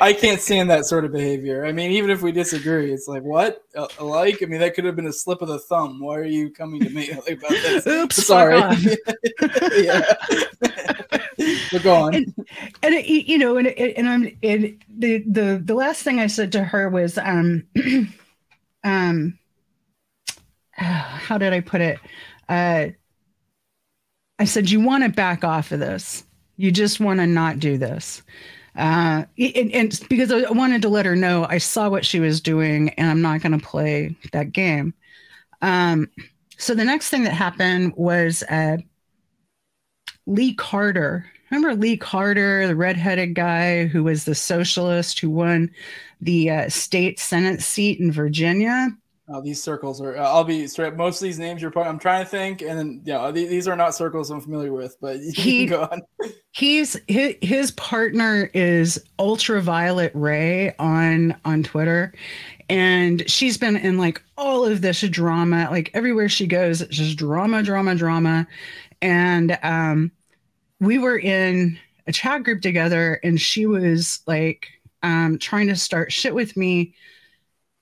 I, 0.00 0.16
can't 0.18 0.40
stand 0.40 0.70
that 0.70 0.86
sort 0.86 1.04
of 1.04 1.12
behavior. 1.12 1.64
I 1.64 1.72
mean, 1.72 1.92
even 1.92 2.10
if 2.10 2.22
we 2.22 2.32
disagree, 2.32 2.92
it's 2.92 3.08
like, 3.08 3.22
what? 3.22 3.64
Alike? 3.98 4.38
I 4.42 4.46
mean, 4.46 4.60
that 4.60 4.74
could 4.74 4.84
have 4.84 4.96
been 4.96 5.06
a 5.06 5.12
slip 5.12 5.42
of 5.42 5.48
the 5.48 5.58
thumb. 5.58 6.00
Why 6.00 6.18
are 6.18 6.24
you 6.24 6.50
coming 6.50 6.80
to 6.80 6.90
me 6.90 7.10
about 7.28 7.50
this? 7.50 7.86
Oops, 7.86 8.26
sorry. 8.26 8.58
yeah. 9.76 10.12
but 11.72 11.82
go 11.82 11.94
on. 11.94 12.14
And, 12.14 12.34
and 12.82 12.94
it, 12.94 13.28
you 13.28 13.38
know, 13.38 13.56
and 13.56 13.68
and 13.68 14.08
I'm 14.08 14.38
and 14.42 14.82
the 14.98 15.24
the 15.26 15.60
the 15.62 15.74
last 15.74 16.02
thing 16.02 16.20
I 16.20 16.26
said 16.26 16.52
to 16.52 16.64
her 16.64 16.88
was, 16.88 17.18
um, 17.18 17.64
um, 18.84 19.38
how 20.72 21.38
did 21.38 21.52
I 21.52 21.60
put 21.60 21.80
it? 21.80 21.98
Uh, 22.48 22.88
I 24.38 24.44
said, 24.44 24.70
you 24.70 24.80
want 24.80 25.04
to 25.04 25.10
back 25.10 25.44
off 25.44 25.70
of 25.70 25.78
this. 25.78 26.24
You 26.56 26.70
just 26.70 27.00
want 27.00 27.20
to 27.20 27.26
not 27.26 27.58
do 27.58 27.78
this. 27.78 28.22
Uh, 28.76 29.24
and, 29.38 29.70
and 29.72 30.00
because 30.08 30.32
I 30.32 30.50
wanted 30.50 30.82
to 30.82 30.88
let 30.88 31.04
her 31.04 31.14
know 31.14 31.46
I 31.48 31.58
saw 31.58 31.90
what 31.90 32.06
she 32.06 32.20
was 32.20 32.40
doing 32.40 32.88
and 32.90 33.10
I'm 33.10 33.20
not 33.20 33.42
going 33.42 33.58
to 33.58 33.64
play 33.64 34.16
that 34.32 34.52
game. 34.52 34.94
Um, 35.60 36.08
so 36.56 36.74
the 36.74 36.84
next 36.84 37.10
thing 37.10 37.24
that 37.24 37.34
happened 37.34 37.92
was 37.96 38.42
uh, 38.44 38.78
Lee 40.26 40.54
Carter. 40.54 41.26
Remember 41.50 41.74
Lee 41.74 41.98
Carter, 41.98 42.66
the 42.66 42.76
redheaded 42.76 43.34
guy 43.34 43.86
who 43.86 44.04
was 44.04 44.24
the 44.24 44.34
socialist 44.34 45.18
who 45.18 45.28
won 45.28 45.70
the 46.20 46.50
uh, 46.50 46.68
state 46.70 47.18
Senate 47.18 47.60
seat 47.60 48.00
in 48.00 48.10
Virginia? 48.10 48.88
Oh, 49.32 49.40
these 49.40 49.62
circles 49.62 50.00
are. 50.00 50.16
Uh, 50.16 50.28
I'll 50.28 50.44
be 50.44 50.66
straight. 50.66 50.94
Most 50.94 51.22
of 51.22 51.24
these 51.24 51.38
names 51.38 51.62
you're. 51.62 51.70
Putting, 51.70 51.88
I'm 51.88 51.98
trying 51.98 52.22
to 52.24 52.30
think, 52.30 52.60
and 52.60 52.78
then 52.78 53.00
yeah, 53.04 53.30
these, 53.30 53.48
these 53.48 53.68
are 53.68 53.76
not 53.76 53.94
circles 53.94 54.30
I'm 54.30 54.40
familiar 54.40 54.72
with. 54.72 54.96
But 55.00 55.20
he, 55.34 55.66
go 55.66 55.88
on. 55.90 56.02
He's 56.50 57.00
his, 57.08 57.36
his 57.40 57.70
partner 57.72 58.50
is 58.52 59.02
Ultraviolet 59.18 60.12
Ray 60.14 60.74
on 60.78 61.34
on 61.46 61.62
Twitter, 61.62 62.12
and 62.68 63.28
she's 63.30 63.56
been 63.56 63.76
in 63.76 63.96
like 63.96 64.22
all 64.36 64.66
of 64.66 64.82
this 64.82 65.00
drama. 65.00 65.68
Like 65.70 65.90
everywhere 65.94 66.28
she 66.28 66.46
goes, 66.46 66.82
it's 66.82 66.96
just 66.96 67.16
drama, 67.16 67.62
drama, 67.62 67.94
drama. 67.94 68.46
And 69.00 69.58
um, 69.62 70.12
we 70.78 70.98
were 70.98 71.18
in 71.18 71.78
a 72.06 72.12
chat 72.12 72.42
group 72.42 72.60
together, 72.60 73.18
and 73.22 73.40
she 73.40 73.64
was 73.64 74.20
like 74.26 74.68
um, 75.02 75.38
trying 75.38 75.68
to 75.68 75.76
start 75.76 76.12
shit 76.12 76.34
with 76.34 76.54
me 76.54 76.94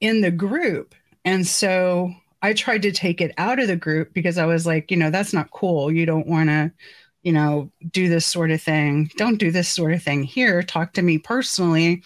in 0.00 0.20
the 0.20 0.30
group 0.30 0.94
and 1.24 1.46
so 1.46 2.14
I 2.42 2.52
tried 2.54 2.82
to 2.82 2.92
take 2.92 3.20
it 3.20 3.32
out 3.38 3.58
of 3.58 3.68
the 3.68 3.76
group 3.76 4.14
because 4.14 4.38
I 4.38 4.46
was 4.46 4.66
like, 4.66 4.90
you 4.90 4.96
know, 4.96 5.10
that's 5.10 5.32
not 5.32 5.50
cool. 5.50 5.92
You 5.92 6.06
don't 6.06 6.26
want 6.26 6.48
to, 6.48 6.72
you 7.22 7.32
know, 7.32 7.70
do 7.90 8.08
this 8.08 8.26
sort 8.26 8.50
of 8.50 8.62
thing. 8.62 9.10
Don't 9.16 9.38
do 9.38 9.50
this 9.50 9.68
sort 9.68 9.92
of 9.92 10.02
thing 10.02 10.22
here. 10.22 10.62
Talk 10.62 10.94
to 10.94 11.02
me 11.02 11.18
personally, 11.18 12.02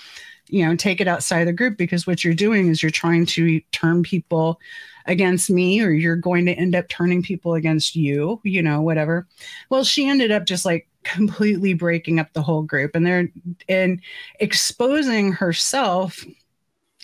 you 0.48 0.66
know, 0.66 0.74
take 0.74 1.00
it 1.00 1.08
outside 1.08 1.44
the 1.44 1.52
group 1.52 1.78
because 1.78 2.06
what 2.06 2.24
you're 2.24 2.34
doing 2.34 2.68
is 2.68 2.82
you're 2.82 2.90
trying 2.90 3.26
to 3.26 3.60
turn 3.70 4.02
people 4.02 4.58
against 5.06 5.50
me 5.50 5.82
or 5.82 5.90
you're 5.90 6.16
going 6.16 6.46
to 6.46 6.54
end 6.54 6.74
up 6.74 6.88
turning 6.88 7.22
people 7.22 7.54
against 7.54 7.94
you, 7.94 8.40
you 8.42 8.62
know, 8.62 8.80
whatever. 8.80 9.28
Well, 9.70 9.84
she 9.84 10.08
ended 10.08 10.32
up 10.32 10.46
just 10.46 10.64
like 10.64 10.88
completely 11.04 11.74
breaking 11.74 12.18
up 12.18 12.32
the 12.32 12.42
whole 12.42 12.62
group 12.62 12.92
and 12.94 13.06
they're 13.06 13.28
and 13.68 14.00
exposing 14.40 15.32
herself 15.32 16.24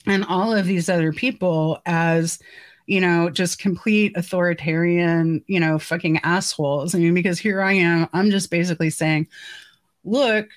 and 0.06 0.24
all 0.24 0.54
of 0.54 0.66
these 0.66 0.88
other 0.88 1.12
people 1.12 1.80
as 1.86 2.38
you 2.86 3.00
know 3.00 3.30
just 3.30 3.58
complete 3.58 4.16
authoritarian 4.16 5.42
you 5.46 5.60
know 5.60 5.78
fucking 5.78 6.18
assholes. 6.22 6.94
I 6.94 6.98
mean 6.98 7.14
because 7.14 7.38
here 7.38 7.60
i 7.62 7.72
am 7.72 8.08
i'm 8.12 8.30
just 8.30 8.50
basically 8.50 8.90
saying 8.90 9.28
look 10.04 10.48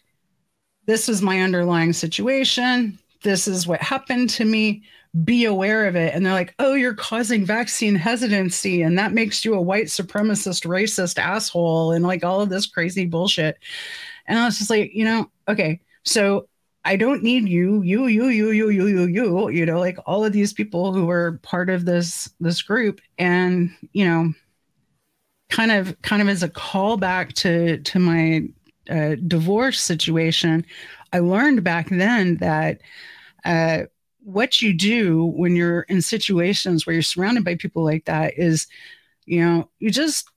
this 0.85 1.07
is 1.07 1.21
my 1.21 1.39
underlying 1.39 1.93
situation. 1.93 2.99
This 3.23 3.47
is 3.47 3.65
what 3.65 3.81
happened 3.81 4.29
to 4.31 4.43
me. 4.43 4.83
Be 5.23 5.45
aware 5.45 5.87
of 5.87 5.95
it. 5.95 6.13
And 6.13 6.25
they're 6.25 6.33
like 6.33 6.55
oh 6.59 6.73
you're 6.73 6.95
causing 6.95 7.45
vaccine 7.45 7.95
hesitancy 7.95 8.81
and 8.81 8.97
that 8.97 9.13
makes 9.13 9.45
you 9.45 9.53
a 9.53 9.61
white 9.61 9.85
supremacist 9.85 10.65
racist 10.65 11.17
asshole 11.19 11.91
and 11.91 12.03
like 12.03 12.23
all 12.23 12.41
of 12.41 12.49
this 12.49 12.65
crazy 12.65 13.05
bullshit. 13.05 13.57
And 14.25 14.39
i 14.39 14.45
was 14.45 14.57
just 14.57 14.69
like 14.69 14.93
you 14.93 15.05
know 15.05 15.29
okay 15.47 15.81
so 16.03 16.47
I 16.85 16.97
don't 16.97 17.23
need 17.23 17.47
you, 17.47 17.81
you, 17.81 18.07
you, 18.07 18.27
you, 18.27 18.49
you, 18.49 18.69
you, 18.69 18.87
you, 18.87 19.05
you, 19.05 19.49
you 19.49 19.65
know, 19.65 19.79
like 19.79 19.97
all 20.05 20.25
of 20.25 20.33
these 20.33 20.51
people 20.51 20.93
who 20.93 21.05
were 21.05 21.39
part 21.41 21.69
of 21.69 21.85
this 21.85 22.29
this 22.39 22.61
group, 22.61 22.99
and 23.17 23.71
you 23.93 24.05
know, 24.05 24.33
kind 25.49 25.71
of 25.71 25.99
kind 26.01 26.21
of 26.21 26.27
as 26.27 26.43
a 26.43 26.49
callback 26.49 27.33
to 27.33 27.77
to 27.79 27.99
my 27.99 28.47
uh, 28.89 29.15
divorce 29.27 29.79
situation, 29.79 30.65
I 31.13 31.19
learned 31.19 31.63
back 31.63 31.89
then 31.89 32.37
that 32.37 32.81
uh, 33.45 33.83
what 34.23 34.61
you 34.61 34.73
do 34.73 35.25
when 35.25 35.55
you're 35.55 35.81
in 35.81 36.01
situations 36.01 36.85
where 36.85 36.93
you're 36.93 37.01
surrounded 37.01 37.45
by 37.45 37.55
people 37.55 37.83
like 37.83 38.05
that 38.05 38.33
is, 38.37 38.67
you 39.25 39.39
know, 39.39 39.69
you 39.79 39.89
just 39.89 40.29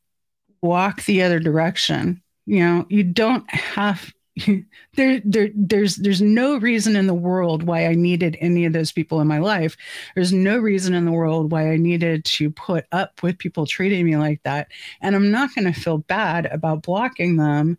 walk 0.63 1.05
the 1.05 1.23
other 1.23 1.41
direction. 1.41 2.23
You 2.47 2.61
know, 2.61 2.87
you 2.89 3.03
don't 3.03 3.49
have 3.51 4.13
there, 4.95 5.21
there, 5.25 5.51
there's, 5.55 5.97
there's 5.97 6.21
no 6.21 6.59
reason 6.59 6.97
in 6.97 7.07
the 7.07 7.15
world 7.15 7.63
why 7.63 7.87
I 7.87 7.95
needed 7.95 8.37
any 8.41 8.65
of 8.65 8.73
those 8.73 8.93
people 8.93 9.21
in 9.21 9.27
my 9.27 9.39
life. 9.39 9.77
There's 10.15 10.33
no 10.33 10.59
reason 10.59 10.95
in 10.95 11.05
the 11.05 11.13
world 11.13 11.51
why 11.51 11.71
I 11.73 11.77
needed 11.77 12.25
to 12.27 12.51
put 12.51 12.87
up 12.93 13.23
with 13.23 13.39
people 13.39 13.67
treating 13.67 14.05
me 14.05 14.17
like 14.17 14.43
that. 14.43 14.69
And 15.01 15.17
I'm 15.17 15.31
not 15.31 15.55
going 15.55 15.73
to 15.73 15.79
feel 15.79 15.99
bad 15.99 16.47
about 16.47 16.83
blocking 16.83 17.37
them 17.37 17.79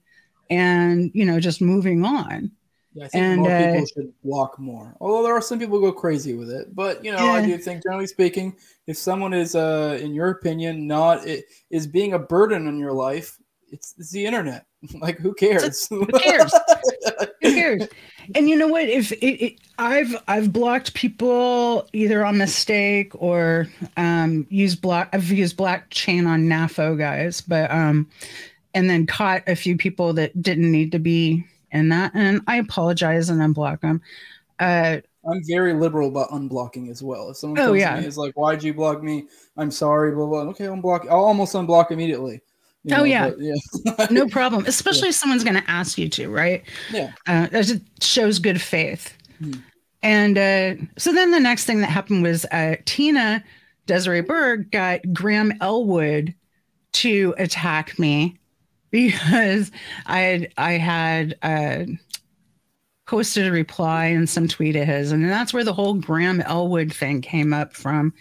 and, 0.49 1.11
you 1.13 1.25
know, 1.25 1.39
just 1.39 1.61
moving 1.61 2.03
on. 2.03 2.51
Yeah, 2.97 3.05
I 3.05 3.07
think 3.09 3.23
and, 3.23 3.41
more 3.41 3.59
people 3.59 3.81
uh, 3.81 3.85
should 3.93 4.13
block 4.23 4.59
more. 4.59 4.95
Although 4.99 5.21
there 5.21 5.33
are 5.33 5.41
some 5.41 5.59
people 5.59 5.77
who 5.77 5.85
go 5.85 5.91
crazy 5.91 6.33
with 6.33 6.49
it, 6.49 6.73
but 6.73 7.05
you 7.05 7.11
know, 7.11 7.23
yeah. 7.23 7.33
I 7.33 7.45
do 7.45 7.55
think, 7.59 7.83
generally 7.83 8.07
speaking, 8.07 8.55
if 8.87 8.97
someone 8.97 9.33
is, 9.33 9.53
uh, 9.53 9.99
in 10.01 10.15
your 10.15 10.29
opinion, 10.29 10.87
not 10.87 11.27
it, 11.27 11.45
is 11.69 11.85
being 11.85 12.13
a 12.13 12.19
burden 12.19 12.67
on 12.67 12.79
your 12.79 12.93
life, 12.93 13.37
it's, 13.71 13.93
it's 13.99 14.09
the 14.09 14.25
internet. 14.25 14.65
like 14.99 15.17
who 15.19 15.33
cares? 15.33 15.87
who 15.87 16.05
cares? 16.05 16.53
who 17.41 17.53
cares? 17.53 17.87
And 18.35 18.49
you 18.49 18.55
know 18.55 18.67
what? 18.67 18.83
If 18.83 19.11
it, 19.13 19.43
it, 19.43 19.59
I've 19.77 20.15
I've 20.27 20.51
blocked 20.51 20.93
people 20.93 21.87
either 21.93 22.25
on 22.25 22.37
mistake 22.37 23.11
or 23.15 23.67
um 23.95 24.45
used 24.49 24.81
block 24.81 25.09
I've 25.13 25.31
used 25.31 25.57
blockchain 25.57 26.27
on 26.27 26.43
NAFO 26.43 26.97
guys, 26.97 27.41
but 27.41 27.71
um 27.71 28.07
and 28.73 28.89
then 28.89 29.07
caught 29.07 29.43
a 29.47 29.55
few 29.55 29.77
people 29.77 30.13
that 30.13 30.39
didn't 30.41 30.71
need 30.71 30.91
to 30.91 30.99
be 30.99 31.45
in 31.71 31.89
that, 31.89 32.11
and 32.13 32.41
I 32.47 32.57
apologize 32.57 33.29
and 33.29 33.41
unblock 33.41 33.81
them. 33.81 34.01
Uh, 34.59 34.97
I'm 35.29 35.41
very 35.45 35.73
liberal 35.73 36.07
about 36.07 36.29
unblocking 36.29 36.89
as 36.89 37.03
well. 37.03 37.29
If 37.29 37.37
someone 37.37 37.59
oh, 37.59 37.67
comes 37.67 37.79
yeah. 37.79 37.95
to 37.95 38.01
me 38.01 38.07
is 38.07 38.17
like, 38.17 38.33
"Why'd 38.35 38.63
you 38.63 38.73
block 38.73 39.03
me?" 39.03 39.27
I'm 39.57 39.71
sorry, 39.71 40.11
blah 40.11 40.25
blah. 40.25 40.41
Okay, 40.51 40.65
unblock. 40.65 41.07
I'll 41.09 41.25
almost 41.25 41.53
unblock 41.53 41.91
immediately. 41.91 42.41
You 42.83 42.95
oh 42.95 42.97
know, 42.99 43.03
yeah, 43.03 43.31
yeah. 43.37 44.07
no 44.11 44.27
problem. 44.29 44.65
Especially 44.65 45.03
yeah. 45.03 45.09
if 45.09 45.15
someone's 45.15 45.43
going 45.43 45.61
to 45.61 45.69
ask 45.69 45.97
you 45.97 46.09
to, 46.09 46.29
right? 46.29 46.63
Yeah, 46.91 47.11
uh, 47.27 47.47
it 47.51 47.81
shows 48.01 48.39
good 48.39 48.61
faith. 48.61 49.15
Hmm. 49.39 49.53
And 50.03 50.37
uh, 50.37 50.75
so 50.97 51.11
then 51.11 51.31
the 51.31 51.39
next 51.39 51.65
thing 51.65 51.81
that 51.81 51.89
happened 51.89 52.23
was 52.23 52.45
uh, 52.45 52.75
Tina 52.85 53.43
Desiree 53.87 54.21
Berg 54.21 54.71
got 54.71 55.01
Graham 55.13 55.53
Elwood 55.59 56.33
to 56.93 57.33
attack 57.37 57.97
me 57.97 58.37
because 58.91 59.71
I 60.05 60.19
had 60.19 60.53
I 60.57 60.71
had 60.73 61.37
uh, 61.41 61.85
posted 63.07 63.47
a 63.47 63.51
reply 63.51 64.05
and 64.05 64.29
some 64.29 64.47
tweet 64.47 64.75
of 64.75 64.85
his, 64.85 65.11
and 65.11 65.29
that's 65.29 65.53
where 65.53 65.63
the 65.63 65.73
whole 65.73 65.95
Graham 65.95 66.41
Elwood 66.41 66.93
thing 66.93 67.21
came 67.21 67.53
up 67.53 67.73
from. 67.73 68.13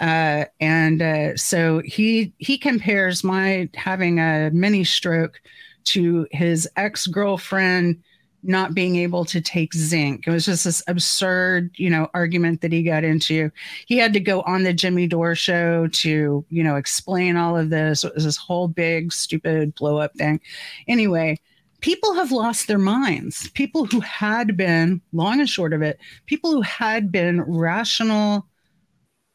Uh, 0.00 0.44
and 0.60 1.02
uh, 1.02 1.36
so 1.36 1.82
he 1.84 2.32
he 2.38 2.56
compares 2.56 3.24
my 3.24 3.68
having 3.74 4.20
a 4.20 4.50
mini 4.52 4.84
stroke 4.84 5.40
to 5.84 6.26
his 6.30 6.68
ex 6.76 7.06
girlfriend 7.06 8.02
not 8.42 8.74
being 8.74 8.96
able 8.96 9.24
to 9.24 9.40
take 9.40 9.74
zinc. 9.74 10.26
It 10.26 10.30
was 10.30 10.46
just 10.46 10.64
this 10.64 10.82
absurd, 10.86 11.70
you 11.76 11.90
know, 11.90 12.08
argument 12.14 12.60
that 12.60 12.72
he 12.72 12.82
got 12.82 13.04
into. 13.04 13.50
He 13.86 13.98
had 13.98 14.12
to 14.12 14.20
go 14.20 14.42
on 14.42 14.62
the 14.62 14.72
Jimmy 14.72 15.06
Dore 15.06 15.34
show 15.34 15.88
to, 15.88 16.44
you 16.48 16.62
know, 16.62 16.76
explain 16.76 17.36
all 17.36 17.56
of 17.56 17.70
this. 17.70 18.04
It 18.04 18.14
was 18.14 18.24
this 18.24 18.36
whole 18.36 18.68
big, 18.68 19.12
stupid 19.12 19.74
blow 19.74 19.98
up 19.98 20.14
thing. 20.14 20.40
Anyway, 20.86 21.40
people 21.80 22.14
have 22.14 22.32
lost 22.32 22.68
their 22.68 22.78
minds. 22.78 23.50
People 23.50 23.86
who 23.86 24.00
had 24.00 24.56
been, 24.56 25.00
long 25.12 25.40
and 25.40 25.48
short 25.48 25.72
of 25.72 25.82
it, 25.82 25.98
people 26.26 26.52
who 26.52 26.62
had 26.62 27.10
been 27.10 27.42
rational 27.42 28.46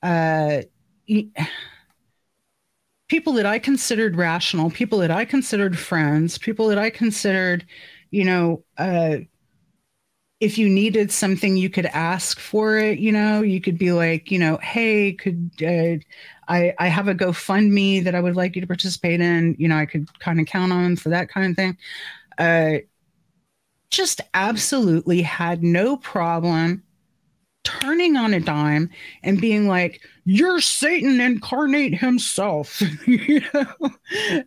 uh, 0.03 0.61
people 3.07 3.34
that 3.34 3.45
I 3.45 3.59
considered 3.59 4.15
rational, 4.15 4.69
people 4.71 4.99
that 4.99 5.11
I 5.11 5.25
considered 5.25 5.77
friends, 5.77 6.38
people 6.38 6.67
that 6.69 6.77
I 6.77 6.89
considered, 6.89 7.65
you 8.11 8.23
know, 8.25 8.63
uh, 8.77 9.17
if 10.39 10.57
you 10.57 10.67
needed 10.67 11.11
something, 11.11 11.55
you 11.55 11.69
could 11.69 11.85
ask 11.88 12.39
for 12.39 12.77
it. 12.77 12.99
You 12.99 13.11
know, 13.13 13.41
you 13.41 13.61
could 13.61 13.77
be 13.77 13.93
like, 13.93 14.30
you 14.30 14.39
know, 14.39 14.57
hey, 14.61 15.13
could 15.13 15.51
uh, 15.61 15.97
I 16.51 16.73
I 16.80 16.88
have 16.88 17.07
a 17.07 17.15
GoFundMe 17.15 18.03
that 18.03 18.15
I 18.15 18.19
would 18.19 18.35
like 18.35 18.55
you 18.55 18.61
to 18.61 18.67
participate 18.67 19.21
in? 19.21 19.55
You 19.57 19.69
know, 19.69 19.77
I 19.77 19.85
could 19.85 20.07
kind 20.19 20.39
of 20.41 20.45
count 20.45 20.73
on 20.73 20.97
for 20.97 21.09
that 21.09 21.30
kind 21.30 21.49
of 21.49 21.55
thing. 21.55 21.77
Uh, 22.38 22.80
just 23.89 24.21
absolutely 24.34 25.21
had 25.21 25.63
no 25.63 25.97
problem 25.97 26.84
turning 27.64 28.18
on 28.18 28.34
a 28.34 28.40
dime 28.40 28.90
and 29.23 29.41
being 29.41 29.68
like, 29.68 30.02
"You're 30.26 30.61
Satan 30.61 31.19
incarnate 31.19 31.95
himself," 31.95 32.81
you 33.07 33.41
know, 33.53 33.65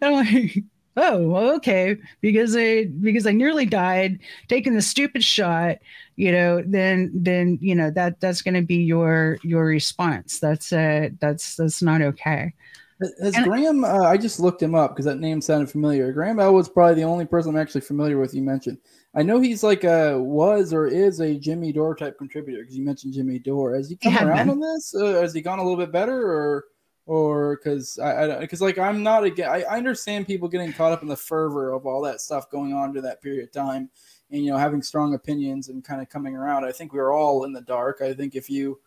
and 0.00 0.12
like, 0.14 0.64
oh, 0.96 1.54
okay, 1.56 1.96
because 2.20 2.56
I 2.56 2.84
because 2.84 3.26
I 3.26 3.32
nearly 3.32 3.66
died 3.66 4.18
taking 4.48 4.74
the 4.74 4.82
stupid 4.82 5.22
shot, 5.24 5.78
you 6.16 6.32
know, 6.32 6.62
then 6.66 7.10
then 7.14 7.58
you 7.60 7.74
know 7.74 7.90
that 7.90 8.20
that's 8.20 8.42
going 8.42 8.54
to 8.54 8.62
be 8.62 8.76
your 8.76 9.38
your 9.42 9.64
response. 9.64 10.38
That's 10.38 10.72
uh 10.72 11.10
that's 11.20 11.56
that's 11.56 11.82
not 11.82 12.02
okay. 12.02 12.52
Has 13.00 13.34
and 13.34 13.44
Graham? 13.44 13.84
Uh, 13.84 14.04
I 14.04 14.16
just 14.16 14.40
looked 14.40 14.62
him 14.62 14.74
up 14.74 14.92
because 14.92 15.04
that 15.04 15.18
name 15.18 15.40
sounded 15.40 15.70
familiar. 15.70 16.12
Graham 16.12 16.40
Elwood's 16.40 16.68
probably 16.68 16.94
the 16.94 17.04
only 17.04 17.26
person 17.26 17.54
I'm 17.54 17.60
actually 17.60 17.82
familiar 17.82 18.18
with. 18.18 18.34
You 18.34 18.42
mentioned. 18.42 18.78
I 19.16 19.22
know 19.22 19.40
he's 19.40 19.62
like 19.62 19.84
a 19.84 20.18
was 20.20 20.72
or 20.72 20.86
is 20.86 21.20
a 21.20 21.38
Jimmy 21.38 21.72
Dore 21.72 21.96
type 21.96 22.18
contributor 22.18 22.60
because 22.60 22.76
you 22.76 22.84
mentioned 22.84 23.14
Jimmy 23.14 23.38
Dore. 23.38 23.74
Has 23.74 23.88
he 23.88 23.96
come 23.96 24.12
he 24.12 24.24
around 24.24 24.48
been. 24.48 24.50
on 24.50 24.60
this? 24.60 24.94
Uh, 24.94 25.20
has 25.20 25.32
he 25.32 25.40
gone 25.40 25.58
a 25.58 25.62
little 25.62 25.78
bit 25.78 25.92
better 25.92 26.30
or? 26.30 26.64
or 27.08 27.56
because 27.56 28.00
I 28.00 28.40
because 28.40 28.60
like 28.60 28.78
I'm 28.78 29.04
not 29.04 29.22
again 29.22 29.48
I, 29.48 29.62
I 29.62 29.76
understand 29.76 30.26
people 30.26 30.48
getting 30.48 30.72
caught 30.72 30.90
up 30.90 31.02
in 31.02 31.08
the 31.08 31.16
fervor 31.16 31.72
of 31.72 31.86
all 31.86 32.02
that 32.02 32.20
stuff 32.20 32.50
going 32.50 32.74
on 32.74 32.90
during 32.90 33.04
that 33.04 33.22
period 33.22 33.44
of 33.44 33.52
time 33.52 33.88
and 34.32 34.44
you 34.44 34.50
know 34.50 34.58
having 34.58 34.82
strong 34.82 35.14
opinions 35.14 35.68
and 35.68 35.84
kind 35.84 36.02
of 36.02 36.08
coming 36.08 36.34
around. 36.34 36.64
I 36.64 36.72
think 36.72 36.92
we 36.92 36.98
are 36.98 37.12
all 37.12 37.44
in 37.44 37.52
the 37.52 37.60
dark. 37.60 38.02
I 38.02 38.12
think 38.12 38.34
if 38.34 38.50
you 38.50 38.80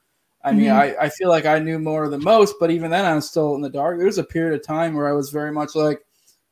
I 0.43 0.53
mean, 0.53 0.67
mm-hmm. 0.67 1.01
I, 1.01 1.05
I 1.05 1.09
feel 1.09 1.27
like 1.27 1.45
I 1.45 1.59
knew 1.59 1.79
more 1.79 2.07
than 2.07 2.23
most, 2.23 2.55
but 2.59 2.71
even 2.71 2.89
then, 2.89 3.05
I 3.05 3.13
was 3.13 3.27
still 3.27 3.55
in 3.55 3.61
the 3.61 3.69
dark. 3.69 3.97
There 3.97 4.05
was 4.05 4.19
a 4.19 4.23
period 4.23 4.57
of 4.57 4.65
time 4.65 4.93
where 4.93 5.09
I 5.09 5.11
was 5.11 5.31
very 5.31 5.51
much 5.51 5.75
like, 5.75 5.99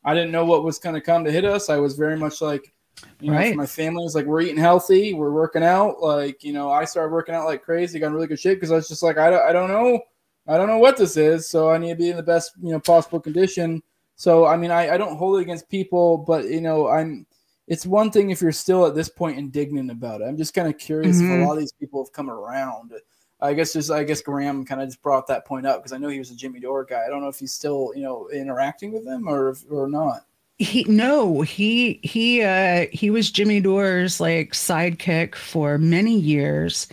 I 0.04 0.14
didn't 0.14 0.32
know 0.32 0.44
what 0.44 0.66
was 0.66 0.78
going 0.78 0.96
to 0.96 1.02
come 1.02 1.24
to 1.24 1.32
hit 1.32 1.46
us. 1.46 1.70
I 1.70 1.78
was 1.78 1.96
very 1.96 2.18
much 2.18 2.42
like, 2.42 2.74
you 3.20 3.32
know, 3.32 3.38
right. 3.38 3.56
my 3.56 3.66
family 3.66 4.04
was 4.04 4.16
like, 4.16 4.26
we're 4.26 4.42
eating 4.42 4.58
healthy, 4.58 5.14
we're 5.14 5.32
working 5.32 5.64
out. 5.64 6.02
Like, 6.02 6.44
you 6.44 6.54
know, 6.54 6.72
I 6.72 6.86
started 6.86 7.12
working 7.12 7.36
out 7.36 7.46
like 7.46 7.64
crazy, 7.64 8.00
got 8.00 8.08
in 8.08 8.14
really 8.14 8.28
good 8.28 8.40
shape 8.40 8.58
because 8.58 8.72
I 8.72 8.76
was 8.76 8.88
just 8.88 9.04
like, 9.04 9.18
I 9.18 9.30
don't, 9.30 9.42
I 9.42 9.52
don't 9.52 9.70
know 9.70 10.02
I 10.48 10.58
don't 10.58 10.68
know 10.68 10.78
what 10.78 10.98
this 10.98 11.18
is, 11.18 11.48
so 11.48 11.70
I 11.70 11.78
need 11.78 11.90
to 11.90 11.96
be 11.96 12.10
in 12.10 12.18
the 12.18 12.24
best 12.24 12.54
you 12.62 12.72
know 12.72 12.80
possible 12.80 13.20
condition. 13.20 13.84
So 14.16 14.46
I 14.46 14.56
mean, 14.56 14.72
I, 14.72 14.92
I 14.92 14.98
don't 14.98 15.18
hold 15.18 15.38
it 15.38 15.42
against 15.42 15.70
people, 15.70 16.18
but 16.18 16.46
you 16.46 16.62
know, 16.62 16.88
I'm. 16.88 17.26
It's 17.68 17.86
one 17.86 18.12
thing 18.12 18.30
if 18.30 18.42
you're 18.42 18.54
still 18.54 18.86
at 18.86 18.96
this 18.96 19.10
point 19.10 19.38
indignant 19.38 19.92
about 19.92 20.22
it. 20.22 20.24
I'm 20.24 20.38
just 20.38 20.54
kind 20.54 20.70
of 20.70 20.78
curious 20.78 21.18
mm-hmm. 21.18 21.26
if 21.26 21.32
a 21.32 21.34
mm-hmm. 21.34 21.48
lot 21.48 21.54
of 21.54 21.60
these 21.60 21.74
people 21.74 22.02
have 22.02 22.14
come 22.14 22.30
around. 22.30 22.94
I 23.42 23.54
guess 23.54 23.74
just 23.74 23.92
I 23.92 24.06
guess 24.06 24.22
Graham 24.22 24.66
kind 24.66 24.82
of 24.82 24.88
just 24.88 25.02
brought 25.02 25.28
that 25.28 25.46
point 25.46 25.68
up 25.68 25.80
because 25.80 25.92
I 25.92 25.98
know 25.98 26.08
he 26.08 26.18
was 26.18 26.32
a 26.32 26.36
Jimmy 26.36 26.62
Dore 26.62 26.86
guy. 26.86 27.04
I 27.06 27.10
don't 27.10 27.22
know 27.22 27.28
if 27.28 27.40
he's 27.40 27.52
still 27.52 27.92
you 27.94 28.04
know 28.04 28.30
interacting 28.30 28.94
with 28.94 29.04
them 29.04 29.28
or 29.28 29.56
or 29.70 29.90
not. 29.90 30.26
He 30.60 30.86
no, 30.86 31.42
he 31.42 32.00
he 32.04 32.42
uh 32.42 32.88
he 32.92 33.10
was 33.12 33.30
Jimmy 33.30 33.60
Dore's 33.60 34.20
like 34.20 34.54
sidekick 34.54 35.36
for 35.36 35.78
many 35.78 36.18
years 36.18 36.88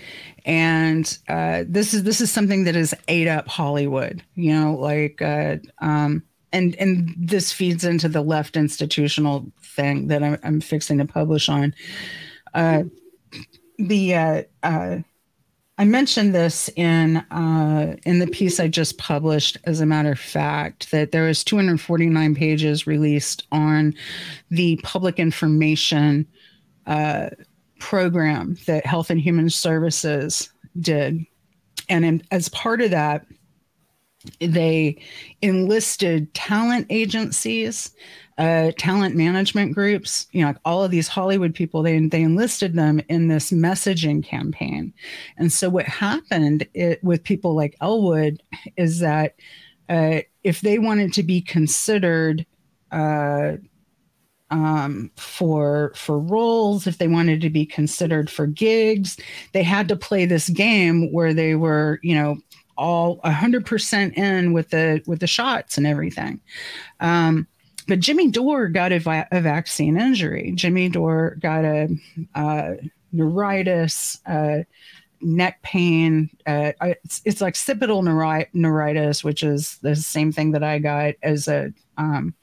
and 0.44 1.18
uh, 1.28 1.64
this 1.66 1.94
is 1.94 2.02
this 2.02 2.20
is 2.20 2.30
something 2.30 2.64
that 2.64 2.74
has 2.74 2.94
ate 3.08 3.28
up 3.28 3.48
Hollywood. 3.48 4.22
You 4.34 4.54
know, 4.54 4.74
like 4.74 5.22
uh, 5.22 5.56
um, 5.78 6.22
and 6.52 6.76
and 6.76 7.14
this 7.16 7.52
feeds 7.52 7.84
into 7.84 8.08
the 8.08 8.20
left 8.22 8.56
institutional 8.56 9.46
thing 9.62 10.08
that 10.08 10.22
I'm, 10.22 10.38
I'm 10.42 10.60
fixing 10.60 10.98
to 10.98 11.06
publish 11.06 11.48
on. 11.48 11.74
Uh, 12.52 12.84
the 13.78 14.14
uh, 14.14 14.42
uh, 14.62 14.98
I 15.76 15.84
mentioned 15.84 16.34
this 16.34 16.70
in 16.76 17.16
uh, 17.16 17.96
in 18.06 18.20
the 18.20 18.28
piece 18.28 18.60
I 18.60 18.68
just 18.68 18.96
published. 18.96 19.58
As 19.64 19.80
a 19.80 19.86
matter 19.86 20.12
of 20.12 20.20
fact, 20.20 20.92
that 20.92 21.10
there 21.10 21.28
is 21.28 21.42
249 21.42 22.34
pages 22.34 22.86
released 22.86 23.46
on 23.50 23.94
the 24.50 24.76
public 24.84 25.18
information 25.18 26.26
uh, 26.86 27.30
program 27.80 28.56
that 28.66 28.86
Health 28.86 29.10
and 29.10 29.20
Human 29.20 29.50
Services 29.50 30.50
did. 30.78 31.26
And 31.88 32.04
in, 32.04 32.22
as 32.30 32.48
part 32.50 32.80
of 32.80 32.92
that, 32.92 33.26
they 34.40 35.02
enlisted 35.42 36.32
talent 36.34 36.86
agencies, 36.88 37.90
uh, 38.36 38.72
talent 38.76 39.14
management 39.14 39.74
groups, 39.74 40.26
you 40.32 40.40
know, 40.40 40.48
like 40.48 40.56
all 40.64 40.82
of 40.82 40.90
these 40.90 41.08
Hollywood 41.08 41.54
people, 41.54 41.82
they, 41.82 41.98
they 42.00 42.22
enlisted 42.22 42.74
them 42.74 43.00
in 43.08 43.28
this 43.28 43.52
messaging 43.52 44.24
campaign. 44.24 44.92
And 45.36 45.52
so 45.52 45.68
what 45.68 45.86
happened 45.86 46.66
it, 46.74 47.02
with 47.04 47.22
people 47.22 47.54
like 47.54 47.76
Elwood 47.80 48.42
is 48.76 48.98
that 48.98 49.36
uh, 49.88 50.20
if 50.42 50.62
they 50.62 50.78
wanted 50.78 51.12
to 51.12 51.22
be 51.22 51.40
considered 51.40 52.44
uh, 52.90 53.52
um, 54.50 55.10
for 55.16 55.92
for 55.94 56.18
roles, 56.18 56.86
if 56.86 56.98
they 56.98 57.08
wanted 57.08 57.40
to 57.40 57.50
be 57.50 57.66
considered 57.66 58.30
for 58.30 58.46
gigs, 58.46 59.16
they 59.52 59.62
had 59.62 59.88
to 59.88 59.96
play 59.96 60.26
this 60.26 60.48
game 60.48 61.12
where 61.12 61.34
they 61.34 61.54
were, 61.54 61.98
you 62.02 62.14
know, 62.14 62.36
all 62.76 63.18
100% 63.20 64.16
in 64.16 64.52
with 64.52 64.70
the 64.70 65.02
with 65.06 65.20
the 65.20 65.26
shots 65.26 65.76
and 65.76 65.86
everything. 65.86 66.40
Um, 67.00 67.46
but 67.86 68.00
Jimmy 68.00 68.30
Dore 68.30 68.68
got 68.68 68.92
a, 68.92 68.98
va- 68.98 69.28
a, 69.30 69.40
vaccine 69.40 69.98
injury. 69.98 70.52
Jimmy 70.54 70.88
Dore 70.88 71.36
got 71.40 71.64
a 71.64 71.88
uh, 72.34 72.74
neuritis, 73.12 74.20
uh, 74.26 74.60
neck 75.20 75.62
pain. 75.62 76.30
Uh, 76.46 76.72
it's, 76.82 77.22
it's, 77.24 77.40
like 77.40 77.54
occipital 77.54 78.02
neuri- 78.02 78.48
neuritis, 78.52 79.24
which 79.24 79.42
is 79.42 79.78
the 79.78 79.96
same 79.96 80.32
thing 80.32 80.52
that 80.52 80.62
I 80.62 80.78
got 80.78 81.14
as 81.22 81.48
a 81.48 81.72
um, 81.96 82.34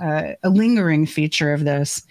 uh, 0.00 0.32
a 0.42 0.50
lingering 0.50 1.06
feature 1.06 1.52
of 1.52 1.64
this, 1.64 2.02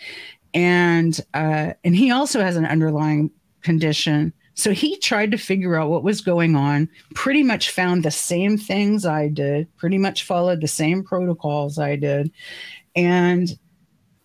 and 0.53 1.19
uh, 1.33 1.73
and 1.83 1.95
he 1.95 2.11
also 2.11 2.41
has 2.41 2.55
an 2.55 2.65
underlying 2.65 3.31
condition. 3.61 4.33
So 4.55 4.71
he 4.71 4.97
tried 4.97 5.31
to 5.31 5.37
figure 5.37 5.75
out 5.75 5.89
what 5.89 6.03
was 6.03 6.21
going 6.21 6.55
on. 6.55 6.89
Pretty 7.15 7.43
much 7.43 7.71
found 7.71 8.03
the 8.03 8.11
same 8.11 8.57
things 8.57 9.05
I 9.05 9.27
did. 9.27 9.67
Pretty 9.77 9.97
much 9.97 10.23
followed 10.23 10.61
the 10.61 10.67
same 10.67 11.03
protocols 11.03 11.79
I 11.79 11.95
did, 11.95 12.31
and 12.95 13.57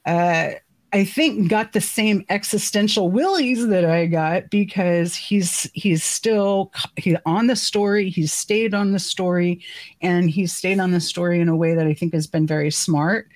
uh, 0.05 0.51
I 0.93 1.05
think 1.05 1.51
got 1.51 1.73
the 1.73 1.81
same 1.81 2.25
existential 2.31 3.11
willies 3.11 3.67
that 3.67 3.85
I 3.85 4.07
got 4.07 4.49
because 4.49 5.15
he's 5.15 5.71
he's 5.75 6.03
still 6.03 6.73
he's 6.97 7.17
on 7.27 7.47
the 7.47 7.57
story. 7.57 8.09
He's 8.09 8.33
stayed 8.33 8.75
on 8.75 8.93
the 8.93 8.99
story, 8.99 9.63
and 10.01 10.31
he's 10.31 10.53
stayed 10.53 10.81
on 10.81 10.93
the 10.93 11.01
story 11.01 11.41
in 11.41 11.49
a 11.49 11.57
way 11.57 11.75
that 11.75 11.87
I 11.87 11.93
think 11.93 12.15
has 12.15 12.27
been 12.27 12.47
very 12.47 12.71
smart, 12.71 13.29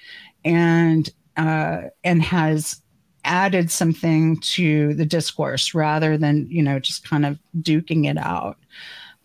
and 0.44 1.10
uh, 1.36 1.82
and 2.04 2.22
has 2.22 2.80
added 3.24 3.70
something 3.70 4.38
to 4.38 4.94
the 4.94 5.06
discourse 5.06 5.74
rather 5.74 6.18
than 6.18 6.46
you 6.50 6.62
know 6.62 6.78
just 6.78 7.08
kind 7.08 7.24
of 7.24 7.38
duking 7.60 8.10
it 8.10 8.18
out. 8.18 8.58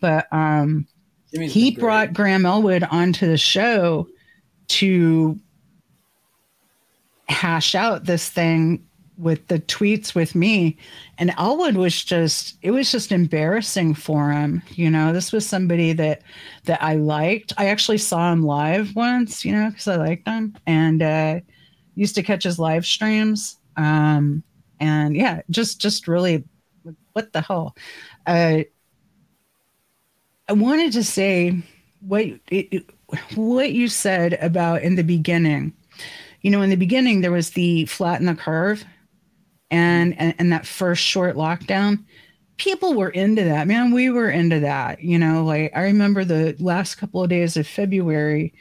But 0.00 0.32
um, 0.32 0.86
he 1.32 1.72
brought 1.72 2.14
Graham 2.14 2.46
Elwood 2.46 2.84
onto 2.84 3.26
the 3.26 3.36
show 3.36 4.08
to 4.68 5.38
hash 7.28 7.74
out 7.74 8.04
this 8.04 8.28
thing 8.28 8.84
with 9.18 9.48
the 9.48 9.58
tweets 9.58 10.14
with 10.14 10.34
me. 10.34 10.76
And 11.18 11.34
elwood 11.36 11.76
was 11.76 12.04
just 12.04 12.56
it 12.62 12.70
was 12.70 12.90
just 12.90 13.10
embarrassing 13.10 13.94
for 13.94 14.30
him 14.30 14.62
you 14.74 14.88
know? 14.88 15.12
This 15.12 15.32
was 15.32 15.46
somebody 15.46 15.92
that 15.94 16.22
that 16.64 16.82
i 16.82 16.94
liked. 16.94 17.52
I 17.58 17.66
actually 17.66 17.98
saw 17.98 18.32
him 18.32 18.44
live 18.44 18.94
once 18.94 19.44
you 19.44 19.52
know 19.52 19.70
because 19.70 19.88
i 19.88 19.96
liked 19.96 20.26
him. 20.26 20.56
And 20.66 21.02
uh 21.02 21.40
used 21.96 22.14
to 22.14 22.22
catch 22.22 22.44
his 22.44 22.60
live 22.60 22.86
streams 22.86 23.57
um 23.78 24.42
and 24.80 25.16
yeah 25.16 25.40
just 25.50 25.80
just 25.80 26.06
really 26.06 26.44
what 27.14 27.32
the 27.32 27.40
hell 27.40 27.74
uh 28.26 28.58
i 30.48 30.52
wanted 30.52 30.92
to 30.92 31.02
say 31.02 31.56
what 32.00 32.26
it, 32.50 32.84
what 33.34 33.72
you 33.72 33.88
said 33.88 34.34
about 34.34 34.82
in 34.82 34.96
the 34.96 35.02
beginning 35.02 35.72
you 36.42 36.50
know, 36.50 36.62
in 36.62 36.70
the 36.70 36.76
beginning, 36.76 37.20
there 37.20 37.32
was 37.32 37.50
the 37.50 37.86
flatten 37.86 38.26
the 38.26 38.34
curve 38.34 38.84
and, 39.70 40.18
and, 40.18 40.34
and 40.38 40.52
that 40.52 40.66
first 40.66 41.02
short 41.02 41.36
lockdown. 41.36 42.04
People 42.56 42.94
were 42.94 43.10
into 43.10 43.44
that, 43.44 43.66
man. 43.66 43.92
We 43.92 44.10
were 44.10 44.30
into 44.30 44.60
that. 44.60 45.02
You 45.02 45.18
know, 45.18 45.44
like 45.44 45.72
I 45.74 45.82
remember 45.82 46.24
the 46.24 46.56
last 46.58 46.96
couple 46.96 47.22
of 47.22 47.30
days 47.30 47.56
of 47.56 47.66
February, 47.66 48.54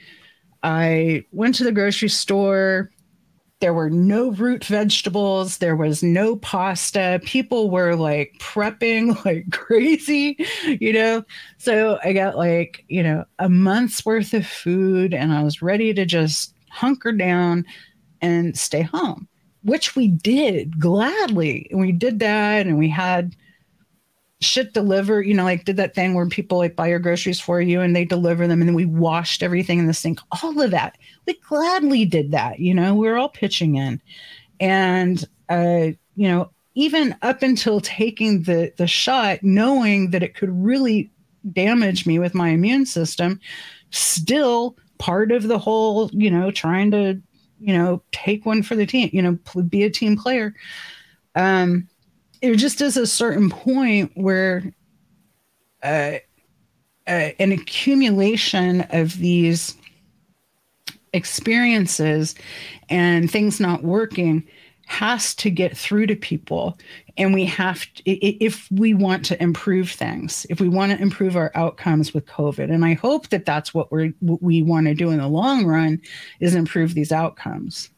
I 0.63 1.25
went 1.31 1.55
to 1.55 1.63
the 1.63 1.71
grocery 1.71 2.09
store. 2.09 2.91
There 3.59 3.73
were 3.73 3.89
no 3.89 4.31
root 4.31 4.65
vegetables. 4.65 5.57
There 5.57 5.75
was 5.75 6.03
no 6.03 6.35
pasta. 6.35 7.19
People 7.25 7.71
were 7.71 7.95
like 7.95 8.35
prepping 8.39 9.23
like 9.25 9.51
crazy, 9.51 10.37
you 10.79 10.93
know? 10.93 11.23
So 11.57 11.99
I 12.03 12.13
got 12.13 12.37
like, 12.37 12.85
you 12.87 13.01
know, 13.01 13.25
a 13.39 13.49
month's 13.49 14.05
worth 14.05 14.33
of 14.33 14.45
food 14.45 15.13
and 15.13 15.33
I 15.33 15.43
was 15.43 15.61
ready 15.61 15.93
to 15.93 16.05
just 16.05 16.53
hunker 16.69 17.11
down 17.11 17.65
and 18.21 18.57
stay 18.57 18.83
home 18.83 19.27
which 19.67 19.97
we 19.97 20.07
did 20.07 20.79
gladly. 20.79 21.67
And 21.69 21.79
we 21.79 21.91
did 21.91 22.19
that 22.19 22.67
and 22.67 22.77
we 22.77 22.89
had 22.89 23.35
shit 24.39 24.73
deliver, 24.73 25.21
you 25.21 25.33
know, 25.33 25.43
like 25.43 25.65
did 25.65 25.77
that 25.77 25.95
thing 25.95 26.13
where 26.13 26.27
people 26.27 26.59
like 26.59 26.75
buy 26.75 26.87
your 26.87 26.99
groceries 26.99 27.39
for 27.39 27.59
you 27.59 27.81
and 27.81 27.95
they 27.95 28.05
deliver 28.05 28.47
them 28.47 28.61
and 28.61 28.69
then 28.69 28.75
we 28.75 28.85
washed 28.85 29.41
everything 29.41 29.79
in 29.79 29.87
the 29.87 29.93
sink. 29.93 30.19
All 30.43 30.61
of 30.61 30.71
that. 30.71 30.97
We 31.25 31.39
gladly 31.47 32.05
did 32.05 32.31
that, 32.31 32.59
you 32.59 32.73
know, 32.73 32.93
we 32.93 33.07
were 33.07 33.17
all 33.17 33.29
pitching 33.29 33.75
in. 33.75 34.01
And 34.59 35.23
uh, 35.49 35.91
you 36.15 36.27
know, 36.27 36.51
even 36.75 37.15
up 37.21 37.41
until 37.41 37.79
taking 37.81 38.43
the 38.43 38.71
the 38.77 38.87
shot, 38.87 39.39
knowing 39.41 40.11
that 40.11 40.23
it 40.23 40.35
could 40.35 40.51
really 40.51 41.11
damage 41.51 42.05
me 42.05 42.19
with 42.19 42.35
my 42.35 42.49
immune 42.49 42.85
system, 42.85 43.39
still 43.91 44.75
part 44.97 45.31
of 45.31 45.47
the 45.47 45.59
whole, 45.59 46.09
you 46.13 46.29
know, 46.29 46.51
trying 46.51 46.91
to, 46.91 47.21
you 47.59 47.75
know, 47.75 48.01
take 48.11 48.45
one 48.45 48.61
for 48.61 48.75
the 48.75 48.85
team, 48.85 49.09
you 49.13 49.21
know, 49.21 49.37
be 49.63 49.83
a 49.83 49.89
team 49.89 50.17
player. 50.17 50.53
Um, 51.35 51.87
it 52.41 52.55
just 52.55 52.81
is 52.81 52.97
a 52.97 53.07
certain 53.07 53.49
point 53.49 54.11
where 54.15 54.63
uh, 55.83 56.17
uh, 57.07 57.29
an 57.39 57.51
accumulation 57.51 58.81
of 58.89 59.17
these 59.17 59.75
experiences 61.13 62.35
and 62.89 63.31
things 63.31 63.59
not 63.59 63.83
working 63.83 64.45
has 64.85 65.35
to 65.35 65.49
get 65.49 65.77
through 65.77 66.07
to 66.07 66.15
people. 66.15 66.77
And 67.17 67.33
we 67.33 67.45
have 67.45 67.85
to, 67.95 68.03
if 68.09 68.69
we 68.71 68.93
want 68.93 69.25
to 69.25 69.41
improve 69.41 69.91
things 69.91 70.45
if 70.49 70.61
we 70.61 70.69
want 70.69 70.93
to 70.93 71.01
improve 71.01 71.35
our 71.35 71.51
outcomes 71.55 72.13
with 72.13 72.25
covid. 72.25 72.71
And 72.71 72.85
i 72.85 72.93
hope 72.93 73.29
that 73.29 73.45
that's 73.45 73.73
what 73.73 73.91
we're 73.91 74.13
we 74.21 74.61
want 74.61 74.87
to 74.87 74.93
do 74.93 75.09
in 75.09 75.17
the 75.17 75.27
long 75.27 75.65
run 75.65 76.01
is 76.39 76.55
improve 76.55 76.93
these 76.93 77.11
outcomes 77.11 77.89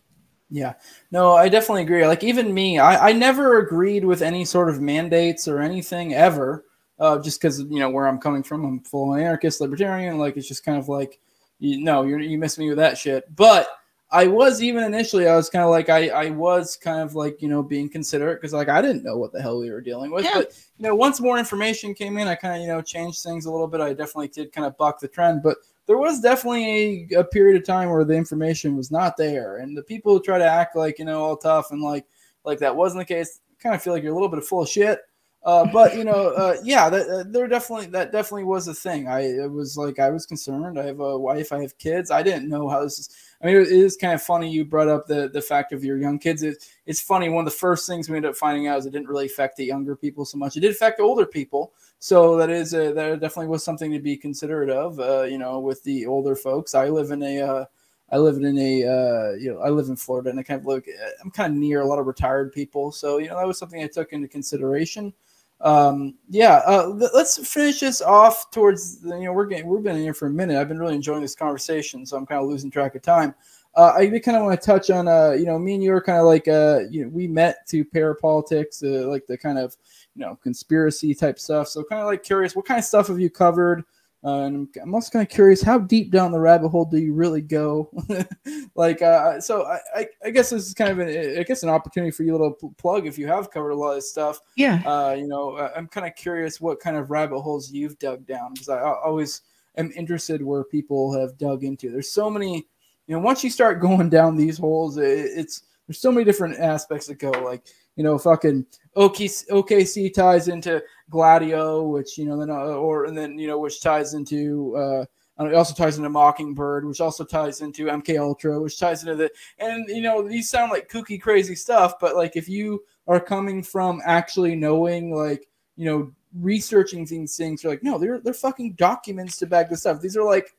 yeah 0.49 0.73
no 1.11 1.35
i 1.35 1.47
definitely 1.47 1.83
agree 1.83 2.05
like 2.05 2.23
even 2.23 2.53
me 2.53 2.79
i, 2.79 3.09
I 3.09 3.13
never 3.13 3.59
agreed 3.59 4.03
with 4.03 4.21
any 4.21 4.45
sort 4.45 4.69
of 4.69 4.81
mandates 4.81 5.47
or 5.47 5.59
anything 5.59 6.13
ever 6.13 6.65
uh, 6.99 7.19
just 7.19 7.39
because 7.39 7.59
you 7.61 7.79
know 7.79 7.89
where 7.89 8.07
i'm 8.07 8.19
coming 8.19 8.43
from 8.43 8.65
i'm 8.65 8.79
full 8.81 9.15
anarchist 9.15 9.61
libertarian 9.61 10.17
like 10.17 10.37
it's 10.37 10.47
just 10.47 10.65
kind 10.65 10.77
of 10.77 10.89
like 10.89 11.19
you 11.59 11.83
know 11.83 12.03
you 12.03 12.17
you 12.17 12.37
miss 12.37 12.57
me 12.57 12.67
with 12.67 12.77
that 12.77 12.97
shit 12.97 13.33
but 13.35 13.69
I 14.11 14.25
was 14.25 14.63
even 14.63 14.83
initially, 14.83 15.27
I 15.27 15.35
was 15.35 15.49
kind 15.49 15.63
of 15.63 15.69
like, 15.69 15.89
I, 15.89 16.09
I 16.09 16.29
was 16.31 16.75
kind 16.75 17.01
of 17.01 17.13
like, 17.13 17.41
you 17.43 17.47
know, 17.47 17.61
being 17.61 17.87
considerate 17.87 18.41
because 18.41 18.53
like 18.53 18.67
I 18.67 18.81
didn't 18.81 19.03
know 19.03 19.17
what 19.17 19.31
the 19.31 19.41
hell 19.41 19.59
we 19.59 19.69
were 19.69 19.81
dealing 19.81 20.09
with. 20.09 20.25
Yeah. 20.25 20.33
But, 20.35 20.57
you 20.77 20.87
know, 20.87 20.95
once 20.95 21.21
more 21.21 21.37
information 21.37 21.93
came 21.93 22.17
in, 22.17 22.27
I 22.27 22.33
kind 22.33 22.55
of, 22.55 22.61
you 22.61 22.67
know, 22.67 22.81
changed 22.81 23.21
things 23.21 23.45
a 23.45 23.51
little 23.51 23.67
bit. 23.67 23.81
I 23.81 23.89
definitely 23.89 24.29
did 24.29 24.51
kind 24.51 24.65
of 24.65 24.75
buck 24.77 24.99
the 24.99 25.07
trend, 25.07 25.43
but 25.43 25.57
there 25.89 25.97
was 25.97 26.21
definitely 26.21 27.07
a, 27.15 27.21
a 27.21 27.23
period 27.23 27.59
of 27.59 27.65
time 27.65 27.89
where 27.89 28.05
the 28.05 28.13
information 28.13 28.77
was 28.77 28.91
not 28.91 29.17
there. 29.17 29.57
And 29.57 29.75
the 29.75 29.81
people 29.81 30.13
who 30.13 30.21
try 30.21 30.37
to 30.37 30.45
act 30.45 30.75
like, 30.75 30.99
you 30.99 31.05
know, 31.05 31.19
all 31.19 31.35
tough 31.35 31.71
and 31.71 31.81
like, 31.81 32.05
like 32.45 32.59
that 32.59 32.75
wasn't 32.75 33.01
the 33.01 33.11
case, 33.11 33.39
kind 33.57 33.73
of 33.73 33.81
feel 33.81 33.93
like 33.93 34.03
you're 34.03 34.11
a 34.11 34.15
little 34.15 34.29
bit 34.29 34.37
of 34.37 34.47
full 34.47 34.61
of 34.61 34.69
shit. 34.69 34.99
Uh, 35.43 35.65
but 35.73 35.97
you 35.97 36.03
know, 36.03 36.27
uh, 36.37 36.57
yeah, 36.63 36.91
that, 36.91 37.09
uh, 37.09 37.23
there 37.27 37.47
definitely 37.47 37.87
that 37.87 38.11
definitely 38.11 38.43
was 38.43 38.67
a 38.67 38.73
thing. 38.73 39.07
I 39.07 39.21
it 39.21 39.51
was 39.51 39.77
like 39.77 39.97
I 39.97 40.11
was 40.11 40.27
concerned. 40.27 40.77
I 40.79 40.85
have 40.85 40.99
a 40.99 41.17
wife. 41.17 41.51
I 41.51 41.61
have 41.61 41.75
kids. 41.79 42.11
I 42.11 42.21
didn't 42.21 42.49
know 42.49 42.69
how 42.69 42.83
this 42.83 42.99
is 42.99 43.09
I 43.41 43.45
mean, 43.45 43.55
it 43.55 43.67
is 43.67 43.95
kind 43.95 44.13
of 44.13 44.21
funny 44.21 44.51
you 44.51 44.65
brought 44.65 44.89
up 44.89 45.07
the 45.07 45.29
the 45.29 45.41
fact 45.41 45.71
of 45.71 45.83
your 45.83 45.97
young 45.97 46.19
kids. 46.19 46.43
It, 46.43 46.67
it's 46.85 46.99
funny. 46.99 47.29
One 47.29 47.45
of 47.45 47.51
the 47.51 47.57
first 47.57 47.87
things 47.87 48.09
we 48.09 48.17
ended 48.17 48.31
up 48.31 48.37
finding 48.37 48.67
out 48.67 48.79
is 48.79 48.85
it 48.85 48.91
didn't 48.91 49.07
really 49.07 49.27
affect 49.27 49.55
the 49.55 49.65
younger 49.65 49.95
people 49.95 50.25
so 50.25 50.37
much. 50.37 50.57
It 50.57 50.61
did 50.61 50.71
affect 50.71 50.99
older 50.99 51.25
people. 51.25 51.71
So 51.99 52.35
that 52.35 52.49
is 52.49 52.73
a, 52.73 52.91
that 52.93 53.19
definitely 53.21 53.47
was 53.47 53.63
something 53.63 53.91
to 53.91 53.99
be 53.99 54.17
considerate 54.17 54.69
of. 54.69 54.99
Uh, 54.99 55.23
you 55.23 55.37
know, 55.37 55.59
with 55.59 55.81
the 55.83 56.05
older 56.05 56.35
folks. 56.35 56.75
I 56.75 56.89
live 56.89 57.11
in 57.11 57.23
a 57.23 57.41
uh, 57.41 57.65
I 58.11 58.17
live 58.17 58.37
in 58.37 58.57
a 58.57 58.83
uh, 58.83 59.31
you 59.35 59.53
know 59.53 59.59
I 59.59 59.69
live 59.69 59.87
in 59.87 59.95
Florida 59.95 60.31
and 60.31 60.39
I 60.39 60.43
kind 60.43 60.59
of 60.59 60.65
look 60.65 60.85
I'm 61.23 61.31
kind 61.31 61.53
of 61.53 61.59
near 61.59 61.81
a 61.81 61.85
lot 61.87 61.99
of 61.99 62.07
retired 62.07 62.51
people. 62.51 62.91
So 62.91 63.19
you 63.19 63.29
know 63.29 63.37
that 63.37 63.47
was 63.47 63.57
something 63.57 63.81
I 63.81 63.87
took 63.87 64.11
into 64.11 64.27
consideration 64.27 65.13
um, 65.61 66.15
yeah, 66.29 66.61
uh, 66.65 66.87
let's 67.13 67.45
finish 67.47 67.81
this 67.81 68.01
off 68.01 68.49
towards 68.51 68.99
you 69.03 69.25
know 69.25 69.33
we're 69.33 69.45
getting 69.45 69.67
we've 69.67 69.83
been 69.83 69.97
in 69.97 70.03
here 70.03 70.13
for 70.13 70.27
a 70.27 70.31
minute. 70.31 70.57
I've 70.57 70.69
been 70.69 70.79
really 70.79 70.95
enjoying 70.95 71.21
this 71.21 71.35
conversation, 71.35 72.05
so 72.05 72.15
I'm 72.15 72.25
kind 72.25 72.41
of 72.41 72.47
losing 72.47 72.71
track 72.71 72.95
of 72.95 73.01
time. 73.01 73.35
Uh, 73.75 73.93
I 73.95 74.07
kind 74.19 74.37
of 74.37 74.43
want 74.43 74.59
to 74.59 74.65
touch 74.65 74.89
on 74.89 75.07
uh, 75.07 75.31
you 75.31 75.45
know 75.45 75.59
me 75.59 75.75
and 75.75 75.83
you 75.83 75.93
are 75.93 76.01
kind 76.01 76.17
of 76.17 76.25
like 76.25 76.47
uh, 76.47 76.81
you 76.89 77.03
know 77.03 77.09
we 77.09 77.27
met 77.27 77.67
to 77.69 77.83
parapolitics, 77.83 78.83
uh, 78.83 79.07
like 79.09 79.27
the 79.27 79.37
kind 79.37 79.57
of 79.57 79.75
you 80.15 80.21
know 80.21 80.37
conspiracy 80.41 81.13
type 81.13 81.37
stuff. 81.39 81.67
So 81.67 81.83
kind 81.83 82.01
of 82.01 82.07
like 82.07 82.23
curious, 82.23 82.55
what 82.55 82.65
kind 82.65 82.79
of 82.79 82.85
stuff 82.85 83.07
have 83.07 83.19
you 83.19 83.29
covered? 83.29 83.83
Uh, 84.21 84.41
and 84.41 84.67
I'm 84.81 84.93
also 84.93 85.11
kind 85.11 85.25
of 85.25 85.31
curious, 85.33 85.61
how 85.61 85.79
deep 85.79 86.11
down 86.11 86.31
the 86.31 86.39
rabbit 86.39 86.69
hole 86.69 86.83
do 86.83 86.97
you 86.97 87.13
really 87.13 87.41
go? 87.41 87.89
like, 88.75 89.01
uh, 89.01 89.39
so 89.39 89.63
I, 89.63 89.79
I, 89.95 90.07
I, 90.25 90.29
guess 90.31 90.49
this 90.49 90.67
is 90.67 90.73
kind 90.73 90.91
of, 90.91 90.99
an, 90.99 91.39
I 91.39 91.43
guess, 91.43 91.63
an 91.63 91.69
opportunity 91.69 92.11
for 92.11 92.23
you 92.23 92.37
to 92.37 92.69
plug 92.77 93.07
if 93.07 93.17
you 93.17 93.27
have 93.27 93.49
covered 93.49 93.69
a 93.69 93.75
lot 93.75 93.95
of 93.95 94.03
stuff. 94.03 94.41
Yeah. 94.57 94.81
Uh, 94.85 95.13
you 95.13 95.27
know, 95.27 95.57
I'm 95.73 95.87
kind 95.87 96.05
of 96.05 96.15
curious 96.15 96.59
what 96.59 96.81
kind 96.81 96.97
of 96.97 97.11
rabbit 97.11 97.39
holes 97.39 97.71
you've 97.71 97.97
dug 97.97 98.25
down 98.27 98.53
because 98.53 98.67
I, 98.67 98.79
I 98.79 99.01
always 99.05 99.41
am 99.77 99.91
interested 99.95 100.43
where 100.43 100.65
people 100.65 101.17
have 101.17 101.37
dug 101.37 101.63
into. 101.63 101.89
There's 101.89 102.11
so 102.11 102.29
many, 102.29 102.67
you 103.07 103.15
know, 103.15 103.19
once 103.19 103.41
you 103.41 103.49
start 103.49 103.79
going 103.81 104.09
down 104.09 104.35
these 104.35 104.57
holes, 104.57 104.97
it, 104.97 105.07
it's 105.07 105.63
there's 105.87 105.99
so 105.99 106.11
many 106.11 106.25
different 106.25 106.59
aspects 106.59 107.07
that 107.07 107.19
go. 107.19 107.31
Like, 107.31 107.63
you 107.95 108.03
know, 108.03 108.17
fucking 108.17 108.65
OKC, 108.95 109.47
OKC 109.47 110.13
ties 110.13 110.47
into 110.49 110.83
Gladio, 111.09 111.83
which 111.83 112.17
you 112.17 112.25
know, 112.25 112.37
then 112.37 112.49
uh, 112.49 112.53
or 112.53 113.05
and 113.05 113.17
then 113.17 113.37
you 113.37 113.47
know, 113.47 113.59
which 113.59 113.81
ties 113.81 114.13
into 114.13 114.75
uh, 114.75 115.05
it 115.45 115.53
also 115.53 115.73
ties 115.73 115.97
into 115.97 116.09
Mockingbird, 116.09 116.85
which 116.85 116.99
also 116.99 117.23
ties 117.23 117.61
into 117.61 117.85
MK 117.85 118.19
Ultra, 118.19 118.59
which 118.59 118.77
ties 118.77 119.03
into 119.03 119.15
the 119.15 119.31
and 119.57 119.87
you 119.87 120.01
know, 120.01 120.27
these 120.27 120.49
sound 120.49 120.71
like 120.71 120.89
kooky, 120.89 121.19
crazy 121.19 121.55
stuff, 121.55 121.93
but 121.99 122.15
like 122.15 122.35
if 122.35 122.49
you 122.49 122.83
are 123.07 123.19
coming 123.19 123.63
from 123.63 124.01
actually 124.05 124.55
knowing, 124.55 125.15
like 125.15 125.47
you 125.77 125.85
know, 125.85 126.11
researching 126.39 127.05
these 127.05 127.37
things, 127.37 127.63
you're 127.63 127.71
like, 127.71 127.83
no, 127.83 127.97
they're 127.97 128.19
they're 128.19 128.33
fucking 128.33 128.73
documents 128.73 129.37
to 129.37 129.45
back 129.45 129.69
this 129.69 129.81
stuff. 129.81 130.01
These 130.01 130.17
are 130.17 130.25
like 130.25 130.55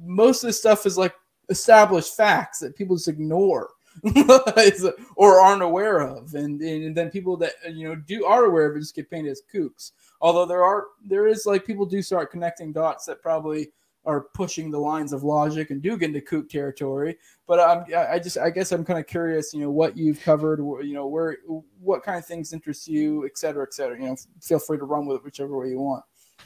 most 0.00 0.44
of 0.44 0.48
this 0.48 0.58
stuff 0.58 0.86
is 0.86 0.96
like 0.96 1.14
established 1.48 2.16
facts 2.16 2.60
that 2.60 2.76
people 2.76 2.96
just 2.96 3.08
ignore. 3.08 3.70
or 5.16 5.40
aren't 5.40 5.62
aware 5.62 6.00
of, 6.00 6.34
and, 6.34 6.60
and 6.60 6.96
then 6.96 7.10
people 7.10 7.36
that 7.38 7.52
you 7.70 7.88
know 7.88 7.94
do 7.94 8.24
are 8.24 8.44
aware 8.44 8.70
of 8.70 8.76
it 8.76 8.80
just 8.80 8.94
get 8.94 9.10
painted 9.10 9.30
as 9.30 9.42
kooks. 9.52 9.92
Although 10.20 10.46
there 10.46 10.64
are 10.64 10.86
there 11.04 11.26
is 11.26 11.46
like 11.46 11.66
people 11.66 11.86
do 11.86 12.02
start 12.02 12.30
connecting 12.30 12.72
dots 12.72 13.06
that 13.06 13.22
probably 13.22 13.72
are 14.06 14.22
pushing 14.34 14.70
the 14.70 14.78
lines 14.78 15.12
of 15.12 15.24
logic 15.24 15.70
and 15.70 15.82
do 15.82 15.96
get 15.96 16.06
into 16.06 16.20
kook 16.20 16.48
territory. 16.48 17.16
But 17.46 17.60
I'm 17.60 17.84
I 17.94 18.18
just 18.18 18.38
I 18.38 18.50
guess 18.50 18.72
I'm 18.72 18.84
kind 18.84 18.98
of 18.98 19.06
curious, 19.06 19.52
you 19.52 19.60
know, 19.60 19.70
what 19.70 19.96
you've 19.96 20.20
covered, 20.22 20.58
you 20.58 20.94
know, 20.94 21.06
where 21.06 21.36
what 21.80 22.02
kind 22.02 22.18
of 22.18 22.24
things 22.24 22.52
interest 22.52 22.88
you, 22.88 23.26
et 23.26 23.36
cetera, 23.36 23.64
et 23.64 23.74
cetera. 23.74 23.98
You 23.98 24.08
know, 24.08 24.16
feel 24.40 24.58
free 24.58 24.78
to 24.78 24.84
run 24.84 25.06
with 25.06 25.18
it 25.18 25.24
whichever 25.24 25.56
way 25.58 25.68
you 25.68 25.80
want. 25.80 26.04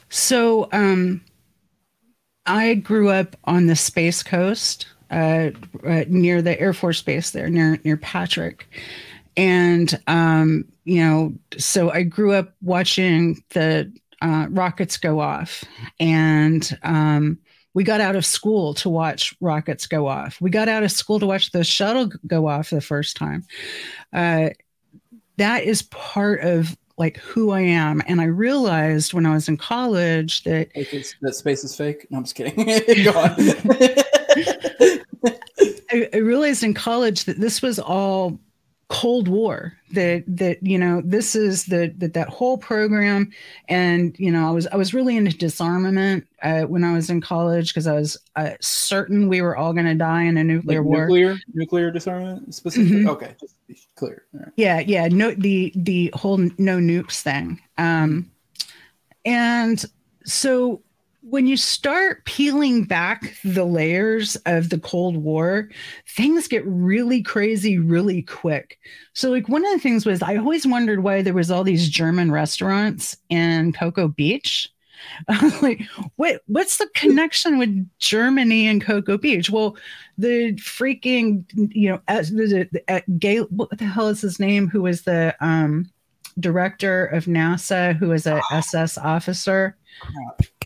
So 0.09 0.67
um 0.71 1.21
I 2.45 2.75
grew 2.75 3.09
up 3.09 3.35
on 3.45 3.65
the 3.65 3.75
Space 3.75 4.21
Coast 4.21 4.87
uh, 5.11 5.51
uh, 5.85 6.03
near 6.07 6.41
the 6.41 6.59
Air 6.59 6.73
Force 6.73 7.01
Base 7.01 7.31
there, 7.31 7.49
near 7.49 7.79
near 7.83 7.97
Patrick, 7.97 8.67
and 9.37 9.99
um, 10.07 10.65
you 10.83 11.01
know, 11.01 11.33
so 11.57 11.91
I 11.91 12.03
grew 12.03 12.33
up 12.33 12.53
watching 12.61 13.43
the 13.49 13.91
uh, 14.21 14.47
rockets 14.49 14.97
go 14.97 15.19
off, 15.19 15.63
and 15.99 16.77
um, 16.83 17.39
we 17.73 17.83
got 17.83 18.01
out 18.01 18.15
of 18.15 18.25
school 18.25 18.73
to 18.75 18.89
watch 18.89 19.35
rockets 19.41 19.85
go 19.85 20.07
off. 20.07 20.39
We 20.39 20.49
got 20.49 20.69
out 20.69 20.83
of 20.83 20.91
school 20.91 21.19
to 21.19 21.25
watch 21.25 21.51
the 21.51 21.63
shuttle 21.63 22.09
go 22.25 22.47
off 22.47 22.69
the 22.69 22.81
first 22.81 23.17
time. 23.17 23.43
Uh, 24.13 24.49
that 25.37 25.63
is 25.63 25.81
part 25.83 26.41
of 26.41 26.77
like 26.97 27.17
who 27.17 27.51
I 27.51 27.61
am. 27.61 28.01
And 28.07 28.21
I 28.21 28.25
realized 28.25 29.13
when 29.13 29.25
I 29.25 29.33
was 29.33 29.49
in 29.49 29.57
college 29.57 30.43
that 30.43 30.69
that 31.21 31.35
space 31.35 31.63
is 31.63 31.75
fake. 31.75 32.07
No, 32.09 32.19
I'm 32.19 32.23
just 32.23 32.35
kidding. 32.35 32.55
I, 35.91 36.09
I 36.13 36.17
realized 36.17 36.63
in 36.63 36.73
college 36.73 37.25
that 37.25 37.39
this 37.39 37.61
was 37.61 37.79
all 37.79 38.39
cold 38.87 39.27
war 39.27 39.73
that 39.93 40.23
that 40.27 40.61
you 40.61 40.77
know 40.77 41.01
this 41.03 41.35
is 41.35 41.65
the 41.65 41.91
that 41.97 42.13
that 42.13 42.29
whole 42.29 42.57
program. 42.57 43.31
And 43.67 44.15
you 44.19 44.31
know 44.31 44.47
i 44.47 44.51
was 44.51 44.67
i 44.67 44.75
was 44.75 44.93
really 44.93 45.17
into 45.17 45.35
disarmament 45.35 46.27
uh, 46.43 46.63
when 46.63 46.83
i 46.83 46.93
was 46.93 47.09
in 47.09 47.19
college 47.19 47.69
because 47.69 47.87
i 47.87 47.93
was 47.93 48.17
uh, 48.35 48.51
certain 48.61 49.27
we 49.27 49.41
were 49.41 49.57
all 49.57 49.73
going 49.73 49.87
to 49.87 49.95
die 49.95 50.23
in 50.23 50.37
a 50.37 50.43
nuclear 50.43 50.81
like 50.81 50.87
war. 50.87 51.01
nuclear 51.07 51.37
nuclear 51.53 51.89
disarmament 51.89 52.53
specifically? 52.53 52.97
Mm-hmm. 52.97 53.09
okay 53.09 53.35
just 53.39 53.55
be 53.67 53.79
clear. 53.95 54.25
Right. 54.33 54.51
yeah 54.55 54.79
yeah 54.79 55.07
no 55.07 55.31
the 55.31 55.73
the 55.75 56.11
whole 56.13 56.37
no 56.37 56.77
nukes 56.77 57.21
thing. 57.21 57.59
Um 57.77 58.29
and 59.25 59.83
so 60.25 60.83
when 61.27 61.47
you 61.47 61.57
start 61.57 62.23
peeling 62.25 62.83
back 62.83 63.35
the 63.43 63.65
layers 63.65 64.35
of 64.45 64.69
the 64.69 64.77
Cold 64.77 65.17
War, 65.17 65.69
things 66.07 66.47
get 66.47 66.63
really 66.67 67.23
crazy 67.23 67.79
really 67.79 68.21
quick. 68.21 68.77
So, 69.13 69.31
like 69.31 69.49
one 69.49 69.65
of 69.65 69.71
the 69.73 69.79
things 69.79 70.05
was 70.05 70.21
I 70.21 70.37
always 70.37 70.67
wondered 70.67 71.01
why 71.01 71.23
there 71.23 71.33
was 71.33 71.49
all 71.49 71.63
these 71.63 71.89
German 71.89 72.31
restaurants 72.31 73.17
in 73.29 73.73
Cocoa 73.73 74.07
Beach. 74.07 74.69
like, 75.61 75.81
what 76.15 76.41
what's 76.45 76.77
the 76.77 76.89
connection 76.93 77.57
with 77.57 77.89
Germany 77.97 78.67
and 78.67 78.83
Cocoa 78.83 79.17
Beach? 79.17 79.49
Well, 79.49 79.75
the 80.19 80.53
freaking 80.53 81.43
you 81.73 81.89
know, 81.89 82.01
as 82.07 82.29
the, 82.29 82.69
the, 82.71 82.83
the 82.87 83.03
gay 83.17 83.39
what 83.39 83.75
the 83.77 83.85
hell 83.85 84.09
is 84.09 84.21
his 84.21 84.39
name? 84.39 84.67
Who 84.67 84.83
was 84.83 85.01
the 85.01 85.35
um 85.41 85.89
director 86.39 87.07
of 87.07 87.25
NASA? 87.25 87.95
Who 87.95 88.09
was 88.09 88.27
a 88.27 88.41
SS 88.51 88.99
officer? 88.99 89.75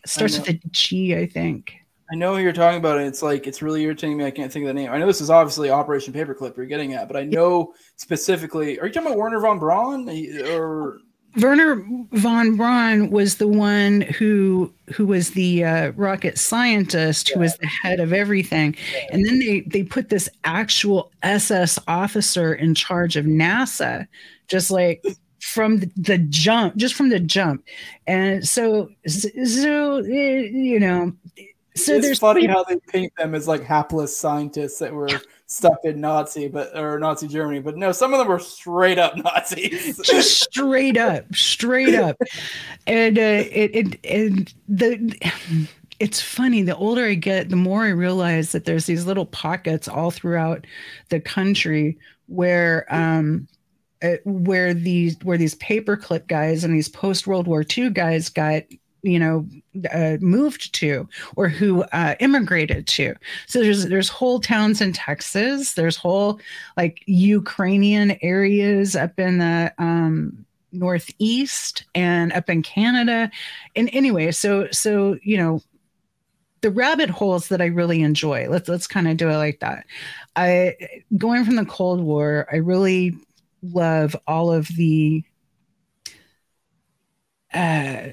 Starts 0.06 0.38
with 0.38 0.48
a 0.48 0.60
G, 0.70 1.16
I 1.16 1.26
think. 1.26 1.74
I 2.12 2.16
know 2.16 2.34
who 2.34 2.42
you're 2.42 2.52
talking 2.52 2.78
about. 2.78 2.98
And 2.98 3.06
it's 3.06 3.22
like 3.22 3.46
it's 3.46 3.62
really 3.62 3.82
irritating 3.82 4.16
me. 4.16 4.24
I 4.24 4.30
can't 4.30 4.52
think 4.52 4.64
of 4.64 4.68
the 4.68 4.74
name. 4.74 4.90
I 4.90 4.98
know 4.98 5.06
this 5.06 5.20
is 5.20 5.30
obviously 5.30 5.70
Operation 5.70 6.12
Paperclip 6.12 6.56
you're 6.56 6.66
getting 6.66 6.94
at, 6.94 7.06
but 7.06 7.16
I 7.16 7.24
know 7.24 7.72
specifically. 7.96 8.80
Are 8.80 8.86
you 8.86 8.92
talking 8.92 9.08
about 9.08 9.18
Wernher 9.18 9.40
von 9.40 9.58
Braun 9.58 10.08
or 10.46 10.98
Wernher 11.36 11.84
von 12.12 12.56
Braun 12.56 13.10
was 13.10 13.36
the 13.36 13.46
one 13.46 14.00
who 14.00 14.72
who 14.92 15.06
was 15.06 15.30
the 15.30 15.64
uh, 15.64 15.90
rocket 15.92 16.38
scientist 16.38 17.28
who 17.28 17.38
was 17.38 17.56
the 17.58 17.68
head 17.68 18.00
of 18.00 18.12
everything, 18.12 18.74
and 19.12 19.24
then 19.24 19.38
they 19.38 19.60
they 19.60 19.84
put 19.84 20.08
this 20.08 20.28
actual 20.42 21.12
SS 21.22 21.78
officer 21.86 22.52
in 22.52 22.74
charge 22.74 23.16
of 23.16 23.26
NASA, 23.26 24.08
just 24.48 24.72
like 24.72 25.04
from 25.40 25.80
the, 25.96 26.18
jump, 26.28 26.76
just 26.76 26.94
from 26.94 27.08
the 27.08 27.20
jump, 27.20 27.64
and 28.06 28.46
so 28.46 28.88
so 29.06 29.96
eh, 29.98 30.48
you 30.52 30.80
know 30.80 31.12
so 31.76 31.94
it's 31.94 32.06
there's 32.06 32.18
funny 32.18 32.46
how 32.46 32.64
they 32.64 32.76
paint 32.76 33.12
them 33.16 33.34
as 33.34 33.46
like 33.46 33.62
hapless 33.62 34.16
scientists 34.16 34.78
that 34.78 34.92
were 34.92 35.08
stuck 35.46 35.78
in 35.84 36.00
Nazi, 36.00 36.48
but 36.48 36.76
or 36.76 36.98
Nazi 36.98 37.28
Germany. 37.28 37.60
But 37.60 37.76
no, 37.76 37.92
some 37.92 38.12
of 38.12 38.18
them 38.18 38.28
were 38.28 38.38
straight 38.38 38.98
up 38.98 39.16
Nazis. 39.24 39.98
Just 39.98 40.42
straight 40.42 40.96
up, 40.96 41.32
straight 41.34 41.94
up. 41.94 42.20
And 42.86 43.18
uh, 43.18 43.44
it, 43.52 43.70
it 43.74 44.04
and 44.04 44.52
the 44.68 45.68
it's 46.00 46.20
funny. 46.20 46.62
The 46.62 46.76
older 46.76 47.04
I 47.04 47.14
get, 47.14 47.50
the 47.50 47.56
more 47.56 47.84
I 47.84 47.90
realize 47.90 48.52
that 48.52 48.64
there's 48.64 48.86
these 48.86 49.06
little 49.06 49.26
pockets 49.26 49.86
all 49.86 50.10
throughout 50.10 50.66
the 51.08 51.20
country 51.20 51.98
where 52.26 52.86
um 52.94 53.46
where 54.24 54.72
these 54.72 55.16
where 55.22 55.38
these 55.38 55.54
paperclip 55.56 56.26
guys 56.26 56.64
and 56.64 56.74
these 56.74 56.88
post 56.88 57.26
World 57.26 57.46
War 57.46 57.64
II 57.76 57.90
guys 57.90 58.28
got 58.28 58.62
you 59.02 59.18
know 59.18 59.46
uh, 59.92 60.16
moved 60.20 60.72
to 60.74 61.08
or 61.36 61.48
who 61.48 61.82
uh, 61.84 62.14
immigrated 62.20 62.86
to. 62.86 63.14
So 63.46 63.60
there's 63.60 63.86
there's 63.86 64.08
whole 64.08 64.40
towns 64.40 64.80
in 64.80 64.92
texas. 64.92 65.74
There's 65.74 65.96
whole 65.96 66.40
like 66.76 67.02
ukrainian 67.06 68.18
areas 68.22 68.96
up 68.96 69.18
in 69.18 69.38
the 69.38 69.72
um, 69.78 70.44
northeast 70.72 71.84
and 71.94 72.32
up 72.32 72.48
in 72.48 72.62
canada. 72.62 73.30
And 73.76 73.90
anyway 73.92 74.30
so 74.32 74.68
so 74.70 75.18
you 75.22 75.36
know 75.36 75.62
the 76.62 76.70
rabbit 76.70 77.08
holes 77.08 77.48
that 77.48 77.62
i 77.62 77.64
really 77.64 78.02
enjoy 78.02 78.46
let's 78.50 78.68
let's 78.68 78.86
kind 78.86 79.08
of 79.08 79.16
do 79.16 79.28
it 79.28 79.36
like 79.36 79.60
that. 79.60 79.84
I 80.36 80.76
going 81.16 81.44
from 81.44 81.56
the 81.56 81.64
cold 81.64 82.00
war 82.00 82.46
i 82.52 82.56
really 82.56 83.14
love 83.62 84.16
all 84.26 84.52
of 84.52 84.68
the 84.68 85.24
uh 87.52 88.08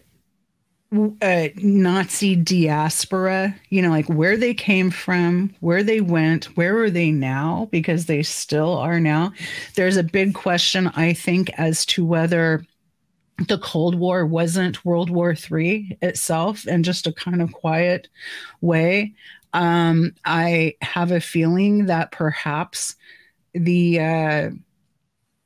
uh, 1.22 1.50
Nazi 1.58 2.36
diaspora, 2.36 3.56
you 3.70 3.82
know, 3.82 3.90
like 3.90 4.08
where 4.08 4.38
they 4.38 4.54
came 4.54 4.90
from, 4.90 5.54
where 5.60 5.84
they 5.84 6.00
went, 6.00 6.46
where 6.56 6.82
are 6.82 6.90
they 6.90 7.12
now? 7.12 7.68
Because 7.72 8.06
they 8.06 8.24
still 8.24 8.78
are 8.78 9.00
now. 9.00 9.34
There's 9.76 9.98
a 9.98 10.04
big 10.04 10.34
question, 10.34 10.88
I 10.88 11.14
think, 11.14 11.50
as 11.58 11.86
to 11.88 12.06
whether 12.06 12.64
the 13.48 13.58
Cold 13.60 13.96
War 13.96 14.26
wasn't 14.26 14.84
World 14.86 15.10
War 15.10 15.36
III 15.36 15.98
itself 16.02 16.66
in 16.66 16.84
just 16.84 17.06
a 17.06 17.14
kind 17.14 17.42
of 17.42 17.52
quiet 17.52 18.08
way. 18.62 19.14
Um, 19.54 20.14
I 20.26 20.76
have 20.82 21.12
a 21.12 21.20
feeling 21.20 21.88
that 21.88 22.12
perhaps 22.12 22.96
the 23.54 24.00
uh, 24.00 24.50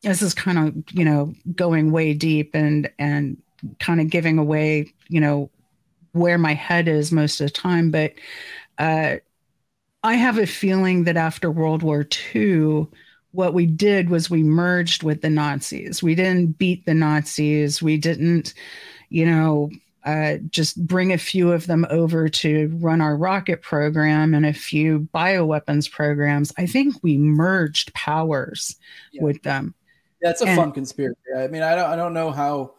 this 0.02 0.22
is 0.22 0.34
kind 0.34 0.58
of 0.58 0.74
you 0.92 1.06
know 1.06 1.34
going 1.56 1.92
way 1.92 2.14
deep 2.14 2.52
and 2.54 2.90
and 3.00 3.38
kind 3.80 4.02
of 4.02 4.10
giving 4.10 4.38
away, 4.38 4.94
you 5.08 5.20
know, 5.20 5.50
where 6.14 6.38
my 6.38 6.54
head 6.54 6.88
is 6.88 7.12
most 7.12 7.40
of 7.40 7.48
the 7.48 7.52
time. 7.52 7.92
But 7.92 8.14
uh, 8.78 9.18
I 10.04 10.16
have 10.16 10.38
a 10.38 10.48
feeling 10.48 11.04
that 11.06 11.18
after 11.18 11.52
World 11.52 11.84
War 11.84 12.06
II, 12.34 12.88
what 13.32 13.54
we 13.54 13.66
did 13.66 14.10
was 14.10 14.30
we 14.30 14.44
merged 14.44 15.04
with 15.04 15.22
the 15.22 15.30
Nazis. 15.30 16.04
We 16.04 16.16
didn't 16.16 16.58
beat 16.58 16.86
the 16.86 16.94
Nazis. 16.94 17.82
We 17.82 17.98
didn't, 17.98 18.54
you 19.10 19.26
know, 19.26 19.70
uh, 20.04 20.38
just 20.50 20.86
bring 20.86 21.14
a 21.14 21.18
few 21.18 21.52
of 21.52 21.68
them 21.68 21.86
over 21.90 22.28
to 22.28 22.76
run 22.82 23.02
our 23.02 23.16
rocket 23.16 23.62
program 23.62 24.34
and 24.34 24.46
a 24.46 24.54
few 24.54 25.08
bioweapons 25.14 25.90
programs. 25.90 26.52
I 26.58 26.66
think 26.66 26.96
we 27.04 27.18
merged 27.18 27.94
powers 27.94 28.76
yeah. 29.14 29.24
with 29.24 29.44
them. 29.44 29.76
Yeah, 30.22 30.30
it's 30.30 30.42
a 30.42 30.48
and, 30.48 30.56
fun 30.56 30.72
conspiracy. 30.72 31.18
I 31.36 31.48
mean, 31.48 31.64
I 31.64 31.76
don't, 31.76 31.90
I 31.90 31.96
don't 31.96 32.14
know 32.14 32.32
how 32.32 32.74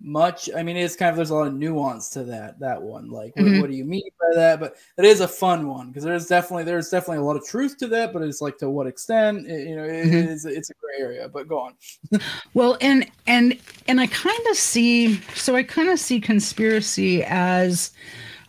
much. 0.00 0.48
I 0.54 0.62
mean, 0.62 0.76
it's 0.76 0.96
kind 0.96 1.10
of 1.10 1.16
there's 1.16 1.30
a 1.30 1.34
lot 1.34 1.46
of 1.46 1.54
nuance 1.54 2.08
to 2.10 2.24
that 2.24 2.58
that 2.60 2.80
one. 2.80 3.08
Like, 3.08 3.34
mm-hmm. 3.34 3.54
what, 3.54 3.62
what, 3.62 3.70
do 3.70 3.76
you 3.76 3.84
mean 3.84 4.10
by 4.20 4.34
that? 4.34 4.60
But 4.60 4.76
it 4.96 5.04
is 5.04 5.20
a 5.20 5.28
fun 5.28 5.68
one 5.68 5.88
because 5.88 6.04
there's 6.04 6.26
definitely 6.26 6.64
there's 6.64 6.88
definitely 6.88 7.18
a 7.18 7.22
lot 7.22 7.36
of 7.36 7.44
truth 7.44 7.78
to 7.78 7.88
that. 7.88 8.12
But 8.12 8.22
it's 8.22 8.40
like 8.40 8.58
to 8.58 8.70
what 8.70 8.86
extent? 8.86 9.46
It, 9.46 9.68
you 9.68 9.76
know, 9.76 9.84
it, 9.84 10.06
mm-hmm. 10.06 10.32
it's 10.32 10.44
it's 10.44 10.70
a 10.70 10.74
gray 10.74 11.04
area. 11.04 11.28
But 11.28 11.48
go 11.48 11.58
on. 11.60 11.74
well, 12.54 12.76
and 12.80 13.08
and 13.26 13.58
and 13.86 14.00
I 14.00 14.06
kind 14.06 14.46
of 14.50 14.56
see. 14.56 15.16
So 15.34 15.56
I 15.56 15.62
kind 15.62 15.88
of 15.88 15.98
see 15.98 16.20
conspiracy 16.20 17.24
as. 17.24 17.92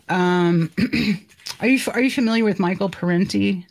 Um, 0.08 0.72
are 1.60 1.68
you 1.68 1.80
are 1.94 2.02
you 2.02 2.10
familiar 2.10 2.44
with 2.44 2.60
Michael 2.60 2.90
Parenti? 2.90 3.68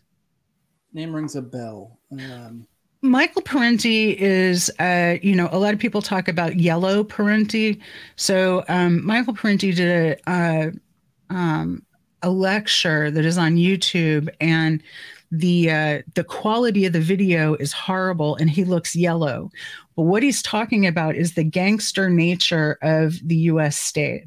Name 0.93 1.15
rings 1.15 1.35
a 1.35 1.43
bell. 1.43 1.99
Um, 2.13 2.67
Michael 3.01 3.43
Parenti 3.43 4.19
is, 4.19 4.71
uh, 4.81 5.19
you 5.23 5.37
know, 5.37 5.49
a 5.53 5.59
lot 5.59 5.73
of 5.73 5.79
people 5.79 6.03
talk 6.03 6.27
about 6.27 6.59
yellow 6.59 7.05
Parenti. 7.05 7.81
So 8.17 8.65
um, 8.69 9.05
Michael 9.07 9.35
Parenti 9.35 9.73
did 9.73 10.19
a, 10.27 10.31
uh, 10.31 10.71
um, 11.31 11.85
a 12.23 12.31
lecture 12.31 13.11
that 13.11 13.25
is 13.25 13.39
on 13.39 13.55
YouTube, 13.57 14.29
and 14.41 14.83
the 15.31 15.71
uh, 15.71 16.03
the 16.15 16.25
quality 16.25 16.87
of 16.87 16.93
the 16.93 17.01
video 17.01 17.55
is 17.55 17.73
horrible, 17.73 18.37
and 18.37 18.49
he 18.49 18.65
looks 18.65 18.97
yellow. 18.97 19.51
But 19.97 20.05
what 20.05 20.23
he's 20.23 20.43
talking 20.43 20.87
about 20.87 21.17
is 21.17 21.35
the 21.35 21.45
gangster 21.45 22.09
nature 22.09 22.79
of 22.83 23.19
the 23.27 23.37
U.S. 23.37 23.79
state. 23.79 24.25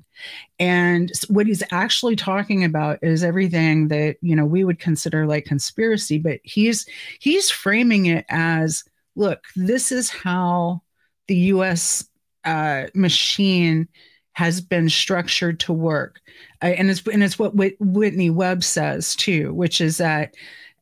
And 0.60 1.12
what 1.30 1.48
he's 1.48 1.64
actually 1.72 2.16
talking 2.16 2.64
about 2.64 3.00
is 3.02 3.24
everything 3.24 3.88
that 3.88 4.18
you 4.22 4.36
know 4.36 4.46
we 4.46 4.64
would 4.64 4.80
consider 4.80 5.26
like 5.26 5.46
conspiracy, 5.46 6.20
but 6.20 6.40
he's 6.44 6.86
he's 7.20 7.50
framing 7.50 8.06
it 8.08 8.26
as 8.30 8.84
look, 9.16 9.44
this 9.56 9.92
is 9.92 10.10
how 10.10 10.82
the 11.28 11.36
U.S. 11.36 12.08
Uh, 12.44 12.86
machine 12.94 13.88
has 14.34 14.62
been 14.62 14.90
structured 14.90 15.60
to 15.62 15.74
work, 15.74 16.22
uh, 16.62 16.68
and 16.68 16.90
it's 16.90 17.06
and 17.08 17.24
it's 17.24 17.40
what 17.40 17.56
Whitney 17.56 18.30
Webb 18.30 18.64
says 18.64 19.16
too, 19.16 19.54
which 19.54 19.82
is 19.82 19.98
that 19.98 20.36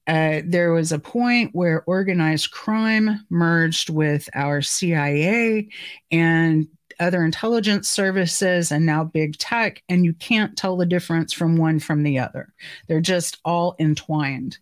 uh, 0.10 0.42
there 0.44 0.72
was 0.72 0.92
a 0.92 0.98
point 0.98 1.52
where 1.54 1.84
organized 1.86 2.50
crime 2.50 3.24
merged 3.30 3.92
with 3.92 4.28
our 4.34 4.60
CIA 4.60 5.70
and 6.10 6.68
other 7.00 7.24
intelligence 7.24 7.88
services 7.88 8.72
and 8.72 8.88
now 8.88 9.04
big 9.04 9.38
tech, 9.38 9.84
and 9.88 10.04
you 10.04 10.14
can't 10.14 10.58
tell 10.58 10.76
the 10.78 10.86
difference 10.88 11.32
from 11.32 11.58
one 11.58 11.78
from 11.78 12.02
the 12.02 12.18
other. 12.18 12.52
They're 12.88 13.02
just 13.02 13.38
all 13.46 13.76
entwined. 13.78 14.58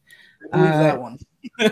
Uh, 0.51 0.83
that 0.83 1.01
one. 1.01 1.17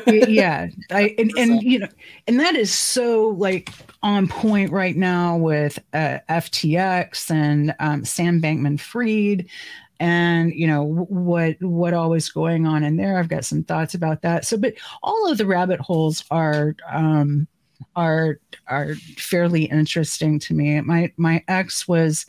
yeah, 0.08 0.70
I, 0.92 1.14
and, 1.18 1.32
and 1.38 1.62
you 1.62 1.80
know, 1.80 1.90
and 2.28 2.40
that 2.40 2.56
is 2.56 2.74
so 2.74 3.28
like 3.28 3.72
on 4.02 4.30
point 4.30 4.72
right 4.72 4.96
now 4.96 5.36
with 5.36 5.80
uh, 5.94 6.20
FTX 6.30 7.30
and 7.30 7.76
um, 7.80 8.06
Sam 8.06 8.42
Bankman-Fried 8.42 9.50
and 10.00 10.54
you 10.54 10.68
know 10.68 10.84
what 10.84 11.56
what 11.62 11.94
always 11.94 12.30
going 12.30 12.66
on 12.66 12.84
in 12.84 12.98
there. 12.98 13.18
I've 13.18 13.30
got 13.30 13.46
some 13.46 13.64
thoughts 13.64 13.94
about 13.94 14.22
that. 14.22 14.46
So 14.46 14.58
but 14.58 14.74
all 15.04 15.32
of 15.32 15.38
the 15.38 15.46
rabbit 15.46 15.80
holes 15.80 16.24
are 16.32 16.76
um 16.92 17.48
are 17.96 18.40
are 18.68 18.96
fairly 19.18 19.66
interesting 19.66 20.40
to 20.40 20.54
me. 20.54 20.80
My 20.82 21.12
my 21.18 21.44
ex 21.48 21.88
was 21.88 22.26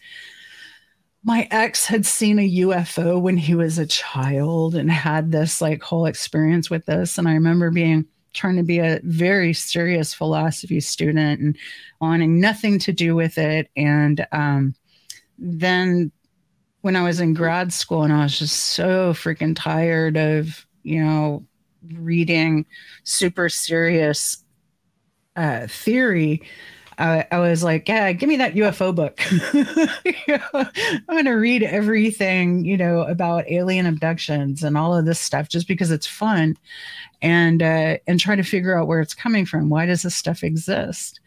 my 1.24 1.48
ex 1.51 1.86
had 1.86 2.06
seen 2.06 2.38
a 2.38 2.51
UFO 2.59 3.20
when 3.20 3.36
he 3.36 3.55
was 3.56 3.78
a 3.78 3.86
child 3.86 4.76
and 4.76 4.90
had 4.90 5.32
this 5.32 5.60
like 5.60 5.82
whole 5.82 6.06
experience 6.06 6.70
with 6.70 6.86
this. 6.86 7.18
And 7.18 7.28
I 7.28 7.32
remember 7.32 7.70
being 7.70 8.06
trying 8.32 8.56
to 8.56 8.62
be 8.62 8.78
a 8.78 9.01
very 9.02 9.52
serious 9.52 10.14
philosophy 10.14 10.78
student 10.78 11.40
and 11.40 11.56
wanting 12.01 12.38
nothing 12.38 12.78
to 12.78 12.93
do 12.93 13.16
with 13.16 13.38
it. 13.38 13.68
And 13.76 14.24
um, 14.30 14.74
then 15.38 16.12
when 16.86 16.94
I 16.94 17.02
was 17.02 17.18
in 17.18 17.34
grad 17.34 17.72
school 17.72 18.04
and 18.04 18.12
I 18.12 18.22
was 18.22 18.38
just 18.38 18.56
so 18.56 19.12
freaking 19.12 19.56
tired 19.56 20.16
of, 20.16 20.64
you 20.84 21.02
know, 21.02 21.44
reading 21.94 22.64
super 23.02 23.48
serious 23.48 24.44
uh, 25.34 25.66
theory, 25.66 26.42
I, 26.96 27.26
I 27.32 27.40
was 27.40 27.64
like, 27.64 27.88
yeah, 27.88 28.12
give 28.12 28.28
me 28.28 28.36
that 28.36 28.54
UFO 28.54 28.94
book. 28.94 29.20
you 30.04 30.14
know, 30.28 30.46
I'm 30.54 31.02
going 31.08 31.24
to 31.24 31.32
read 31.32 31.64
everything, 31.64 32.64
you 32.64 32.76
know, 32.76 33.00
about 33.00 33.50
alien 33.50 33.86
abductions 33.86 34.62
and 34.62 34.78
all 34.78 34.96
of 34.96 35.06
this 35.06 35.18
stuff 35.18 35.48
just 35.48 35.66
because 35.66 35.90
it's 35.90 36.06
fun 36.06 36.56
and 37.20 37.64
uh, 37.64 37.96
and 38.06 38.20
try 38.20 38.36
to 38.36 38.44
figure 38.44 38.78
out 38.78 38.86
where 38.86 39.00
it's 39.00 39.12
coming 39.12 39.44
from. 39.44 39.70
Why 39.70 39.86
does 39.86 40.02
this 40.02 40.14
stuff 40.14 40.44
exist? 40.44 41.18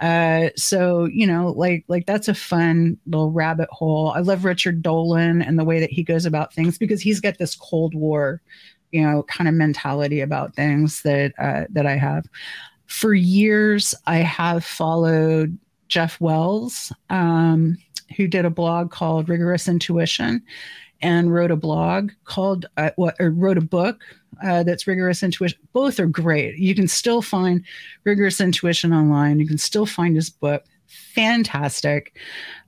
Uh, 0.00 0.50
so 0.56 1.06
you 1.06 1.26
know, 1.26 1.52
like 1.52 1.84
like 1.88 2.06
that's 2.06 2.28
a 2.28 2.34
fun 2.34 2.98
little 3.06 3.30
rabbit 3.30 3.68
hole. 3.70 4.12
I 4.14 4.20
love 4.20 4.44
Richard 4.44 4.82
Dolan 4.82 5.42
and 5.42 5.58
the 5.58 5.64
way 5.64 5.80
that 5.80 5.90
he 5.90 6.02
goes 6.02 6.26
about 6.26 6.52
things 6.52 6.76
because 6.76 7.00
he's 7.00 7.20
got 7.20 7.38
this 7.38 7.54
Cold 7.54 7.94
War, 7.94 8.42
you 8.92 9.02
know, 9.02 9.22
kind 9.24 9.48
of 9.48 9.54
mentality 9.54 10.20
about 10.20 10.54
things 10.54 11.02
that 11.02 11.32
uh, 11.38 11.64
that 11.70 11.86
I 11.86 11.96
have. 11.96 12.26
For 12.86 13.14
years, 13.14 13.94
I 14.06 14.18
have 14.18 14.64
followed 14.64 15.58
Jeff 15.88 16.20
Wells, 16.20 16.92
um, 17.10 17.78
who 18.16 18.28
did 18.28 18.44
a 18.44 18.50
blog 18.50 18.90
called 18.90 19.28
Rigorous 19.28 19.66
Intuition, 19.66 20.42
and 21.00 21.32
wrote 21.32 21.50
a 21.50 21.56
blog 21.56 22.12
called 22.24 22.66
uh, 22.76 22.90
what 22.96 23.16
or 23.18 23.30
wrote 23.30 23.58
a 23.58 23.62
book 23.62 24.02
uh, 24.42 24.62
that's 24.62 24.86
rigorous 24.86 25.22
intuition 25.22 25.58
both 25.72 26.00
are 26.00 26.06
great. 26.06 26.56
You 26.58 26.74
can 26.74 26.88
still 26.88 27.22
find 27.22 27.64
rigorous 28.04 28.40
intuition 28.40 28.92
online. 28.92 29.38
You 29.38 29.46
can 29.46 29.58
still 29.58 29.86
find 29.86 30.14
his 30.16 30.30
book. 30.30 30.64
Fantastic. 30.86 32.16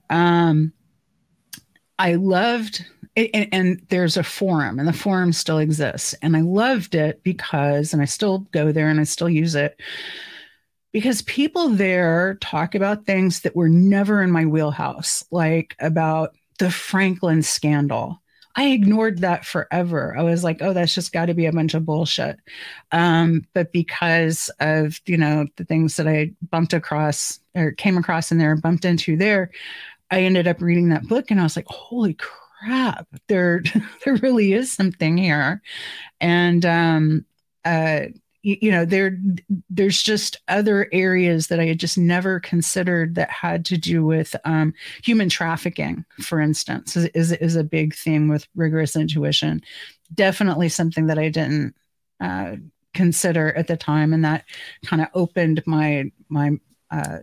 Um, 0.09 0.73
i 1.99 2.15
loved 2.15 2.85
and, 3.15 3.47
and 3.51 3.81
there's 3.89 4.15
a 4.15 4.23
forum 4.23 4.79
and 4.79 4.87
the 4.87 4.93
forum 4.93 5.33
still 5.33 5.59
exists. 5.59 6.15
And 6.21 6.35
i 6.35 6.41
loved 6.41 6.95
it 6.95 7.21
because 7.23 7.93
and 7.93 8.01
i 8.01 8.05
still 8.05 8.39
go 8.51 8.71
there 8.71 8.89
and 8.89 8.99
i 8.99 9.03
still 9.03 9.29
use 9.29 9.53
it 9.53 9.79
because 10.91 11.21
people 11.23 11.69
there 11.69 12.35
talk 12.41 12.73
about 12.73 13.05
things 13.05 13.41
that 13.41 13.55
were 13.55 13.69
never 13.69 14.23
in 14.23 14.31
my 14.31 14.45
wheelhouse 14.45 15.23
like 15.31 15.75
about 15.79 16.31
the 16.59 16.69
Franklin 16.69 17.41
scandal. 17.41 18.21
I 18.55 18.67
ignored 18.69 19.19
that 19.19 19.45
forever. 19.45 20.17
I 20.17 20.23
was 20.23 20.43
like, 20.43 20.61
oh, 20.61 20.73
that's 20.73 20.95
just 20.95 21.13
got 21.13 21.27
to 21.27 21.33
be 21.33 21.45
a 21.45 21.51
bunch 21.51 21.73
of 21.73 21.85
bullshit. 21.85 22.39
Um, 22.91 23.45
but 23.53 23.71
because 23.71 24.49
of, 24.59 24.99
you 25.05 25.17
know, 25.17 25.45
the 25.55 25.65
things 25.65 25.95
that 25.97 26.07
I 26.07 26.33
bumped 26.49 26.73
across 26.73 27.39
or 27.55 27.71
came 27.71 27.97
across 27.97 28.31
in 28.31 28.37
there 28.37 28.51
and 28.51 28.61
bumped 28.61 28.85
into 28.85 29.15
there, 29.15 29.51
I 30.11 30.23
ended 30.23 30.47
up 30.47 30.61
reading 30.61 30.89
that 30.89 31.07
book 31.07 31.29
and 31.29 31.39
I 31.39 31.43
was 31.43 31.55
like, 31.55 31.67
holy 31.67 32.15
crap, 32.15 33.07
there, 33.27 33.61
there 34.05 34.15
really 34.15 34.53
is 34.53 34.71
something 34.71 35.17
here. 35.17 35.61
And 36.19 36.65
um, 36.65 37.25
uh, 37.63 38.05
you, 38.41 38.57
you 38.61 38.71
know 38.71 38.85
there 38.85 39.17
there's 39.69 40.01
just 40.01 40.37
other 40.47 40.87
areas 40.91 41.47
that 41.47 41.59
i 41.59 41.65
had 41.65 41.79
just 41.79 41.97
never 41.97 42.39
considered 42.39 43.15
that 43.15 43.29
had 43.29 43.65
to 43.65 43.77
do 43.77 44.05
with 44.05 44.35
um, 44.45 44.73
human 45.03 45.29
trafficking 45.29 46.05
for 46.21 46.39
instance 46.39 46.95
is, 46.95 47.05
is, 47.07 47.31
is 47.33 47.55
a 47.55 47.63
big 47.63 47.95
theme 47.95 48.27
with 48.27 48.47
rigorous 48.55 48.95
intuition. 48.95 49.61
Definitely 50.13 50.69
something 50.69 51.07
that 51.07 51.19
i 51.19 51.29
didn't 51.29 51.75
uh, 52.19 52.55
consider 52.93 53.53
at 53.53 53.67
the 53.67 53.77
time 53.77 54.13
and 54.13 54.25
that 54.25 54.45
kind 54.85 55.01
of 55.01 55.07
opened 55.13 55.61
my 55.65 56.11
my 56.29 56.51
uh, 56.91 57.19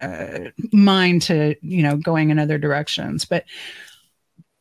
uh, 0.00 0.38
mind 0.72 1.22
to 1.22 1.54
you 1.60 1.82
know 1.82 1.96
going 1.96 2.30
in 2.30 2.38
other 2.38 2.58
directions. 2.58 3.24
But 3.24 3.44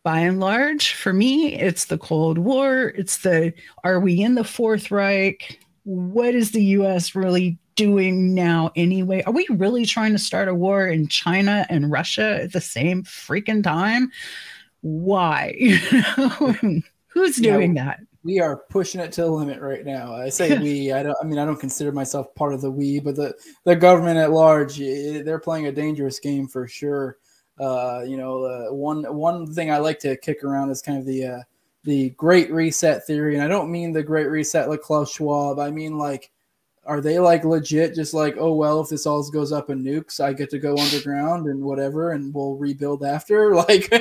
by 0.03 0.19
and 0.19 0.39
large 0.39 0.93
for 0.93 1.13
me 1.13 1.53
it's 1.53 1.85
the 1.85 1.97
cold 1.97 2.39
war 2.39 2.91
it's 2.95 3.19
the 3.19 3.53
are 3.83 3.99
we 3.99 4.19
in 4.19 4.33
the 4.33 4.43
fourth 4.43 4.89
reich 4.89 5.59
what 5.83 6.35
is 6.35 6.51
the 6.51 6.63
US 6.63 7.15
really 7.15 7.57
doing 7.75 8.33
now 8.33 8.71
anyway? 8.75 9.23
Are 9.23 9.33
we 9.33 9.47
really 9.51 9.85
trying 9.85 10.11
to 10.11 10.19
start 10.19 10.47
a 10.47 10.55
war 10.55 10.87
in 10.87 11.07
China 11.07 11.65
and 11.69 11.91
Russia 11.91 12.43
at 12.43 12.53
the 12.53 12.61
same 12.61 13.03
freaking 13.03 13.63
time? 13.63 14.11
Why? 14.81 15.53
Who's 17.07 17.35
doing 17.37 17.75
yeah, 17.75 17.85
that? 17.85 17.99
We 18.23 18.39
are 18.39 18.57
pushing 18.69 19.01
it 19.01 19.11
to 19.13 19.21
the 19.21 19.31
limit 19.31 19.61
right 19.61 19.85
now. 19.85 20.15
I 20.15 20.29
say 20.29 20.57
we. 20.61 20.91
I 20.91 21.03
don't. 21.03 21.17
I 21.21 21.25
mean, 21.25 21.39
I 21.39 21.45
don't 21.45 21.59
consider 21.59 21.91
myself 21.91 22.33
part 22.35 22.53
of 22.53 22.61
the 22.61 22.71
we, 22.71 22.99
but 22.99 23.15
the 23.15 23.33
the 23.65 23.75
government 23.75 24.17
at 24.17 24.31
large, 24.31 24.77
they're 24.77 25.39
playing 25.39 25.67
a 25.67 25.71
dangerous 25.71 26.19
game 26.19 26.47
for 26.47 26.67
sure. 26.67 27.17
Uh, 27.59 28.03
you 28.07 28.17
know, 28.17 28.43
uh, 28.43 28.73
one 28.73 29.03
one 29.15 29.51
thing 29.53 29.71
I 29.71 29.77
like 29.77 29.99
to 29.99 30.17
kick 30.17 30.43
around 30.43 30.69
is 30.69 30.81
kind 30.81 30.97
of 30.97 31.05
the 31.05 31.25
uh, 31.25 31.39
the 31.83 32.11
Great 32.11 32.51
Reset 32.51 33.05
theory, 33.05 33.35
and 33.35 33.43
I 33.43 33.47
don't 33.47 33.71
mean 33.71 33.91
the 33.91 34.03
Great 34.03 34.27
Reset 34.27 34.69
like 34.69 34.81
Klaus 34.81 35.11
Schwab. 35.11 35.59
I 35.59 35.71
mean 35.71 35.97
like, 35.97 36.31
are 36.85 37.01
they 37.01 37.19
like 37.19 37.43
legit? 37.43 37.95
Just 37.95 38.13
like, 38.13 38.35
oh 38.39 38.53
well, 38.53 38.81
if 38.81 38.89
this 38.89 39.05
all 39.05 39.27
goes 39.29 39.51
up 39.51 39.69
in 39.69 39.83
nukes, 39.83 40.19
I 40.19 40.33
get 40.33 40.49
to 40.51 40.59
go 40.59 40.77
underground 40.77 41.47
and 41.47 41.61
whatever, 41.61 42.11
and 42.11 42.33
we'll 42.33 42.55
rebuild 42.55 43.03
after. 43.03 43.55
Like, 43.55 43.91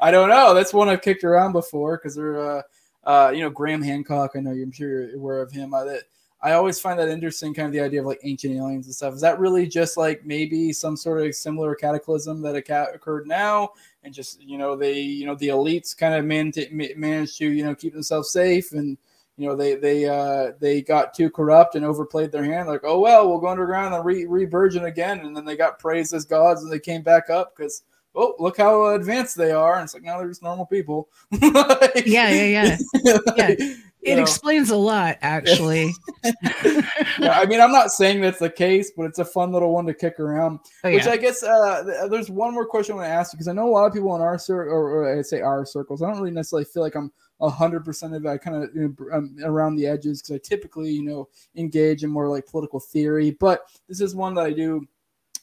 I 0.00 0.10
don't 0.10 0.28
know. 0.28 0.54
That's 0.54 0.74
one 0.74 0.88
I've 0.88 1.02
kicked 1.02 1.24
around 1.24 1.52
before 1.52 1.96
because 1.96 2.16
they're, 2.16 2.58
uh, 2.58 2.62
uh, 3.04 3.30
you 3.34 3.40
know, 3.40 3.50
Graham 3.50 3.82
Hancock. 3.82 4.32
I 4.34 4.40
know 4.40 4.52
you. 4.52 4.64
I'm 4.64 4.72
sure 4.72 4.88
you're 4.88 5.16
aware 5.16 5.40
of 5.40 5.52
him. 5.52 5.74
Uh, 5.74 5.84
that 5.84 6.02
I 6.44 6.52
always 6.52 6.78
find 6.78 6.98
that 6.98 7.08
interesting, 7.08 7.54
kind 7.54 7.66
of 7.66 7.72
the 7.72 7.80
idea 7.80 8.00
of 8.00 8.06
like 8.06 8.20
ancient 8.22 8.54
aliens 8.54 8.86
and 8.86 8.94
stuff. 8.94 9.14
Is 9.14 9.20
that 9.22 9.40
really 9.40 9.66
just 9.66 9.96
like 9.96 10.24
maybe 10.24 10.72
some 10.72 10.96
sort 10.96 11.26
of 11.26 11.34
similar 11.34 11.74
cataclysm 11.74 12.42
that 12.42 12.54
occurred 12.54 13.26
now? 13.26 13.70
and 14.04 14.14
just 14.14 14.40
you 14.40 14.58
know 14.58 14.76
they 14.76 15.00
you 15.00 15.26
know 15.26 15.34
the 15.34 15.48
elites 15.48 15.96
kind 15.96 16.14
of 16.14 16.24
man- 16.24 16.52
managed 16.96 17.38
to 17.38 17.50
you 17.50 17.64
know 17.64 17.74
keep 17.74 17.92
themselves 17.92 18.30
safe 18.30 18.72
and 18.72 18.96
you 19.36 19.48
know 19.48 19.56
they 19.56 19.74
they 19.74 20.04
uh 20.06 20.52
they 20.60 20.80
got 20.80 21.14
too 21.14 21.28
corrupt 21.30 21.74
and 21.74 21.84
overplayed 21.84 22.30
their 22.30 22.44
hand. 22.44 22.68
Like 22.68 22.82
oh 22.84 23.00
well 23.00 23.28
we'll 23.28 23.40
go 23.40 23.48
underground 23.48 23.94
and 23.94 24.04
re 24.04 24.26
re-virgin 24.26 24.84
again. 24.84 25.20
And 25.20 25.36
then 25.36 25.44
they 25.44 25.56
got 25.56 25.78
praised 25.78 26.14
as 26.14 26.24
gods 26.24 26.62
and 26.62 26.70
they 26.70 26.78
came 26.78 27.02
back 27.02 27.30
up 27.30 27.56
because 27.56 27.82
oh 28.14 28.34
look 28.38 28.58
how 28.58 28.94
advanced 28.94 29.36
they 29.36 29.50
are. 29.50 29.76
And 29.76 29.84
it's 29.84 29.94
like 29.94 30.04
now 30.04 30.18
they're 30.18 30.28
just 30.28 30.42
normal 30.42 30.66
people. 30.66 31.08
Like, 31.42 32.04
yeah 32.06 32.28
yeah 32.28 32.76
yeah. 32.94 33.18
yeah 33.36 33.74
it 34.04 34.16
know. 34.16 34.22
explains 34.22 34.70
a 34.70 34.76
lot, 34.76 35.18
actually. 35.22 35.92
yeah, 36.24 37.38
I 37.38 37.46
mean, 37.46 37.60
I'm 37.60 37.72
not 37.72 37.90
saying 37.90 38.20
that's 38.20 38.38
the 38.38 38.50
case, 38.50 38.92
but 38.96 39.04
it's 39.04 39.18
a 39.18 39.24
fun 39.24 39.52
little 39.52 39.72
one 39.72 39.86
to 39.86 39.94
kick 39.94 40.20
around. 40.20 40.60
Oh, 40.84 40.92
which. 40.92 41.06
I 41.06 41.16
guess 41.16 41.42
uh, 41.42 42.06
there's 42.10 42.30
one 42.30 42.54
more 42.54 42.66
question 42.66 42.94
I 42.94 42.96
want 42.96 43.08
to 43.08 43.12
ask 43.12 43.32
you 43.32 43.38
because 43.38 43.48
I 43.48 43.52
know 43.52 43.68
a 43.68 43.70
lot 43.70 43.86
of 43.86 43.92
people 43.92 44.14
in 44.14 44.22
our 44.22 44.38
circle, 44.38 44.72
or, 44.72 44.90
or 44.90 45.18
I 45.18 45.22
say 45.22 45.40
our 45.40 45.64
circles. 45.64 46.02
I 46.02 46.08
don't 46.08 46.18
really 46.18 46.30
necessarily 46.30 46.66
feel 46.66 46.82
like 46.82 46.94
I'm 46.94 47.12
hundred 47.40 47.84
percent 47.84 48.14
of 48.14 48.24
it. 48.24 48.28
I 48.28 48.38
kind 48.38 48.62
of 48.62 48.74
you 48.74 48.96
know, 48.98 49.16
um, 49.16 49.36
around 49.42 49.76
the 49.76 49.86
edges 49.86 50.22
because 50.22 50.36
I 50.36 50.38
typically, 50.38 50.90
you 50.90 51.02
know, 51.02 51.28
engage 51.56 52.04
in 52.04 52.10
more 52.10 52.28
like 52.28 52.46
political 52.46 52.80
theory. 52.80 53.32
But 53.32 53.62
this 53.88 54.00
is 54.00 54.14
one 54.14 54.34
that 54.34 54.46
I 54.46 54.52
do 54.52 54.86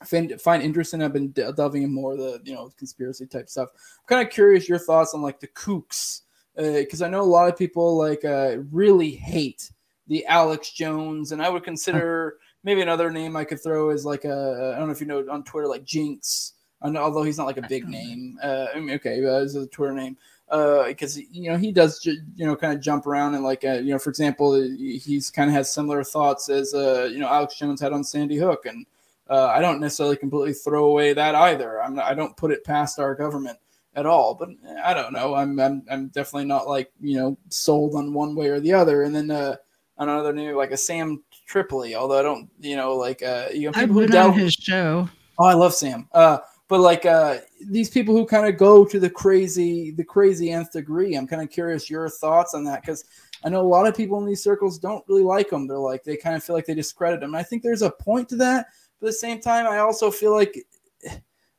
find 0.05 0.39
find 0.41 0.63
interesting. 0.63 1.01
I've 1.01 1.13
been 1.13 1.31
delving 1.31 1.83
in 1.83 1.93
more 1.93 2.13
of 2.13 2.19
the 2.19 2.41
you 2.43 2.53
know 2.53 2.71
conspiracy 2.77 3.27
type 3.27 3.49
stuff. 3.49 3.69
I'm 3.73 4.07
kind 4.07 4.27
of 4.27 4.33
curious 4.33 4.69
your 4.69 4.79
thoughts 4.79 5.13
on 5.13 5.21
like 5.21 5.39
the 5.39 5.47
kooks 5.47 6.21
because 6.55 7.01
uh, 7.01 7.05
I 7.05 7.09
know 7.09 7.21
a 7.21 7.23
lot 7.23 7.49
of 7.49 7.57
people 7.57 7.97
like 7.97 8.25
uh, 8.25 8.57
really 8.71 9.11
hate 9.11 9.71
the 10.07 10.25
Alex 10.25 10.71
Jones, 10.71 11.31
and 11.31 11.41
I 11.41 11.49
would 11.49 11.63
consider 11.63 12.37
maybe 12.63 12.81
another 12.81 13.11
name 13.11 13.35
I 13.35 13.43
could 13.43 13.61
throw 13.61 13.89
is 13.91 14.05
like 14.05 14.25
a 14.25 14.73
I 14.75 14.79
don't 14.79 14.87
know 14.87 14.93
if 14.93 15.01
you 15.01 15.07
know 15.07 15.25
on 15.29 15.43
Twitter 15.43 15.67
like 15.67 15.85
Jinx. 15.85 16.53
although 16.83 17.23
he's 17.23 17.37
not 17.37 17.47
like 17.47 17.57
a 17.57 17.67
big 17.67 17.87
name. 17.87 18.37
Uh, 18.43 18.67
I 18.73 18.79
mean, 18.79 18.95
okay, 18.95 19.23
uh, 19.23 19.41
it's 19.41 19.55
a 19.55 19.67
Twitter 19.67 19.93
name 19.93 20.17
because 20.49 21.17
uh, 21.17 21.21
you 21.31 21.49
know 21.49 21.57
he 21.57 21.71
does 21.71 22.05
you 22.05 22.45
know 22.45 22.55
kind 22.55 22.73
of 22.73 22.81
jump 22.81 23.07
around 23.07 23.35
and 23.35 23.43
like 23.43 23.63
uh, 23.63 23.73
you 23.73 23.91
know 23.91 23.99
for 23.99 24.09
example 24.09 24.53
he's 24.77 25.29
kind 25.29 25.49
of 25.49 25.55
has 25.55 25.71
similar 25.71 26.03
thoughts 26.03 26.49
as 26.49 26.73
uh, 26.73 27.09
you 27.11 27.19
know 27.19 27.27
Alex 27.27 27.57
Jones 27.57 27.79
had 27.79 27.93
on 27.93 28.03
Sandy 28.03 28.37
Hook, 28.37 28.65
and 28.65 28.85
uh, 29.29 29.45
I 29.47 29.61
don't 29.61 29.79
necessarily 29.79 30.17
completely 30.17 30.53
throw 30.53 30.85
away 30.85 31.13
that 31.13 31.35
either. 31.35 31.81
I'm 31.81 31.95
not, 31.95 32.05
I 32.05 32.13
don't 32.13 32.35
put 32.35 32.51
it 32.51 32.65
past 32.65 32.99
our 32.99 33.15
government 33.15 33.57
at 33.95 34.05
all. 34.05 34.35
But 34.35 34.49
I 34.83 34.93
don't 34.93 35.13
know. 35.13 35.35
I'm 35.35 35.59
I'm, 35.59 35.83
I'm 35.89 36.07
definitely 36.07 36.45
not 36.45 36.67
like 36.67 36.91
you 36.99 37.17
know 37.17 37.37
sold 37.49 37.95
on 37.95 38.13
one 38.13 38.35
way 38.35 38.49
or 38.49 38.59
the 38.59 38.73
other. 38.73 39.03
And 39.03 39.15
then 39.15 39.31
uh, 39.31 39.55
another 39.97 40.33
new 40.33 40.57
like 40.57 40.71
a 40.71 40.77
Sam 40.77 41.23
Tripoli, 41.47 41.95
although 41.95 42.19
I 42.19 42.23
don't 42.23 42.49
you 42.59 42.75
know 42.75 42.95
like 42.95 43.21
uh, 43.21 43.47
you 43.53 43.67
know 43.67 43.71
people 43.71 44.01
I've 44.01 44.09
been 44.09 44.17
on 44.17 44.33
his 44.33 44.53
show. 44.53 45.09
Oh, 45.39 45.45
I 45.45 45.53
love 45.53 45.73
Sam. 45.73 46.07
Uh, 46.13 46.39
but 46.67 46.79
like 46.79 47.05
uh, 47.05 47.39
these 47.67 47.89
people 47.89 48.15
who 48.15 48.25
kind 48.25 48.47
of 48.47 48.57
go 48.57 48.85
to 48.85 48.99
the 48.99 49.09
crazy 49.09 49.91
the 49.91 50.03
crazy 50.03 50.51
nth 50.51 50.71
degree. 50.71 51.15
I'm 51.15 51.27
kind 51.27 51.41
of 51.41 51.49
curious 51.49 51.89
your 51.89 52.09
thoughts 52.09 52.53
on 52.53 52.63
that 52.65 52.81
because. 52.81 53.05
I 53.43 53.49
know 53.49 53.61
a 53.61 53.67
lot 53.67 53.87
of 53.87 53.97
people 53.97 54.19
in 54.19 54.27
these 54.27 54.43
circles 54.43 54.77
don't 54.77 55.03
really 55.07 55.23
like 55.23 55.49
them. 55.49 55.65
They're 55.65 55.79
like 55.79 56.03
they 56.03 56.15
kind 56.15 56.35
of 56.35 56.43
feel 56.43 56.55
like 56.55 56.67
they 56.67 56.75
discredit 56.75 57.21
them. 57.21 57.31
And 57.31 57.37
I 57.37 57.41
think 57.41 57.63
there's 57.63 57.81
a 57.81 57.89
point 57.89 58.29
to 58.29 58.35
that. 58.35 58.67
But 58.99 59.07
at 59.07 59.09
the 59.09 59.13
same 59.13 59.41
time, 59.41 59.65
I 59.65 59.79
also 59.79 60.11
feel 60.11 60.31
like 60.31 60.63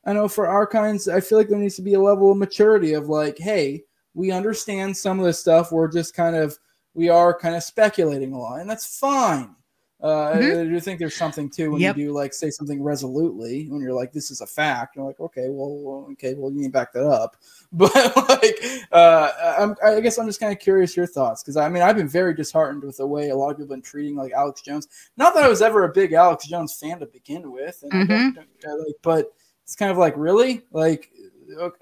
I 0.04 0.12
know 0.12 0.28
for 0.28 0.48
our 0.48 0.66
kinds, 0.66 1.08
I 1.08 1.20
feel 1.20 1.38
like 1.38 1.48
there 1.48 1.58
needs 1.58 1.76
to 1.76 1.82
be 1.82 1.94
a 1.94 2.00
level 2.00 2.32
of 2.32 2.38
maturity 2.38 2.94
of 2.94 3.08
like, 3.08 3.38
hey, 3.38 3.84
we 4.14 4.30
understand 4.30 4.96
some 4.96 5.18
of 5.18 5.24
this 5.24 5.38
stuff. 5.38 5.72
We're 5.72 5.90
just 5.90 6.14
kind 6.14 6.36
of, 6.36 6.58
we 6.94 7.08
are 7.08 7.36
kind 7.36 7.54
of 7.54 7.62
speculating 7.62 8.32
a 8.32 8.38
lot, 8.38 8.60
and 8.60 8.68
that's 8.68 8.98
fine. 8.98 9.54
Uh, 10.02 10.32
mm-hmm. 10.32 10.60
I 10.60 10.64
do 10.64 10.80
think 10.80 10.98
there's 10.98 11.14
something 11.14 11.48
too 11.48 11.70
when 11.70 11.80
yep. 11.80 11.96
you 11.96 12.06
do 12.06 12.12
like 12.12 12.34
say 12.34 12.50
something 12.50 12.82
resolutely 12.82 13.68
when 13.68 13.80
you're 13.80 13.92
like 13.92 14.12
this 14.12 14.32
is 14.32 14.40
a 14.40 14.46
fact. 14.46 14.96
You're 14.96 15.06
like 15.06 15.20
okay, 15.20 15.46
well, 15.48 16.08
okay, 16.12 16.34
well 16.34 16.50
you 16.50 16.58
need 16.58 16.66
to 16.66 16.72
back 16.72 16.92
that 16.92 17.06
up. 17.06 17.36
But 17.74 17.94
like, 18.28 18.58
uh, 18.90 19.30
I'm, 19.58 19.76
I 19.82 20.00
guess 20.00 20.18
I'm 20.18 20.26
just 20.26 20.40
kind 20.40 20.52
of 20.52 20.58
curious 20.58 20.94
your 20.96 21.06
thoughts 21.06 21.42
because 21.42 21.56
I 21.56 21.68
mean 21.68 21.84
I've 21.84 21.96
been 21.96 22.08
very 22.08 22.34
disheartened 22.34 22.82
with 22.82 22.96
the 22.96 23.06
way 23.06 23.30
a 23.30 23.36
lot 23.36 23.50
of 23.50 23.56
people 23.56 23.66
have 23.66 23.80
been 23.80 23.82
treating 23.82 24.16
like 24.16 24.32
Alex 24.32 24.60
Jones. 24.60 24.88
Not 25.16 25.34
that 25.34 25.44
I 25.44 25.48
was 25.48 25.62
ever 25.62 25.84
a 25.84 25.92
big 25.92 26.12
Alex 26.12 26.48
Jones 26.48 26.74
fan 26.74 26.98
to 26.98 27.06
begin 27.06 27.52
with, 27.52 27.82
and 27.82 28.08
mm-hmm. 28.08 28.38
like, 28.38 28.96
but 29.02 29.32
it's 29.64 29.74
kind 29.74 29.90
of 29.90 29.98
like 29.98 30.14
really 30.16 30.62
like 30.72 31.10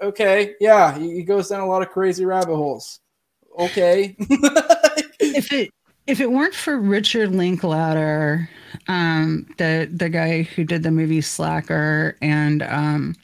okay, 0.00 0.54
yeah, 0.60 0.96
he, 0.96 1.22
goes 1.22 1.48
down 1.48 1.60
a 1.60 1.66
lot 1.66 1.82
of 1.82 1.90
crazy 1.90 2.24
rabbit 2.24 2.56
holes. 2.56 3.00
Okay. 3.58 4.16
if 5.20 5.52
it 5.52 5.70
if 6.06 6.20
it 6.20 6.30
weren't 6.30 6.54
for 6.54 6.78
Richard 6.78 7.34
Linklater, 7.34 8.48
um, 8.88 9.46
the 9.58 9.88
the 9.92 10.08
guy 10.08 10.42
who 10.42 10.64
did 10.64 10.82
the 10.82 10.90
movie 10.90 11.20
Slacker 11.20 12.16
and 12.20 12.62
um, 12.62 13.16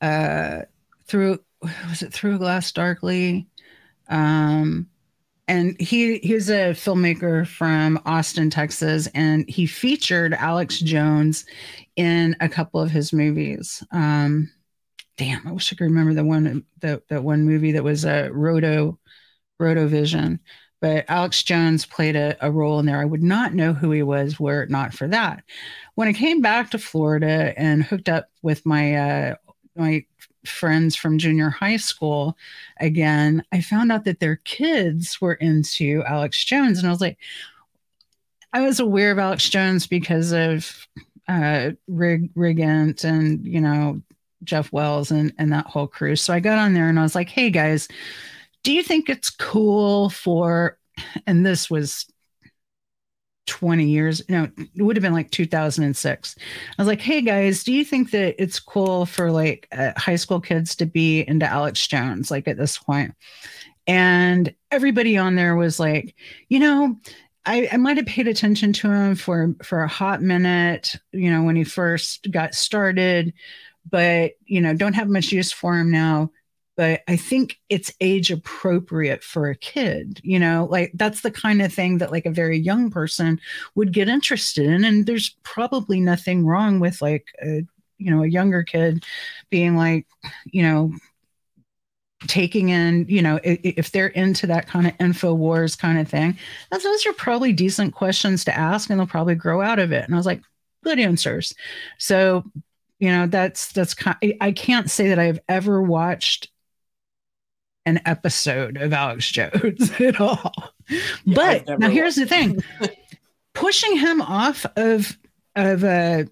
uh, 0.00 0.62
through 1.06 1.40
was 1.88 2.02
it 2.02 2.12
through 2.12 2.38
glass 2.38 2.72
darkly, 2.72 3.46
um, 4.08 4.88
and 5.48 5.78
he 5.80 6.18
he's 6.18 6.48
a 6.48 6.70
filmmaker 6.70 7.46
from 7.46 8.00
Austin, 8.06 8.50
Texas, 8.50 9.08
and 9.14 9.48
he 9.48 9.66
featured 9.66 10.34
Alex 10.34 10.78
Jones 10.78 11.44
in 11.96 12.36
a 12.40 12.48
couple 12.48 12.80
of 12.80 12.90
his 12.90 13.12
movies. 13.12 13.82
Um, 13.92 14.50
damn, 15.16 15.46
I 15.46 15.52
wish 15.52 15.72
I 15.72 15.76
could 15.76 15.84
remember 15.84 16.14
the 16.14 16.24
one 16.24 16.64
that 16.80 17.08
that 17.08 17.24
one 17.24 17.44
movie 17.44 17.72
that 17.72 17.84
was 17.84 18.04
a 18.04 18.26
uh, 18.26 18.28
Roto 18.30 18.98
Rotovision 19.60 20.38
but 20.82 21.04
Alex 21.08 21.44
Jones 21.44 21.86
played 21.86 22.16
a, 22.16 22.36
a, 22.44 22.50
role 22.50 22.80
in 22.80 22.86
there. 22.86 23.00
I 23.00 23.04
would 23.04 23.22
not 23.22 23.54
know 23.54 23.72
who 23.72 23.92
he 23.92 24.02
was 24.02 24.40
were 24.40 24.64
it 24.64 24.68
not 24.68 24.92
for 24.92 25.06
that. 25.06 25.44
When 25.94 26.08
I 26.08 26.12
came 26.12 26.40
back 26.40 26.70
to 26.70 26.78
Florida 26.78 27.54
and 27.56 27.84
hooked 27.84 28.08
up 28.08 28.26
with 28.42 28.66
my 28.66 28.96
uh, 28.96 29.34
my 29.76 30.04
friends 30.44 30.96
from 30.96 31.18
junior 31.18 31.50
high 31.50 31.76
school 31.76 32.36
again, 32.80 33.44
I 33.52 33.60
found 33.60 33.92
out 33.92 34.04
that 34.04 34.20
their 34.20 34.36
kids 34.36 35.20
were 35.20 35.34
into 35.34 36.02
Alex 36.06 36.44
Jones, 36.44 36.78
and 36.78 36.86
I 36.86 36.90
was 36.90 37.00
like, 37.00 37.18
I 38.52 38.60
was 38.60 38.80
aware 38.80 39.12
of 39.12 39.18
Alex 39.18 39.48
Jones 39.48 39.86
because 39.86 40.32
of 40.32 40.86
uh, 41.28 41.70
Rig 41.88 42.30
Rigant 42.34 43.04
and 43.04 43.46
you 43.46 43.60
know 43.60 44.02
Jeff 44.44 44.72
Wells 44.72 45.10
and 45.10 45.32
and 45.38 45.52
that 45.52 45.66
whole 45.66 45.86
crew. 45.86 46.16
So 46.16 46.34
I 46.34 46.40
got 46.40 46.58
on 46.58 46.74
there 46.74 46.88
and 46.88 46.98
I 46.98 47.02
was 47.02 47.14
like, 47.14 47.28
hey 47.28 47.50
guys 47.50 47.88
do 48.62 48.72
you 48.72 48.82
think 48.82 49.08
it's 49.08 49.30
cool 49.30 50.10
for, 50.10 50.78
and 51.26 51.44
this 51.44 51.70
was 51.70 52.06
20 53.46 53.84
years, 53.86 54.22
no, 54.28 54.48
it 54.74 54.82
would 54.82 54.96
have 54.96 55.02
been 55.02 55.12
like 55.12 55.30
2006. 55.30 56.36
I 56.38 56.82
was 56.82 56.88
like, 56.88 57.00
hey 57.00 57.22
guys, 57.22 57.64
do 57.64 57.72
you 57.72 57.84
think 57.84 58.10
that 58.12 58.40
it's 58.42 58.60
cool 58.60 59.06
for 59.06 59.30
like 59.30 59.68
uh, 59.72 59.92
high 59.96 60.16
school 60.16 60.40
kids 60.40 60.76
to 60.76 60.86
be 60.86 61.22
into 61.26 61.46
Alex 61.46 61.86
Jones, 61.86 62.30
like 62.30 62.46
at 62.46 62.56
this 62.56 62.78
point? 62.78 63.14
And 63.86 64.54
everybody 64.70 65.16
on 65.18 65.34
there 65.34 65.56
was 65.56 65.80
like, 65.80 66.14
you 66.48 66.60
know, 66.60 66.96
I, 67.44 67.68
I 67.72 67.76
might 67.76 67.96
have 67.96 68.06
paid 68.06 68.28
attention 68.28 68.72
to 68.74 68.90
him 68.90 69.14
for 69.16 69.54
for 69.62 69.82
a 69.82 69.88
hot 69.88 70.22
minute, 70.22 70.94
you 71.10 71.30
know, 71.30 71.42
when 71.42 71.56
he 71.56 71.64
first 71.64 72.30
got 72.30 72.54
started, 72.54 73.32
but 73.90 74.32
you 74.44 74.60
know, 74.60 74.74
don't 74.74 74.94
have 74.94 75.08
much 75.08 75.32
use 75.32 75.50
for 75.50 75.76
him 75.76 75.90
now 75.90 76.30
but 76.76 77.02
I 77.08 77.16
think 77.16 77.58
it's 77.68 77.92
age 78.00 78.30
appropriate 78.30 79.22
for 79.22 79.48
a 79.48 79.56
kid. 79.56 80.20
You 80.22 80.38
know, 80.38 80.66
like 80.70 80.92
that's 80.94 81.20
the 81.20 81.30
kind 81.30 81.60
of 81.62 81.72
thing 81.72 81.98
that 81.98 82.12
like 82.12 82.26
a 82.26 82.30
very 82.30 82.58
young 82.58 82.90
person 82.90 83.40
would 83.74 83.92
get 83.92 84.08
interested 84.08 84.66
in. 84.66 84.84
And 84.84 85.06
there's 85.06 85.36
probably 85.42 86.00
nothing 86.00 86.46
wrong 86.46 86.80
with 86.80 87.02
like 87.02 87.26
a, 87.42 87.62
you 87.98 88.10
know, 88.10 88.22
a 88.22 88.28
younger 88.28 88.62
kid 88.62 89.04
being 89.50 89.76
like, 89.76 90.06
you 90.46 90.62
know, 90.62 90.92
taking 92.28 92.68
in, 92.68 93.04
you 93.08 93.20
know, 93.20 93.40
if 93.42 93.90
they're 93.90 94.06
into 94.06 94.46
that 94.46 94.68
kind 94.68 94.86
of 94.86 94.94
info 95.00 95.34
wars 95.34 95.74
kind 95.74 95.98
of 95.98 96.08
thing, 96.08 96.38
those 96.70 97.06
are 97.06 97.12
probably 97.14 97.52
decent 97.52 97.94
questions 97.94 98.44
to 98.44 98.56
ask 98.56 98.88
and 98.88 98.98
they'll 98.98 99.06
probably 99.06 99.34
grow 99.34 99.60
out 99.60 99.78
of 99.78 99.92
it. 99.92 100.04
And 100.04 100.14
I 100.14 100.16
was 100.16 100.26
like, 100.26 100.40
good 100.84 101.00
answers. 101.00 101.52
So, 101.98 102.44
you 103.00 103.10
know, 103.10 103.26
that's, 103.26 103.72
that's, 103.72 103.94
kind 103.94 104.16
I 104.40 104.52
can't 104.52 104.88
say 104.88 105.08
that 105.08 105.18
I've 105.18 105.40
ever 105.48 105.82
watched 105.82 106.51
an 107.86 108.00
episode 108.04 108.76
of 108.76 108.92
Alex 108.92 109.30
Jones 109.30 109.92
at 110.00 110.20
all. 110.20 110.52
Yeah, 111.24 111.60
but 111.66 111.78
now 111.78 111.88
here's 111.88 112.16
the 112.16 112.26
thing. 112.26 112.62
pushing 113.54 113.96
him 113.96 114.20
off 114.22 114.64
of 114.76 115.16
of 115.56 115.84
uh, 115.84 116.24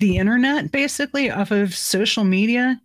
the 0.00 0.16
internet 0.16 0.72
basically 0.72 1.30
off 1.30 1.50
of 1.50 1.74
social 1.74 2.24
media 2.24 2.80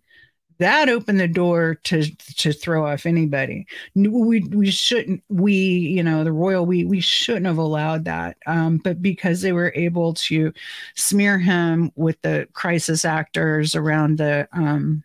that 0.60 0.90
opened 0.90 1.18
the 1.18 1.26
door 1.26 1.76
to 1.84 2.04
to 2.36 2.52
throw 2.52 2.86
off 2.86 3.06
anybody. 3.06 3.66
We 3.94 4.40
we 4.40 4.70
shouldn't 4.70 5.22
we 5.30 5.54
you 5.54 6.02
know 6.02 6.22
the 6.22 6.32
royal 6.32 6.66
we 6.66 6.84
we 6.84 7.00
shouldn't 7.00 7.46
have 7.46 7.58
allowed 7.58 8.04
that 8.04 8.36
um, 8.46 8.76
but 8.76 9.00
because 9.02 9.40
they 9.40 9.52
were 9.52 9.72
able 9.74 10.14
to 10.14 10.52
smear 10.94 11.38
him 11.38 11.90
with 11.96 12.20
the 12.20 12.46
crisis 12.52 13.06
actors 13.06 13.74
around 13.74 14.18
the 14.18 14.48
um, 14.52 15.02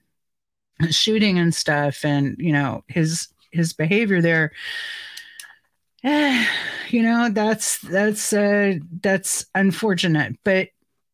shooting 0.90 1.40
and 1.40 1.54
stuff 1.54 2.04
and 2.04 2.36
you 2.38 2.52
know 2.52 2.84
his 2.88 3.30
his 3.52 3.74
behavior 3.74 4.22
there 4.22 4.52
eh, 6.04 6.46
you 6.90 7.02
know 7.02 7.30
that's 7.30 7.80
that's 7.80 8.32
uh 8.34 8.76
that's 9.02 9.46
unfortunate. 9.56 10.38
But 10.44 10.70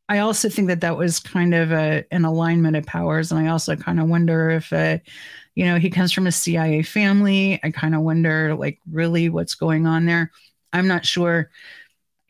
i 0.09 0.19
also 0.19 0.49
think 0.49 0.67
that 0.67 0.81
that 0.81 0.97
was 0.97 1.19
kind 1.19 1.53
of 1.53 1.71
a, 1.71 2.03
an 2.11 2.25
alignment 2.25 2.75
of 2.75 2.85
powers. 2.85 3.31
And 3.31 3.45
i 3.45 3.51
also 3.51 3.75
kind 3.75 3.99
of 3.99 4.09
wonder 4.09 4.49
if 4.49 4.71
uh 4.73 4.97
you 5.55 5.65
know 5.65 5.77
he 5.77 5.89
comes 5.89 6.11
from 6.11 6.27
a 6.27 6.31
cia 6.31 6.81
family. 6.83 7.59
I 7.63 7.71
kind 7.71 7.95
of 7.95 8.01
wonder 8.01 8.55
like 8.55 8.79
really 8.89 9.29
what's 9.29 9.55
going 9.55 9.87
on 9.87 10.05
there. 10.05 10.31
I'm 10.73 10.87
not 10.87 11.05
sure. 11.05 11.49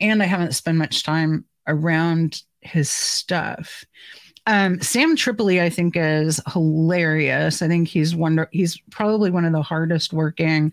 And 0.00 0.22
i 0.22 0.26
haven't 0.26 0.54
spent 0.54 0.78
much 0.78 1.02
time 1.02 1.44
around 1.66 2.42
his 2.60 2.90
stuff 2.90 3.84
um, 4.46 4.80
Sam 4.80 5.14
Tripoli, 5.16 5.60
I 5.60 5.70
think, 5.70 5.96
is 5.96 6.40
hilarious. 6.52 7.62
I 7.62 7.68
think 7.68 7.88
he's 7.88 8.14
wonder 8.14 8.48
he's 8.52 8.78
probably 8.90 9.30
one 9.30 9.44
of 9.44 9.52
the 9.52 9.62
hardest 9.62 10.12
working 10.12 10.72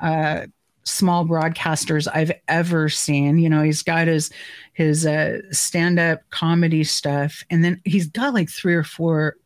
uh, 0.00 0.46
small 0.84 1.26
broadcasters 1.26 2.08
I've 2.12 2.32
ever 2.46 2.88
seen. 2.88 3.38
You 3.38 3.48
know, 3.48 3.62
he's 3.62 3.82
got 3.82 4.06
his 4.06 4.30
his 4.72 5.04
uh, 5.04 5.40
stand 5.50 5.98
up 5.98 6.20
comedy 6.30 6.84
stuff, 6.84 7.44
and 7.50 7.64
then 7.64 7.80
he's 7.84 8.06
got 8.06 8.34
like 8.34 8.50
three 8.50 8.74
or 8.74 8.84
four 8.84 9.36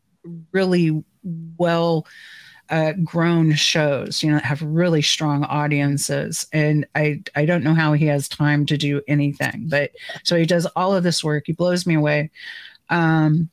really 0.51 1.03
well 1.57 2.05
uh, 2.69 2.93
grown 3.03 3.53
shows. 3.53 4.21
You 4.21 4.31
know, 4.31 4.39
have 4.39 4.61
really 4.61 5.01
strong 5.01 5.45
audiences, 5.45 6.45
and 6.53 6.85
I 6.93 7.23
I 7.35 7.45
don't 7.45 7.63
know 7.63 7.73
how 7.73 7.93
he 7.93 8.05
has 8.05 8.29
time 8.29 8.67
to 8.67 8.77
do 8.77 9.01
anything, 9.07 9.65
but 9.67 9.91
so 10.23 10.35
he 10.35 10.45
does 10.45 10.67
all 10.75 10.93
of 10.95 11.03
this 11.03 11.23
work. 11.23 11.45
He 11.47 11.53
blows 11.53 11.87
me 11.87 11.95
away. 11.95 12.29
Um, 12.89 13.49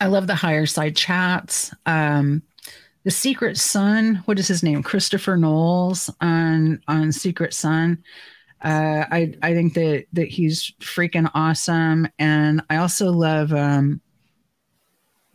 I 0.00 0.06
love 0.06 0.26
the 0.26 0.34
higher 0.34 0.66
side 0.66 0.96
chats. 0.96 1.72
Um, 1.86 2.42
the 3.04 3.10
Secret 3.10 3.58
Sun, 3.58 4.22
what 4.24 4.38
is 4.38 4.48
his 4.48 4.62
name? 4.62 4.82
Christopher 4.82 5.36
Knowles 5.36 6.10
on 6.20 6.82
on 6.88 7.12
Secret 7.12 7.52
Sun. 7.52 8.02
Uh, 8.62 9.04
I 9.10 9.34
I 9.42 9.52
think 9.52 9.74
that 9.74 10.06
that 10.14 10.28
he's 10.28 10.72
freaking 10.80 11.30
awesome, 11.34 12.08
and 12.18 12.62
I 12.70 12.76
also 12.76 13.12
love 13.12 13.52
um, 13.52 14.00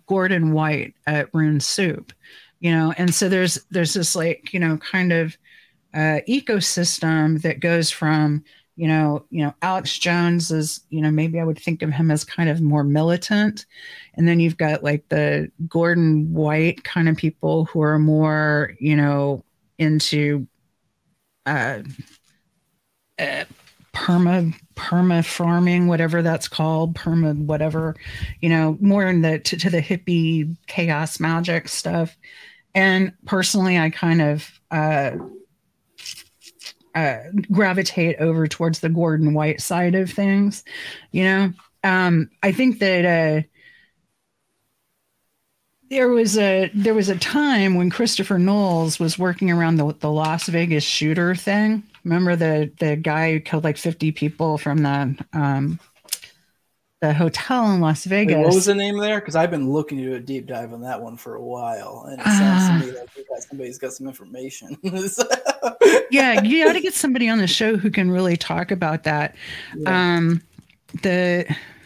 Gordon 0.08 0.52
White 0.52 0.96
at 1.06 1.30
Rune 1.34 1.60
Soup. 1.60 2.12
You 2.60 2.72
know, 2.72 2.94
and 2.98 3.14
so 3.14 3.30
there's 3.30 3.60
there's 3.70 3.94
this 3.94 4.16
like 4.16 4.52
you 4.52 4.60
know 4.60 4.78
kind 4.78 5.14
of 5.14 5.38
uh, 5.94 6.22
ecosystem 6.28 7.42
that 7.44 7.60
goes 7.60 7.92
from 7.92 8.44
you 8.80 8.88
know, 8.88 9.26
you 9.30 9.44
know, 9.44 9.54
Alex 9.62 10.00
Jones 10.00 10.52
is, 10.52 10.80
you 10.90 11.02
know, 11.02 11.12
maybe 11.12 11.38
I 11.38 11.44
would 11.44 11.60
think 11.60 11.82
of 11.82 11.92
him 11.92 12.10
as 12.10 12.24
kind 12.24 12.48
of 12.48 12.62
more 12.62 12.86
militant. 12.86 13.66
And 14.14 14.26
then 14.26 14.40
you've 14.40 14.56
got 14.56 14.86
like 14.86 15.10
the 15.10 15.52
Gordon 15.68 16.32
White 16.32 16.86
kind 16.86 17.10
of 17.10 17.18
people 17.18 17.66
who 17.66 17.82
are 17.82 18.00
more, 18.00 18.74
you 18.80 18.96
know, 18.96 19.44
into 19.78 20.48
uh, 21.46 21.80
uh 23.20 23.44
perma 23.94 24.56
perma 24.76 25.26
farming, 25.26 25.88
whatever 25.88 26.22
that's 26.22 26.48
called, 26.48 26.96
perma 26.96 27.36
whatever, 27.36 27.98
you 28.40 28.48
know, 28.48 28.78
more 28.80 29.06
in 29.06 29.24
the 29.24 29.40
to, 29.40 29.58
to 29.58 29.70
the 29.70 29.82
hippie 29.82 30.56
chaos 30.68 31.20
magic 31.20 31.68
stuff. 31.68 32.18
And 32.74 33.12
personally, 33.26 33.78
I 33.78 33.90
kind 33.90 34.22
of 34.22 34.50
uh 34.72 35.18
uh, 36.96 37.18
gravitate 37.52 38.18
over 38.20 38.48
towards 38.48 38.80
the 38.80 38.90
Gordon 38.90 39.34
White 39.34 39.62
side 39.62 39.96
of 39.96 40.12
things. 40.12 40.64
You 41.12 41.24
know, 41.24 41.54
um, 41.84 42.30
I 42.44 42.52
think 42.52 42.80
that 42.80 43.06
uh, 43.06 43.48
there 45.90 46.10
was 46.10 46.38
a 46.38 46.70
there 46.74 46.94
was 46.94 47.10
a 47.10 47.18
time 47.18 47.76
when 47.76 47.90
Christopher 47.90 48.38
Knowles 48.38 49.00
was 49.00 49.18
working 49.20 49.52
around 49.52 49.78
the 49.78 49.94
the 50.00 50.12
Las 50.12 50.48
Vegas 50.48 50.84
shooter 50.84 51.36
thing, 51.36 51.84
remember 52.04 52.36
the 52.36 52.72
the 52.80 52.96
guy 52.96 53.34
who 53.34 53.40
killed 53.40 53.64
like 53.64 53.78
50 53.78 54.12
people 54.12 54.58
from 54.58 54.80
the 54.80 55.16
um, 55.34 55.80
the 57.02 57.14
hotel 57.14 57.72
in 57.72 57.80
Las 57.80 58.04
Vegas. 58.04 58.36
Wait, 58.36 58.44
what 58.44 58.54
was 58.54 58.66
the 58.66 58.76
name 58.76 58.98
there? 58.98 59.20
Because 59.20 59.36
I've 59.36 59.52
been 59.52 59.72
looking 59.72 60.00
to 60.00 60.04
do 60.04 60.16
a 60.16 60.20
deep 60.20 60.48
dive 60.48 60.74
on 60.74 60.82
that 60.82 61.02
one 61.02 61.16
for 61.16 61.36
a 61.36 61.42
while, 61.42 62.06
and 62.10 62.20
it 62.20 62.26
sounds 62.26 62.64
uh, 62.64 62.80
to 62.80 62.86
me 62.86 63.00
like 63.00 63.28
got, 63.30 63.44
somebody's 63.44 63.78
got 63.78 63.94
some 63.94 64.08
information. 64.08 64.78
yeah, 66.12 66.42
you 66.42 66.66
got 66.66 66.74
to 66.74 66.82
get 66.82 66.94
somebody 66.94 67.30
on 67.30 67.38
the 67.38 67.48
show 67.48 67.78
who 67.78 67.90
can 67.90 68.12
really 68.12 68.36
talk 68.36 68.72
about 68.72 69.04
that. 69.04 69.36
Yeah. 69.78 70.16
Um, 70.18 70.42
the 71.02 71.46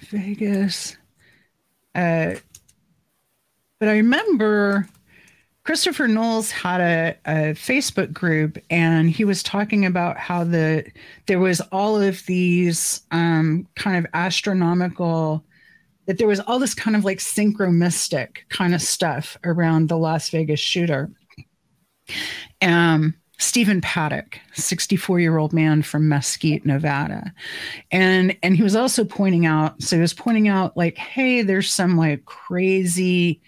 Vegas, 0.10 0.98
uh, 1.94 2.34
but 3.80 3.90
I 3.90 3.94
remember 3.94 4.88
Christopher 5.64 6.10
Knowles 6.10 6.52
had 6.52 6.81
a, 6.81 7.15
a, 7.26 7.38
Facebook 7.53 8.11
group 8.11 8.57
and 8.69 9.10
he 9.10 9.23
was 9.23 9.41
talking 9.41 9.85
about 9.85 10.18
how 10.18 10.44
the 10.44 10.85
there 11.27 11.40
was 11.40 11.61
all 11.72 12.02
of 12.02 12.26
these 12.26 13.02
um, 13.11 13.68
kind 13.76 13.98
of 13.98 14.06
astronomical 14.14 15.44
that 16.06 16.18
there 16.18 16.27
was 16.27 16.41
all 16.41 16.60
this 16.60 16.73
kind 16.73 16.98
of 16.98 17.06
like 17.06 17.19
synchromystic 17.19 18.40
kind 18.49 18.76
of 18.76 18.81
stuff 18.81 19.38
around 19.45 19.88
the 19.88 19.98
Las 19.98 20.30
Vegas 20.30 20.60
shooter. 20.60 21.10
Um, 22.61 23.15
Stephen 23.40 23.80
Paddock, 23.80 24.40
64 24.53 25.22
year 25.22 25.38
old 25.38 25.53
man 25.53 25.81
from 25.81 26.10
Mesquite, 26.10 26.65
Nevada. 26.65 27.34
And 27.91 28.35
and 28.44 28.57
he 28.57 28.64
was 28.64 28.76
also 28.76 29.06
pointing 29.06 29.45
out, 29.45 29.81
so 29.81 29.95
he 29.95 30.02
was 30.02 30.14
pointing 30.14 30.49
out 30.49 30.76
like, 30.76 30.98
hey, 30.98 31.41
there's 31.41 31.72
some 31.72 31.98
like 31.98 32.26
crazy 32.26 33.41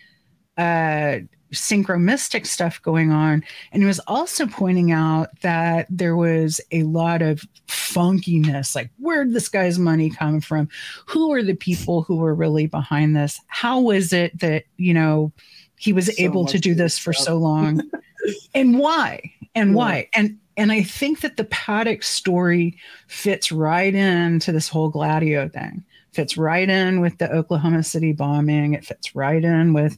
uh 0.57 1.17
synchromystic 1.53 2.45
stuff 2.45 2.81
going 2.81 3.11
on. 3.11 3.43
And 3.71 3.83
he 3.83 3.87
was 3.87 3.99
also 4.07 4.45
pointing 4.47 4.91
out 4.91 5.29
that 5.41 5.87
there 5.89 6.15
was 6.15 6.59
a 6.71 6.83
lot 6.83 7.21
of 7.21 7.41
funkiness 7.67 8.75
like, 8.75 8.89
where'd 8.99 9.33
this 9.33 9.49
guy's 9.49 9.79
money 9.79 10.09
come 10.09 10.41
from? 10.41 10.69
Who 11.07 11.31
are 11.33 11.43
the 11.43 11.55
people 11.55 12.01
who 12.01 12.17
were 12.17 12.35
really 12.35 12.67
behind 12.67 13.15
this? 13.15 13.39
How 13.47 13.79
was 13.79 14.11
it 14.13 14.39
that, 14.39 14.63
you 14.77 14.93
know, 14.93 15.31
he 15.77 15.93
was 15.93 16.07
so 16.07 16.13
able 16.17 16.45
to 16.45 16.59
do 16.59 16.73
this 16.73 16.97
for 16.97 17.13
so 17.13 17.37
long? 17.37 17.81
and 18.53 18.79
why? 18.79 19.21
And 19.53 19.71
yeah. 19.71 19.75
why? 19.75 20.09
And 20.13 20.37
and 20.57 20.71
I 20.71 20.83
think 20.83 21.21
that 21.21 21.37
the 21.37 21.43
Paddock 21.45 22.01
story 22.01 22.77
fits 23.07 23.51
right 23.51 23.93
into 23.93 24.51
this 24.51 24.69
whole 24.69 24.89
Gladio 24.89 25.49
thing. 25.49 25.83
Fits 26.13 26.37
right 26.37 26.69
in 26.69 27.01
with 27.01 27.17
the 27.17 27.29
Oklahoma 27.29 27.83
City 27.83 28.13
bombing. 28.13 28.73
It 28.73 28.85
fits 28.85 29.15
right 29.15 29.43
in 29.43 29.73
with, 29.73 29.97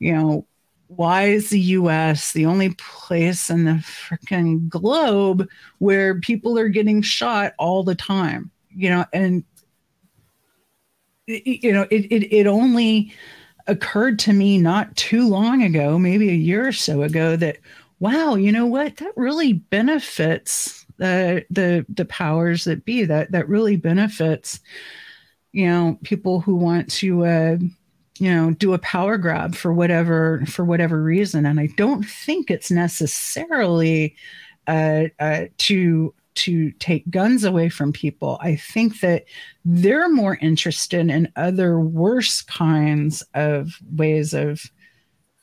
you 0.00 0.12
know, 0.12 0.46
why 0.88 1.24
is 1.24 1.50
the 1.50 1.60
US 1.60 2.32
the 2.32 2.46
only 2.46 2.74
place 2.74 3.50
in 3.50 3.64
the 3.64 3.72
freaking 3.72 4.68
globe 4.68 5.48
where 5.78 6.18
people 6.20 6.58
are 6.58 6.68
getting 6.68 7.02
shot 7.02 7.52
all 7.58 7.84
the 7.84 7.94
time? 7.94 8.50
You 8.74 8.90
know, 8.90 9.04
and 9.12 9.44
you 11.26 11.72
know, 11.72 11.86
it, 11.90 12.06
it, 12.10 12.32
it 12.34 12.46
only 12.46 13.12
occurred 13.66 14.18
to 14.20 14.32
me 14.32 14.58
not 14.58 14.94
too 14.96 15.28
long 15.28 15.62
ago, 15.62 15.98
maybe 15.98 16.30
a 16.30 16.34
year 16.34 16.66
or 16.66 16.72
so 16.72 17.02
ago, 17.02 17.36
that 17.36 17.58
wow, 18.00 18.34
you 18.34 18.50
know 18.50 18.66
what? 18.66 18.96
That 18.96 19.12
really 19.16 19.52
benefits 19.52 20.86
the 20.96 21.44
the 21.50 21.84
the 21.88 22.06
powers 22.06 22.64
that 22.64 22.84
be. 22.84 23.04
That 23.04 23.30
that 23.32 23.48
really 23.48 23.76
benefits, 23.76 24.60
you 25.52 25.66
know, 25.66 25.98
people 26.02 26.40
who 26.40 26.54
want 26.56 26.90
to 26.92 27.24
uh 27.26 27.58
you 28.20 28.34
know 28.34 28.52
do 28.52 28.72
a 28.72 28.78
power 28.78 29.16
grab 29.16 29.54
for 29.54 29.72
whatever 29.72 30.44
for 30.46 30.64
whatever 30.64 31.02
reason. 31.02 31.46
And 31.46 31.60
i 31.60 31.68
don't 31.76 32.04
think 32.04 32.50
it's 32.50 32.70
necessarily 32.70 34.16
uh, 34.66 35.04
uh, 35.18 35.46
to 35.56 36.14
to 36.34 36.70
take 36.72 37.10
guns 37.10 37.42
away 37.42 37.68
from 37.68 37.92
people. 37.92 38.38
I 38.40 38.54
think 38.54 39.00
that 39.00 39.24
they're 39.64 40.08
more 40.08 40.38
interested 40.40 41.10
in 41.10 41.32
other 41.34 41.80
worse 41.80 42.42
kinds 42.42 43.24
of 43.34 43.72
ways 43.96 44.34
of 44.34 44.62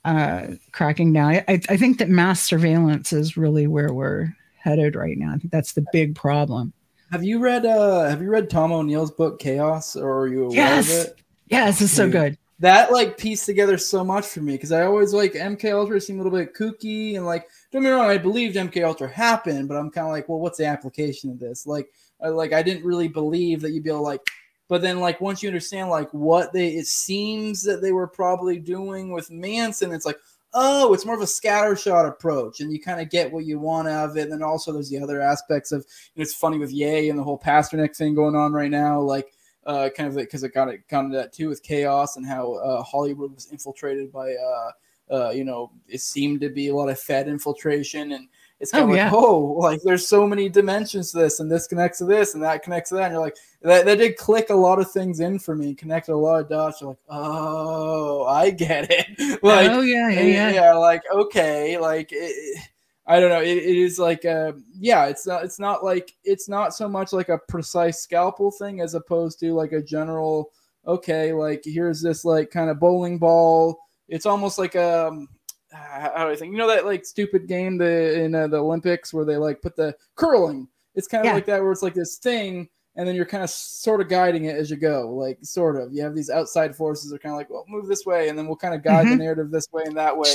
uh, 0.05 0.47
cracking 0.71 1.11
down. 1.11 1.35
I, 1.49 1.59
I 1.67 1.75
think 1.75 1.97
that 1.97 2.07
mass 2.07 2.41
surveillance 2.41 3.11
is 3.11 3.35
really 3.35 3.67
where 3.67 3.91
we're 3.91 4.29
headed 4.57 4.95
right 4.95 5.17
now. 5.17 5.33
I 5.33 5.37
think 5.37 5.51
that's 5.51 5.73
the 5.73 5.85
big 5.91 6.15
problem. 6.15 6.71
Have 7.11 7.23
you 7.23 7.39
read 7.39 7.65
uh 7.65 8.09
have 8.09 8.21
you 8.21 8.29
read 8.29 8.49
tom 8.49 8.71
o'neill's 8.71 9.11
book 9.11 9.39
chaos 9.39 9.95
or 9.95 10.21
are 10.21 10.27
you 10.27 10.45
aware 10.45 10.55
yes. 10.55 10.89
of 10.89 11.07
it? 11.07 11.21
Yes 11.47 11.79
it's 11.81 11.91
so 11.93 12.09
good 12.09 12.37
that 12.59 12.91
like 12.91 13.17
pieced 13.17 13.45
together 13.45 13.77
so 13.77 14.03
much 14.03 14.25
for 14.25 14.41
me 14.41 14.53
because 14.53 14.71
I 14.71 14.85
always 14.85 15.13
like 15.13 15.33
MK 15.33 15.73
Ultra 15.73 15.99
seemed 15.99 16.19
a 16.19 16.23
little 16.23 16.37
bit 16.37 16.53
kooky 16.53 17.15
and 17.15 17.25
like 17.25 17.47
don't 17.71 17.81
get 17.81 17.89
me 17.89 17.93
wrong, 17.93 18.09
I 18.09 18.17
believed 18.17 18.55
MK 18.55 18.85
Ultra 18.85 19.09
happened, 19.09 19.67
but 19.67 19.75
I'm 19.75 19.91
kind 19.91 20.07
of 20.07 20.13
like, 20.13 20.29
well, 20.29 20.39
what's 20.39 20.57
the 20.57 20.65
application 20.65 21.29
of 21.29 21.39
this? 21.39 21.67
Like, 21.67 21.91
I, 22.21 22.29
like 22.29 22.53
I 22.53 22.63
didn't 22.63 22.85
really 22.85 23.09
believe 23.09 23.61
that 23.61 23.71
you'd 23.71 23.83
be 23.83 23.89
able 23.89 23.99
to, 23.99 24.03
like, 24.03 24.21
but 24.69 24.81
then 24.81 24.99
like 24.99 25.19
once 25.19 25.43
you 25.43 25.49
understand 25.49 25.89
like 25.89 26.09
what 26.11 26.53
they 26.53 26.69
it 26.69 26.87
seems 26.87 27.61
that 27.63 27.81
they 27.81 27.91
were 27.91 28.07
probably 28.07 28.57
doing 28.57 29.11
with 29.11 29.29
Manson, 29.29 29.91
it's 29.91 30.05
like, 30.05 30.17
oh, 30.53 30.93
it's 30.93 31.05
more 31.05 31.15
of 31.15 31.21
a 31.21 31.25
scattershot 31.25 32.07
approach, 32.07 32.61
and 32.61 32.71
you 32.71 32.79
kind 32.79 33.01
of 33.01 33.09
get 33.09 33.31
what 33.31 33.45
you 33.45 33.59
want 33.59 33.89
out 33.89 34.11
of 34.11 34.17
it. 34.17 34.23
And 34.23 34.31
then 34.31 34.43
also 34.43 34.71
there's 34.71 34.89
the 34.89 35.03
other 35.03 35.21
aspects 35.21 35.73
of 35.73 35.81
you 35.81 36.19
know, 36.19 36.23
it's 36.23 36.33
funny 36.33 36.57
with 36.57 36.71
Yay 36.71 37.09
and 37.09 37.19
the 37.19 37.23
whole 37.23 37.37
Pasternak 37.37 37.95
thing 37.95 38.15
going 38.15 38.35
on 38.35 38.53
right 38.53 38.71
now, 38.71 39.01
like 39.01 39.33
uh, 39.65 39.89
kind 39.95 40.09
of 40.09 40.15
because 40.15 40.43
it 40.43 40.53
got 40.53 40.67
it 40.67 40.87
kind 40.87 41.07
of 41.07 41.11
that 41.13 41.33
too 41.33 41.49
with 41.49 41.63
chaos 41.63 42.17
and 42.17 42.25
how 42.25 42.53
uh, 42.53 42.83
Hollywood 42.83 43.33
was 43.33 43.51
infiltrated 43.51 44.11
by 44.11 44.33
uh, 44.33 44.71
uh, 45.13 45.29
you 45.31 45.43
know 45.43 45.71
it 45.87 46.01
seemed 46.01 46.41
to 46.41 46.49
be 46.49 46.69
a 46.69 46.75
lot 46.75 46.89
of 46.89 46.99
Fed 46.99 47.27
infiltration 47.27 48.11
and 48.13 48.27
it's 48.59 48.71
kind 48.71 48.83
oh, 48.83 48.85
of 48.85 48.91
like 48.91 48.97
yeah. 48.97 49.11
oh 49.13 49.57
like 49.59 49.81
there's 49.83 50.07
so 50.07 50.25
many 50.25 50.47
dimensions 50.47 51.11
to 51.11 51.17
this 51.17 51.39
and 51.39 51.51
this 51.51 51.67
connects 51.67 51.97
to 51.97 52.05
this 52.05 52.35
and 52.35 52.43
that 52.43 52.63
connects 52.63 52.89
to 52.89 52.95
that. 52.95 53.05
And 53.05 53.13
you're 53.13 53.21
like 53.21 53.35
that, 53.63 53.85
that 53.85 53.97
did 53.97 54.15
click 54.17 54.49
a 54.49 54.55
lot 54.55 54.79
of 54.79 54.89
things 54.91 55.19
in 55.19 55.39
for 55.39 55.55
me 55.55 55.73
connected 55.73 56.13
a 56.13 56.15
lot 56.15 56.41
of 56.41 56.49
dots. 56.49 56.79
You're 56.79 56.91
like 56.91 56.99
oh 57.09 58.25
I 58.25 58.51
get 58.51 58.87
it. 58.89 59.39
Like 59.43 59.69
oh 59.69 59.81
yeah 59.81 60.09
yeah 60.09 60.21
yeah, 60.21 60.49
yeah 60.51 60.73
like 60.73 61.03
okay 61.11 61.77
like 61.77 62.09
it, 62.11 62.59
I 63.07 63.19
don't 63.19 63.29
know. 63.29 63.41
It, 63.41 63.57
it 63.57 63.77
is 63.77 63.99
like 63.99 64.25
a 64.25 64.55
yeah. 64.73 65.05
It's 65.05 65.27
not. 65.27 65.43
It's 65.43 65.59
not 65.59 65.83
like 65.83 66.13
it's 66.23 66.49
not 66.49 66.73
so 66.73 66.89
much 66.89 67.13
like 67.13 67.29
a 67.29 67.39
precise 67.47 68.01
scalpel 68.01 68.51
thing 68.51 68.81
as 68.81 68.95
opposed 68.95 69.39
to 69.41 69.53
like 69.53 69.73
a 69.73 69.81
general. 69.81 70.51
Okay, 70.87 71.33
like 71.33 71.61
here's 71.63 72.01
this 72.01 72.25
like 72.25 72.49
kind 72.49 72.69
of 72.69 72.79
bowling 72.79 73.19
ball. 73.19 73.79
It's 74.07 74.25
almost 74.25 74.57
like 74.57 74.75
a 74.75 75.07
um, 75.07 75.27
how 75.71 76.25
do 76.25 76.31
I 76.31 76.35
think? 76.35 76.51
You 76.51 76.57
know 76.57 76.67
that 76.67 76.85
like 76.85 77.05
stupid 77.05 77.47
game 77.47 77.77
the 77.77 78.21
in 78.21 78.33
uh, 78.33 78.47
the 78.47 78.57
Olympics 78.57 79.13
where 79.13 79.25
they 79.25 79.37
like 79.37 79.61
put 79.61 79.75
the 79.75 79.95
curling. 80.15 80.67
It's 80.95 81.07
kind 81.07 81.21
of 81.21 81.25
yeah. 81.25 81.33
like 81.33 81.45
that 81.45 81.61
where 81.61 81.71
it's 81.71 81.83
like 81.83 81.93
this 81.93 82.17
thing 82.17 82.69
and 82.95 83.07
then 83.07 83.15
you're 83.15 83.25
kind 83.25 83.43
of 83.43 83.49
sort 83.49 83.99
of 83.99 84.07
guiding 84.07 84.45
it 84.45 84.55
as 84.55 84.69
you 84.69 84.77
go, 84.77 85.09
like 85.09 85.37
sort 85.41 85.75
of. 85.75 85.93
You 85.93 86.01
have 86.03 86.15
these 86.15 86.29
outside 86.29 86.75
forces 86.75 87.09
that 87.09 87.17
are 87.17 87.19
kind 87.19 87.33
of 87.33 87.37
like, 87.37 87.49
well, 87.49 87.65
move 87.67 87.87
this 87.87 88.05
way, 88.05 88.29
and 88.29 88.37
then 88.37 88.47
we'll 88.47 88.55
kind 88.55 88.73
of 88.73 88.83
guide 88.83 89.05
mm-hmm. 89.05 89.17
the 89.17 89.23
narrative 89.23 89.51
this 89.51 89.67
way 89.71 89.83
and 89.85 89.97
that 89.97 90.17
way. 90.17 90.29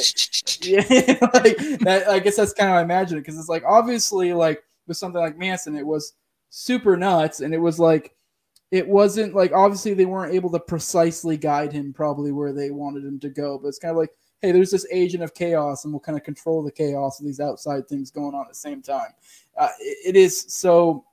yeah, 0.61 0.81
like 1.35 1.57
that. 1.81 2.05
I 2.09 2.19
guess 2.19 2.37
that's 2.37 2.53
kind 2.53 2.69
of 2.69 2.75
how 2.75 2.81
I 2.81 2.83
imagine 2.83 3.17
it 3.17 3.23
because 3.23 3.39
it's 3.39 3.49
like 3.49 3.65
obviously 3.65 4.33
like 4.33 4.63
with 4.87 4.99
something 4.99 5.21
like 5.21 5.39
Manson, 5.39 5.77
it 5.77 5.87
was 5.87 6.15
super 6.51 6.97
nuts, 6.97 7.41
and 7.41 7.55
it 7.55 7.59
was 7.59 7.81
like 7.81 8.15
it 8.71 8.87
wasn't 8.87 9.35
like 9.35 9.53
obviously 9.53 9.95
they 9.95 10.07
weren't 10.07 10.35
able 10.35 10.51
to 10.51 10.61
precisely 10.61 11.39
guide 11.39 11.73
him 11.73 11.93
probably 11.95 12.31
where 12.31 12.53
they 12.53 12.71
wanted 12.71 13.05
him 13.05 13.19
to 13.21 13.31
go, 13.31 13.59
but 13.59 13.69
it's 13.69 13.79
kind 13.79 13.93
of 13.93 13.97
like 13.97 14.11
hey, 14.43 14.53
there's 14.53 14.71
this 14.71 14.87
agent 14.91 15.23
of 15.23 15.35
chaos, 15.35 15.85
and 15.85 15.93
we'll 15.93 16.01
kind 16.01 16.17
of 16.17 16.25
control 16.25 16.63
the 16.63 16.73
chaos 16.73 17.21
of 17.21 17.27
these 17.27 17.41
outside 17.41 17.87
things 17.89 18.11
going 18.11 18.35
on 18.35 18.43
at 18.43 18.49
the 18.49 18.55
same 18.55 18.83
time. 18.83 19.11
Uh, 19.57 19.69
it, 19.81 20.15
it 20.15 20.17
is 20.17 20.47
so 20.49 21.05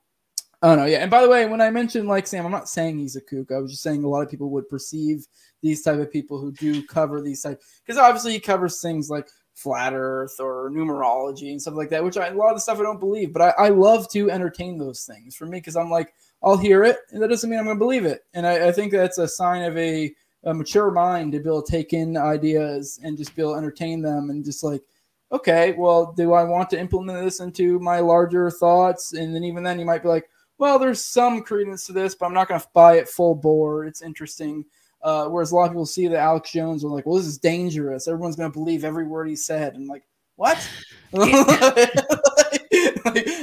Oh 0.62 0.74
no, 0.74 0.86
yeah. 0.86 0.98
And 0.98 1.10
by 1.10 1.22
the 1.22 1.28
way, 1.28 1.46
when 1.46 1.60
I 1.60 1.70
mentioned 1.70 2.08
like 2.08 2.26
Sam, 2.26 2.44
I'm 2.44 2.52
not 2.52 2.68
saying 2.68 2.98
he's 2.98 3.16
a 3.16 3.20
kook. 3.20 3.52
I 3.52 3.58
was 3.58 3.70
just 3.70 3.82
saying 3.82 4.02
a 4.02 4.08
lot 4.08 4.22
of 4.22 4.30
people 4.30 4.50
would 4.50 4.68
perceive 4.68 5.26
these 5.62 5.82
type 5.82 5.98
of 5.98 6.12
people 6.12 6.40
who 6.40 6.52
do 6.52 6.82
cover 6.82 7.20
these 7.20 7.42
type 7.42 7.62
because 7.84 7.98
obviously 7.98 8.32
he 8.32 8.40
covers 8.40 8.80
things 8.80 9.08
like 9.08 9.28
flat 9.54 9.92
Earth 9.94 10.36
or 10.40 10.70
numerology 10.70 11.50
and 11.50 11.60
stuff 11.60 11.74
like 11.74 11.90
that, 11.90 12.02
which 12.02 12.16
I, 12.16 12.28
a 12.28 12.34
lot 12.34 12.50
of 12.50 12.56
the 12.56 12.60
stuff 12.60 12.78
I 12.78 12.82
don't 12.82 13.00
believe, 13.00 13.32
but 13.32 13.42
I, 13.42 13.66
I 13.66 13.68
love 13.68 14.08
to 14.10 14.30
entertain 14.30 14.78
those 14.78 15.04
things 15.04 15.34
for 15.34 15.46
me 15.46 15.58
because 15.58 15.76
I'm 15.76 15.90
like 15.90 16.12
I'll 16.42 16.56
hear 16.56 16.84
it, 16.84 16.98
and 17.10 17.22
that 17.22 17.28
doesn't 17.28 17.50
mean 17.50 17.58
I'm 17.58 17.64
going 17.64 17.76
to 17.76 17.84
believe 17.84 18.04
it. 18.04 18.24
And 18.34 18.46
I, 18.46 18.68
I, 18.68 18.72
think 18.72 18.92
that's 18.92 19.18
a 19.18 19.26
sign 19.26 19.64
of 19.64 19.76
a, 19.76 20.14
a 20.44 20.54
mature 20.54 20.92
mind 20.92 21.32
to 21.32 21.40
be 21.40 21.48
able 21.48 21.62
to 21.62 21.72
take 21.72 21.92
in 21.92 22.16
ideas 22.16 23.00
and 23.02 23.18
just 23.18 23.34
be 23.34 23.42
able 23.42 23.54
to 23.54 23.58
entertain 23.58 24.02
them 24.02 24.30
and 24.30 24.44
just 24.44 24.62
like 24.62 24.82
okay, 25.30 25.74
well, 25.76 26.12
do 26.16 26.32
I 26.32 26.42
want 26.44 26.70
to 26.70 26.80
implement 26.80 27.22
this 27.22 27.40
into 27.40 27.78
my 27.80 28.00
larger 28.00 28.50
thoughts? 28.50 29.12
And 29.12 29.34
then 29.34 29.44
even 29.44 29.62
then, 29.62 29.78
you 29.78 29.84
might 29.84 30.02
be 30.02 30.08
like, 30.08 30.28
well, 30.58 30.78
there's 30.78 31.04
some 31.04 31.42
credence 31.42 31.86
to 31.86 31.92
this, 31.92 32.14
but 32.14 32.26
I'm 32.26 32.34
not 32.34 32.48
going 32.48 32.60
to 32.60 32.66
buy 32.74 32.98
it 32.98 33.08
full 33.08 33.34
bore. 33.34 33.86
It's 33.86 34.02
interesting. 34.02 34.64
Uh, 35.00 35.28
whereas 35.28 35.52
a 35.52 35.54
lot 35.54 35.66
of 35.66 35.70
people 35.70 35.86
see 35.86 36.08
that 36.08 36.18
Alex 36.18 36.50
Jones 36.50 36.84
are 36.84 36.88
like, 36.88 37.06
well, 37.06 37.16
this 37.16 37.26
is 37.26 37.38
dangerous. 37.38 38.08
Everyone's 38.08 38.34
going 38.34 38.50
to 38.50 38.58
believe 38.58 38.84
every 38.84 39.06
word 39.06 39.28
he 39.28 39.36
said. 39.36 39.74
And 39.74 39.86
like, 39.86 40.02
what? 40.34 40.56
like, 41.12 41.32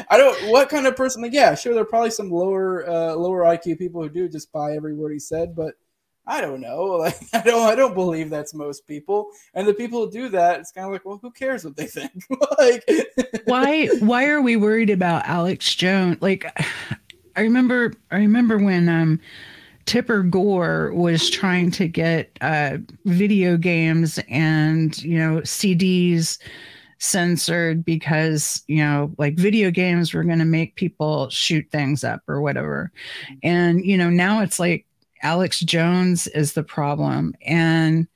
I 0.10 0.18
don't. 0.18 0.50
What 0.50 0.70
kind 0.70 0.86
of 0.86 0.96
person? 0.96 1.22
Like, 1.22 1.34
yeah, 1.34 1.56
sure, 1.56 1.74
there 1.74 1.84
are 1.84 1.88
probably 1.88 2.12
some 2.12 2.30
lower 2.30 2.88
uh, 2.88 3.16
lower 3.16 3.44
IQ 3.44 3.78
people 3.78 4.02
who 4.02 4.10
do 4.10 4.28
just 4.28 4.52
buy 4.52 4.76
every 4.76 4.94
word 4.94 5.14
he 5.14 5.20
said, 5.20 5.56
but 5.56 5.76
I 6.28 6.42
don't 6.42 6.62
know. 6.62 6.86
Like 7.06 7.18
I 7.34 7.42
don't 7.42 7.68
I 7.68 7.76
don't 7.76 7.94
believe 7.94 8.30
that's 8.30 8.54
most 8.54 8.88
people. 8.88 9.28
And 9.54 9.68
the 9.68 9.74
people 9.74 10.06
who 10.06 10.12
do 10.12 10.30
that, 10.30 10.60
it's 10.60 10.72
kind 10.72 10.88
of 10.88 10.94
like, 10.94 11.06
well, 11.06 11.20
who 11.22 11.30
cares 11.32 11.64
what 11.64 11.76
they 11.76 11.86
think? 11.86 12.12
like 12.58 12.84
why 13.46 13.88
why 14.00 14.28
are 14.28 14.42
we 14.42 14.56
worried 14.56 14.90
about 14.90 15.26
Alex 15.28 15.76
Jones? 15.76 16.18
Like 16.22 16.46
I 17.36 17.42
remember 17.42 17.94
I 18.12 18.18
remember 18.18 18.58
when 18.58 18.90
um 18.90 19.20
Tipper 19.86 20.24
Gore 20.24 20.92
was 20.94 21.30
trying 21.30 21.70
to 21.72 21.88
get 21.88 22.38
uh, 22.42 22.78
video 23.06 23.56
games 23.56 24.20
and 24.30 24.98
you 25.04 25.18
know 25.18 25.42
CDs 25.42 26.40
censored 26.98 27.86
because 27.86 28.64
you 28.68 28.78
know 28.78 29.14
like 29.18 29.36
video 29.36 29.70
games 29.70 30.14
were 30.14 30.24
going 30.24 30.40
to 30.40 30.46
make 30.46 30.76
people 30.76 31.30
shoot 31.30 31.66
things 31.72 32.04
up 32.04 32.22
or 32.28 32.42
whatever. 32.42 32.92
And 33.44 33.86
you 33.86 33.98
know 33.98 34.10
now 34.10 34.42
it's 34.42 34.60
like 34.60 34.86
alex 35.22 35.60
jones 35.62 36.28
is 36.28 36.54
the 36.54 36.64
problem. 36.64 37.36
And 37.46 38.08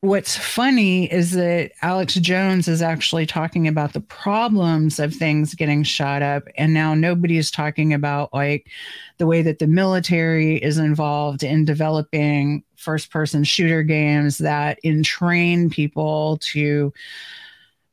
what's 0.00 0.36
funny 0.36 1.10
is 1.12 1.32
that 1.32 1.72
alex 1.82 2.14
jones 2.14 2.68
is 2.68 2.80
actually 2.80 3.26
talking 3.26 3.66
about 3.66 3.94
the 3.94 4.00
problems 4.00 5.00
of 5.00 5.12
things 5.12 5.54
getting 5.54 5.82
shot 5.82 6.22
up 6.22 6.44
and 6.56 6.72
now 6.72 6.94
nobody 6.94 7.36
is 7.36 7.50
talking 7.50 7.92
about 7.92 8.32
like 8.32 8.68
the 9.16 9.26
way 9.26 9.42
that 9.42 9.58
the 9.58 9.66
military 9.66 10.56
is 10.62 10.78
involved 10.78 11.42
in 11.42 11.64
developing 11.64 12.62
first 12.76 13.10
person 13.10 13.42
shooter 13.42 13.82
games 13.82 14.38
that 14.38 14.78
entrain 14.84 15.68
people 15.68 16.38
to 16.40 16.92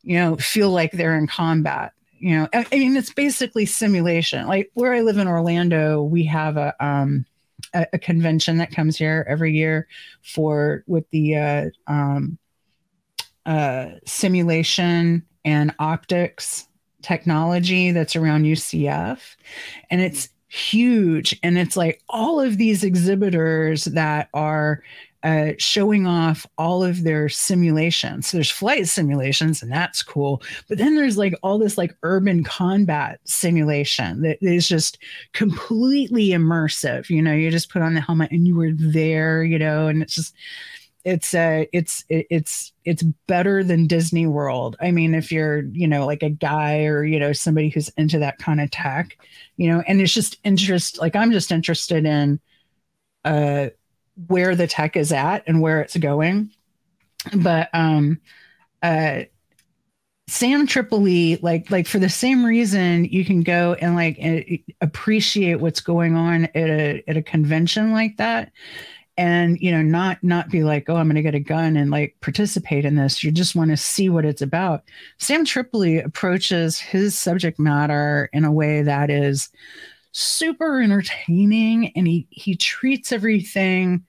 you 0.06 0.16
know, 0.20 0.38
feel 0.38 0.70
like 0.70 0.92
they're 0.92 1.18
in 1.18 1.28
combat. 1.28 1.92
You 2.20 2.38
know, 2.38 2.48
I, 2.54 2.66
I 2.72 2.78
mean, 2.78 2.96
it's 2.96 3.12
basically 3.12 3.66
simulation. 3.66 4.48
Like 4.48 4.72
where 4.76 4.94
I 4.94 5.02
live 5.02 5.18
in 5.18 5.28
Orlando, 5.28 6.02
we 6.04 6.24
have 6.26 6.58
a 6.58 6.74
um, 6.80 7.26
a, 7.76 7.86
a 7.94 8.00
convention 8.00 8.58
that 8.58 8.72
comes 8.72 8.98
here 8.98 9.26
every 9.30 9.54
year 9.54 9.88
for 10.24 10.84
with 10.88 11.06
the 11.12 11.36
uh, 11.36 11.66
um, 11.88 12.38
uh, 13.46 13.90
simulation 14.06 15.24
and 15.44 15.76
optics 15.78 16.68
technology 17.04 17.92
that's 17.92 18.16
around 18.16 18.46
UCF, 18.46 19.36
and 19.92 20.02
it's 20.02 20.30
huge. 20.48 21.38
And 21.44 21.58
it's 21.58 21.78
like 21.78 22.02
all 22.10 22.40
of 22.40 22.58
these 22.58 22.84
exhibitors 22.84 23.86
that 23.86 24.30
are 24.34 24.82
uh, 25.26 25.54
showing 25.58 26.06
off 26.06 26.46
all 26.60 26.84
of 26.84 27.04
their 27.04 27.28
simulations. 27.28 28.28
So 28.28 28.38
there's 28.38 28.52
flight 28.52 28.88
simulations, 28.88 29.64
and 29.64 29.72
that's 29.72 30.04
cool. 30.04 30.44
But 30.70 30.78
then 30.78 30.96
there's 30.96 31.18
like 31.18 31.34
all 31.42 31.58
this 31.58 31.80
like 31.80 31.98
urban 32.04 32.44
combat 32.44 33.20
simulation 33.24 34.22
that 34.22 34.38
is 34.42 34.68
just 34.68 35.00
completely 35.34 36.28
immersive. 36.28 37.10
You 37.10 37.24
know, 37.24 37.34
you 37.34 37.50
just 37.50 37.72
put 37.72 37.82
on 37.82 37.96
the 37.96 38.02
helmet 38.02 38.32
and 38.32 38.48
you 38.48 38.56
were 38.56 38.70
there. 38.74 39.44
You 39.44 39.58
know, 39.58 39.88
and 39.88 40.04
it's 40.04 40.14
just 40.14 40.36
it's 41.04 41.34
uh 41.34 41.66
it's 41.74 42.06
it's 42.08 42.72
it's 42.84 43.02
better 43.26 43.64
than 43.64 43.88
Disney 43.88 44.28
World. 44.28 44.76
I 44.80 44.92
mean, 44.92 45.16
if 45.16 45.32
you're 45.32 45.64
you 45.72 45.88
know 45.88 46.06
like 46.06 46.22
a 46.22 46.30
guy 46.30 46.86
or 46.86 47.04
you 47.04 47.20
know 47.20 47.34
somebody 47.34 47.70
who's 47.70 47.90
into 47.98 48.20
that 48.20 48.38
kind 48.38 48.62
of 48.62 48.70
tech, 48.70 49.18
you 49.58 49.70
know, 49.70 49.84
and 49.88 50.00
it's 50.02 50.14
just 50.14 50.38
interest. 50.44 51.00
Like 51.00 51.16
I'm 51.16 51.32
just 51.32 51.52
interested 51.52 52.06
in 52.06 52.40
uh 53.24 53.70
where 54.28 54.56
the 54.56 54.68
tech 54.68 54.96
is 54.96 55.12
at 55.12 55.44
and 55.48 55.62
where 55.62 55.82
it's 55.82 55.98
going. 55.98 56.52
But 57.34 57.70
um 57.74 58.20
uh 58.82 59.24
Sam 60.28 60.66
Tripoli, 60.66 61.38
like 61.38 61.70
like 61.70 61.88
for 61.88 62.00
the 62.00 62.10
same 62.10 62.44
reason, 62.44 63.06
you 63.06 63.24
can 63.24 63.44
go 63.44 63.74
and 63.76 63.96
like 63.96 64.64
appreciate 64.82 65.60
what's 65.60 65.82
going 65.82 66.16
on 66.16 66.46
at 66.46 66.70
a 66.70 67.04
at 67.08 67.18
a 67.18 67.22
convention 67.22 67.92
like 67.92 68.18
that, 68.18 68.52
and 69.18 69.60
you 69.62 69.72
know 69.72 69.84
not 69.84 70.24
not 70.24 70.50
be 70.50 70.64
like, 70.64 70.90
oh, 70.90 70.96
I'm 70.96 71.06
going 71.06 71.16
to 71.16 71.22
get 71.22 71.36
a 71.36 71.40
gun 71.40 71.78
and 71.78 71.92
like 71.92 72.16
participate 72.22 72.86
in 72.86 72.96
this. 72.96 73.24
You 73.24 73.32
just 73.32 73.56
want 73.56 73.70
to 73.70 73.78
see 73.78 74.10
what 74.10 74.26
it's 74.26 74.42
about. 74.42 74.84
Sam 75.20 75.46
Tripoli 75.46 76.00
approaches 76.00 76.80
his 76.80 77.18
subject 77.18 77.60
matter 77.60 78.30
in 78.34 78.46
a 78.46 78.52
way 78.52 78.82
that 78.82 79.12
is 79.12 79.50
super 80.18 80.80
entertaining 80.80 81.92
and 81.94 82.08
he 82.08 82.26
he 82.30 82.56
treats 82.56 83.12
everything 83.12 84.02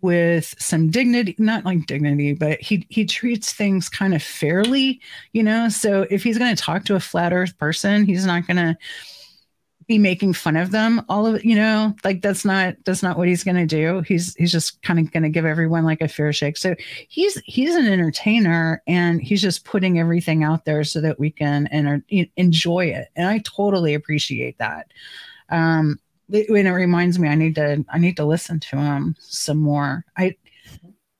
with 0.00 0.52
some 0.58 0.90
dignity 0.90 1.36
not 1.38 1.64
like 1.64 1.86
dignity 1.86 2.32
but 2.34 2.60
he 2.60 2.84
he 2.90 3.04
treats 3.04 3.52
things 3.52 3.88
kind 3.88 4.14
of 4.14 4.22
fairly 4.22 5.00
you 5.32 5.44
know? 5.44 5.68
So 5.68 6.08
if 6.10 6.24
he's 6.24 6.38
going 6.38 6.54
to 6.54 6.60
talk 6.60 6.84
to 6.86 6.96
a 6.96 7.00
flat 7.00 7.32
earth 7.32 7.56
person 7.56 8.04
he's 8.04 8.26
not 8.26 8.48
going 8.48 8.56
to 8.56 8.76
be 9.86 9.96
making 9.96 10.32
fun 10.32 10.56
of 10.56 10.72
them 10.72 11.00
all 11.08 11.24
of 11.24 11.44
you 11.44 11.54
know? 11.54 11.94
Like 12.02 12.20
that's 12.20 12.44
not 12.44 12.74
that's 12.84 13.04
not 13.04 13.16
what 13.16 13.28
he's 13.28 13.44
going 13.44 13.56
to 13.56 13.64
do. 13.64 14.00
He's 14.00 14.34
he's 14.34 14.50
just 14.50 14.82
kind 14.82 14.98
of 14.98 15.12
going 15.12 15.22
to 15.22 15.28
give 15.28 15.44
everyone 15.44 15.84
like 15.84 16.00
a 16.00 16.08
fair 16.08 16.32
shake. 16.32 16.56
So 16.56 16.74
he's 17.08 17.40
he's 17.44 17.76
an 17.76 17.86
entertainer 17.86 18.82
and 18.88 19.22
he's 19.22 19.40
just 19.40 19.64
putting 19.64 20.00
everything 20.00 20.42
out 20.42 20.64
there 20.64 20.82
so 20.82 21.00
that 21.00 21.20
we 21.20 21.30
can 21.30 21.68
enter, 21.68 22.02
enjoy 22.36 22.86
it. 22.86 23.06
And 23.14 23.28
i 23.28 23.38
totally 23.44 23.94
appreciate 23.94 24.58
that 24.58 24.88
um, 25.54 25.98
when 26.28 26.66
it 26.66 26.70
reminds 26.70 27.18
me, 27.18 27.28
I 27.28 27.34
need 27.34 27.54
to 27.56 27.84
I 27.88 27.98
need 27.98 28.16
to 28.16 28.24
listen 28.24 28.58
to 28.60 28.76
him 28.76 29.14
some 29.18 29.58
more. 29.58 30.04
I 30.16 30.36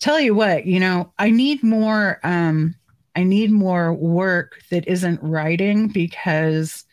tell 0.01 0.19
you 0.21 0.35
what, 0.35 0.67
you 0.67 0.81
know, 0.81 1.13
I 1.19 1.31
need 1.31 1.63
more. 1.63 2.21
Um, 2.25 2.75
I 3.17 3.23
need 3.23 3.53
more 3.53 3.93
work 3.93 4.61
that 4.71 4.89
isn't 4.89 5.23
writing 5.23 5.89
because 5.89 6.85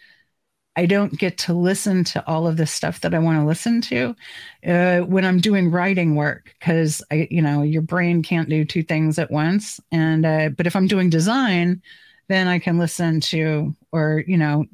I 0.75 0.85
don't 0.85 1.17
get 1.17 1.37
to 1.39 1.53
listen 1.53 2.03
to 2.05 2.25
all 2.27 2.47
of 2.47 2.57
the 2.57 2.67
stuff 2.67 3.01
that 3.01 3.13
I 3.13 3.19
want 3.19 3.39
to 3.39 3.45
listen 3.45 3.81
to 3.81 4.15
uh, 4.65 4.99
when 4.99 5.25
I'm 5.25 5.39
doing 5.39 5.71
writing 5.71 6.15
work 6.15 6.53
because 6.59 7.03
I, 7.11 7.27
you 7.31 7.41
know, 7.41 7.63
your 7.63 7.81
brain 7.81 8.21
can't 8.21 8.49
do 8.49 8.63
two 8.63 8.83
things 8.83 9.17
at 9.17 9.31
once. 9.31 9.79
And 9.91 10.25
uh, 10.25 10.49
but 10.49 10.67
if 10.67 10.75
I'm 10.75 10.87
doing 10.87 11.09
design, 11.09 11.81
then 12.29 12.47
I 12.47 12.59
can 12.59 12.77
listen 12.77 13.19
to 13.21 13.75
or 13.91 14.23
you 14.27 14.37
know 14.37 14.65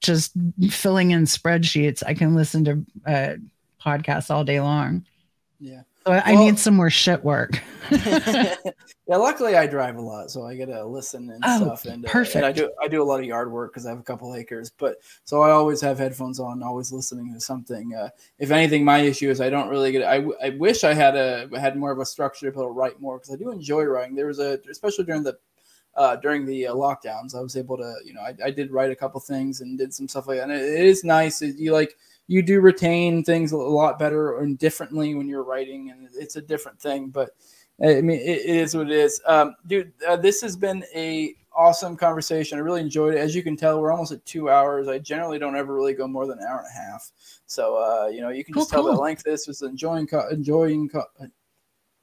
just 0.00 0.32
filling 0.70 1.10
in 1.10 1.24
spreadsheets. 1.24 2.02
I 2.06 2.14
can 2.14 2.34
listen 2.34 2.64
to 2.64 2.86
uh, 3.06 3.34
podcasts 3.84 4.30
all 4.30 4.44
day 4.44 4.60
long. 4.60 5.04
Yeah. 5.60 5.82
So 6.06 6.14
I, 6.14 6.32
well, 6.32 6.44
need 6.44 6.58
some 6.58 6.74
more 6.74 6.88
shit 6.88 7.22
work. 7.22 7.62
yeah, 7.90 8.54
luckily 9.08 9.56
I 9.56 9.66
drive 9.66 9.96
a 9.96 10.00
lot, 10.00 10.30
so 10.30 10.46
I 10.46 10.54
get 10.54 10.66
to 10.66 10.82
listen 10.86 11.28
and 11.28 11.42
oh, 11.44 11.58
stuff. 11.58 11.84
And, 11.84 12.06
uh, 12.06 12.08
perfect. 12.08 12.36
And 12.36 12.46
I 12.46 12.52
do 12.52 12.70
I 12.80 12.88
do 12.88 13.02
a 13.02 13.04
lot 13.04 13.20
of 13.20 13.26
yard 13.26 13.52
work 13.52 13.72
because 13.72 13.84
I 13.84 13.90
have 13.90 13.98
a 13.98 14.02
couple 14.02 14.34
acres. 14.34 14.70
But 14.70 14.96
so 15.24 15.42
I 15.42 15.50
always 15.50 15.82
have 15.82 15.98
headphones 15.98 16.40
on, 16.40 16.62
always 16.62 16.92
listening 16.92 17.34
to 17.34 17.40
something. 17.40 17.94
Uh, 17.94 18.08
if 18.38 18.50
anything, 18.50 18.86
my 18.86 19.00
issue 19.00 19.28
is 19.28 19.40
I 19.42 19.50
don't 19.50 19.68
really 19.68 19.92
get. 19.92 20.02
I, 20.02 20.24
I 20.42 20.50
wish 20.50 20.82
I 20.82 20.94
had 20.94 21.14
a 21.14 21.46
had 21.58 21.76
more 21.76 21.90
of 21.90 21.98
a 21.98 22.06
structure 22.06 22.46
to 22.46 22.52
be 22.52 22.58
able 22.58 22.68
to 22.68 22.72
write 22.72 23.00
more 23.00 23.18
because 23.18 23.34
I 23.34 23.36
do 23.36 23.50
enjoy 23.50 23.84
writing. 23.84 24.14
There 24.14 24.26
was 24.26 24.38
a 24.38 24.58
especially 24.70 25.04
during 25.04 25.24
the 25.24 25.36
uh, 25.98 26.14
during 26.16 26.46
the 26.46 26.68
uh, 26.68 26.74
lockdowns. 26.74 27.34
I 27.34 27.40
was 27.40 27.56
able 27.56 27.76
to, 27.76 27.94
you 28.04 28.14
know, 28.14 28.20
I, 28.20 28.34
I, 28.44 28.50
did 28.52 28.70
write 28.70 28.92
a 28.92 28.96
couple 28.96 29.20
things 29.20 29.60
and 29.60 29.76
did 29.76 29.92
some 29.92 30.06
stuff 30.06 30.28
like 30.28 30.38
that. 30.38 30.44
And 30.44 30.52
it, 30.52 30.62
it 30.62 30.86
is 30.86 31.02
nice. 31.02 31.42
It, 31.42 31.56
you 31.58 31.72
like 31.72 31.96
you 32.28 32.40
do 32.40 32.60
retain 32.60 33.24
things 33.24 33.50
a 33.50 33.56
lot 33.56 33.98
better 33.98 34.38
and 34.38 34.56
differently 34.58 35.16
when 35.16 35.26
you're 35.26 35.42
writing, 35.42 35.90
and 35.90 36.08
it's 36.14 36.36
a 36.36 36.40
different 36.40 36.80
thing. 36.80 37.08
But 37.08 37.30
I 37.82 38.00
mean, 38.00 38.20
it, 38.20 38.42
it 38.42 38.56
is 38.56 38.76
what 38.76 38.90
it 38.90 38.96
is, 38.96 39.20
um, 39.26 39.56
dude. 39.66 39.92
Uh, 40.06 40.16
this 40.16 40.40
has 40.40 40.56
been 40.56 40.84
a 40.94 41.34
awesome 41.52 41.96
conversation. 41.96 42.58
I 42.58 42.60
really 42.60 42.80
enjoyed 42.80 43.14
it. 43.14 43.18
As 43.18 43.34
you 43.34 43.42
can 43.42 43.56
tell, 43.56 43.80
we're 43.80 43.90
almost 43.90 44.12
at 44.12 44.24
two 44.24 44.48
hours. 44.48 44.86
I 44.86 45.00
generally 45.00 45.40
don't 45.40 45.56
ever 45.56 45.74
really 45.74 45.94
go 45.94 46.06
more 46.06 46.26
than 46.26 46.38
an 46.38 46.44
hour 46.48 46.58
and 46.58 46.68
a 46.68 46.90
half. 46.92 47.10
So, 47.46 47.76
uh, 47.76 48.06
you 48.06 48.20
know, 48.20 48.28
you 48.28 48.44
can 48.44 48.54
cool, 48.54 48.62
just 48.62 48.70
tell 48.70 48.84
cool. 48.84 48.94
the 48.94 49.00
length 49.00 49.24
this 49.24 49.48
was 49.48 49.62
enjoying, 49.62 50.08
enjoying, 50.30 50.88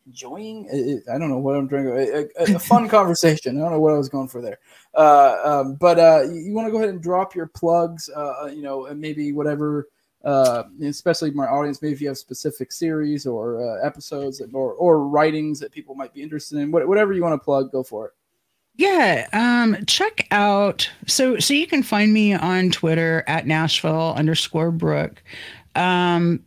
enjoying. 0.05 1.01
I 1.11 1.17
don't 1.17 1.29
know 1.29 1.39
what 1.39 1.55
I'm 1.55 1.67
trying 1.67 1.85
to. 1.85 2.29
A, 2.39 2.55
a 2.55 2.59
fun 2.59 2.87
conversation. 2.89 3.57
I 3.57 3.61
don't 3.61 3.71
know 3.71 3.79
what 3.79 3.93
I 3.93 3.97
was 3.97 4.09
going 4.09 4.27
for 4.27 4.41
there. 4.41 4.59
Uh, 4.93 5.37
um, 5.43 5.75
but 5.75 5.99
uh, 5.99 6.23
you 6.31 6.53
want 6.53 6.67
to 6.67 6.71
go 6.71 6.77
ahead 6.77 6.89
and 6.89 7.01
drop 7.01 7.35
your 7.35 7.47
plugs. 7.47 8.09
Uh, 8.15 8.43
uh, 8.43 8.45
you 8.47 8.61
know, 8.61 8.85
and 8.85 8.99
maybe 8.99 9.31
whatever. 9.31 9.87
Uh, 10.23 10.63
especially 10.81 11.29
my 11.29 11.45
audience, 11.45 11.83
maybe 11.83 11.93
if 11.93 12.01
you 12.01 12.07
have 12.07 12.17
specific 12.17 12.71
series 12.71 13.27
or 13.27 13.61
uh, 13.61 13.85
episodes 13.85 14.41
or 14.53 14.73
or 14.73 15.07
writings 15.07 15.59
that 15.59 15.71
people 15.71 15.93
might 15.93 16.15
be 16.15 16.23
interested 16.23 16.57
in, 16.57 16.71
what, 16.71 16.87
whatever 16.87 17.13
you 17.13 17.21
want 17.21 17.39
to 17.39 17.45
plug, 17.45 17.71
go 17.71 17.83
for 17.83 18.07
it. 18.07 18.11
Yeah, 18.77 19.27
um, 19.33 19.77
check 19.85 20.27
out 20.31 20.89
so 21.05 21.37
so 21.37 21.53
you 21.53 21.67
can 21.67 21.83
find 21.83 22.11
me 22.11 22.33
on 22.33 22.71
Twitter 22.71 23.23
at 23.27 23.45
Nashville 23.45 24.15
underscore 24.17 24.71
Brooke. 24.71 25.21
Um, 25.75 26.43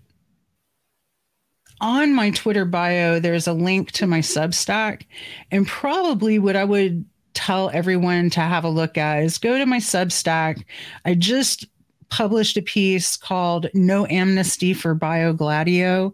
on 1.80 2.14
my 2.14 2.30
Twitter 2.30 2.64
bio, 2.64 3.20
there's 3.20 3.46
a 3.46 3.52
link 3.52 3.92
to 3.92 4.06
my 4.06 4.20
Substack. 4.20 5.02
And 5.50 5.66
probably 5.66 6.38
what 6.38 6.56
I 6.56 6.64
would 6.64 7.04
tell 7.34 7.70
everyone 7.70 8.30
to 8.30 8.40
have 8.40 8.64
a 8.64 8.68
look 8.68 8.98
at 8.98 9.22
is 9.22 9.38
go 9.38 9.58
to 9.58 9.66
my 9.66 9.78
Substack. 9.78 10.64
I 11.04 11.14
just 11.14 11.66
published 12.08 12.56
a 12.56 12.62
piece 12.62 13.16
called 13.16 13.68
No 13.74 14.06
Amnesty 14.06 14.74
for 14.74 14.96
BioGladio, 14.96 16.12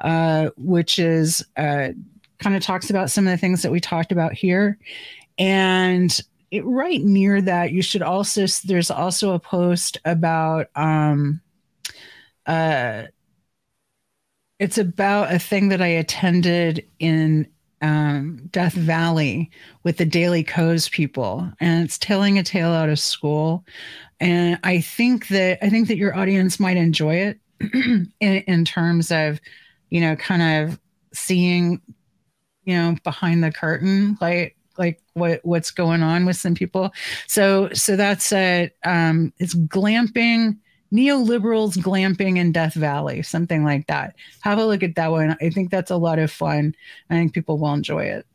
uh, 0.00 0.50
which 0.56 0.98
is 0.98 1.44
uh, 1.56 1.88
kind 2.38 2.56
of 2.56 2.62
talks 2.62 2.90
about 2.90 3.10
some 3.10 3.26
of 3.26 3.30
the 3.30 3.38
things 3.38 3.62
that 3.62 3.72
we 3.72 3.80
talked 3.80 4.12
about 4.12 4.32
here. 4.32 4.78
And 5.38 6.18
it, 6.50 6.64
right 6.64 7.02
near 7.02 7.40
that, 7.42 7.72
you 7.72 7.82
should 7.82 8.02
also, 8.02 8.46
there's 8.64 8.90
also 8.90 9.32
a 9.32 9.38
post 9.38 9.98
about, 10.04 10.68
um, 10.74 11.40
uh, 12.46 13.04
it's 14.58 14.78
about 14.78 15.32
a 15.32 15.38
thing 15.38 15.68
that 15.68 15.82
I 15.82 15.88
attended 15.88 16.86
in 16.98 17.46
um, 17.82 18.48
Death 18.50 18.72
Valley 18.72 19.50
with 19.84 19.98
the 19.98 20.06
Daily 20.06 20.42
Kos 20.42 20.88
people, 20.88 21.50
and 21.60 21.84
it's 21.84 21.98
telling 21.98 22.38
a 22.38 22.42
tale 22.42 22.70
out 22.70 22.88
of 22.88 22.98
school. 22.98 23.64
And 24.18 24.58
I 24.64 24.80
think 24.80 25.28
that 25.28 25.58
I 25.62 25.68
think 25.68 25.88
that 25.88 25.98
your 25.98 26.16
audience 26.16 26.58
might 26.58 26.78
enjoy 26.78 27.16
it 27.16 27.40
in, 27.74 28.12
in 28.20 28.64
terms 28.64 29.10
of, 29.12 29.40
you 29.90 30.00
know, 30.00 30.16
kind 30.16 30.64
of 30.70 30.80
seeing, 31.12 31.80
you 32.64 32.74
know, 32.74 32.96
behind 33.04 33.44
the 33.44 33.52
curtain, 33.52 34.16
like 34.20 34.56
like 34.78 35.02
what 35.12 35.40
what's 35.42 35.70
going 35.70 36.02
on 36.02 36.24
with 36.24 36.36
some 36.36 36.54
people. 36.54 36.92
So 37.26 37.68
so 37.74 37.96
that's 37.96 38.32
a 38.32 38.70
um, 38.84 39.34
it's 39.38 39.54
glamping 39.54 40.56
neoliberals 40.96 41.76
glamping 41.76 42.38
in 42.38 42.52
Death 42.52 42.74
Valley, 42.74 43.22
something 43.22 43.64
like 43.64 43.86
that. 43.86 44.14
Have 44.40 44.58
a 44.58 44.66
look 44.66 44.82
at 44.82 44.94
that 44.94 45.10
one. 45.10 45.36
I 45.40 45.50
think 45.50 45.70
that's 45.70 45.90
a 45.90 45.96
lot 45.96 46.18
of 46.18 46.30
fun. 46.30 46.74
I 47.10 47.14
think 47.14 47.34
people 47.34 47.58
will 47.58 47.74
enjoy 47.74 48.04
it. 48.04 48.26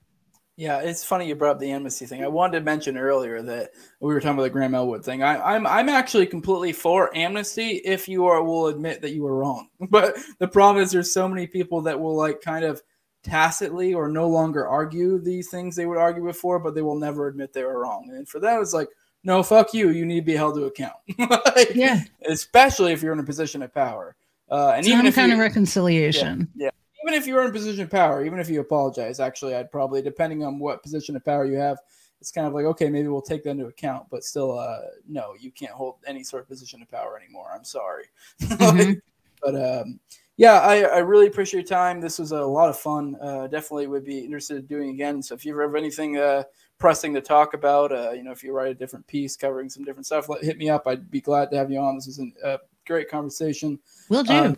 Yeah, 0.58 0.80
it's 0.82 1.04
funny 1.04 1.28
you 1.28 1.34
brought 1.34 1.56
up 1.56 1.60
the 1.60 1.72
amnesty 1.72 2.06
thing. 2.06 2.24
I 2.24 2.28
wanted 2.28 2.60
to 2.60 2.66
mention 2.66 2.96
earlier 2.96 3.42
that 3.42 3.72
we 4.00 4.14
were 4.14 4.20
talking 4.20 4.36
about 4.36 4.44
the 4.44 4.50
Graham 4.52 4.76
Elwood 4.76 5.04
thing. 5.04 5.24
I, 5.24 5.36
am 5.56 5.66
I'm, 5.66 5.68
I'm 5.68 5.90
actually 5.90 6.28
completely 6.28 6.72
for 6.72 7.16
amnesty 7.18 7.82
if 7.84 8.08
you 8.08 8.28
are 8.28 8.44
will 8.44 8.68
admit 8.68 9.02
that 9.02 9.12
you 9.12 9.24
were 9.24 9.38
wrong. 9.38 9.70
But 9.90 10.18
the 10.40 10.48
problem 10.48 10.84
is 10.84 10.92
there's 10.92 11.14
so 11.14 11.28
many 11.28 11.48
people 11.48 11.82
that 11.82 12.00
will 12.00 12.16
like 12.16 12.42
kind 12.42 12.64
of 12.64 12.82
tacitly 13.24 13.94
or 13.94 14.08
no 14.08 14.28
longer 14.28 14.68
argue 14.68 15.20
these 15.20 15.50
things 15.50 15.76
they 15.76 15.86
would 15.86 15.98
argue 15.98 16.24
before, 16.24 16.60
but 16.60 16.76
they 16.76 16.82
will 16.82 17.00
never 17.00 17.28
admit 17.28 17.54
they 17.54 17.64
were 17.64 17.80
wrong. 17.80 18.12
And 18.16 18.28
for 18.28 18.40
that, 18.40 18.62
it's 18.62 18.74
like 18.74 18.90
no, 19.24 19.44
fuck 19.44 19.74
you. 19.74 19.90
You 19.90 20.06
need 20.06 20.22
to 20.22 20.26
be 20.26 20.36
held 20.36 20.56
to 20.56 20.66
account. 20.66 20.96
like, 21.56 21.76
yeah. 21.76 22.02
Especially 22.28 22.92
if 22.92 23.02
you're 23.02 23.14
in 23.14 23.20
a 23.20 23.24
position 23.24 23.62
of 23.62 23.74
power. 23.74 24.16
Uh, 24.50 24.74
and 24.76 24.86
Some 24.86 24.94
even 24.94 25.06
if 25.06 25.16
kind 25.16 25.32
of 25.32 25.40
reconciliation. 25.40 26.50
Yeah, 26.56 26.66
yeah. 26.66 26.70
Even 27.04 27.20
if 27.20 27.26
you're 27.26 27.42
in 27.42 27.50
a 27.50 27.54
position 27.54 27.84
of 27.84 27.90
power, 27.90 28.24
even 28.26 28.40
if 28.40 28.50
you 28.50 28.60
apologize, 28.60 29.20
actually, 29.20 29.56
I'd 29.56 29.72
probably, 29.72 30.02
depending 30.02 30.44
on 30.44 30.60
what 30.60 30.84
position 30.84 31.16
of 31.16 31.26
power 31.26 31.46
you 31.46 31.56
have, 31.56 31.78
it's 32.20 32.32
kind 32.32 32.46
of 32.46 32.54
like, 32.54 32.66
okay, 32.66 32.90
maybe 32.90 33.08
we'll 33.08 33.24
take 33.24 33.44
that 33.44 33.52
into 33.52 33.66
account, 33.66 34.06
but 34.12 34.24
still, 34.24 34.58
uh, 34.58 34.82
no, 35.08 35.34
you 35.40 35.52
can't 35.52 35.72
hold 35.72 35.96
any 36.06 36.24
sort 36.24 36.44
of 36.44 36.50
position 36.50 36.82
of 36.82 36.90
power 36.92 37.18
anymore. 37.18 37.50
I'm 37.54 37.64
sorry. 37.64 38.06
Mm-hmm. 38.42 38.94
but 39.42 39.56
um, 39.56 40.00
yeah, 40.38 40.60
I, 40.60 40.82
I 40.82 40.98
really 41.00 41.28
appreciate 41.28 41.62
your 41.62 41.68
time. 41.68 42.00
This 42.00 42.20
was 42.20 42.32
a 42.32 42.42
lot 42.42 42.70
of 42.70 42.78
fun. 42.78 43.16
Uh, 43.20 43.48
definitely 43.48 43.88
would 43.88 44.06
be 44.06 44.20
interested 44.20 44.58
in 44.58 44.66
doing 44.66 44.90
again. 44.90 45.24
So 45.24 45.34
if 45.34 45.46
you 45.46 45.54
ever 45.54 45.64
have 45.64 45.76
anything 45.76 46.18
uh, 46.18 46.44
pressing 46.82 47.14
to 47.14 47.22
talk 47.22 47.54
about. 47.54 47.94
Uh, 47.94 48.12
you 48.12 48.24
know, 48.24 48.32
if 48.32 48.44
you 48.44 48.52
write 48.52 48.72
a 48.72 48.74
different 48.74 49.08
piece 49.08 49.38
covering 49.38 49.70
some 49.70 49.86
different 49.86 50.06
stuff, 50.06 50.28
let, 50.28 50.44
hit 50.44 50.58
me 50.58 50.70
up. 50.70 50.88
I'd 50.88 51.10
be 51.10 51.22
glad 51.22 51.52
to 51.52 51.58
have 51.58 51.72
you 51.72 51.80
on. 51.80 51.96
This 51.96 52.08
is 52.08 52.20
a 52.44 52.60
great 52.86 53.10
conversation. 53.10 53.80
Will 54.10 54.24
do. 54.24 54.34
Um, 54.34 54.58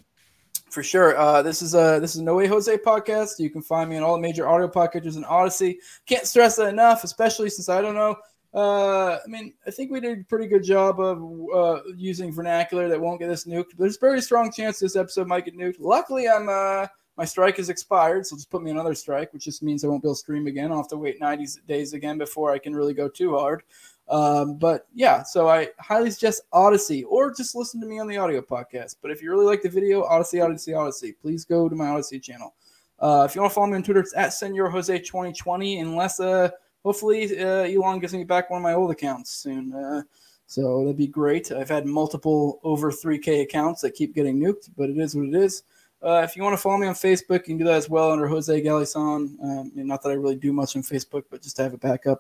for 0.72 0.82
sure. 0.82 1.16
Uh, 1.16 1.44
this 1.44 1.62
is 1.62 1.76
a 1.76 2.00
this 2.02 2.16
is 2.16 2.22
No 2.22 2.36
Way 2.36 2.48
Jose 2.48 2.76
podcast. 2.78 3.38
You 3.38 3.52
can 3.52 3.62
find 3.62 3.90
me 3.90 3.98
on 3.98 4.04
all 4.04 4.16
the 4.16 4.22
major 4.22 4.48
audio 4.48 4.68
podcatchers 4.68 5.18
and 5.18 5.26
Odysee. 5.26 5.78
Can't 6.08 6.26
stress 6.26 6.56
that 6.56 6.70
enough, 6.70 7.04
especially 7.04 7.50
since 7.52 7.70
I 7.70 7.82
don't 7.82 7.94
know. 7.94 8.16
Uh, 8.54 9.18
I 9.18 9.28
mean, 9.28 9.54
I 9.68 9.72
think 9.72 9.92
we 9.92 10.00
did 10.00 10.20
a 10.20 10.24
pretty 10.24 10.48
good 10.48 10.64
job 10.64 11.00
of 11.00 11.22
uh, 11.54 11.82
using 11.96 12.32
vernacular 12.32 12.88
that 12.88 13.02
won't 13.02 13.20
get 13.20 13.30
us 13.30 13.46
nuked. 13.46 13.78
There's 13.78 13.98
a 13.98 14.00
very 14.00 14.22
strong 14.22 14.52
chance 14.52 14.80
this 14.80 14.96
episode 14.96 15.28
might 15.28 15.46
get 15.46 15.58
nuked. 15.58 15.78
Luckily, 15.80 16.30
I'm 16.30 16.50
uh, 16.50 16.88
my 17.18 17.26
strike 17.26 17.60
is 17.60 17.70
expired, 17.70 18.26
so 18.26 18.36
just 18.36 18.50
put 18.50 18.64
me 18.64 18.72
another 18.72 18.96
strike, 18.96 19.32
which 19.34 19.46
just 19.46 19.62
means 19.62 19.84
I 19.84 19.88
won't 19.88 20.02
be 20.02 20.08
able 20.08 20.16
to 20.16 20.20
stream 20.20 20.48
again. 20.48 20.72
I'll 20.72 20.78
have 20.78 20.88
to 20.90 20.98
wait 20.98 21.20
90 21.20 21.62
days 21.68 21.94
again 21.94 22.18
before 22.18 22.52
I 22.52 22.58
can 22.58 22.76
really 22.76 22.94
go 22.94 23.08
too 23.08 23.38
hard. 23.38 23.64
Um, 24.10 24.58
but 24.58 24.88
yeah, 24.94 25.24
so 25.24 25.48
I 25.48 25.70
highly 25.80 26.12
suggest 26.12 26.44
Odysee 26.52 27.04
or 27.04 27.34
just 27.34 27.56
listen 27.56 27.80
to 27.82 27.88
me 27.88 28.00
on 28.00 28.08
the 28.08 28.18
audio 28.18 28.42
podcast. 28.42 28.98
But 29.02 29.12
if 29.12 29.22
you 29.22 29.30
really 29.30 29.46
like 29.46 29.62
the 29.62 29.70
video, 29.70 30.04
Odysee, 30.04 30.42
Odysee, 30.42 30.74
Odysee, 30.74 31.14
please 31.14 31.46
go 31.46 31.70
to 31.70 31.76
my 31.76 31.90
Odysee 31.90 32.22
channel. 32.22 32.54
Uh, 33.00 33.26
if 33.30 33.36
you 33.36 33.42
want 33.42 33.52
to 33.52 33.56
follow 33.56 33.68
me 33.68 33.76
on 33.76 33.84
Twitter, 33.84 34.00
it's 34.00 34.16
at 34.16 34.34
Senor 34.34 34.70
Jose 34.70 34.98
2020. 34.98 35.80
Unless 35.80 36.20
uh, 36.20 36.50
hopefully 36.84 37.40
uh, 37.40 37.64
Elon 37.64 38.00
gives 38.00 38.14
me 38.14 38.24
back 38.24 38.50
one 38.50 38.58
of 38.58 38.64
my 38.64 38.74
old 38.74 38.92
accounts 38.92 39.32
soon. 39.32 39.74
Uh, 39.74 40.02
so 40.48 40.82
that'd 40.82 40.98
be 40.98 41.08
great. 41.08 41.52
I've 41.52 41.70
had 41.70 41.86
multiple 41.86 42.60
over 42.64 42.92
3K 42.92 43.42
accounts 43.42 43.82
that 43.82 43.96
keep 43.96 44.14
getting 44.14 44.40
nuked, 44.40 44.70
but 44.78 44.90
it 44.90 44.98
is 44.98 45.16
what 45.16 45.28
it 45.28 45.36
is. 45.36 45.64
Uh, 46.04 46.22
if 46.24 46.36
you 46.36 46.44
want 46.44 46.54
to 46.54 46.62
follow 46.62 46.78
me 46.78 46.88
on 46.88 46.94
Facebook, 46.94 47.40
you 47.40 47.56
can 47.56 47.58
do 47.58 47.64
that 47.64 47.76
as 47.76 47.90
well 47.90 48.12
under 48.12 48.28
Jose 48.28 48.62
Galison. 48.62 49.42
Um, 49.42 49.72
not 49.74 50.04
that 50.04 50.10
I 50.10 50.14
really 50.14 50.36
do 50.36 50.52
much 50.52 50.76
on 50.76 50.82
Facebook, 50.82 51.24
but 51.30 51.42
just 51.42 51.56
to 51.56 51.64
have 51.64 51.74
a 51.74 51.78
backup. 51.78 52.20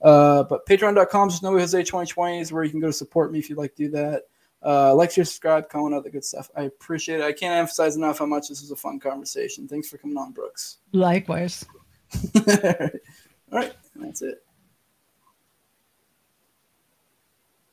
Uh, 0.00 0.44
but 0.44 0.64
patreon.com, 0.66 1.28
just 1.28 1.42
know 1.42 1.58
Jose 1.58 1.78
2020 1.78 2.40
is 2.40 2.52
where 2.52 2.64
you 2.64 2.70
can 2.70 2.80
go 2.80 2.86
to 2.86 2.92
support 2.92 3.30
me 3.30 3.38
if 3.38 3.50
you'd 3.50 3.58
like 3.58 3.74
to 3.74 3.84
do 3.84 3.90
that. 3.90 4.22
Uh, 4.64 4.94
like, 4.94 5.10
share, 5.10 5.24
subscribe, 5.24 5.68
comment, 5.68 5.94
all 5.94 6.02
the 6.02 6.10
good 6.10 6.24
stuff. 6.24 6.50
I 6.56 6.62
appreciate 6.62 7.20
it. 7.20 7.24
I 7.24 7.32
can't 7.32 7.54
emphasize 7.54 7.96
enough 7.96 8.18
how 8.18 8.26
much 8.26 8.48
this 8.48 8.60
was 8.60 8.70
a 8.70 8.76
fun 8.76 8.98
conversation. 8.98 9.68
Thanks 9.68 9.88
for 9.88 9.98
coming 9.98 10.16
on, 10.16 10.32
Brooks. 10.32 10.78
Likewise. 10.92 11.64
All 12.34 12.90
right. 13.52 13.72
That's 13.94 14.22
it. 14.22 14.42